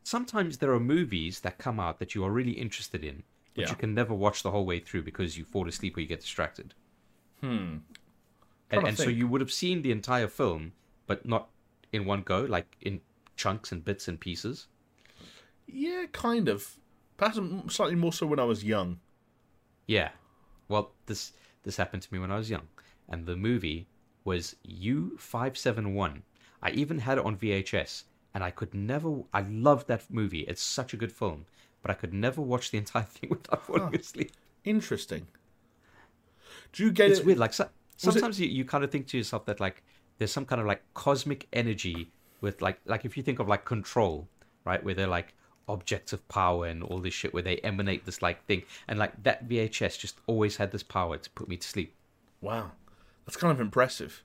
sometimes 0.03 0.57
there 0.59 0.71
are 0.71 0.79
movies 0.79 1.41
that 1.41 1.57
come 1.57 1.79
out 1.79 1.99
that 1.99 2.15
you 2.15 2.23
are 2.23 2.31
really 2.31 2.53
interested 2.53 3.03
in, 3.03 3.23
but 3.53 3.63
Yeah. 3.63 3.69
you 3.71 3.75
can 3.75 3.93
never 3.93 4.13
watch 4.13 4.43
the 4.43 4.51
whole 4.51 4.65
way 4.65 4.79
through 4.79 5.03
because 5.03 5.37
you 5.37 5.43
fall 5.43 5.67
asleep 5.67 5.97
or 5.97 5.99
you 6.01 6.07
get 6.07 6.21
distracted. 6.21 6.73
Hmm. 7.41 7.77
And, 8.71 8.87
and 8.87 8.97
so 8.97 9.09
you 9.09 9.27
would 9.27 9.41
have 9.41 9.51
seen 9.51 9.81
the 9.81 9.91
entire 9.91 10.27
film, 10.27 10.71
but 11.07 11.25
not 11.25 11.49
in 11.91 12.05
one 12.05 12.21
go, 12.21 12.41
like 12.41 12.77
in 12.81 13.01
chunks 13.35 13.71
and 13.71 13.83
bits 13.83 14.07
and 14.07 14.19
pieces. 14.19 14.67
Yeah, 15.67 16.05
kind 16.11 16.47
of. 16.47 16.77
Perhaps 17.17 17.39
slightly 17.67 17.95
more 17.95 18.13
so 18.13 18.25
when 18.25 18.39
I 18.39 18.43
was 18.43 18.63
young. 18.63 18.99
Yeah. 19.87 20.09
Well, 20.67 20.91
this 21.05 21.33
this 21.63 21.77
happened 21.77 22.01
to 22.03 22.13
me 22.13 22.19
when 22.19 22.31
I 22.31 22.37
was 22.37 22.49
young, 22.49 22.67
and 23.09 23.25
the 23.25 23.35
movie 23.35 23.87
was 24.23 24.55
U 24.63 25.15
five 25.19 25.57
seven 25.57 25.93
one. 25.93 26.23
I 26.61 26.71
even 26.71 26.99
had 26.99 27.17
it 27.19 27.25
on 27.25 27.37
VHS, 27.37 28.03
and 28.33 28.43
I 28.43 28.51
could 28.51 28.73
never. 28.73 29.21
I 29.33 29.41
loved 29.41 29.87
that 29.87 30.05
movie. 30.09 30.41
It's 30.41 30.61
such 30.61 30.93
a 30.93 30.97
good 30.97 31.11
film, 31.11 31.45
but 31.81 31.91
I 31.91 31.93
could 31.93 32.13
never 32.13 32.41
watch 32.41 32.71
the 32.71 32.77
entire 32.83 33.03
thing 33.03 33.29
without 33.29 33.65
falling 33.65 33.95
asleep. 33.95 34.31
Interesting. 34.63 35.27
Do 36.73 36.83
you 36.83 36.91
get 36.91 37.11
It's 37.11 37.19
it? 37.19 37.25
weird. 37.25 37.37
Like 37.39 37.53
so, 37.53 37.65
was 37.65 37.71
it- 38.15 38.19
sometimes 38.19 38.39
you, 38.39 38.47
you 38.47 38.65
kind 38.65 38.83
of 38.83 38.91
think 38.91 39.07
to 39.07 39.17
yourself 39.17 39.45
that 39.45 39.59
like 39.59 39.83
there's 40.17 40.31
some 40.31 40.45
kind 40.45 40.59
of 40.61 40.67
like 40.67 40.81
cosmic 40.93 41.47
energy 41.53 42.11
with 42.41 42.61
like 42.61 42.79
like 42.85 43.05
if 43.05 43.15
you 43.17 43.23
think 43.23 43.39
of 43.39 43.47
like 43.47 43.65
control, 43.65 44.27
right, 44.65 44.83
where 44.83 44.93
they're 44.95 45.07
like 45.07 45.33
objects 45.67 46.13
of 46.13 46.27
power 46.27 46.65
and 46.67 46.83
all 46.83 46.99
this 46.99 47.13
shit 47.13 47.33
where 47.33 47.41
they 47.43 47.57
emanate 47.57 48.05
this 48.05 48.21
like 48.21 48.45
thing 48.45 48.61
and 48.87 48.99
like 48.99 49.23
that 49.23 49.47
VHS 49.49 49.97
just 49.99 50.19
always 50.27 50.57
had 50.57 50.71
this 50.71 50.83
power 50.83 51.17
to 51.17 51.29
put 51.31 51.47
me 51.47 51.57
to 51.57 51.67
sleep. 51.67 51.93
Wow, 52.41 52.71
that's 53.25 53.37
kind 53.37 53.51
of 53.51 53.59
impressive. 53.59 54.23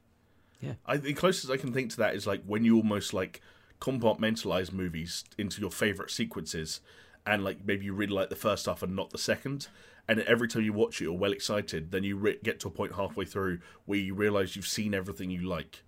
Yeah. 0.60 0.74
I, 0.84 0.98
the 0.98 1.14
closest 1.14 1.50
I 1.50 1.56
can 1.56 1.72
think 1.72 1.90
to 1.92 1.96
that 1.98 2.14
is 2.14 2.26
like 2.26 2.42
when 2.44 2.64
you 2.64 2.76
almost 2.76 3.14
like 3.14 3.40
compartmentalize 3.80 4.72
movies 4.72 5.24
into 5.38 5.60
your 5.60 5.70
favorite 5.70 6.10
sequences, 6.10 6.80
and 7.26 7.42
like 7.44 7.64
maybe 7.64 7.84
you 7.86 7.92
really 7.94 8.12
like 8.12 8.28
the 8.30 8.36
first 8.36 8.66
half 8.66 8.82
and 8.82 8.94
not 8.94 9.10
the 9.10 9.18
second. 9.18 9.68
And 10.08 10.20
every 10.20 10.48
time 10.48 10.62
you 10.62 10.72
watch 10.72 11.00
it, 11.00 11.04
you're 11.04 11.12
well 11.12 11.32
excited. 11.32 11.92
Then 11.92 12.02
you 12.02 12.16
re- 12.16 12.38
get 12.42 12.58
to 12.60 12.68
a 12.68 12.70
point 12.70 12.94
halfway 12.94 13.24
through 13.24 13.60
where 13.86 13.98
you 13.98 14.12
realize 14.14 14.56
you've 14.56 14.66
seen 14.66 14.92
everything 14.92 15.30
you 15.30 15.42
like, 15.48 15.82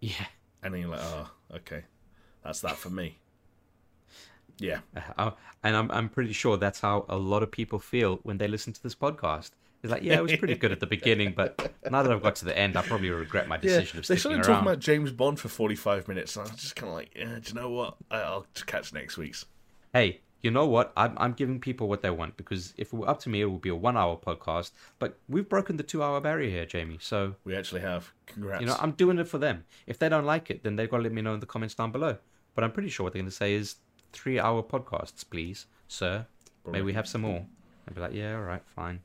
Yeah. 0.00 0.26
and 0.62 0.74
then 0.74 0.82
you're 0.82 0.90
like, 0.90 1.00
"Ah, 1.02 1.32
okay, 1.54 1.84
that's 2.44 2.60
that 2.60 2.76
for 2.76 2.90
me." 2.90 3.18
Yeah, 4.58 4.80
Uh, 5.18 5.32
and 5.62 5.76
I'm 5.76 5.90
I'm 5.90 6.08
pretty 6.08 6.32
sure 6.32 6.56
that's 6.56 6.80
how 6.80 7.06
a 7.08 7.16
lot 7.16 7.42
of 7.42 7.50
people 7.50 7.78
feel 7.78 8.20
when 8.22 8.38
they 8.38 8.48
listen 8.48 8.72
to 8.72 8.82
this 8.82 8.94
podcast. 8.94 9.50
It's 9.82 9.90
like, 9.92 10.02
yeah, 10.02 10.14
it 10.14 10.22
was 10.22 10.36
pretty 10.36 10.54
good 10.54 10.72
at 10.72 10.80
the 10.80 10.86
beginning, 10.86 11.34
but 11.36 11.72
now 11.90 12.02
that 12.02 12.10
I've 12.10 12.22
got 12.22 12.36
to 12.36 12.46
the 12.46 12.56
end, 12.56 12.74
I 12.74 12.80
probably 12.80 13.10
regret 13.10 13.48
my 13.48 13.56
yeah. 13.56 13.60
decision 13.60 13.98
of 13.98 14.06
They 14.06 14.16
started 14.16 14.36
around. 14.38 14.46
talking 14.46 14.66
about 14.66 14.78
James 14.78 15.12
Bond 15.12 15.38
for 15.38 15.48
45 15.48 16.08
minutes, 16.08 16.36
and 16.36 16.48
I 16.48 16.50
was 16.50 16.58
just 16.58 16.74
kind 16.74 16.88
of 16.88 16.94
like, 16.96 17.10
"Yeah, 17.14 17.38
do 17.38 17.48
you 17.48 17.54
know 17.54 17.68
what? 17.68 17.96
I'll 18.10 18.46
just 18.54 18.66
catch 18.66 18.94
next 18.94 19.18
week's." 19.18 19.44
Hey, 19.92 20.20
you 20.40 20.50
know 20.50 20.66
what? 20.66 20.92
I'm 20.96 21.14
I'm 21.18 21.32
giving 21.32 21.60
people 21.60 21.86
what 21.88 22.00
they 22.00 22.08
want 22.10 22.36
because 22.38 22.72
if 22.78 22.92
it 22.92 22.96
were 22.96 23.08
up 23.08 23.20
to 23.20 23.28
me, 23.28 23.42
it 23.42 23.50
would 23.50 23.60
be 23.60 23.68
a 23.68 23.74
one-hour 23.74 24.16
podcast. 24.18 24.70
But 24.98 25.18
we've 25.28 25.48
broken 25.48 25.76
the 25.76 25.82
two-hour 25.82 26.20
barrier 26.22 26.50
here, 26.50 26.64
Jamie. 26.64 26.98
So 27.00 27.34
We 27.44 27.54
actually 27.54 27.82
have. 27.82 28.12
Congrats. 28.26 28.62
you 28.62 28.66
know, 28.66 28.76
I'm 28.80 28.92
doing 28.92 29.18
it 29.18 29.28
for 29.28 29.38
them. 29.38 29.64
If 29.86 29.98
they 29.98 30.08
don't 30.08 30.24
like 30.24 30.50
it, 30.50 30.62
then 30.62 30.76
they've 30.76 30.90
got 30.90 30.98
to 30.98 31.02
let 31.02 31.12
me 31.12 31.20
know 31.20 31.34
in 31.34 31.40
the 31.40 31.46
comments 31.46 31.74
down 31.74 31.92
below. 31.92 32.16
But 32.54 32.64
I'm 32.64 32.72
pretty 32.72 32.88
sure 32.88 33.04
what 33.04 33.12
they're 33.12 33.20
going 33.22 33.30
to 33.30 33.36
say 33.36 33.54
is 33.54 33.76
three-hour 34.14 34.62
podcasts, 34.62 35.24
please, 35.28 35.66
sir. 35.88 36.26
May 36.66 36.80
we 36.80 36.94
have 36.94 37.06
some 37.06 37.20
more? 37.22 37.44
I'd 37.86 37.94
be 37.94 38.00
like, 38.00 38.14
yeah, 38.14 38.34
all 38.36 38.42
right, 38.42 38.62
fine. 38.74 39.00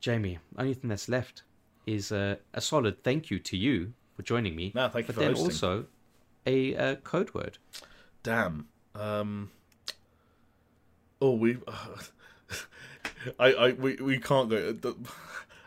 Jamie, 0.00 0.38
only 0.58 0.74
thing 0.74 0.90
that's 0.90 1.08
left 1.08 1.42
is 1.86 2.12
uh, 2.12 2.36
a 2.52 2.60
solid 2.60 3.02
thank 3.02 3.30
you 3.30 3.38
to 3.38 3.56
you 3.56 3.94
for 4.14 4.22
joining 4.22 4.54
me. 4.54 4.72
No, 4.74 4.88
thank 4.88 5.04
you 5.08 5.14
but 5.14 5.14
for 5.14 5.20
then 5.20 5.30
hosting. 5.30 5.46
also 5.46 5.86
a 6.46 6.76
uh, 6.76 6.94
code 6.96 7.32
word. 7.32 7.56
Damn. 8.22 8.66
Um. 8.94 9.50
Oh, 11.22 11.32
we. 11.34 11.56
I, 13.38 13.52
I, 13.54 13.72
we, 13.72 13.96
we 13.96 14.18
can't 14.18 14.50
go. 14.50 14.72
the- 14.72 14.96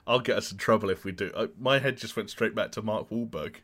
I'll 0.06 0.20
get 0.20 0.38
us 0.38 0.52
in 0.52 0.58
trouble 0.58 0.90
if 0.90 1.04
we 1.04 1.12
do. 1.12 1.32
I, 1.36 1.50
my 1.60 1.80
head 1.80 1.98
just 1.98 2.16
went 2.16 2.30
straight 2.30 2.56
back 2.56 2.72
to 2.74 2.82
Mark 2.82 3.10
Wahlberg, 3.10 3.56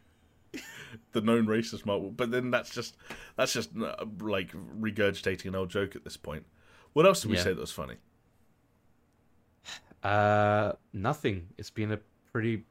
the 1.11 1.21
known 1.21 1.45
racist 1.47 1.85
Mark. 1.85 2.01
But 2.15 2.31
then 2.31 2.51
that's 2.51 2.69
just 2.69 2.97
that's 3.35 3.53
just 3.53 3.71
uh, 3.77 4.05
like 4.19 4.51
regurgitating 4.79 5.45
an 5.45 5.55
old 5.55 5.69
joke 5.69 5.95
at 5.95 6.03
this 6.03 6.17
point. 6.17 6.45
What 6.93 7.05
else 7.05 7.21
did 7.21 7.31
we 7.31 7.37
Yeah. 7.37 7.43
say 7.43 7.53
that 7.53 7.59
was 7.59 7.71
funny? 7.71 7.95
Uh, 10.03 10.73
nothing. 10.91 11.47
It's 11.57 11.69
been 11.69 11.91
a 11.91 11.99
pretty 12.31 12.63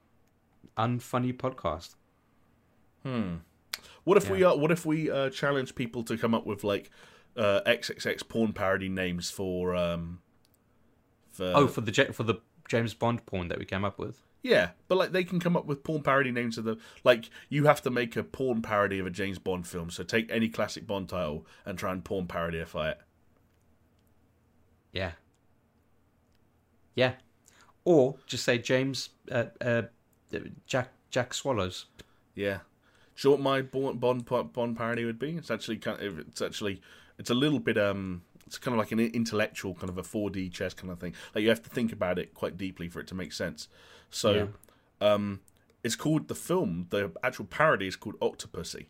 unfunny 0.76 1.32
podcast. 1.36 1.94
Hmm. 3.04 3.36
What 4.04 4.16
if 4.16 4.28
we 4.28 4.44
uh, 4.44 4.54
what 4.54 4.70
if 4.70 4.84
we 4.84 5.10
uh, 5.10 5.30
challenge 5.30 5.74
people 5.74 6.02
to 6.04 6.16
come 6.18 6.34
up 6.34 6.44
with 6.46 6.62
like 6.64 6.90
uh, 7.36 7.60
XXX 7.66 8.28
porn 8.28 8.52
parody 8.52 8.88
names 8.88 9.30
for 9.30 9.74
um 9.74 10.20
for 11.30 11.52
oh, 11.54 11.66
for 11.68 11.80
the 11.80 11.92
for 12.12 12.22
the 12.24 12.34
James 12.68 12.94
Bond 12.94 13.24
porn 13.26 13.48
that 13.48 13.58
we 13.58 13.64
came 13.64 13.84
up 13.84 13.98
with. 13.98 14.22
Yeah, 14.42 14.70
but 14.88 14.98
like 14.98 15.12
they 15.12 15.22
can 15.22 15.38
come 15.38 15.56
up 15.56 15.66
with 15.66 15.84
porn 15.84 16.02
parody 16.02 16.32
names 16.32 16.58
of 16.58 16.64
the 16.64 16.76
like 17.04 17.30
you 17.48 17.66
have 17.66 17.80
to 17.82 17.90
make 17.90 18.16
a 18.16 18.24
porn 18.24 18.60
parody 18.60 18.98
of 18.98 19.06
a 19.06 19.10
James 19.10 19.38
Bond 19.38 19.66
film. 19.68 19.88
So 19.90 20.02
take 20.02 20.30
any 20.32 20.48
classic 20.48 20.84
Bond 20.86 21.08
title 21.08 21.46
and 21.64 21.78
try 21.78 21.92
and 21.92 22.04
porn 22.04 22.26
parodyify 22.26 22.92
it. 22.92 23.00
Yeah. 24.92 25.12
Yeah. 26.94 27.12
Or 27.84 28.16
just 28.26 28.44
say 28.44 28.58
James 28.58 29.10
uh, 29.30 29.46
uh, 29.60 29.82
Jack 30.66 30.90
Jack 31.10 31.34
Swallows. 31.34 31.86
Yeah, 32.34 32.58
Do 33.16 33.28
you 33.28 33.30
know 33.30 33.36
what 33.36 33.42
my 33.42 33.62
Bond 33.62 34.00
Bond, 34.00 34.52
Bond 34.52 34.76
parody 34.76 35.04
would 35.04 35.18
be? 35.18 35.36
It's 35.36 35.50
actually 35.50 35.76
kind 35.76 36.00
of, 36.00 36.18
it's 36.18 36.42
actually 36.42 36.80
it's 37.18 37.30
a 37.30 37.34
little 37.34 37.58
bit 37.60 37.78
um 37.78 38.22
it's 38.52 38.58
kind 38.58 38.74
of 38.74 38.78
like 38.78 38.92
an 38.92 39.00
intellectual 39.00 39.74
kind 39.74 39.88
of 39.88 39.96
a 39.96 40.02
4D 40.02 40.52
chess 40.52 40.74
kind 40.74 40.92
of 40.92 41.00
thing. 41.00 41.14
Like 41.34 41.40
you 41.40 41.48
have 41.48 41.62
to 41.62 41.70
think 41.70 41.90
about 41.90 42.18
it 42.18 42.34
quite 42.34 42.58
deeply 42.58 42.86
for 42.86 43.00
it 43.00 43.06
to 43.06 43.14
make 43.14 43.32
sense. 43.32 43.66
So, 44.10 44.50
yeah. 45.00 45.14
um, 45.14 45.40
it's 45.82 45.96
called 45.96 46.28
the 46.28 46.34
film. 46.34 46.86
The 46.90 47.12
actual 47.24 47.46
parody 47.46 47.86
is 47.86 47.96
called 47.96 48.20
Octopussy, 48.20 48.88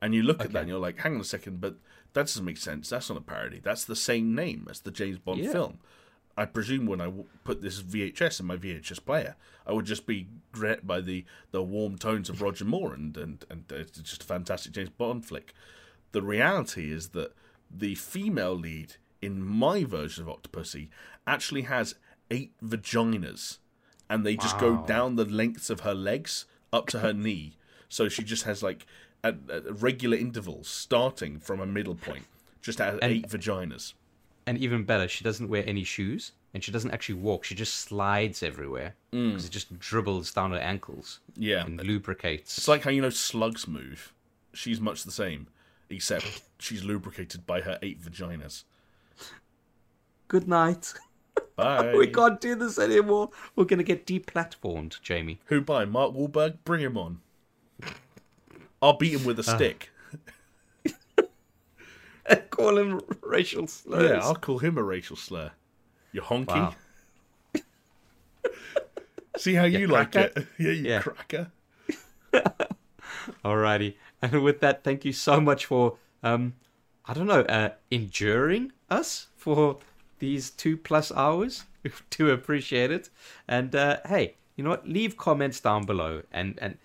and 0.00 0.14
you 0.14 0.22
look 0.22 0.38
okay. 0.38 0.46
at 0.46 0.52
that 0.52 0.60
and 0.60 0.68
you're 0.70 0.78
like, 0.78 1.00
hang 1.00 1.14
on 1.14 1.20
a 1.20 1.24
second, 1.24 1.60
but 1.60 1.76
that 2.14 2.22
doesn't 2.22 2.44
make 2.44 2.56
sense. 2.56 2.88
That's 2.88 3.10
not 3.10 3.18
a 3.18 3.20
parody. 3.22 3.60
That's 3.62 3.84
the 3.84 3.94
same 3.94 4.34
name 4.34 4.66
as 4.70 4.80
the 4.80 4.90
James 4.90 5.18
Bond 5.18 5.40
yeah. 5.40 5.52
film. 5.52 5.78
I 6.34 6.46
presume 6.46 6.86
when 6.86 7.02
I 7.02 7.12
put 7.44 7.60
this 7.60 7.82
VHS 7.82 8.40
in 8.40 8.46
my 8.46 8.56
VHS 8.56 9.04
player, 9.04 9.36
I 9.66 9.74
would 9.74 9.84
just 9.84 10.06
be 10.06 10.28
greeted 10.52 10.86
by 10.86 11.02
the, 11.02 11.26
the 11.50 11.62
warm 11.62 11.98
tones 11.98 12.30
of 12.30 12.40
Roger 12.40 12.64
Moore, 12.64 12.94
and, 12.94 13.14
and, 13.18 13.44
and 13.50 13.64
it's 13.70 14.00
just 14.00 14.22
a 14.22 14.26
fantastic 14.26 14.72
James 14.72 14.88
Bond 14.88 15.26
flick. 15.26 15.52
The 16.12 16.22
reality 16.22 16.90
is 16.90 17.10
that 17.10 17.34
the 17.70 17.94
female 17.94 18.54
lead 18.54 18.96
in 19.22 19.42
my 19.42 19.84
version 19.84 20.28
of 20.28 20.36
Octopussy 20.36 20.88
actually 21.26 21.62
has 21.62 21.94
eight 22.30 22.52
vaginas, 22.62 23.58
and 24.10 24.26
they 24.26 24.36
just 24.36 24.56
wow. 24.56 24.60
go 24.60 24.86
down 24.86 25.16
the 25.16 25.24
lengths 25.24 25.70
of 25.70 25.80
her 25.80 25.94
legs 25.94 26.44
up 26.72 26.88
to 26.88 26.98
her 26.98 27.12
knee. 27.12 27.56
So 27.88 28.08
she 28.08 28.24
just 28.24 28.44
has 28.44 28.62
like 28.62 28.86
at, 29.22 29.36
at 29.50 29.80
regular 29.80 30.16
intervals, 30.16 30.68
starting 30.68 31.38
from 31.38 31.60
a 31.60 31.66
middle 31.66 31.94
point, 31.94 32.24
just 32.60 32.78
has 32.78 32.98
and, 33.00 33.12
eight 33.12 33.28
vaginas. 33.28 33.94
And 34.46 34.58
even 34.58 34.84
better, 34.84 35.06
she 35.06 35.22
doesn't 35.22 35.48
wear 35.48 35.62
any 35.66 35.84
shoes, 35.84 36.32
and 36.52 36.64
she 36.64 36.72
doesn't 36.72 36.90
actually 36.90 37.16
walk. 37.16 37.44
She 37.44 37.54
just 37.54 37.74
slides 37.74 38.42
everywhere 38.42 38.94
because 39.10 39.44
mm. 39.44 39.46
it 39.46 39.50
just 39.50 39.78
dribbles 39.78 40.32
down 40.32 40.50
her 40.50 40.58
ankles. 40.58 41.20
Yeah, 41.36 41.64
and 41.64 41.82
lubricates. 41.82 42.58
It's 42.58 42.68
like 42.68 42.82
how 42.82 42.90
you 42.90 43.02
know 43.02 43.10
slugs 43.10 43.68
move. 43.68 44.12
She's 44.52 44.80
much 44.80 45.04
the 45.04 45.12
same, 45.12 45.46
except 45.88 46.42
she's 46.58 46.84
lubricated 46.84 47.46
by 47.46 47.60
her 47.60 47.78
eight 47.82 48.02
vaginas. 48.02 48.64
Good 50.32 50.48
night. 50.48 50.94
Bye. 51.56 51.92
we 51.94 52.06
can't 52.06 52.40
do 52.40 52.54
this 52.54 52.78
anymore. 52.78 53.28
We're 53.54 53.66
going 53.66 53.76
to 53.76 53.84
get 53.84 54.06
deplatformed, 54.06 54.98
Jamie. 55.02 55.40
Who 55.46 55.60
by? 55.60 55.84
Mark 55.84 56.14
Wahlberg? 56.14 56.56
Bring 56.64 56.80
him 56.80 56.96
on. 56.96 57.20
I'll 58.80 58.96
beat 58.96 59.12
him 59.12 59.24
with 59.24 59.38
a 59.38 59.42
uh. 59.42 59.54
stick. 59.54 59.90
call 62.50 62.78
him 62.78 63.02
racial 63.20 63.66
slurs. 63.66 64.10
Yeah, 64.10 64.20
I'll 64.20 64.34
call 64.34 64.56
him 64.56 64.78
a 64.78 64.82
racial 64.82 65.16
slur. 65.16 65.50
You 66.12 66.22
honky. 66.22 66.46
Wow. 66.46 66.74
See 69.36 69.52
how 69.52 69.64
you, 69.64 69.80
you 69.80 69.86
like 69.86 70.16
it? 70.16 70.34
Yeah, 70.58 70.70
you 70.70 70.88
yeah. 70.88 71.00
cracker. 71.02 71.52
Alrighty. 73.44 73.96
And 74.22 74.42
with 74.42 74.60
that, 74.60 74.82
thank 74.82 75.04
you 75.04 75.12
so 75.12 75.42
much 75.42 75.66
for 75.66 75.98
um 76.22 76.54
I 77.04 77.12
don't 77.12 77.26
know, 77.26 77.42
uh 77.42 77.72
enduring 77.90 78.72
us 78.88 79.26
for 79.36 79.76
these 80.22 80.50
two 80.50 80.76
plus 80.76 81.10
hours. 81.12 81.64
We 81.82 81.90
do 82.10 82.30
appreciate 82.30 82.92
it. 82.92 83.10
And 83.48 83.74
uh, 83.74 83.96
hey, 84.06 84.36
you 84.54 84.62
know 84.62 84.70
what? 84.70 84.88
Leave 84.88 85.16
comments 85.16 85.58
down 85.58 85.84
below. 85.84 86.22
And, 86.30 86.56
and 86.62 86.78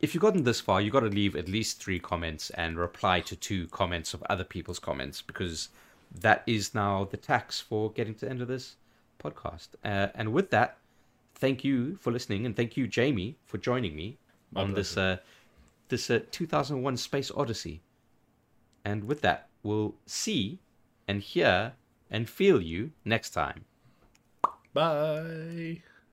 if 0.00 0.12
you've 0.12 0.22
gotten 0.22 0.42
this 0.42 0.60
far, 0.60 0.80
you've 0.80 0.92
got 0.92 1.06
to 1.06 1.06
leave 1.20 1.36
at 1.36 1.48
least 1.48 1.80
three 1.80 2.00
comments 2.00 2.50
and 2.50 2.76
reply 2.76 3.20
to 3.20 3.36
two 3.36 3.68
comments 3.68 4.12
of 4.12 4.24
other 4.28 4.42
people's 4.42 4.80
comments 4.80 5.22
because 5.22 5.68
that 6.12 6.42
is 6.48 6.74
now 6.74 7.04
the 7.04 7.16
tax 7.16 7.60
for 7.60 7.92
getting 7.92 8.14
to 8.16 8.24
the 8.24 8.30
end 8.30 8.42
of 8.42 8.48
this 8.48 8.74
podcast. 9.22 9.68
Uh, 9.84 10.08
and 10.16 10.32
with 10.32 10.50
that, 10.50 10.78
thank 11.36 11.62
you 11.62 11.94
for 12.00 12.10
listening. 12.10 12.44
And 12.44 12.56
thank 12.56 12.76
you, 12.76 12.88
Jamie, 12.88 13.36
for 13.46 13.58
joining 13.58 13.94
me 13.94 14.18
My 14.50 14.62
on 14.62 14.72
pleasure. 14.72 14.80
this, 14.80 14.96
uh, 14.96 15.16
this 15.90 16.10
uh, 16.10 16.20
2001 16.32 16.96
Space 16.96 17.30
Odyssey. 17.36 17.82
And 18.84 19.04
with 19.04 19.20
that, 19.20 19.46
we'll 19.62 19.94
see 20.06 20.58
and 21.06 21.22
hear 21.22 21.74
and 22.10 22.28
feel 22.28 22.60
you 22.60 22.92
next 23.04 23.30
time. 23.30 23.64
Bye. 24.72 25.82